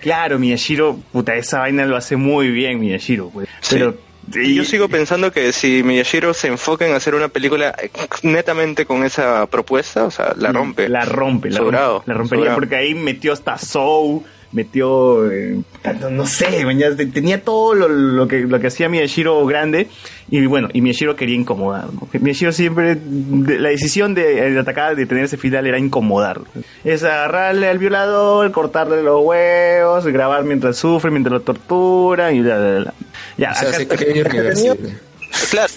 [0.00, 3.48] Claro, Miyashiro, puta, esa vaina lo hace muy bien Miyashiro, pues.
[3.70, 3.96] Pero
[4.34, 7.90] Y yo sigo pensando que si Miyashiro se enfoca en hacer una película eh,
[8.22, 10.88] netamente con esa propuesta, o sea, la rompe.
[10.88, 12.56] Mm, La rompe, la, Sobrado, rompe, la rompería sobrado.
[12.58, 14.22] porque ahí metió hasta Soul,
[14.56, 16.46] metió, eh, tanto- no sé,
[17.12, 19.88] tenía todo lo, lo que, lo que hacía Miyashiro grande
[20.30, 21.84] y bueno, y Miyashiro quería incomodar.
[21.92, 22.08] ¿no?
[22.18, 26.40] Miyashiro siempre, de- la decisión de, de atacar, de tener ese final era incomodar.
[26.84, 32.56] Es agarrarle al violador, cortarle los huevos, grabar mientras sufre, mientras lo tortura y bla,
[32.58, 32.94] bla, bla.
[33.36, 34.96] Ya, O sea, acá- se cree irreversible.
[35.50, 35.72] Claro,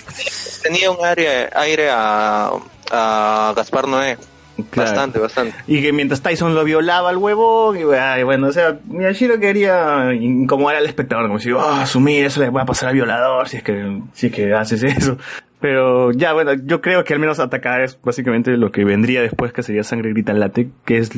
[0.64, 2.51] tenía un aire, aire a,
[2.91, 4.17] a Gaspar Noé.
[4.63, 4.91] Claro.
[4.91, 5.55] Bastante, bastante.
[5.67, 7.83] Y que mientras Tyson lo violaba al huevo, y
[8.23, 12.63] bueno, o sea, Miyashiro quería incomodar al espectador, como si, ah, asumir, eso le va
[12.63, 15.17] a pasar al violador, si es que, si es que haces eso.
[15.59, 19.51] Pero ya, bueno, yo creo que al menos atacar es básicamente lo que vendría después,
[19.51, 21.09] que sería Sangre Grita Late, que es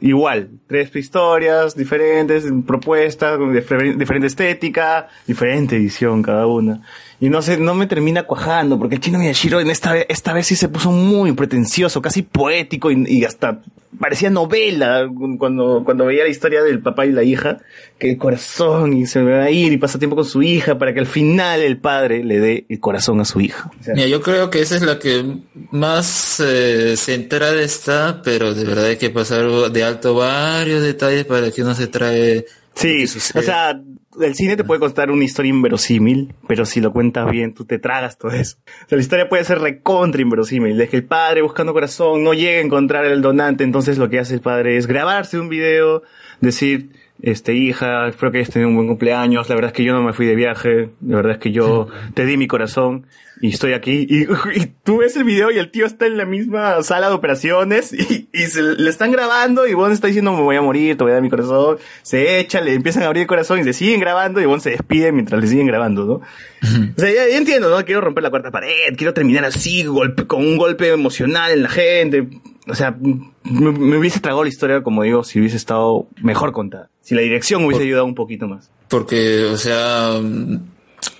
[0.00, 6.80] igual, tres historias diferentes, propuestas, diferente estética, diferente edición cada una.
[7.20, 10.46] Y no sé, no me termina cuajando, porque el chino Miyashiro en esta, esta vez
[10.46, 13.62] sí se puso muy pretencioso, casi poético y, y hasta
[13.98, 17.58] parecía novela cuando, cuando veía la historia del papá y la hija,
[17.98, 20.92] que el corazón y se va a ir y pasa tiempo con su hija para
[20.92, 23.70] que al final el padre le dé el corazón a su hija.
[23.80, 25.24] O sea, Mira, yo creo que esa es la que
[25.70, 31.50] más eh, centrada está, pero de verdad hay que pasar de alto varios detalles para
[31.50, 32.44] que uno se trae.
[32.74, 33.80] Sí, o sea,
[34.20, 37.78] el cine te puede contar una historia inverosímil, pero si lo cuentas bien, tú te
[37.78, 38.58] tragas todo eso.
[38.84, 42.34] O sea, la historia puede ser recontra inverosímil, de que el padre buscando corazón no
[42.34, 46.02] llega a encontrar el donante, entonces lo que hace el padre es grabarse un video,
[46.40, 46.90] decir,
[47.22, 49.48] Este, hija, espero que hayas tenido un buen cumpleaños.
[49.48, 50.90] La verdad es que yo no me fui de viaje.
[51.04, 53.06] La verdad es que yo te di mi corazón
[53.40, 54.06] y estoy aquí.
[54.08, 54.24] Y,
[54.58, 57.92] y tú ves el video y el tío está en la misma sala de operaciones
[57.92, 61.04] y, y se le están grabando y Bond está diciendo me voy a morir, te
[61.04, 61.78] voy a dar mi corazón.
[62.02, 64.70] Se echa, le empiezan a abrir el corazón y se siguen grabando y Bond se
[64.70, 66.14] despide mientras le siguen grabando, ¿no?
[66.14, 67.84] O sea, ya, ya entiendo, ¿no?
[67.84, 71.68] Quiero romper la cuarta pared, quiero terminar así, golpe, con un golpe emocional en la
[71.68, 72.28] gente.
[72.68, 72.96] O sea,
[73.44, 76.90] me, me hubiese tragado la historia, como digo, si hubiese estado mejor contada.
[77.00, 78.70] Si la dirección hubiese ayudado un poquito más.
[78.88, 80.20] Porque, o sea,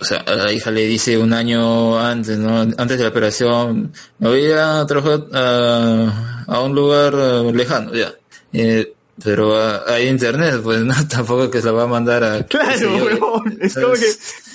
[0.00, 2.60] o sea, a la hija le dice un año antes, ¿no?
[2.60, 8.12] Antes de la operación, me voy a trabajar a, a un lugar eh, lejano, ya.
[8.52, 8.92] Eh,
[9.23, 9.55] pero
[9.86, 12.44] hay internet, pues no, tampoco que se la va a mandar a...
[12.44, 13.58] Claro, huevón.
[13.60, 14.07] Es como que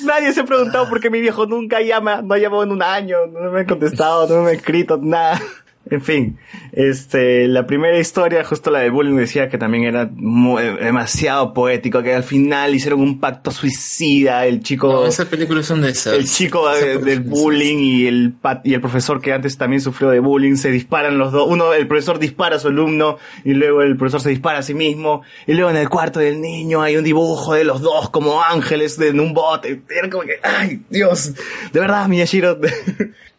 [0.04, 2.84] nadie se ha preguntado por qué mi viejo nunca llama, no ha llamado en un
[2.84, 5.42] año, no me ha contestado, no me ha escrito, nada.
[5.90, 6.38] En fin,
[6.74, 12.02] este, la primera historia, justo la del bullying, decía que también era muy- demasiado poético,
[12.04, 14.88] que al final hicieron un pacto suicida, el chico...
[14.94, 16.18] No, esa película es un desastre.
[16.22, 20.20] El chico de- del bullying y el y el profesor que antes también sufrió de
[20.20, 21.48] bullying se disparan los dos.
[21.50, 24.76] Uno, el profesor dispara a su alumno y luego el profesor se dispara a sí
[24.76, 25.24] mismo.
[25.48, 28.98] Y luego en el cuarto del niño hay un dibujo de los dos como ángeles
[28.98, 29.82] de- en un bote.
[29.90, 31.34] Era como que, ay, Dios,
[31.74, 32.60] de verdad, Miyashiro.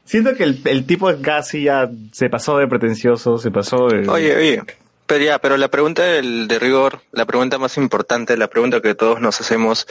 [0.05, 4.09] Siento que el, el tipo casi ya se pasó de pretencioso, se pasó de...
[4.09, 4.63] Oye, oye,
[5.07, 8.95] pero ya, pero la pregunta del, de rigor, la pregunta más importante, la pregunta que
[8.95, 9.87] todos nos hacemos,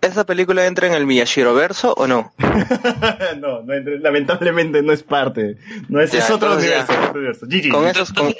[0.00, 2.32] ¿esa película entra en el Miyashiro verso o no?
[3.38, 5.56] no, no entra- lamentablemente no es parte.
[5.88, 6.92] No es, Ya, es otro universo.
[6.92, 7.46] otro universo.
[7.46, 7.70] GG.
[7.70, 8.34] Con eso, con-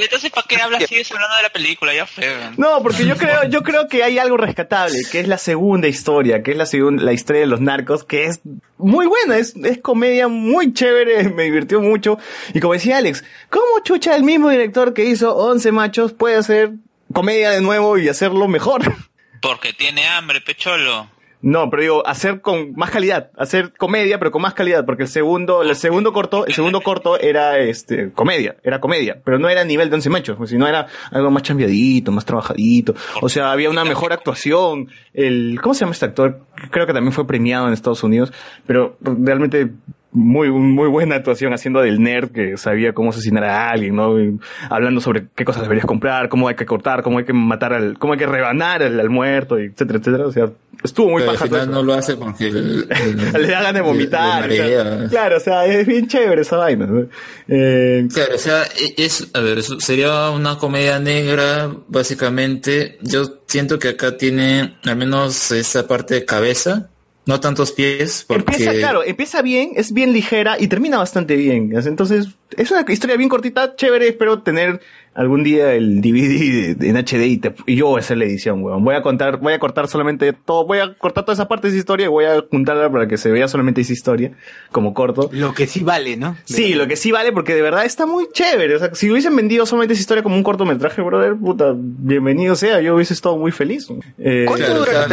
[0.00, 1.94] Entonces, ¿para qué hablas sigues hablando de la película?
[1.94, 2.26] Ya fue.
[2.56, 6.42] No, porque yo creo, yo creo que hay algo rescatable, que es la segunda historia,
[6.42, 8.40] que es la segunda, la historia de los narcos, que es
[8.78, 12.18] muy buena, es, es comedia muy chévere, me divirtió mucho.
[12.52, 16.72] Y como decía Alex, ¿cómo chucha el mismo director que hizo 11 machos puede hacer
[17.12, 18.82] comedia de nuevo y hacerlo mejor?
[19.44, 21.08] Porque tiene hambre, pecholo.
[21.42, 25.10] No, pero digo, hacer con más calidad, hacer comedia, pero con más calidad, porque el
[25.10, 29.60] segundo, el segundo corto, el segundo corto era este comedia, era comedia, pero no era
[29.60, 32.94] a nivel de once machos, pues, sino era algo más chambeadito, más trabajadito.
[33.20, 34.88] O sea, había una mejor actuación.
[35.12, 36.40] El, ¿cómo se llama este actor?
[36.70, 38.32] Creo que también fue premiado en Estados Unidos,
[38.66, 39.70] pero realmente
[40.14, 44.18] muy, muy buena actuación haciendo del nerd que sabía cómo asesinar a alguien, ¿no?
[44.18, 44.38] Y
[44.70, 47.98] hablando sobre qué cosas deberías comprar, cómo hay que cortar, cómo hay que matar al,
[47.98, 50.26] cómo hay que rebanar al, al muerto, etcétera, etcétera.
[50.26, 50.50] O sea,
[50.82, 51.80] estuvo muy Pero al paja todo final eso.
[51.80, 52.86] no lo hace porque el-
[53.34, 54.48] el- Le da ganas de vomitar.
[54.48, 55.08] le- le o sea, marea.
[55.08, 56.86] claro, o sea, es bien chévere esa vaina.
[56.86, 57.06] ¿no?
[57.48, 62.98] Eh, Claro, o sea, e- es, a ver, eso sería una comedia negra, básicamente.
[63.02, 66.90] Yo siento que acá tiene al menos esa parte de cabeza,
[67.26, 68.52] no tantos pies, porque...
[68.52, 71.72] Empieza, claro, empieza bien, es bien ligera y termina bastante bien.
[71.74, 74.08] Entonces, es una historia bien cortita, chévere.
[74.08, 74.80] Espero tener
[75.14, 78.62] algún día el DVD en HD y, te- y yo voy a hacer la edición,
[78.62, 78.84] weón.
[78.84, 81.70] Voy a contar, voy a cortar solamente todo, voy a cortar toda esa parte de
[81.70, 84.32] esa historia y voy a juntarla para que se vea solamente esa historia,
[84.70, 85.30] como corto.
[85.32, 86.36] Lo que sí vale, ¿no?
[86.44, 88.74] Sí, lo que sí vale, porque de verdad está muy chévere.
[88.74, 92.80] O sea, si hubiesen vendido solamente esa historia como un cortometraje, brother, puta, bienvenido sea,
[92.80, 93.86] yo hubiese estado muy feliz.
[94.18, 95.06] Eh, Claro, o sea,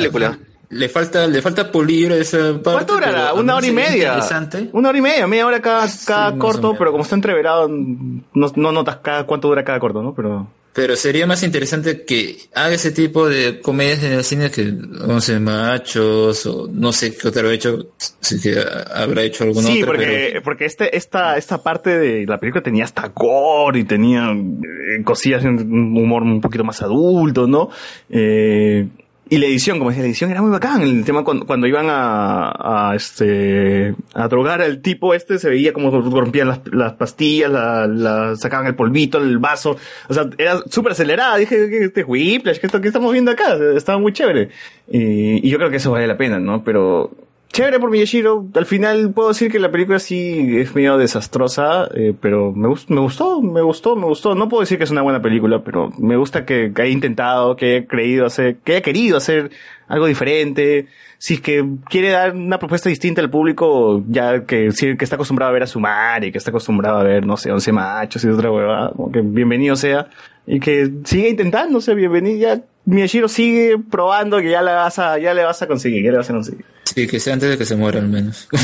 [0.71, 2.61] Le falta, le falta pulir esa parte.
[2.63, 3.33] ¿Cuánto durará?
[3.33, 4.07] Una hora y media.
[4.09, 4.69] Interesante.
[4.71, 8.71] Una hora y media, media hora cada, cada corto, pero como está entreverado, no, no
[8.71, 10.13] notas cada, cuánto dura cada corto, ¿no?
[10.15, 10.47] Pero...
[10.73, 15.19] Pero sería más interesante que haga ese tipo de comedias en el cine que, no
[15.19, 17.87] sé, machos, o no sé qué otro hecho,
[18.21, 18.55] si que
[18.95, 22.63] habrá hecho alguna sí, otra, porque, pero porque este, esta, esta parte de la película
[22.63, 27.69] tenía hasta gore y tenía eh, cosillas, un humor un poquito más adulto, ¿no?
[28.09, 28.87] Eh,
[29.33, 30.81] y la edición, como decía, la edición era muy bacán.
[30.81, 32.51] El tema cuando, cuando iban a,
[32.89, 37.87] a, este, a drogar al tipo este, se veía como rompían las, las pastillas, la,
[37.87, 39.77] la- sacaban el polvito, el vaso.
[40.09, 41.37] O sea, era súper acelerada.
[41.37, 42.57] Dije, ¿qué este Whiplash?
[42.59, 43.57] ¿Qué, qué estamos viendo acá?
[43.73, 44.49] Estaba muy chévere.
[44.91, 46.63] Y, y yo creo que eso vale la pena, ¿no?
[46.65, 47.11] Pero,
[47.51, 48.45] chévere por Miyashiro.
[48.55, 52.89] Al final puedo decir que la película sí es medio desastrosa, eh, pero me, gust-
[52.89, 54.35] me gustó, me gustó, me gustó.
[54.35, 57.55] No puedo decir que es una buena película, pero me gusta que, que haya intentado,
[57.55, 59.51] que haya creído hacer, que haya querido hacer
[59.87, 60.87] algo diferente.
[61.17, 65.15] Si es que quiere dar una propuesta distinta al público, ya que, sí, que está
[65.17, 68.23] acostumbrado a ver a su madre, que está acostumbrado a ver, no sé, once machos
[68.23, 70.07] y otra huevada, como que bienvenido sea.
[70.47, 75.33] Y que siga intentándose, bienvenido, ya Miyashiro sigue probando que ya la vas a, ya
[75.33, 76.65] le vas a conseguir, ya le vas a conseguir.
[76.85, 78.47] sí, que sea antes de que se muera al menos.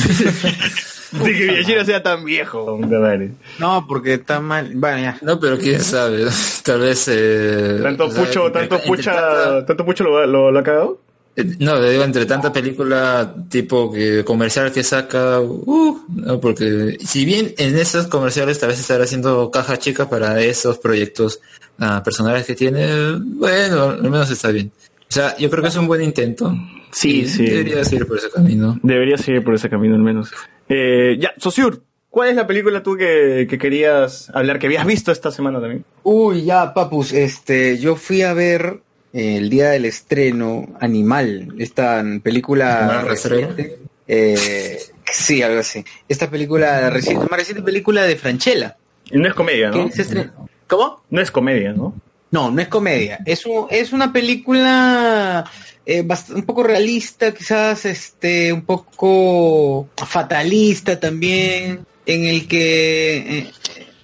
[1.11, 3.31] De que Miyashiro sea tan viejo, madre.
[3.59, 4.71] No, porque está mal.
[4.75, 5.17] Bueno, ya.
[5.21, 6.25] No, pero quién sabe,
[6.63, 7.07] tal vez...
[7.09, 10.99] Eh, Tanto Pucho, tanto Pucha, tanto Pucho lo, lo, lo ha cagado.
[11.59, 17.53] No, digo, entre tanta película tipo que comercial que saca, uh, no, porque si bien
[17.59, 21.39] en esos comerciales tal vez estará haciendo caja chica para esos proyectos
[21.77, 22.87] ah, personales que tiene,
[23.19, 24.71] bueno, al menos está bien.
[25.07, 26.55] O sea, yo creo que es un buen intento.
[26.91, 27.45] Sí, sí.
[27.45, 28.79] Debería seguir por ese camino.
[28.81, 30.31] Debería seguir por ese camino al menos.
[30.67, 35.11] Eh, ya, Sosur, ¿cuál es la película tú que, que querías hablar, que habías visto
[35.11, 35.85] esta semana también?
[36.01, 38.81] Uy, ya, papus, este, yo fui a ver
[39.17, 43.79] el día del estreno Animal, esta película reciente.
[44.07, 44.79] Eh,
[45.11, 45.83] sí, algo así.
[46.07, 48.77] Esta película reciente, más reciente película de Franchella.
[49.09, 49.89] Y no es comedia, ¿no?
[50.67, 51.01] ¿Cómo?
[51.09, 51.93] No es comedia, ¿no?
[52.29, 53.19] No, no es comedia.
[53.25, 55.49] Es, un- es una película
[55.85, 56.05] eh,
[56.35, 63.17] un poco realista, quizás este, un poco fatalista también, en el que...
[63.17, 63.51] eh,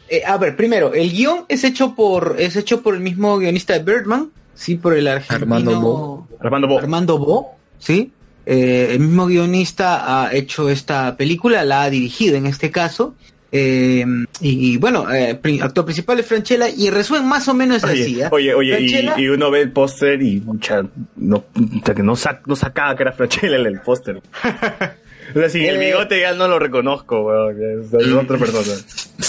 [0.09, 3.73] eh, a ver, primero, el guion es hecho por es hecho por el mismo guionista
[3.73, 6.27] de Birdman, sí, por el argentino Armando Bo.
[6.39, 6.79] Armando Bo.
[6.79, 8.11] Armando Bo, sí.
[8.45, 13.15] Eh, el mismo guionista ha hecho esta película, la ha dirigido en este caso.
[13.55, 14.03] Eh,
[14.41, 18.21] y bueno, eh, actor principal es Franchella y resumen más o menos es Oye, así.
[18.23, 18.29] ¿ah?
[18.31, 20.81] oye, oye, Franchella- y, y uno ve el póster y mucha,
[21.17, 21.43] no,
[21.97, 24.21] no, sa- no sacaba que era Franchella en el póster.
[25.35, 28.75] O sea, sin el Eh, bigote ya no lo reconozco, weón, es, otra persona.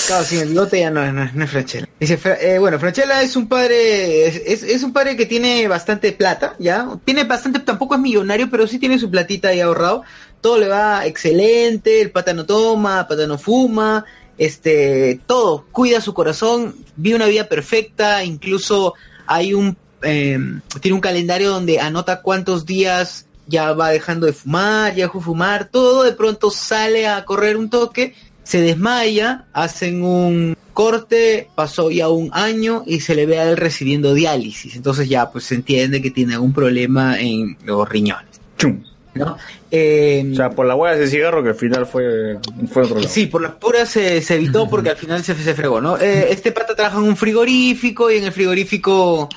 [0.06, 1.88] Claro, sin el bigote ya no, es- no, no es Franchella.
[1.98, 6.12] Dice, eh, bueno, Franchella es un padre, es, es- es un padre que tiene bastante
[6.12, 6.88] plata, ¿ya?
[7.04, 10.02] Tiene bastante, tampoco es millonario, pero sí tiene su platita ahí ahorrado.
[10.40, 14.04] Todo le va excelente, el pata no toma, el pata no fuma,
[14.36, 18.92] este, todo, cuida su corazón, vive una vida perfecta, incluso
[19.26, 20.38] hay un, eh,
[20.82, 25.24] tiene un calendario donde anota cuántos días ya va dejando de fumar, ya dejó de
[25.24, 31.90] fumar, todo de pronto sale a correr un toque, se desmaya, hacen un corte, pasó
[31.90, 34.76] ya un año y se le ve a él recibiendo diálisis.
[34.76, 38.40] Entonces ya pues se entiende que tiene algún problema en los riñones.
[38.58, 38.82] Chum.
[39.14, 39.36] ¿no?
[39.70, 42.38] Eh, O sea, por la hueá de ese cigarro que al final fue,
[42.72, 43.08] fue otro lado.
[43.08, 45.96] Sí, por las puras se, se evitó porque al final se, se fregó, ¿no?
[45.98, 49.28] Eh, este pata trabaja en un frigorífico y en el frigorífico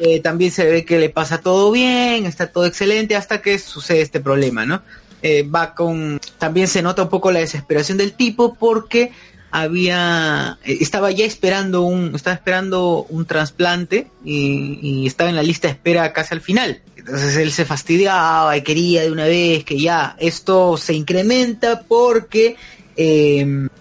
[0.00, 4.02] eh, también se ve que le pasa todo bien, está todo excelente hasta que sucede
[4.02, 4.82] este problema, ¿no?
[5.22, 6.20] Eh, va con...
[6.38, 9.12] También se nota un poco la desesperación del tipo porque
[9.50, 10.58] había...
[10.64, 12.14] eh, estaba ya esperando un...
[12.14, 16.82] Estaba esperando un trasplante y, estaba en la lista de espera casi al final.
[16.96, 22.56] Entonces él se fastidiaba y quería de una vez que ya esto se incrementa porque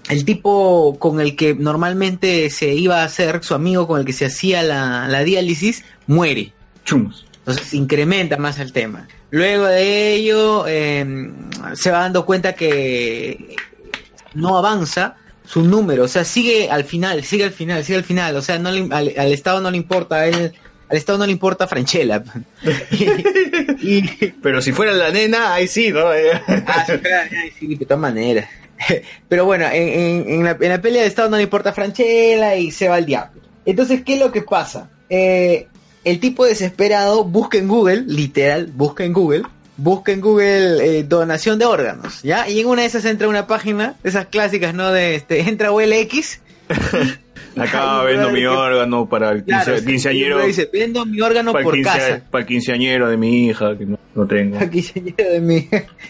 [0.10, 4.14] el tipo con el que normalmente se iba a hacer, su amigo con el que
[4.14, 6.52] se hacía la, la diálisis, muere.
[6.84, 7.26] Chumos.
[7.40, 9.08] Entonces incrementa más el tema.
[9.32, 11.06] Luego de ello eh,
[11.74, 13.56] se va dando cuenta que
[14.34, 18.36] no avanza su número, o sea, sigue al final, sigue al final, sigue al final,
[18.36, 20.54] o sea, no le- al, al Estado no le importa, a él,
[20.90, 22.24] al Estado no le importa Franchella.
[24.42, 26.00] Pero si fuera la nena, ahí sí, ¿no?
[26.68, 26.86] Ah,
[27.60, 28.48] sí, de todas maneras.
[29.30, 33.06] Pero bueno, en, la, pelea de Estado no le importa Franchella y se va al
[33.06, 33.42] diablo.
[33.66, 34.90] Entonces, ¿qué es lo que pasa?
[35.10, 35.68] Eh,
[36.04, 39.44] el tipo desesperado busca en Google, literal, busca en Google,
[39.78, 42.48] busca en Google eh, donación de órganos, ¿ya?
[42.48, 44.92] Y en una de esas entra una página, esas clásicas, ¿no?
[44.92, 46.40] De este, entra OLX.
[47.58, 50.46] Acá Ay, vendo mi que- órgano para el quince- Claro, quinceañero.
[50.46, 52.22] dice, vendo mi órgano para el por quince- casa.
[52.30, 54.58] Para el quinceañero de mi hija, que no, no tengo.
[54.60, 55.68] Aquí señora de mi...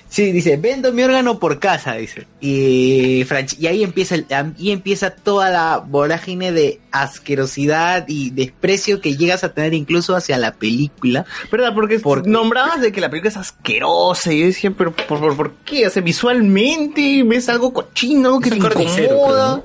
[0.09, 2.25] Sí, dice, vendo mi órgano por casa, dice.
[2.41, 3.25] Y,
[3.59, 9.43] y ahí empieza el- ahí empieza toda la vorágine de asquerosidad y desprecio que llegas
[9.43, 11.25] a tener incluso hacia la película.
[11.51, 11.73] ¿Verdad?
[11.75, 15.53] Porque, nombrabas de que la película es asquerosa y yo decía, pero ¿por, por, por
[15.65, 15.85] qué?
[15.85, 19.61] O sea, visualmente ves algo cochino que te incomoda.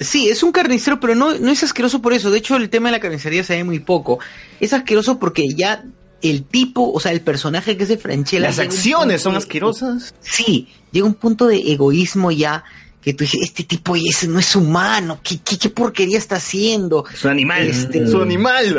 [0.00, 2.30] Sí, es un carnicero, pero no, no es asqueroso por eso.
[2.30, 4.18] De hecho, el tema de la carnicería se ve muy poco.
[4.60, 5.84] Es asqueroso porque ya
[6.22, 8.46] el tipo, o sea, el personaje que es de Franchella...
[8.48, 10.14] Las acciones son de- asquerosas.
[10.20, 12.64] Sí, llega un punto de egoísmo ya
[13.02, 13.94] que tú dices, este tipo
[14.28, 17.04] no es humano, ¿qué, qué, qué porquería está haciendo?
[17.12, 17.62] Es un animal.
[17.68, 18.78] Este, Es un animal.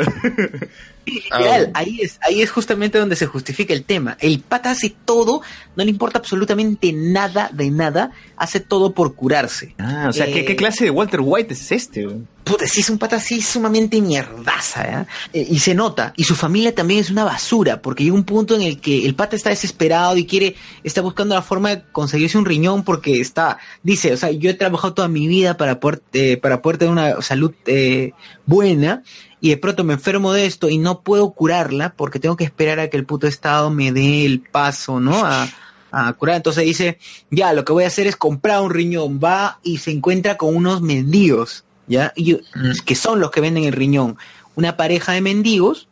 [1.10, 4.16] Literal, ahí es, ahí es justamente donde se justifica el tema.
[4.20, 5.42] El pata hace todo,
[5.76, 9.74] no le importa absolutamente nada de nada, hace todo por curarse.
[9.78, 12.08] Ah, o sea, ¿qué, Eh, qué clase de Walter White es este?
[12.44, 15.06] Puta, sí es un pata así sumamente mierdaza.
[15.32, 16.12] Eh, y se nota.
[16.16, 19.14] Y su familia también es una basura, porque llega un punto en el que el
[19.14, 23.58] pata está desesperado y quiere, está buscando la forma de conseguirse un riñón porque está,
[23.82, 26.92] dice, o sea, yo he trabajado toda mi vida para poder, eh, para poder tener
[26.92, 28.12] una salud eh,
[28.46, 29.02] buena
[29.40, 32.78] y de pronto me enfermo de esto y no puedo curarla porque tengo que esperar
[32.78, 35.24] a que el puto estado me dé el paso, ¿no?
[35.24, 35.48] A,
[35.92, 36.36] a curar.
[36.36, 36.98] Entonces dice,
[37.30, 39.20] ya, lo que voy a hacer es comprar un riñón.
[39.22, 42.12] Va y se encuentra con unos mendigos, ¿ya?
[42.16, 42.38] Y,
[42.84, 44.16] que son los que venden el riñón.
[44.56, 45.88] Una pareja de mendigos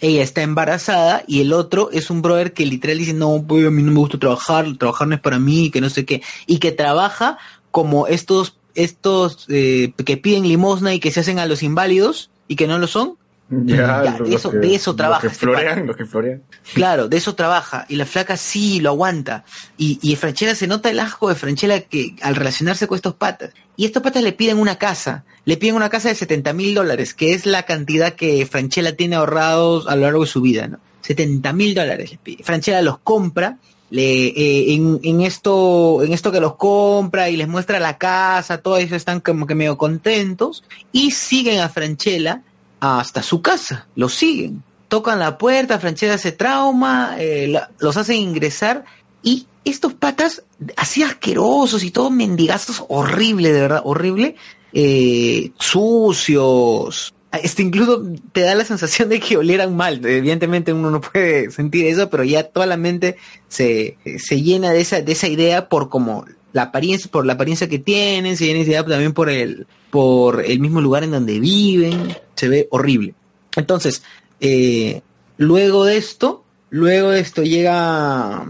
[0.00, 3.70] ella está embarazada y el otro es un brother que literal dice, no, pues a
[3.70, 6.58] mí no me gusta trabajar, trabajar no es para mí, que no sé qué, y
[6.58, 7.38] que trabaja
[7.70, 12.56] como estos, estos eh, que piden limosna y que se hacen a los inválidos y
[12.56, 13.16] que no lo son.
[13.50, 15.46] Ya, de eso- que- de eso trabaja Los que este
[15.86, 16.42] los que florean.
[16.72, 17.84] Claro, de eso trabaja.
[17.88, 19.44] Y la flaca sí lo aguanta.
[19.76, 23.50] Y, y Franchella se nota el asco de Franchella que al relacionarse con estos patas.
[23.76, 25.24] Y estos patas le piden una casa.
[25.44, 29.16] Le piden una casa de 70 mil dólares, que es la cantidad que Franchella tiene
[29.16, 30.78] ahorrados a lo largo de su vida, ¿no?
[31.02, 32.16] 70 mil dólares.
[32.44, 33.58] Franchella los compra.
[33.92, 38.58] Le, eh, en, en esto en esto que los compra y les muestra la casa,
[38.58, 42.42] todos ellos están como que medio contentos y siguen a Franchella
[42.80, 44.62] hasta su casa, lo siguen
[44.92, 48.84] tocan la puerta, Franchella se trauma, eh, los hacen ingresar
[49.22, 50.42] y estos patas
[50.76, 54.36] así asquerosos y todos mendigazos, horrible, de verdad, horrible,
[54.74, 57.14] eh, sucios.
[57.32, 58.02] Este incluso
[58.32, 60.04] te da la sensación de que olieran mal.
[60.04, 63.16] Evidentemente uno no puede sentir eso, pero ya toda la mente
[63.48, 67.68] se, se llena de esa, de esa idea por como la apariencia, por la apariencia
[67.68, 71.40] que tienen, se llena de idea también por el, por el mismo lugar en donde
[71.40, 72.16] viven.
[72.34, 73.14] Se ve horrible.
[73.56, 74.02] Entonces,
[74.40, 75.00] eh,
[75.36, 78.46] luego de esto, luego de esto llega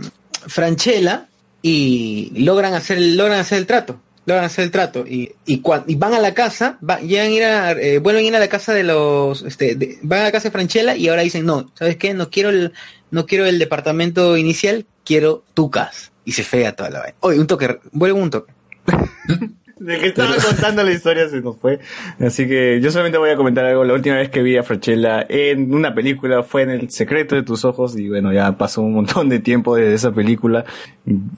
[0.47, 1.29] Franchella
[1.63, 4.01] y logran hacer, logran hacer el trato.
[4.25, 5.61] Logran hacer el trato y, y,
[5.97, 8.73] van a la casa, va- a ir a, eh, vuelven a ir a la casa
[8.73, 12.15] de los, este, van a la casa de Franchella y ahora dicen, no, ¿sabes qué?
[12.15, 12.73] No quiero el,
[13.11, 16.13] no quiero el departamento inicial, quiero tu casa.
[16.25, 17.17] Y se fea toda la vaina.
[17.21, 18.53] Oye, un toque, vuelve un toque.
[19.85, 21.81] De que estaba contando la historia se nos fue.
[22.21, 23.85] Así que yo solamente voy a comentar algo.
[23.85, 27.43] La última vez que vi a Franchella en una película fue en El secreto de
[27.43, 27.97] tus ojos.
[27.99, 30.65] Y bueno, ya pasó un montón de tiempo desde esa película.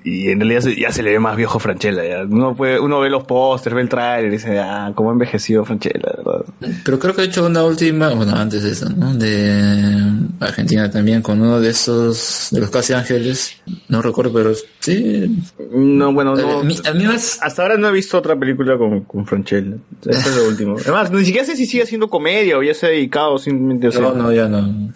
[0.05, 2.25] Y en realidad ya se le ve más viejo a Franchella.
[2.29, 5.65] Uno, puede, uno ve los pósters, ve el tráiler y dice, ah, cómo ha envejecido
[5.65, 6.45] Franchella, ¿verdad?
[6.85, 9.15] Pero creo que ha hecho una última, bueno, antes de eso, ¿no?
[9.15, 10.03] De
[10.41, 13.57] Argentina también, con uno de esos, de los casi ángeles.
[13.89, 15.43] No recuerdo, pero sí.
[15.73, 16.61] No, bueno, no.
[16.61, 19.77] Eh, mi- a mí más- Hasta ahora no he visto otra película con, con Franchella.
[20.07, 20.77] Esto es lo último.
[20.83, 23.89] Además, ni siquiera sé si sigue haciendo comedia o ya se ha dedicado simplemente a
[23.91, 24.03] hacer.
[24.03, 24.93] No, no, ya no.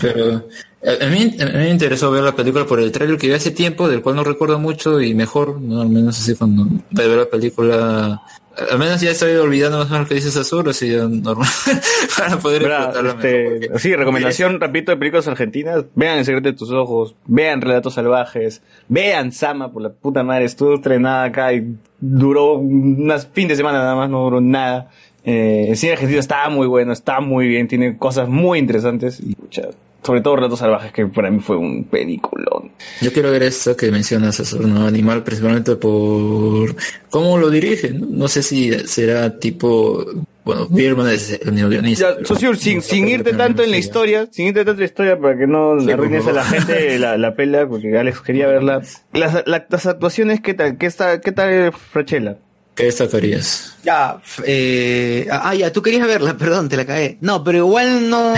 [0.00, 0.46] Pero
[0.84, 3.34] a, a mí, a mí me interesó ver la película por el tráiler que vi
[3.34, 5.82] hace tiempo, del cual no recuerdo mucho y mejor, ¿no?
[5.82, 8.22] al menos así cuando de ver la película,
[8.70, 11.48] al menos ya estoy olvidando más o menos lo que dice Sazur, así normal,
[12.18, 15.84] para poder Bra, explotarla este, sí, recomendación, repito, de películas argentinas.
[15.94, 20.44] Vean El secreto de tus ojos, vean Relatos salvajes, vean Sama, por la puta madre,
[20.44, 24.90] estuvo estrenada acá y duró unas fin de semana nada más, no duró nada.
[25.24, 29.34] Eh, el cine argentino está muy bueno, está muy bien, tiene cosas muy interesantes y
[29.34, 29.68] pucha,
[30.02, 32.70] sobre todo Relatos salvajes, que para mí fue un peliculón.
[33.00, 34.86] Yo quiero ver esto que menciona Sazur, ¿no?
[34.86, 36.74] Animal principalmente por
[37.10, 38.26] cómo lo dirige, ¿no?
[38.28, 40.04] Sé si será tipo,
[40.44, 42.16] bueno, Birman es el guionista.
[42.18, 45.36] Ya, sin, sin irte tanto en la historia, sin irte tanto en la historia para
[45.38, 48.80] que no Sí, arruines a la gente la, la pela, porque Alex quería verla.
[49.12, 50.78] Las, la- las actuaciones, ¿qué tal?
[50.78, 52.38] ¿Qué, está, qué tal Frachela?
[52.74, 53.74] ¿Qué destacarías?
[53.82, 57.18] Ya, eh, ah, ya, tú querías verla, perdón, te la cagué.
[57.20, 58.34] No, pero igual no,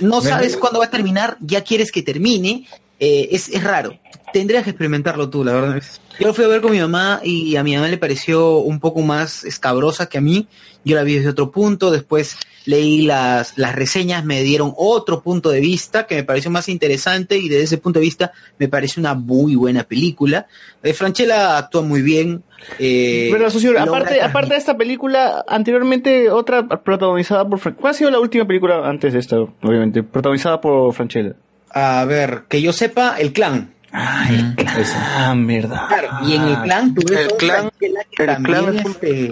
[0.00, 2.66] no sabes cuándo va a terminar, ya quieres que termine,
[2.98, 3.98] eh, es, es raro.
[4.32, 5.82] Tendrías que experimentarlo tú, la verdad.
[6.18, 8.80] Yo lo fui a ver con mi mamá y a mi mamá le pareció un
[8.80, 10.46] poco más escabrosa que a mí.
[10.84, 15.50] Yo la vi desde otro punto, después leí las, las reseñas, me dieron otro punto
[15.50, 19.00] de vista que me pareció más interesante y desde ese punto de vista me parece
[19.00, 20.46] una muy buena película.
[20.82, 22.42] Eh, Franchella actúa muy bien.
[22.78, 27.58] eh, Pero, socio, aparte, aparte de esta película, anteriormente otra protagonizada por...
[27.58, 30.02] Fran- ¿Cuál ha sido la última película antes de esta, obviamente?
[30.02, 31.34] Protagonizada por Franchella.
[31.70, 33.72] A ver, que yo sepa, el clan.
[33.92, 34.54] Ay,
[34.96, 35.86] Ah, verdad.
[35.88, 39.30] Claro, y en el clan tú ves El clan- que el clan es este,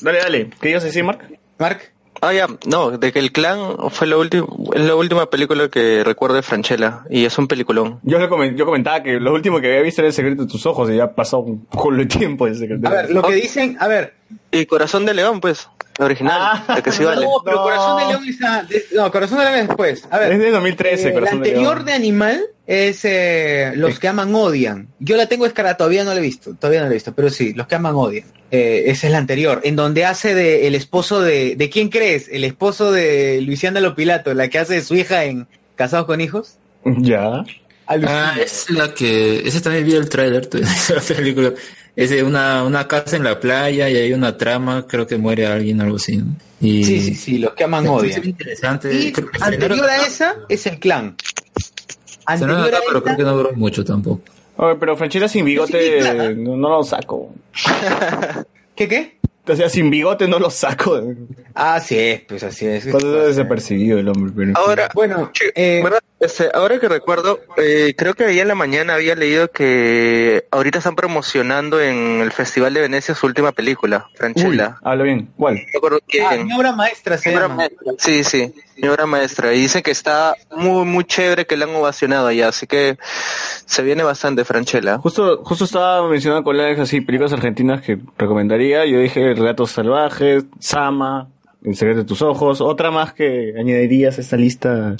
[0.00, 0.50] Dale, dale.
[0.60, 1.20] ¿Qué ibas a decir, Mark?
[1.58, 1.80] Mark.
[2.22, 3.58] Ah, ya, no, de que el clan
[3.90, 7.98] fue la, última es la última película que recuerdo de Franchella y es un peliculón.
[8.02, 10.48] Yo, le comen- yo comentaba que lo último que había visto era El secreto de
[10.48, 12.86] tus ojos y ya ha pasado un culo de tiempo ese secreto.
[12.88, 14.14] A ver, lo que dicen, a ver.
[14.52, 15.68] Y Corazón de León, pues,
[15.98, 17.24] la original, la que sí vale.
[17.26, 18.62] No, pero Corazón de León está.
[18.62, 20.04] de- no, Corazón de León es después.
[20.10, 20.32] A ver.
[20.32, 21.86] Es de 2013, eh, Corazón La de anterior León.
[21.86, 24.88] de Animal es eh, Los que aman odian.
[24.98, 26.54] Yo la tengo escara, todavía no la he visto.
[26.54, 28.26] Todavía no la he visto, pero sí, Los que aman odian.
[28.50, 31.54] Eh, esa es la anterior, en donde hace de el esposo de.
[31.56, 32.28] ¿De quién crees?
[32.30, 35.46] El esposo de Luisiana Lopilato, la que hace de su hija en
[35.76, 36.56] Casados con Hijos.
[36.84, 37.44] Ya.
[37.86, 40.60] Ah, es la que, ese también vi el tráiler de
[40.94, 41.52] la película.
[41.96, 45.46] Es de una, una casa en la playa y hay una trama, creo que muere
[45.46, 46.16] alguien, algo así.
[46.18, 46.26] ¿no?
[46.60, 46.84] Y...
[46.84, 48.22] Sí, sí, sí, Los que aman Sí, odian.
[48.22, 48.94] sí, interesante.
[48.94, 51.16] Y Creo que anterior a esa es el clan.
[51.56, 54.22] Se nota, Anterior a pero creo que no duró mucho tampoco.
[54.56, 56.34] Oye, pero Franchella sin bigote Sí, claro.
[56.36, 57.34] no, no lo saco.
[58.76, 59.18] ¿Qué qué?
[59.46, 61.02] O sea, sin bigote no lo saco.
[61.54, 62.86] Así es, pues así es.
[62.86, 64.32] Cuando está desapercibido el hombre.
[64.36, 64.52] Pero...
[64.56, 66.00] Ahora, Bueno, eh, ¿verdad?
[66.20, 70.76] Este, ahora que recuerdo, eh, creo que ayer en la mañana había leído que ahorita
[70.78, 74.76] están promocionando en el Festival de Venecia su última película, Franchella.
[74.82, 75.30] habla bien.
[75.38, 75.54] ¿Cuál?
[75.54, 76.26] No recuerdo quién.
[76.28, 77.56] Ah, mi obra maestra se Mi obra llama.
[77.56, 77.92] maestra.
[77.96, 79.54] Sí, sí, mi obra maestra.
[79.54, 82.98] Y dicen que está muy, muy chévere, que la han ovacionado allá, así que
[83.64, 84.98] se viene bastante Franchella.
[84.98, 88.84] Justo, justo estaba mencionando con Alex así películas argentinas que recomendaría.
[88.84, 91.28] Yo dije Relatos Salvajes, Sama,
[91.64, 92.60] El secreto de tus ojos.
[92.60, 94.96] Otra más que añadirías a esta lista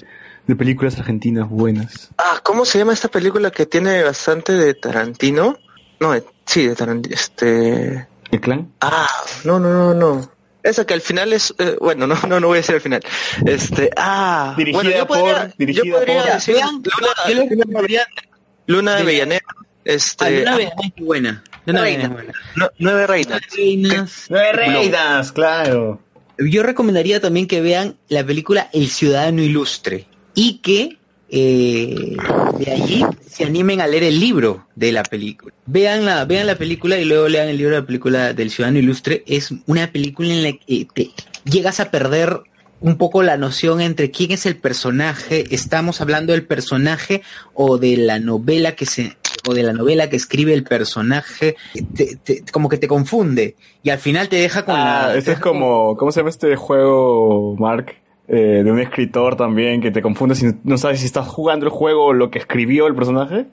[0.51, 2.09] de películas argentinas buenas.
[2.19, 5.57] Ah, ¿cómo se llama esta película que tiene bastante de Tarantino?
[6.01, 7.15] No, de- sí, de Tarantino.
[7.15, 8.09] Este.
[8.33, 8.73] ¿El clan?
[8.81, 9.07] Ah,
[9.45, 10.31] no, no, no, no.
[10.63, 13.03] Esa que al final es, eh, bueno, no, no, no voy a decir al final.
[13.47, 16.81] Este, ah, Dirigida bueno, yo por- podría, dirigida yo podría por- decir Luna,
[17.29, 18.01] yo
[18.67, 19.41] Luna de de- Avellaneda,
[19.85, 21.45] este, Ah, Luna ah, es buena.
[21.67, 22.09] Luna Reina.
[22.09, 22.33] Buena.
[22.57, 23.41] no- Nueve Reinas.
[23.57, 24.27] Reinas.
[24.29, 25.33] ¡Nueve reinas!
[25.33, 26.01] ¡Claro!
[26.39, 30.07] Yo recomendaría también que vean la película El Ciudadano Ilustre
[30.41, 30.97] y que
[31.33, 32.17] eh,
[32.59, 35.55] de allí se animen a leer el libro de la película.
[35.67, 38.79] Vean la, vean la película y luego lean el libro de la película del Ciudadano
[38.79, 39.23] Ilustre.
[39.27, 41.11] Es una película en la que te
[41.45, 42.41] llegas a perder
[42.81, 47.21] un poco la noción entre quién es el personaje, estamos hablando del personaje
[47.53, 51.57] o de la novela que se o de la novela que escribe el personaje,
[51.95, 55.39] te- te- como que te confunde y al final te deja con Ah, la es
[55.39, 57.95] como, ¿cómo se llama este juego, Mark?
[58.33, 61.73] Eh, de un escritor también que te confunde si no sabes si estás jugando el
[61.73, 63.47] juego o lo que escribió el personaje.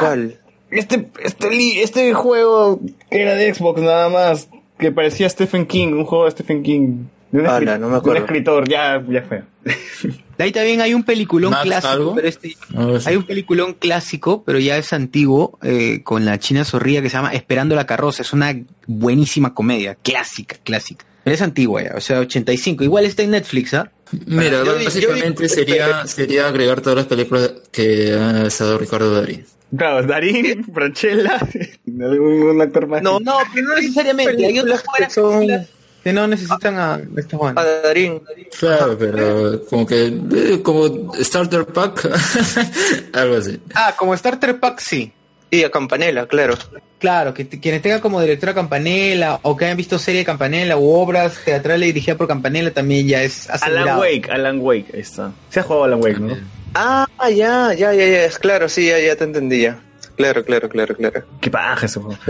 [0.00, 0.36] ¿Cuál?
[0.72, 4.48] Este, este, li- este juego que era de Xbox nada más,
[4.78, 7.04] que parecía Stephen King, un juego de Stephen King.
[7.30, 8.24] De un, escri- no me de un acuerdo.
[8.24, 9.42] escritor, ya, ya fue.
[10.38, 12.14] De ahí también hay un peliculón Max clásico, algo.
[12.14, 12.56] pero este,
[13.04, 17.16] hay un peliculón clásico, pero ya es antiguo, eh, con la China Zorrilla que se
[17.18, 18.22] llama Esperando la carroza.
[18.22, 18.56] Es una
[18.86, 21.04] buenísima comedia, clásica, clásica.
[21.24, 22.82] Pero es antigua ya, o sea, 85.
[22.84, 23.92] Igual está en Netflix, ¿ah?
[24.26, 29.44] Mira, Yo básicamente yo sería, sería agregar todas las películas que ha estado Ricardo Darín.
[29.76, 31.38] Claro, Darín, Franchella,
[31.86, 33.02] algún actor más.
[33.02, 34.46] No, no, pero no necesariamente.
[34.46, 34.82] Hay otras
[35.12, 35.68] son- películas
[36.02, 37.62] que no necesitan a esta A Juana.
[37.64, 38.22] Darín.
[38.58, 42.08] Claro, pero como que, eh, como Starter Pack,
[43.12, 43.60] algo así.
[43.74, 45.12] Ah, como Star Trek Pack, sí.
[45.50, 46.54] Y a Campanella, claro.
[46.98, 50.90] Claro, que quienes tengan como directora Campanella o que hayan visto serie de Campanella u
[50.90, 54.00] obras teatrales dirigidas por Campanella también ya es Alan acelerado.
[54.00, 55.32] Wake, Alan Wake, ahí está.
[55.48, 56.36] Se ha jugado Alan Wake, ¿no?
[56.74, 59.80] Ah, ya, ya, ya, ya, es claro, sí, ya, ya te entendí ya.
[60.16, 61.24] Claro, claro, claro, claro.
[61.40, 62.20] Qué paja ese juego.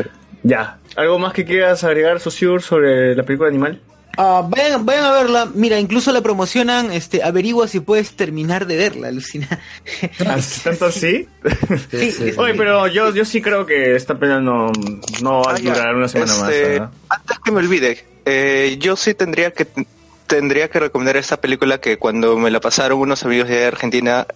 [0.42, 0.78] Ya.
[0.96, 3.80] ¿Algo más que quieras agregar, Sociur, sobre la película Animal?
[4.16, 5.48] Ah, vayan, vayan a verla.
[5.54, 6.90] Mira, incluso la promocionan.
[6.92, 9.48] Este, averigua si puedes terminar de verla, Lucina.
[10.64, 11.26] ¿Tanto así?
[11.90, 12.32] Sí, sí.
[12.36, 14.70] Oye, pero yo, yo sí creo que esta pena no,
[15.22, 16.90] no va a durar una semana Este, más.
[16.90, 16.92] ¿ah?
[17.08, 19.66] Antes que me olvide, eh, yo sí tendría que
[20.26, 24.26] tendría que recomendar esta película que cuando me la pasaron unos amigos de Argentina,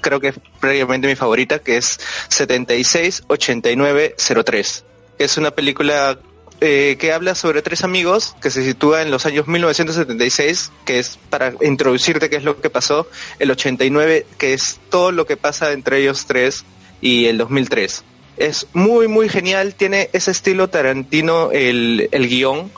[0.00, 2.00] creo que es previamente mi favorita, que es
[2.30, 4.84] 768903,
[5.18, 6.18] que es una película
[6.64, 11.18] eh, que habla sobre tres amigos que se sitúa en los años 1976, que es
[11.30, 13.06] para introducirte qué es lo que pasó,
[13.38, 16.64] el 89, que es todo lo que pasa entre ellos tres,
[17.00, 18.02] y el 2003.
[18.36, 22.70] Es muy, muy genial, tiene ese estilo tarantino el, el guion,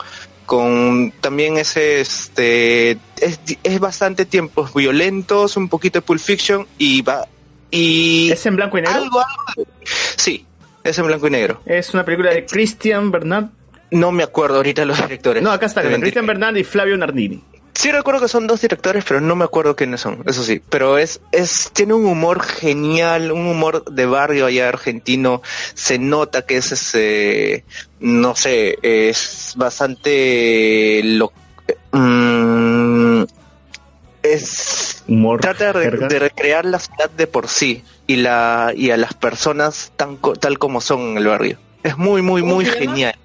[0.45, 7.01] con también ese, este, es, es bastante tiempos violentos, un poquito de Pulp Fiction, y
[7.01, 7.27] va,
[7.71, 8.31] y...
[8.31, 8.95] ¿Es en blanco y negro?
[8.97, 9.67] Algo, algo-
[10.15, 10.45] Sí,
[10.83, 11.61] es en blanco y negro.
[11.65, 13.47] Es una película de Christian Bernard.
[13.91, 15.41] No me acuerdo ahorita los directores.
[15.43, 15.81] No, acá está.
[15.81, 17.41] Christian Bernard y Flavio Nardini.
[17.73, 20.59] Sí recuerdo que son dos directores, pero no me acuerdo quiénes son, eso sí.
[20.67, 25.43] Pero es, es, tiene un humor genial, un humor de barrio allá argentino.
[25.75, 27.65] Se nota que es ese,
[27.99, 31.31] no sé, es bastante lo,
[31.91, 33.23] mm,
[34.23, 35.39] es Humor.
[35.41, 40.17] trata de, recrear la ciudad de por sí y la y a las personas tan
[40.17, 41.57] co- tal como son en el barrio.
[41.83, 43.15] Es muy muy muy genial.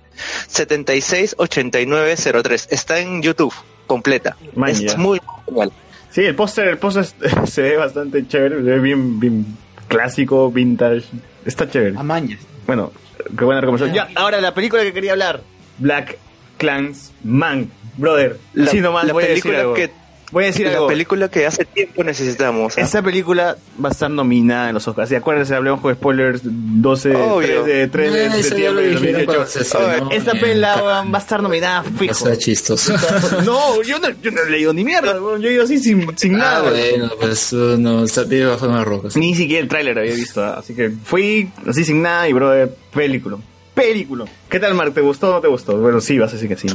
[0.48, 3.54] 768903 está en YouTube
[3.86, 4.36] completa.
[4.54, 4.96] Man, es ya.
[4.96, 5.72] muy genial.
[6.10, 7.06] Sí, el póster, el póster
[7.46, 9.46] se ve bastante chévere, se ve bien, bien
[9.88, 11.04] clásico, vintage.
[11.44, 11.96] Está chévere.
[11.98, 12.40] Amañas.
[12.66, 12.92] Bueno,
[13.36, 13.94] qué buena recomendación.
[13.94, 15.42] Ya, ahora la película que quería hablar.
[15.78, 16.18] Black
[16.58, 17.70] Clans Man.
[17.96, 19.74] Brother, La, así nomás la voy a decir película algo.
[19.74, 19.90] que
[20.32, 20.86] Voy a decir la algo.
[20.88, 22.76] película que hace tiempo necesitamos.
[22.76, 22.80] ¿ah?
[22.80, 25.08] Esta película va a estar nominada en los Oscars.
[25.10, 25.52] ¿Se acuerdan?
[25.52, 27.62] Hablemos con spoilers 12, Obvio.
[27.62, 29.26] 3 de, 3 de Eh, eso septiembre de dijeron 2018.
[29.26, 30.10] cuando se estrenó.
[30.10, 32.12] Esta pela va a estar nominada fijo.
[32.12, 32.94] O sea, chistoso.
[33.44, 35.14] No, yo no, yo no he leído ni mierda.
[35.14, 36.70] Yo he ido así sin, sin Ah, nada.
[36.70, 39.16] bueno, pues no, está bajo unas rocas.
[39.16, 40.54] Ni siquiera el tráiler había visto, ¿ah?
[40.58, 42.52] así que fui así sin nada y bro,
[42.94, 43.36] película.
[43.74, 44.24] Película.
[44.48, 44.92] ¿Qué tal, Mark?
[44.94, 45.76] ¿Te gustó o no te gustó?
[45.78, 46.68] Bueno, sí, vas a decir que sí.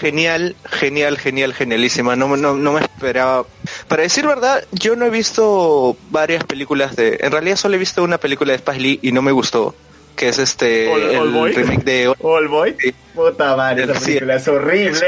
[0.00, 2.16] Genial, genial, genial, genialísima.
[2.16, 3.46] No, me- no, no me esperaba.
[3.88, 7.18] Para decir verdad, yo no he visto varias películas de.
[7.20, 9.74] En realidad solo he visto una película de Spike Lee y no me gustó.
[10.16, 10.88] Que es este.
[10.92, 11.52] All- el All Boy.
[11.52, 12.08] remake de.
[12.22, 12.76] All Boy.
[13.14, 14.18] Puta madre, esa Sí.
[14.18, 15.00] es horrible.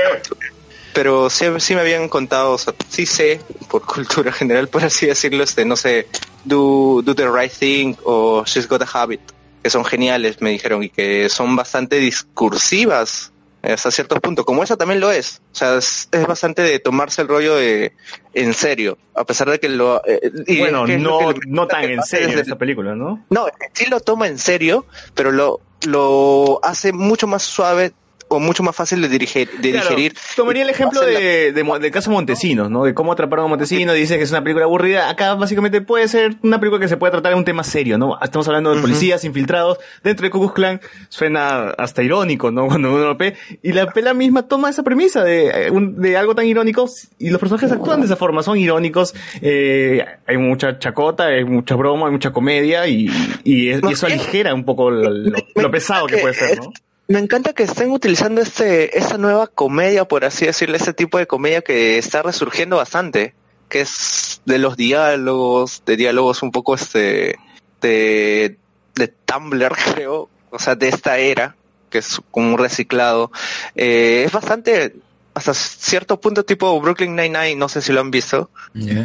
[0.93, 5.05] Pero sí, sí me habían contado, o sea, sí sé, por cultura general, por así
[5.07, 6.07] decirlo, este, no sé,
[6.45, 9.21] Do, do the Right Thing o She's Got a Habit,
[9.67, 13.33] que son geniales, me dijeron, y que son bastante discursivas
[13.65, 15.43] hasta cierto punto, como esa también lo es.
[15.53, 17.93] O sea, es, es bastante de tomarse el rollo de
[18.33, 20.01] en serio, a pesar de que lo...
[20.07, 22.95] eh, y Bueno, es que es lo no, no tan en serio desde- esta película,
[22.95, 23.25] ¿no?
[23.29, 27.93] no, sí lo toma en serio, pero lo, lo hace mucho más suave
[28.29, 30.15] o mucho más fácil de, dirigir, de Claro, digerir.
[30.35, 32.85] Tomaría el ejemplo la- de, de del caso Montesinos, ¿no?
[32.85, 35.09] De cómo atraparon a Montesinos, dice que es una película aburrida.
[35.11, 38.19] Acá básicamente puede ser una película que se puede tratar de un tema serio, ¿no?
[38.23, 40.81] Estamos hablando de policías infiltrados dentro de Ku Klux Klan.
[41.09, 42.67] Suena hasta irónico, ¿no?
[42.69, 43.35] Cuando uno lo ve.
[43.63, 46.89] Y la pela misma toma esa premisa de, eh, de algo tan irónico
[47.19, 49.15] y los personajes actúan de esa forma, son irónicos.
[49.43, 53.09] eh, hay mucha chacota, hay mucha broma, hay mucha comedia y,
[53.45, 56.73] y, es- y eso aligera un poco lo, lo- lo pesado que puede ser, ¿no?
[57.09, 61.27] Me encanta que estén utilizando este, esta nueva comedia, por así decirlo, este tipo de
[61.27, 63.35] comedia que está resurgiendo bastante,
[63.69, 67.39] que es de los diálogos, de diálogos un poco este,
[67.81, 68.59] de,
[68.97, 71.55] de Tumblr, creo, o sea, de esta era,
[71.91, 73.31] que es como un reciclado.
[73.77, 74.97] Eh, es bastante,
[75.35, 78.51] hasta cierto punto tipo Brooklyn Nine-Nine, no sé si lo han visto.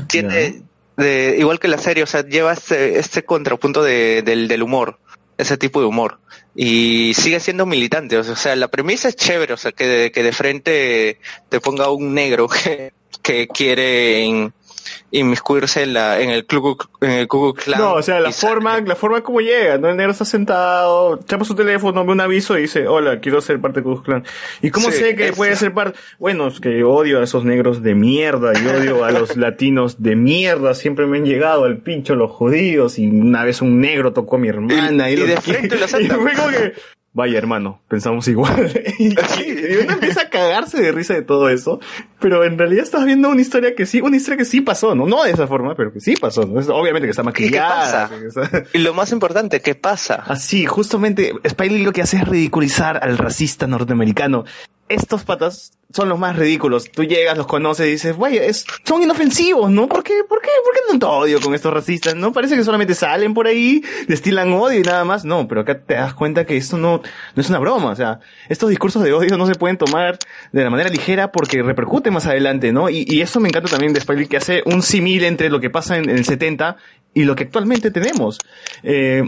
[0.08, 0.64] Tiene,
[0.98, 4.98] de, igual que la serie, o sea, lleva este, este contrapunto de, del, del humor,
[5.42, 6.20] ese tipo de humor.
[6.56, 10.24] Y sigue siendo militante, o sea, la premisa es chévere, o sea, que de, que
[10.24, 12.48] de frente te ponga un negro
[13.22, 14.52] que, quiere
[15.12, 17.78] inmiscuirse en, la, en el Ku en el Ku Klux.
[17.80, 19.90] No, o sea, la Y forma, la forma como llega, ¿no?
[19.90, 23.60] El negro está sentado, chapa su teléfono, ve un aviso y dice, hola, quiero ser
[23.60, 24.28] parte de Ku Klux.
[24.62, 25.98] ¿Y cómo Sí, sé que es- puede ser parte?
[26.20, 30.16] Bueno, es que odio a esos negros de mierda y odio a los latinos de
[30.16, 30.74] mierda.
[30.74, 34.40] Siempre me han llegado al pincho los judíos y una vez un negro tocó a
[34.40, 36.20] mi hermana y, y lo de frente lo y aceptan.
[36.22, 36.74] fue como que,
[37.14, 38.72] vaya hermano, pensamos igual.
[39.00, 39.10] y,
[39.84, 41.80] uno empieza a cagarse de risa de todo eso,
[42.20, 45.06] pero en realidad estás viendo una historia que sí, una historia que sí pasó, ¿no?
[45.06, 48.10] No de esa forma, pero que sí pasó, obviamente que está ¿Y qué maquillada.
[48.10, 48.64] pasa?
[48.74, 50.24] Y lo más importante, ¿qué pasa?
[50.28, 54.46] Así, justamente, Spike Lee lo que hace es ridiculizar al racista norteamericano.
[54.92, 56.92] Estos patas son los más ridículos.
[56.92, 59.88] Tú llegas, los conoces y dices, es, son inofensivos, ¿no?
[59.88, 62.16] ¿Por qué, por qué, por qué tanto odio con estos racistas?
[62.16, 62.32] ¿No?
[62.34, 65.26] Parece que solamente salen por ahí, destilan odio y nada más.
[65.26, 67.02] No, pero acá te das cuenta que esto no,
[67.36, 67.92] no es una broma.
[67.92, 70.18] O sea, estos discursos de odio no se pueden tomar
[70.52, 72.90] de la manera ligera porque repercute más adelante, ¿no?
[72.90, 75.70] Y, y eso me encanta también de Spike que hace un símil entre lo que
[75.70, 76.78] pasa en, en el 70
[77.14, 78.40] y lo que actualmente tenemos.
[78.84, 79.24] Eh,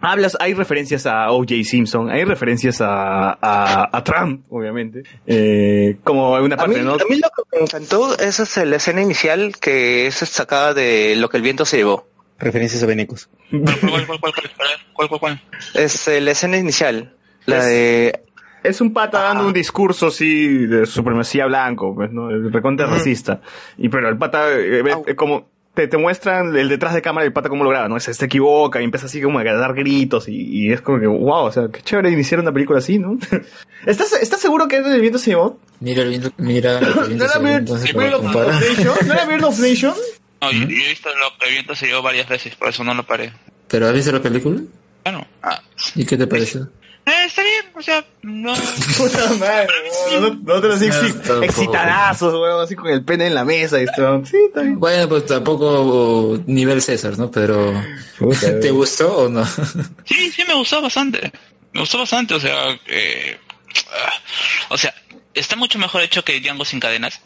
[0.00, 1.54] Hablas, hay referencias a O.J.
[1.64, 6.92] Simpson, hay referencias a, a, a Trump, obviamente, eh, como una A mí, parte, ¿no?
[6.94, 11.16] a mí lo que me encantó esa es la escena inicial que es sacada de
[11.16, 12.06] lo que el viento se llevó.
[12.38, 13.30] Referencias a Venecos.
[13.50, 14.32] ¿Cuál, cuál, cuál, cuál,
[14.94, 15.40] cuál, cuál, cuál?
[15.74, 17.14] Es eh, la escena inicial,
[17.46, 18.20] la Es- de
[18.64, 22.28] Es un pata dando un discurso así de supremacía blanco, pues, ¿no?
[22.30, 23.40] El recontra racista.
[23.78, 27.34] Y pero el pata, eh, eh, como, te, te muestran el detrás de cámara del
[27.34, 28.00] pata cómo lo graba, ¿no?
[28.00, 31.06] Se, se equivoca y empieza así como a dar gritos y, y es como que,
[31.06, 33.18] wow, o sea, qué chévere iniciar una película así, ¿no?
[33.86, 35.60] ¿Estás, ¿Estás seguro que es del viento se llevó?
[35.80, 37.76] Mira el viento, mira el ¿No viento?
[37.76, 39.94] ¿No era Bird of Nation?
[40.38, 42.84] No, yo, yo he visto lo que el viento se llevó varias veces, por eso
[42.84, 43.32] no lo paré.
[43.68, 44.60] ¿Pero has visto la película?
[45.02, 45.62] Bueno, ah,
[45.94, 46.68] ¿Y qué te pareció?
[47.06, 48.54] Eh, está bien, o sea, no.
[48.96, 49.68] Puta madre,
[50.20, 51.42] no, no te lo así, tampoco.
[51.44, 54.22] excitadazos, weón, así con el pene en la mesa y esto.
[54.26, 54.78] Sí, está bien.
[54.78, 57.30] Bueno, pues tampoco nivel César, ¿no?
[57.30, 57.72] Pero
[58.60, 59.44] ¿te gustó o no?
[60.04, 61.32] Sí, sí, me gustó bastante.
[61.72, 63.38] Me gustó bastante, o sea, eh,
[63.92, 64.12] ah,
[64.70, 64.94] o sea,
[65.34, 67.20] está mucho mejor hecho que Django sin cadenas.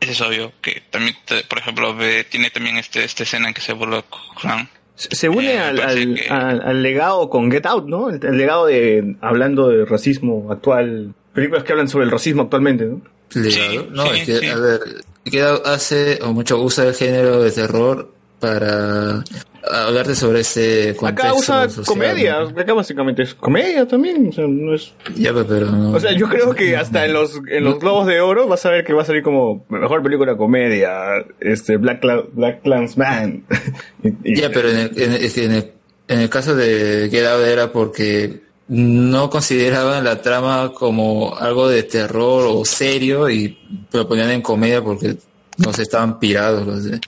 [0.00, 3.54] Eso es obvio, que también, te- por ejemplo, ve- tiene también este, esta escena en
[3.54, 4.04] que se vuelve
[4.40, 4.68] clan.
[4.94, 8.10] Se une Eh, al, al, que- al- al legado con Get Out, ¿no?
[8.10, 11.14] El, el legado de hablando de racismo actual.
[11.34, 13.00] Películas que hablan sobre el racismo actualmente, ¿no?
[13.34, 13.86] Legado.
[13.90, 14.46] no, sí, es que, sí.
[14.48, 14.80] a ver,
[15.24, 18.12] Get hace o mucho usa el género de terror
[18.42, 19.22] para
[19.70, 22.48] hablarte sobre este contexto Acá usa social, comedia, ¿no?
[22.60, 24.92] acá básicamente es comedia también, o sea, no es...
[25.14, 25.92] Ya, pues, pero no.
[25.92, 28.70] O sea, yo creo que hasta en los, en los Globos de Oro vas a
[28.70, 30.90] ver que va a salir como mejor película comedia,
[31.38, 33.44] este, Black, Black Clansman.
[34.24, 35.70] Ya, pero en el, en, el- es que en el,
[36.08, 41.84] en el caso de Get Out era porque no consideraban la trama como algo de
[41.84, 43.56] terror o serio y
[43.92, 45.14] lo ponían en comedia porque
[45.58, 47.00] no se estaban pirados los, de-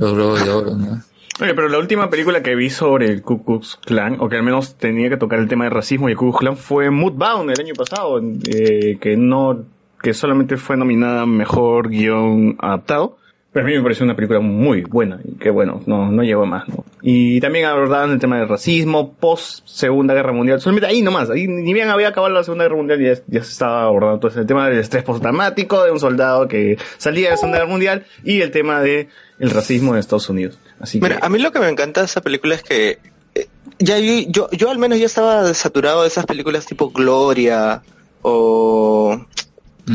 [0.00, 1.10] de.
[1.40, 4.42] Oye, pero la última película que vi sobre el Ku Klux Klan, o que al
[4.42, 7.50] menos tenía que tocar el tema del racismo y el Ku Klux Klan, fue Moodbound
[7.50, 9.64] el año pasado, eh, que no,
[10.02, 13.16] que solamente fue nominada mejor guion adaptado.
[13.52, 16.46] Pero a mí me pareció una película muy buena y que bueno, no, no llegó
[16.46, 16.84] más, ¿no?
[17.02, 20.60] Y también abordaban el tema del racismo post Segunda Guerra Mundial.
[20.60, 23.42] Solamente ahí nomás, ahí ni bien había acabado la Segunda Guerra Mundial y ya, ya
[23.42, 27.30] se estaba abordando todo ese tema del estrés postraumático de un soldado que salía de
[27.30, 29.08] la Segunda Guerra Mundial y el tema de
[29.40, 30.58] el racismo en Estados Unidos.
[30.78, 32.98] Así Mira, que, a mí lo que me encanta de esa película es que
[33.34, 37.82] eh, ya yo, yo, yo al menos ya estaba saturado de esas películas tipo Gloria
[38.22, 39.26] o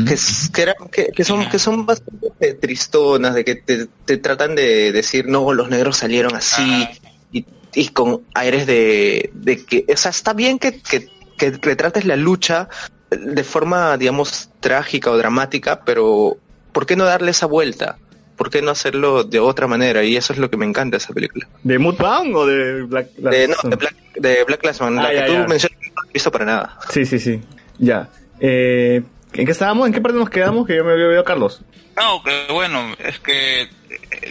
[0.06, 4.16] que, es- que, era- que, que son que son bastante tristonas de que te, te
[4.18, 6.86] tratan de decir no los negros salieron así
[7.32, 11.08] y, y con aires de, de que o sea está bien que, que,
[11.38, 12.68] que retrates la lucha
[13.10, 16.36] de forma digamos trágica o dramática pero
[16.72, 17.96] ¿por qué no darle esa vuelta?
[18.36, 20.04] ¿Por qué no hacerlo de otra manera?
[20.04, 21.48] Y eso es lo que me encanta de esa película.
[21.62, 25.20] ¿De Moodbound o de Black De, no, de Black, de Black Classman, Ah, la ya,
[25.20, 25.46] que tú ya.
[25.46, 26.78] mencionas no he visto para nada.
[26.90, 27.40] Sí, sí, sí.
[27.78, 28.08] Ya.
[28.40, 29.86] Eh, ¿En qué estábamos?
[29.86, 30.66] ¿En qué parte nos quedamos?
[30.66, 31.62] Que yo me había oído Carlos.
[31.96, 33.68] No, que bueno, es que eh,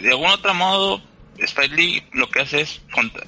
[0.02, 1.00] de algún otro modo
[1.38, 2.80] Spike Lee lo que hace es,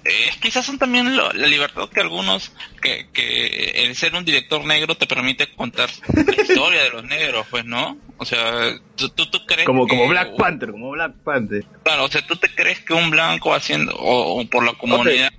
[0.05, 4.65] eh, quizás son también lo- la libertad que algunos, que, que el ser un director
[4.65, 7.99] negro te permite contar la historia de los negros, pues, ¿no?
[8.17, 11.65] O sea, tú, tú, tú crees Como, que- como Black Panther, como Black Panther.
[11.85, 15.33] Claro, o sea, tú te crees que un blanco haciendo, o, o por la comunidad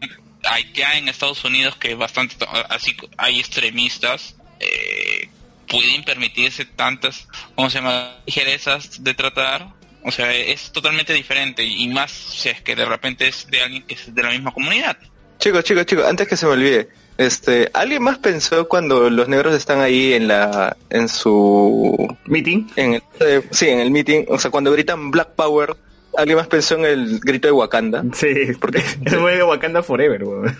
[0.44, 2.36] hay que hay en Estados Unidos que bastante,
[2.70, 5.30] así hay extremistas, eh,
[5.68, 9.68] pueden permitirse tantas, ¿cómo se llama?, ligerezas de tratar.
[10.04, 13.84] O sea, es totalmente diferente y más si es que de repente es de alguien
[13.84, 14.98] que es de la misma comunidad.
[15.40, 19.54] Chicos, chicos, chicos, antes que se me olvide, este, ¿alguien más pensó cuando los negros
[19.54, 22.68] están ahí en la, en su meeting?
[22.76, 25.76] En el, eh, sí, en el meeting, o sea, cuando gritan Black Power,
[26.18, 28.04] ¿alguien más pensó en el grito de Wakanda?
[28.14, 30.56] Sí, porque es muy de Wakanda Forever, weón.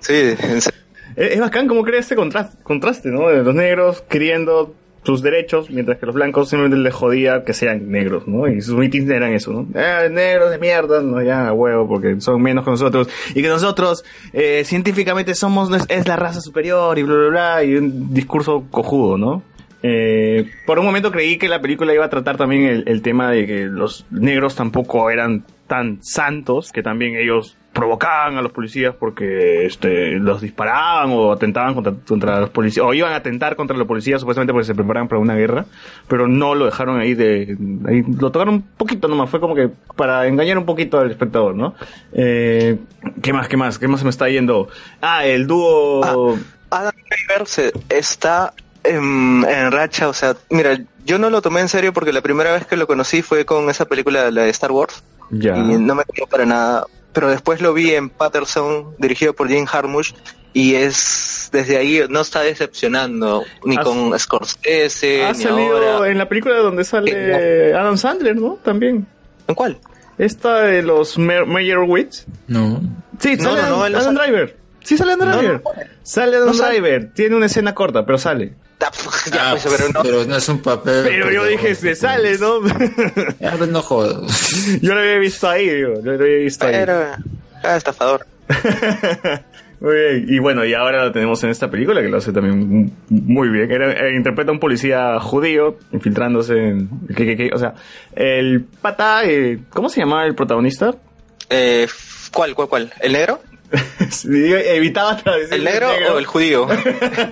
[0.00, 0.80] Sí, en serio.
[1.16, 3.28] Es, es bacán como crea este contraste, contraste, ¿no?
[3.28, 7.90] De los negros queriendo sus derechos, mientras que los blancos simplemente les jodía que sean
[7.90, 8.48] negros, ¿no?
[8.48, 9.66] Y sus meetings eran eso, ¿no?
[9.78, 13.08] Eh, negros de mierda, no, ya, huevo, porque son menos que nosotros.
[13.34, 17.76] Y que nosotros, eh, científicamente somos, es la raza superior y bla, bla, bla, y
[17.76, 19.42] un discurso cojudo, ¿no?
[19.82, 23.46] Eh, por un momento creí que la película iba a tratar también el tema de
[23.46, 29.66] que los negros tampoco eran tan santos, que también ellos provocaban a los policías porque
[29.66, 33.86] este, los disparaban o atentaban contra, contra los policías, o iban a atentar contra los
[33.86, 35.66] policías supuestamente porque se preparaban para una guerra,
[36.08, 39.68] pero no lo dejaron ahí de, ahí lo tocaron un poquito nomás, fue como que
[39.96, 41.74] para engañar un poquito al espectador, ¿no?
[42.12, 42.78] Eh,
[43.20, 44.68] ¿Qué más, qué más, qué más se me está yendo?
[45.02, 46.38] Ah, el dúo...
[46.70, 48.54] Adam Driver se está
[48.84, 52.52] en, en racha, o sea, mira, yo no lo tomé en serio porque la primera
[52.52, 55.56] vez que lo conocí fue con esa película, la de Star Wars, Ya.
[55.56, 59.66] y no me gustó para nada, pero después lo vi en Patterson, dirigido por Jim
[59.72, 60.12] Harmush,
[60.52, 66.10] y es, desde ahí no está decepcionando, ni Has- con Scorsese, Ha ni salido ahora.
[66.10, 68.58] en la película donde sale Adam Sandler, ¿no?
[68.62, 69.06] También.
[69.48, 69.78] ¿En cuál?
[70.18, 72.26] Esta de los Mer- Meyerowitz.
[72.46, 72.80] No.
[73.18, 74.14] Sí, No, sale no, no, Adam.
[74.14, 74.56] Driver.
[74.82, 75.62] Sí, sale Adam No, Driver.
[75.64, 75.70] no.
[76.02, 76.80] Sale Adam No sale.
[76.80, 77.12] Driver.
[77.14, 78.54] Tiene una escena corta, pero sale.
[79.32, 80.02] Ya, pues, pero no.
[80.02, 81.04] Pero no es un papel.
[81.04, 82.60] Pero yo dije, se sale, ¿no?
[83.40, 84.78] Ya, pues no jodas.
[84.80, 85.94] yo lo había visto ahí, digo.
[86.02, 86.74] Yo lo había visto ahí.
[86.74, 87.18] Era
[87.62, 88.26] ah, estafador.
[89.80, 90.26] Muy bien.
[90.28, 93.70] Y bueno, y ahora lo tenemos en esta película que lo hace también muy bien.
[93.70, 96.88] Era- eh, interpreta a un policía judío infiltrándose en...
[97.14, 97.50] ¿qué, qué, qué?
[97.52, 97.74] O sea,
[98.14, 99.24] el pata...
[99.24, 100.94] eh, ¿Cómo se llamaba el protagonista?
[101.50, 101.86] Eh,
[102.32, 102.92] ¿Cuál, cuál, cuál?
[103.00, 103.40] ¿El negro?
[104.10, 106.66] Sí, Evitaba traducir ¿El negro, o el judío?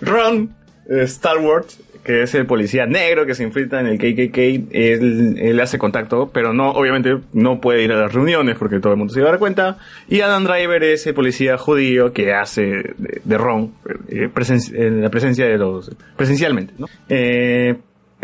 [0.00, 0.50] Ron
[0.88, 4.38] eh, Star Wars, que es el policía negro que se infiltra en el KKK,
[4.72, 8.92] él, él hace contacto, pero no, obviamente no puede ir a las reuniones porque todo
[8.92, 9.78] el mundo se va a dar cuenta.
[10.08, 12.62] Y Adam Driver es el policía judío que hace
[12.96, 13.72] de, de Ron
[14.08, 16.86] eh, presen- en la presencia de los presencialmente, ¿no?
[17.08, 17.76] Eh,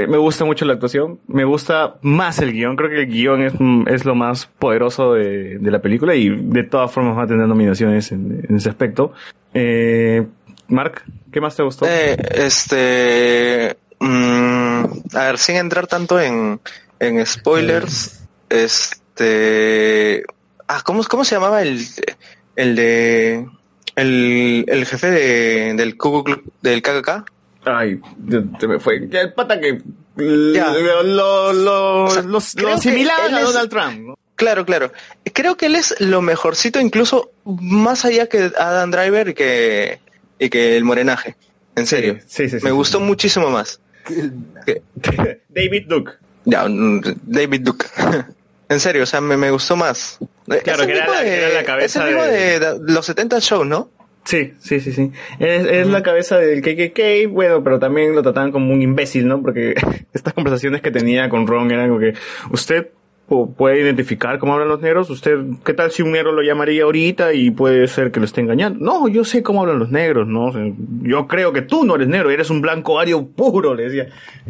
[0.06, 3.54] me gusta mucho la actuación, me gusta más el guion, creo que el guion es,
[3.58, 7.26] mm, es lo más poderoso de, de la película y de todas formas va a
[7.26, 9.12] tener nominaciones en, en ese aspecto.
[9.54, 10.24] Eh,
[10.68, 11.02] Mark,
[11.32, 11.86] ¿qué más te gustó?
[11.88, 13.76] Eh, este.
[13.98, 16.60] mm, a ver, sin entrar tanto en,
[17.00, 20.24] en spoilers, este.
[20.68, 21.80] Ah, ¿cómo, ¿cómo se llamaba el,
[22.56, 23.48] el de.
[23.96, 25.96] El, el jefe de, del,
[26.62, 27.24] del KKK?
[27.76, 28.00] Ay,
[28.60, 28.96] se me fue.
[29.10, 29.80] El pata que
[30.16, 32.68] lo, lo, lo, O sea, lo- él
[33.10, 34.18] a es- Donald Trump, ¿no?
[34.36, 34.92] Claro, claro.
[35.32, 39.98] Creo que él es lo mejorcito, incluso más allá que Adam Driver y que,
[40.38, 41.34] y que el morenaje.
[41.74, 42.18] En serio.
[42.26, 42.64] Sí, sí, sí.
[42.64, 43.80] Me gustó muchísimo más.
[45.48, 46.12] David Duke.
[46.44, 47.86] Ya, mm, David Duke.
[48.70, 50.18] En serio, o sea, me, me gustó más.
[50.46, 53.06] Claro, Es que era la- que era la de- cabeza Es el mismo de- los
[53.06, 53.88] 70 show, ¿no?
[54.28, 55.10] Sí, sí, sí, sí.
[55.38, 59.40] Es, es la cabeza del KKK, bueno, pero también lo trataban como un imbécil, ¿no?
[59.40, 59.72] Porque
[60.12, 62.12] estas conversaciones que tenía con Ron eran como que
[62.50, 62.88] usted
[63.28, 66.84] pu- puede identificar cómo hablan los negros, usted, ¿qué tal si un negro lo llamaría
[66.84, 68.78] ahorita y puede ser que lo esté engañando?
[68.84, 70.52] No, yo sé cómo hablan los negros, ¿no?
[71.02, 74.06] Yo creo que tú no eres negro, eres un blanco ario puro, le decía.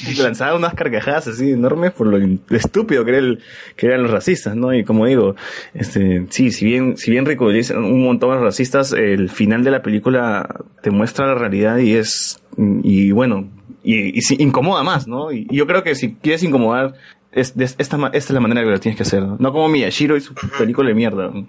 [0.00, 2.18] y lanzaba unas carcajadas así enormes por lo
[2.50, 3.38] estúpido que,
[3.76, 4.74] que eran los racistas, ¿no?
[4.74, 5.36] Y como digo,
[5.74, 9.82] este, sí, si bien, si bien ridiculizan un montón los racistas, el final de la
[9.82, 12.42] película te muestra la realidad y es,
[12.82, 13.48] y bueno,
[13.86, 15.30] y, y sí, incomoda más, ¿no?
[15.32, 16.94] Y, y yo creo que si quieres incomodar,
[17.32, 19.36] es, de- esta, esta es la manera que lo tienes que hacer, ¿no?
[19.38, 21.28] No como Miyashiro y su película de mierda.
[21.32, 21.48] ¿no?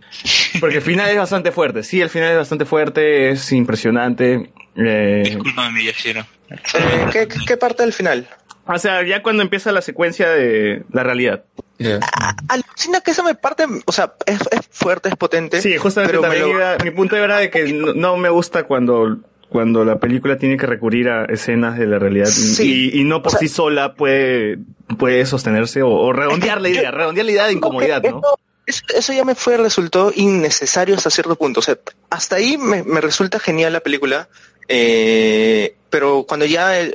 [0.60, 4.52] Porque el final es bastante fuerte, sí, el final es bastante fuerte, es impresionante.
[4.76, 6.22] Eh, Disculpa, Miyashiro.
[6.50, 6.56] Eh,
[7.12, 8.28] ¿qué, qué- qué parte del final?
[8.70, 11.46] o sea, ya cuando empieza la secuencia de la realidad.
[12.50, 15.62] Alucina que esa me parte, o sea, es, es fuerte, es potente.
[15.62, 18.64] Sí, justamente pero también lo- iba- mi punto era de que no, no me gusta
[18.64, 19.20] cuando
[19.50, 22.90] cuando la película tiene que recurrir a escenas de la realidad Sí.
[22.94, 24.60] y, y no por sí sola puede
[24.98, 28.22] puede sostenerse o, o redondear la idea, redondear la idea de incomodidad, ¿no?
[28.66, 31.62] Eso, eso ya me fue, resultó innecesario hasta cierto punto.
[31.62, 31.78] O sea,
[32.10, 34.28] hasta ahí me, me resulta genial la película,
[34.68, 36.94] eh, pero cuando ya eh,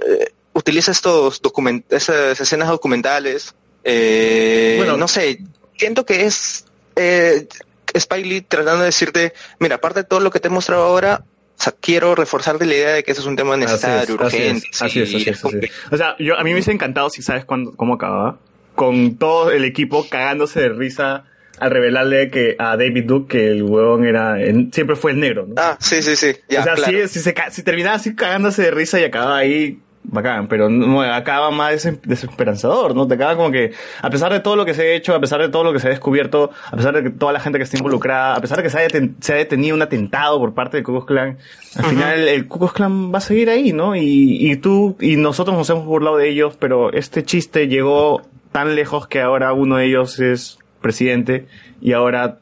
[0.52, 4.96] utiliza estos document esas escenas documentales, eh, Bueno.
[4.98, 5.40] no sé,
[5.78, 6.66] siento que es
[6.96, 7.46] eh,
[7.94, 11.24] Spike Lee tratando de decirte, mira, aparte de todo lo que te he mostrado ahora,
[11.58, 14.42] o sea, quiero reforzarte la idea de que eso es un tema necesario, así es,
[14.42, 14.68] urgente.
[14.80, 15.70] así es, sí, así es, así es.
[15.90, 18.38] O sea, yo, a mí me hubiese encantado si sabes cuándo, cómo acababa.
[18.74, 21.24] Con todo el equipo cagándose de risa
[21.58, 24.36] al revelarle que a David Duke que el huevón era,
[24.72, 25.54] siempre fue el negro, ¿no?
[25.56, 26.34] Ah, sí, sí, sí.
[26.48, 26.92] Ya, o sea, claro.
[27.06, 31.00] sí, si, se, si terminaba así cagándose de risa y acababa ahí, bacán, pero no,
[31.02, 33.06] acaba más desesperanzador, ¿no?
[33.06, 35.40] Te acaba como que, a pesar de todo lo que se ha hecho, a pesar
[35.40, 37.64] de todo lo que se ha descubierto, a pesar de que toda la gente que
[37.64, 40.54] está involucrada, a pesar de que se haya, ten- se haya detenido un atentado por
[40.54, 41.38] parte del Ku Klux Klan,
[41.76, 43.94] al final el, el Ku Klux Klan va a seguir ahí, ¿no?
[43.96, 48.74] Y, y tú y nosotros nos hemos burlado de ellos, pero este chiste llegó tan
[48.74, 51.46] lejos que ahora uno de ellos es presidente
[51.80, 52.40] y ahora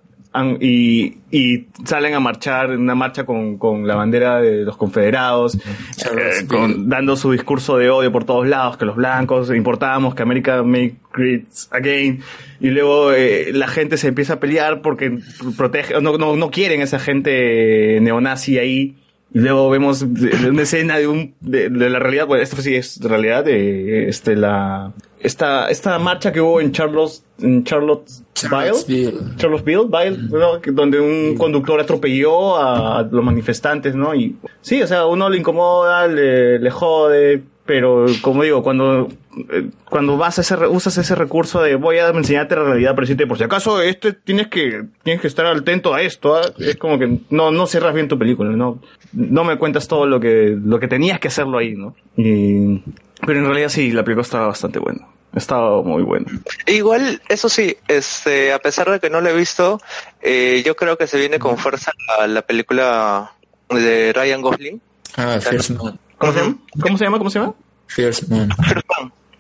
[0.61, 5.57] y, y salen a marchar en una marcha con, con la bandera de los confederados,
[5.57, 10.23] eh, con- dando su discurso de odio por todos lados, que los blancos importamos, que
[10.23, 12.21] América make great again,
[12.61, 15.19] y luego eh, la gente se empieza a pelear porque
[15.57, 18.95] protege, no, no, no quieren esa gente neonazi ahí.
[19.33, 23.01] Y luego vemos una escena de un de, de la realidad, bueno, esto sí es
[23.01, 30.19] realidad de este la esta esta marcha que hubo en Charlotte en Charlottesville, Charlottesville, Ville,
[30.31, 30.59] ¿no?
[30.73, 34.15] Donde un conductor atropelló a, a los manifestantes, ¿no?
[34.15, 39.07] Y sí, o sea, uno le incomoda, le, le jode, pero como digo, cuando
[39.53, 42.97] eh, cuando vas a ese re- usas ese recurso de voy a enseñarte la realidad,
[42.97, 46.41] pero decirte por si acaso este tienes que tienes que estar atento a esto, ¿ah?
[46.59, 48.81] es como que no no cierras bien tu película, no
[49.13, 51.95] no me cuentas todo lo que lo que tenías que hacerlo ahí, ¿no?
[52.17, 52.83] Y
[53.25, 55.07] pero en realidad sí, la película estaba bastante buena.
[55.33, 56.27] Estaba muy buena.
[56.67, 59.81] Igual, eso sí, este, a pesar de que no lo he visto,
[60.21, 63.31] eh, yo creo que se viene con fuerza la, la película
[63.69, 64.81] de Ryan Gosling.
[65.17, 66.01] Ah, First Man.
[66.21, 66.57] ¿Cómo se llama?
[66.81, 67.19] ¿Cómo se llama?
[67.19, 67.55] ¿Cómo se llama?
[67.87, 68.51] First Man.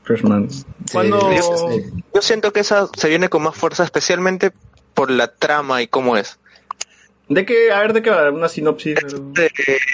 [0.04, 0.48] First Man.
[0.92, 1.70] Cuando yo,
[2.14, 4.50] yo siento que esa se viene con más fuerza, especialmente
[4.94, 6.38] por la trama y cómo es.
[7.28, 7.70] ¿De qué?
[7.70, 8.30] A ver, ¿de qué va?
[8.30, 8.96] Una sinopsis.
[9.34, 9.50] De,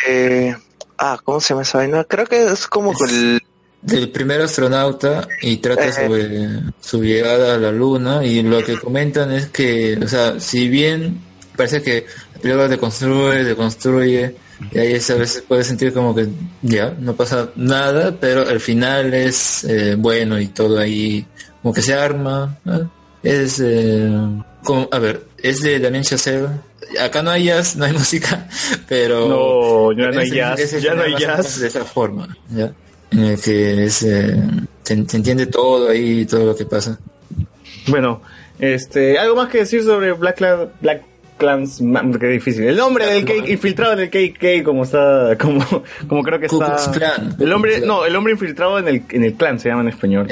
[0.09, 0.57] eh,
[0.97, 2.05] ah, ¿cómo se llama esa vaina?
[2.05, 3.43] Creo que es como con el...
[3.83, 5.93] Del primer astronauta y trata Eh.
[5.93, 10.69] sobre su llegada a la luna y lo que comentan es que, o sea, si
[10.69, 11.21] bien
[11.57, 14.35] parece que la película te construye, te construye
[14.73, 16.29] y ahí es, a veces puedes sentir como que
[16.63, 21.27] ya, no pasa nada, pero al final es eh, bueno y todo ahí
[21.63, 22.59] como que se arma.
[22.65, 22.91] ¿no?
[23.23, 24.11] Es, eh,
[24.65, 26.49] como, a ver, es de Damien Chazelle.
[27.01, 28.49] Acá no hay jazz, no hay música,
[28.89, 29.29] pero...
[29.29, 31.61] No, ya no hay jazz, ya no hay jazz.
[31.61, 32.73] De esa forma, ¿ya?
[33.11, 34.37] En el que es, eh,
[34.83, 36.99] se, se entiende todo ahí, todo lo que pasa.
[37.87, 38.21] Bueno,
[38.59, 40.41] este, algo más que decir sobre Black
[40.81, 41.03] Black
[41.37, 41.83] Clans,
[42.19, 42.65] qué difícil.
[42.65, 45.65] El nombre del cake infiltrado en el KK como está, como,
[46.09, 46.77] como creo que está.
[46.93, 47.37] Klan.
[47.39, 50.29] El hombre, no, el hombre infiltrado en el, en el clan se llama en español.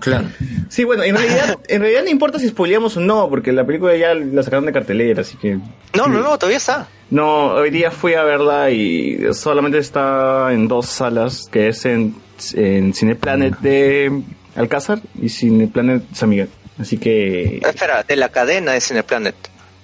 [0.00, 0.34] Clan.
[0.68, 3.96] Sí, bueno, en realidad, en realidad no importa si spoileamos o no, porque la película
[3.96, 5.58] ya la sacaron de cartelera, así que.
[5.96, 6.88] No, no, no, todavía está.
[7.10, 12.14] No, hoy día fui a verla y solamente está en dos salas, que es en,
[12.54, 14.22] en Cineplanet de
[14.54, 16.48] Alcázar y Cineplanet San Miguel.
[16.78, 19.34] Así que Espera, de la cadena de Cineplanet.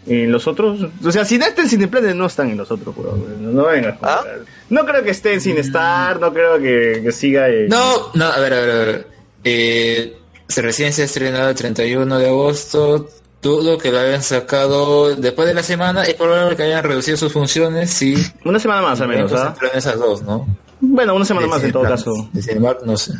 [0.09, 2.97] En los otros, o sea, si no está en Cineplanet no están en los otros,
[2.97, 3.43] weón.
[3.43, 3.99] no, no vengas.
[4.03, 4.25] ¿Ah?
[4.71, 7.47] No creo que esté en Cinestar, no creo que, que siga.
[7.69, 9.07] No, no, a ver, a ver, a ver.
[9.45, 10.17] Eh,
[10.49, 13.09] se recién se ha estrenado el 31 de agosto.
[13.41, 16.03] Dudo que lo hayan sacado después de la semana.
[16.03, 17.91] Es probable que hayan reducido sus funciones.
[17.91, 18.17] Sí.
[18.45, 19.55] Una semana más al menos, ¿ah?
[19.75, 20.47] Esas dos, ¿no?
[20.81, 22.13] Bueno, una semana De más en todo caso.
[22.33, 23.13] De Cinemark, no sé.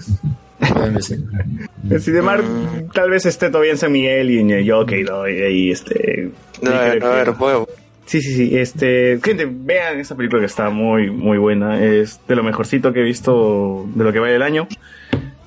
[2.01, 2.49] Sin embargo,
[2.93, 5.29] tal vez esté todavía en San Miguel y en el Jockey, ¿no?
[5.29, 6.31] Y este.
[6.61, 7.69] No, a ver, a ver, puedo.
[8.07, 8.59] Sí, sí, sí.
[8.59, 11.83] Este, gente, vean esa película que está muy, muy buena.
[11.85, 14.67] Es de lo mejorcito que he visto de lo que va del año.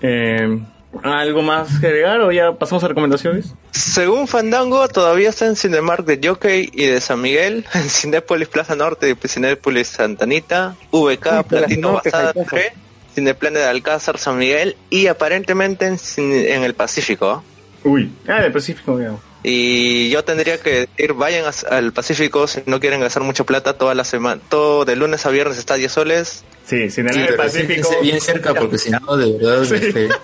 [0.01, 0.59] Eh,
[1.03, 3.55] ¿Algo más que agregar o ya pasamos a recomendaciones?
[3.71, 8.75] Según Fandango, todavía está en Cinemark de Jockey y de San Miguel, en Cinépolis Plaza
[8.75, 12.73] Norte y Cinépolis Santanita, VK, Platino Basada 3
[13.15, 17.43] en el de Alcázar, San Miguel y aparentemente en, en el Pacífico.
[17.83, 19.21] Uy, ah, en el Pacífico, digamos.
[19.43, 23.95] Y yo tendría que decir, vayan al Pacífico si no quieren gastar mucha plata toda
[23.95, 24.39] la semana.
[24.49, 26.43] Todo de lunes a viernes está 10 soles.
[26.65, 27.89] Sí, sin el Pacífico.
[28.01, 29.63] Bien cerca porque si no, de verdad.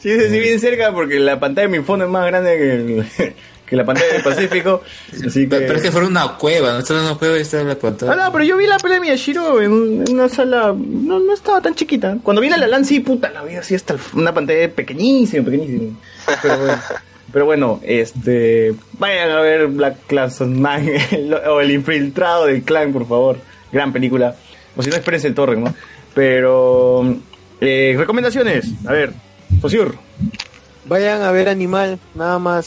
[0.00, 2.56] Este, sí, sí, sí, bien cerca porque la pantalla de mi fondo es más grande
[2.56, 3.34] que
[3.68, 4.82] que la pantalla del Pacífico.
[5.26, 5.56] Así que...
[5.56, 7.74] pero es que fuera una cueva, no está en una cueva y está en la
[7.76, 8.12] pantalla.
[8.12, 10.74] Ah, no, pero yo vi la pelea de Miyashiro en, un- en una sala.
[10.76, 12.16] No, no estaba tan chiquita.
[12.22, 15.44] Cuando vi la La Land, sí, puta, la vi así hasta el- una pantalla pequeñísima,
[15.44, 15.96] pequeñísima.
[16.42, 16.78] Pero bueno,
[17.32, 18.74] pero bueno, este.
[18.98, 23.38] Vayan a ver Black Klansman el- o El Infiltrado del Clan, por favor.
[23.70, 24.34] Gran película.
[24.76, 25.74] O si no, espérense el Torre, ¿no?
[26.14, 27.16] Pero.
[27.60, 28.66] eh, recomendaciones.
[28.86, 29.12] A ver,
[29.60, 29.96] Fosur.
[30.86, 32.66] Vayan a ver Animal, nada más.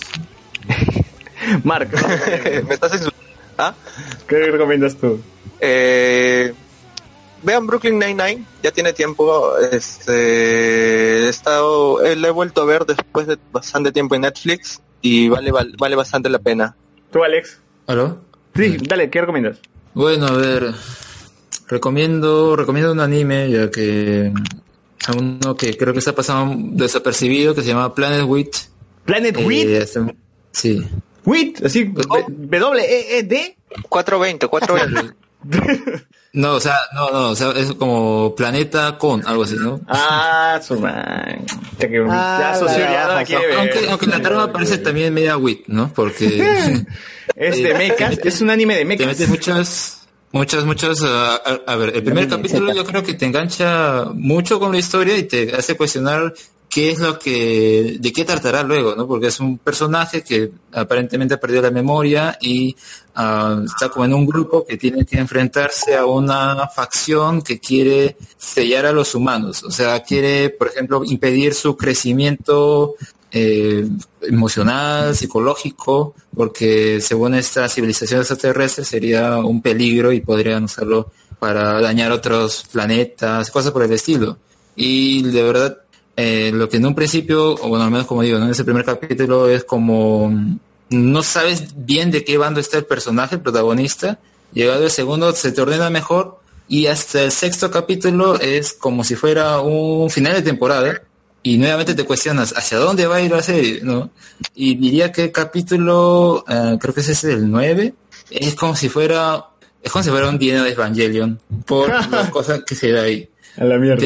[1.63, 1.89] Mark.
[2.67, 3.11] Me estás insultando.
[3.57, 3.73] ¿Ah?
[4.27, 5.19] ¿Qué recomiendas tú?
[5.59, 6.53] Eh,
[7.43, 9.55] vean Brooklyn Nine-Nine, ya tiene tiempo.
[9.71, 14.81] Este, he estado, eh, la he vuelto a ver después de bastante tiempo en Netflix
[15.01, 16.75] y vale, val- vale bastante la pena.
[17.11, 17.59] ¿Tú, Alex?
[17.87, 18.19] ¿Aló?
[18.55, 19.57] Sí, dale, ¿qué recomiendas?
[19.93, 20.73] Bueno, a ver,
[21.67, 24.31] recomiendo, recomiendo un anime, ya que
[25.07, 28.49] a uno que creo que está pasando desapercibido, que se llama Planet Wheat.
[29.05, 29.83] ¿Planet Eh, Wheat?
[29.83, 30.15] hace-
[30.51, 30.83] sí.
[31.25, 31.65] ¿Wheat?
[31.65, 31.91] Así,
[32.27, 33.57] W-E-E-D.
[33.89, 35.15] 420, 420.
[36.33, 39.81] No, o sea, no, no, o sea, es como Planeta con, algo así, ¿no?
[39.87, 41.45] Ah, su man.
[41.77, 43.57] Ya que Ah, ya socio la ya no baja, quiere ver.
[43.57, 45.91] Aunque, aunque la trama parece también media wit, ¿no?
[45.93, 46.25] Porque
[47.35, 49.07] Es de mechas, es un anime de te mechas.
[49.07, 51.01] metes muchas, muchas, muchas.
[51.03, 54.77] ah, a, a ver, el primer capítulo yo creo que te engancha mucho con la
[54.77, 56.33] historia y te hace cuestionar
[56.71, 59.05] qué es lo que, de qué tratará luego, ¿no?
[59.05, 62.73] Porque es un personaje que aparentemente ha perdido la memoria y
[63.13, 68.15] ah, está como en un grupo que tiene que enfrentarse a una facción que quiere
[68.37, 69.63] sellar a los humanos.
[69.63, 72.95] O sea, quiere, por ejemplo, impedir su crecimiento
[73.33, 73.85] eh,
[74.21, 82.13] emocional, psicológico, porque según esta civilización extraterrestre sería un peligro y podrían usarlo para dañar
[82.13, 84.37] otros planetas, cosas por el estilo.
[84.73, 85.77] Y de verdad,
[86.15, 88.45] eh, lo que en un principio, o bueno, al menos como digo, ¿no?
[88.45, 90.31] en ese primer capítulo es como
[90.91, 94.19] no sabes bien de qué bando está el personaje, el protagonista.
[94.53, 99.15] Llegado el segundo se te ordena mejor y hasta el sexto capítulo es como si
[99.15, 101.01] fuera un final de temporada
[101.43, 104.11] y nuevamente te cuestionas hacia dónde va a ir la serie, ¿no?
[104.53, 107.93] Y diría que el capítulo, eh, creo que ese es el 9,
[108.29, 109.45] es como si fuera,
[109.81, 113.27] es como si fuera un día de Evangelion por las cosas que se da ahí.
[113.57, 114.05] A la mierda.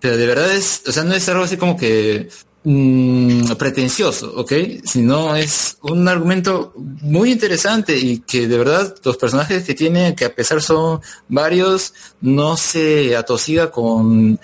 [0.00, 2.28] Pero de verdad es, o sea, no es algo así como que
[2.64, 4.52] mm, pretencioso, ¿ok?
[4.84, 10.26] Sino es un argumento muy interesante y que de verdad los personajes que tiene, que
[10.26, 14.38] a pesar son varios, no se atosiga con,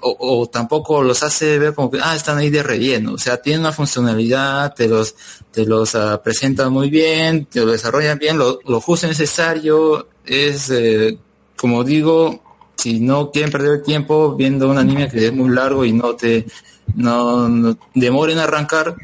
[0.00, 3.12] o, tampoco los hace ver como que, ah, están ahí de relleno.
[3.14, 5.14] O sea, tienen una funcionalidad, te los,
[5.50, 10.70] te los ah, presentan muy bien, te lo desarrollan bien, lo, lo justo necesario, es,
[10.70, 11.18] eh,
[11.54, 12.45] como digo,
[12.76, 16.14] si no quieren perder el tiempo viendo un anime que es muy largo y no
[16.14, 16.46] te
[16.94, 18.94] no, no demora en arrancar,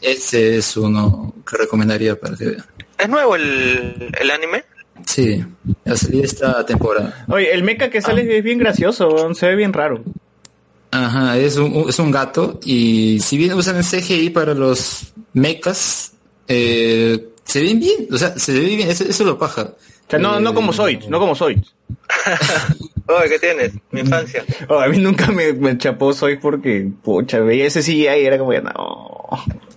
[0.00, 2.64] ese es uno que recomendaría para que vean.
[2.98, 4.64] ¿Es nuevo el, el anime?
[5.06, 5.44] Sí,
[5.84, 7.24] a salir esta temporada.
[7.28, 10.02] Oye, el mecha que sale es bien gracioso, se ve bien raro.
[10.90, 16.12] Ajá, es un, es un gato y si bien usan el CGI para los mechas,
[16.46, 19.62] eh, se ven bien, o sea, se ve bien, eso, eso lo paja.
[19.62, 21.60] O sea, no, no como soy, no como soy.
[23.06, 23.72] Oye, ¿qué tienes?
[23.90, 24.44] Mi infancia.
[24.68, 28.38] Oh, a mí nunca me, me chapó soy porque, pucha, veía ese CGI y era
[28.38, 29.28] como, ya, no.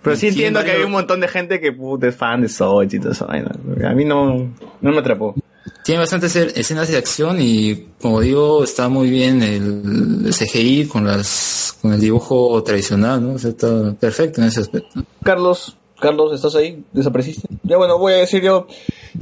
[0.02, 2.50] Pero sí Sí, entiendo que hay un montón de gente que puta, es fan de
[2.50, 3.28] Soy y todo eso.
[3.30, 4.50] A mí no,
[4.82, 5.36] no me atrapó.
[5.84, 11.06] Tiene bastantes escen- escenas de acción y como digo, está muy bien el CGI con
[11.06, 13.34] las con el dibujo tradicional, ¿no?
[13.34, 15.04] O sea, está perfecto en ese aspecto.
[15.24, 16.84] Carlos, Carlos, ¿estás ahí?
[16.94, 17.48] ¿Desapareciste?
[17.64, 18.68] Ya bueno, voy a decir yo,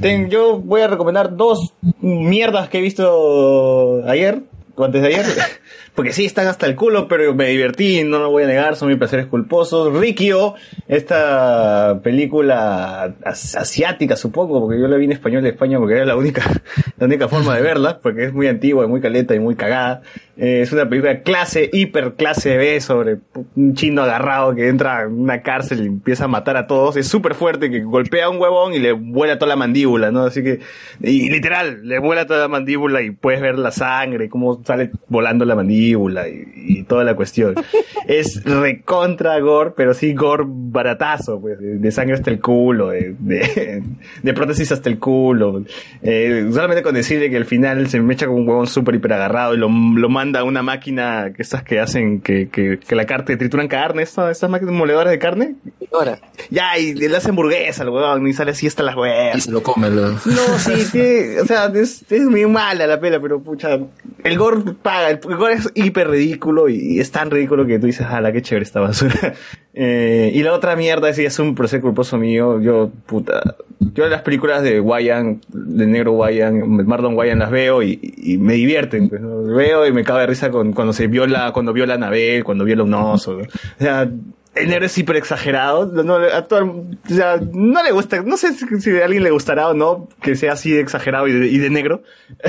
[0.00, 4.42] ten- yo voy a recomendar dos mierdas que he visto ayer,
[4.74, 5.24] o antes de ayer.
[5.94, 8.88] porque sí están hasta el culo, pero me divertí, no lo voy a negar, son
[8.88, 9.90] mis placeres culposos.
[9.98, 10.54] Rikio,
[10.86, 16.04] esta película as- asiática, supongo, porque yo la vi en español de España porque era
[16.04, 16.42] la única,
[16.98, 20.02] la única forma de verla, porque es muy antigua, y muy caleta y muy cagada.
[20.38, 23.18] Eh, es una película de clase, hiper clase B sobre
[23.54, 26.96] un chino agarrado que entra a una cárcel y empieza a matar a todos.
[26.96, 30.24] Es súper fuerte que golpea a un huevón y le vuela toda la mandíbula, ¿no?
[30.24, 30.60] Así que,
[31.00, 35.46] y literal, le vuela toda la mandíbula y puedes ver la sangre, cómo sale volando
[35.46, 37.54] la mandíbula y, y toda la cuestión.
[38.06, 43.82] es recontra gore, pero sí gore baratazo, pues, de, sangre hasta el culo, de, de,
[44.22, 45.64] de prótesis hasta el culo.
[46.02, 49.14] Eh, solamente con decirle que al final se me echa con un huevón súper hiper
[49.14, 52.94] agarrado y lo, lo manda a una máquina, que estas que hacen que, que, que
[52.94, 55.54] la carne, trituran carne, estas, estas máquinas moledoras de carne.
[55.92, 56.18] Ahora.
[56.50, 59.36] Ya, y le hace hamburguesa al huevón y sale así hasta las huevas.
[59.36, 59.90] Y se lo come.
[59.90, 60.10] Lo...
[60.10, 60.18] No,
[60.58, 63.78] sí, tiene- o sea, es, es muy mala la pela, pero pucha,
[64.24, 68.06] el gore paga, el gore es hiper ridículo y es tan ridículo que tú dices,
[68.06, 69.34] ala, qué chévere esta basura.
[69.78, 73.56] Eh, y la otra mierda, ya es un proceso culposo mío, yo, puta,
[73.92, 79.10] yo las películas de Wyan, de negro Wyan, Marlon Wyan las veo y, me divierten,
[79.10, 82.42] pues, veo y me cago de risa con, cuando se viola, cuando viola a Anabel,
[82.42, 83.44] cuando viola a un oso, o
[83.78, 84.08] sea,
[84.54, 85.84] el negro es hiper exagerado.
[85.84, 89.74] No, o sea, no le gusta, no sé si, si a alguien le gustará o
[89.74, 92.02] no que sea así de exagerado y de, y de negro.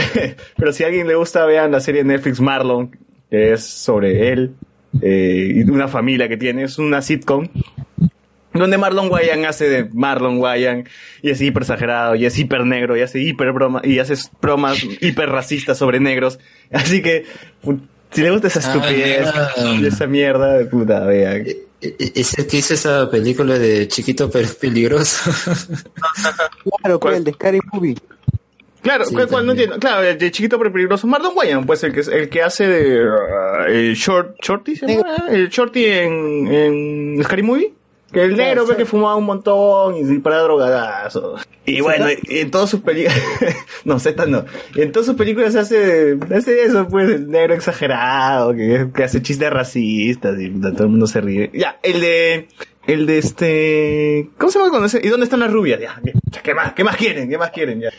[0.57, 2.97] Pero si a alguien le gusta, vean la serie de Netflix Marlon,
[3.29, 4.55] que es sobre él
[5.01, 6.63] eh, y de una familia que tiene.
[6.63, 7.47] Es una sitcom.
[8.53, 10.89] Donde Marlon Wayans hace de Marlon Wayans
[11.21, 14.83] y es hiper exagerado y es hiper negro y hace hiper broma y hace bromas
[15.01, 16.39] hiper racistas sobre negros.
[16.71, 17.25] Así que
[18.11, 21.45] si le gusta esa estupidez Ah, y esa mierda, puta, vean.
[21.79, 25.31] ¿Es el que hizo esa película de chiquito pero peligroso?
[26.81, 27.95] Claro, pues el de Scary Movie.
[28.87, 29.05] Claro.
[29.79, 31.07] Claro, el de chiquito pero peligroso.
[31.07, 35.15] Marlon Wayans, pues el que el que hace de uh, el short shorty, ¿se llama?
[35.29, 37.73] el shorty en en Scary Movie.
[38.11, 41.35] Que el negro ve que fumaba un montón y disparaba drogadazo.
[41.65, 43.19] Y bueno, y en todas sus películas,
[43.83, 44.45] no, Z no.
[44.77, 49.49] En todas sus películas hace, hace eso, pues, el negro exagerado, que, que hace chistes
[49.51, 51.51] racistas y todo el mundo se ríe.
[51.53, 52.47] Ya, el de,
[52.87, 55.81] el de este, ¿cómo se llama cuando ese- ¿Y dónde están las rubias?
[55.81, 56.71] Ya, ya, ¿qué más?
[56.73, 57.29] ¿Qué más quieren?
[57.29, 57.81] ¿Qué más quieren?
[57.81, 57.89] Ya.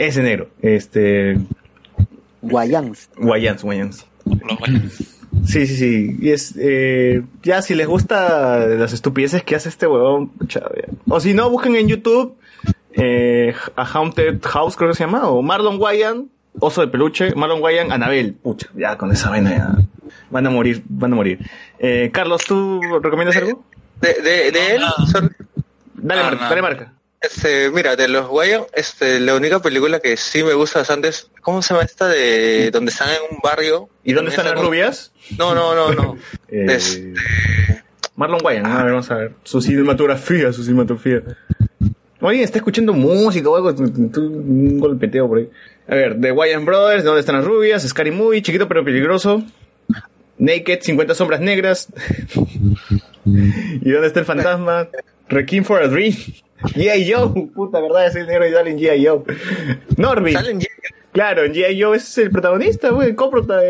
[0.00, 1.36] Ese negro, este,
[2.40, 3.10] Guayans.
[3.18, 4.06] Wayans, Wayans.
[5.44, 6.16] Sí, sí, sí.
[6.18, 10.32] Y es, eh, ya, si les gusta las estupideces que hace este huevón,
[11.06, 12.34] o si no, busquen en YouTube,
[12.94, 17.60] eh, a Haunted House, creo que se llama, o Marlon Wayans, oso de peluche, Marlon
[17.60, 19.76] Wayans, Anabel, pucha, ya, con esa vaina ya,
[20.30, 21.40] van a morir, van a morir.
[21.78, 23.62] Eh, Carlos, ¿tú recomiendas algo?
[24.00, 24.82] De, de, de él,
[25.94, 26.92] Dale marca, dale marca.
[27.20, 31.30] Este, mira, de los Wayans, este, la única película que sí me gusta bastante es,
[31.42, 33.88] ¿cómo se llama esta de donde están en un barrio?
[34.04, 35.12] ¿Y dónde están las rubias?
[35.38, 36.16] No, no, no, no.
[36.48, 37.14] Eh, Este,
[38.16, 39.32] Marlon Wayans, a ver, vamos a ver.
[39.44, 41.22] Su cinematografía, su cinematografía.
[42.20, 45.48] Alguien está escuchando música o algo, un golpeteo por ahí.
[45.88, 47.82] A ver, The Wayans Brothers, ¿Dónde están las rubias?
[47.86, 49.42] Scary Movie, chiquito pero peligroso.
[50.38, 51.88] Naked, 50 sombras negras.
[53.24, 54.88] ¿Y dónde está el fantasma?
[55.28, 56.14] Requiem for a Dream.
[56.62, 57.12] G.I.
[57.12, 59.06] Joe, puta verdad, es el negro y sale en G.I.
[59.06, 59.22] Joe.
[59.96, 60.34] Norby.
[61.12, 61.80] Claro, en G.I.
[61.82, 63.60] Joe es el protagonista, güey, coprota,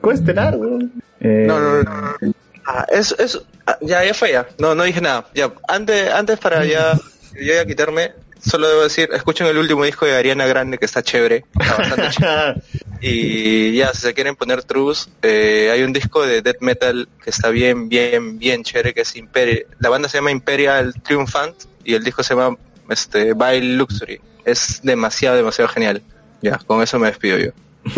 [0.00, 0.88] coestelar, güey.
[1.20, 2.16] Eh, No, no, no.
[2.20, 2.32] no.
[2.66, 4.46] Ah, es, es, ah, ya, ya fue ya.
[4.58, 5.26] No, no dije nada.
[5.34, 6.94] Ya, antes, antes para ya,
[7.34, 11.02] yo ya quitarme, solo debo decir, escuchen el último disco de Ariana Grande que está
[11.02, 11.44] chévere.
[11.58, 12.54] Está bastante chévere.
[13.00, 17.30] Y ya, si se quieren poner trus, eh, hay un disco de death metal que
[17.30, 19.66] está bien, bien, bien chévere, que es Imperial.
[19.80, 22.56] La banda se llama Imperial Triumphant y el disco se llama
[22.88, 24.20] este, Vile Luxury.
[24.44, 26.02] Es demasiado, demasiado genial.
[26.40, 27.50] Ya, con eso me despido yo.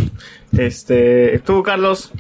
[0.57, 2.13] Este, tú, Carlos.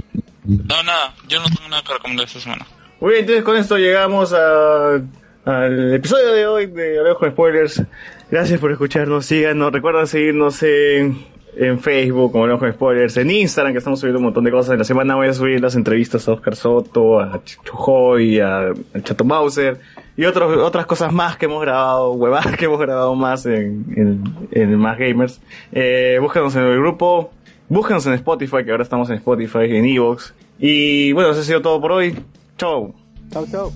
[0.44, 2.66] No, nada, yo no tengo nada que recomendar esta semana.
[3.00, 5.00] Muy bien, entonces con esto llegamos a-
[5.44, 7.82] al episodio de hoy de Hablemos con Spoilers.
[8.30, 11.24] Gracias por escucharnos, síganos, recuerden seguirnos en,
[11.56, 14.72] en Facebook como Hablemos con Spoilers, en Instagram que estamos subiendo un montón de cosas.
[14.72, 19.00] En la semana voy a subir las entrevistas a Oscar Soto, a Chujoy, a, a
[19.02, 19.78] Chato Mauser
[20.16, 24.48] y otros, otras cosas más que hemos grabado, huevadas que hemos grabado más en, en,
[24.50, 25.40] en Más Gamers.
[25.72, 27.30] Eh, búscanos en el grupo,
[27.68, 30.34] búscanos en Spotify, que ahora estamos en Spotify, en Evox.
[30.58, 32.16] Y bueno, eso ha sido todo por hoy.
[32.56, 32.94] Chau.
[33.30, 33.72] Chau, chau.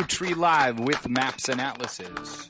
[0.00, 2.41] Tree Live with maps and atlases.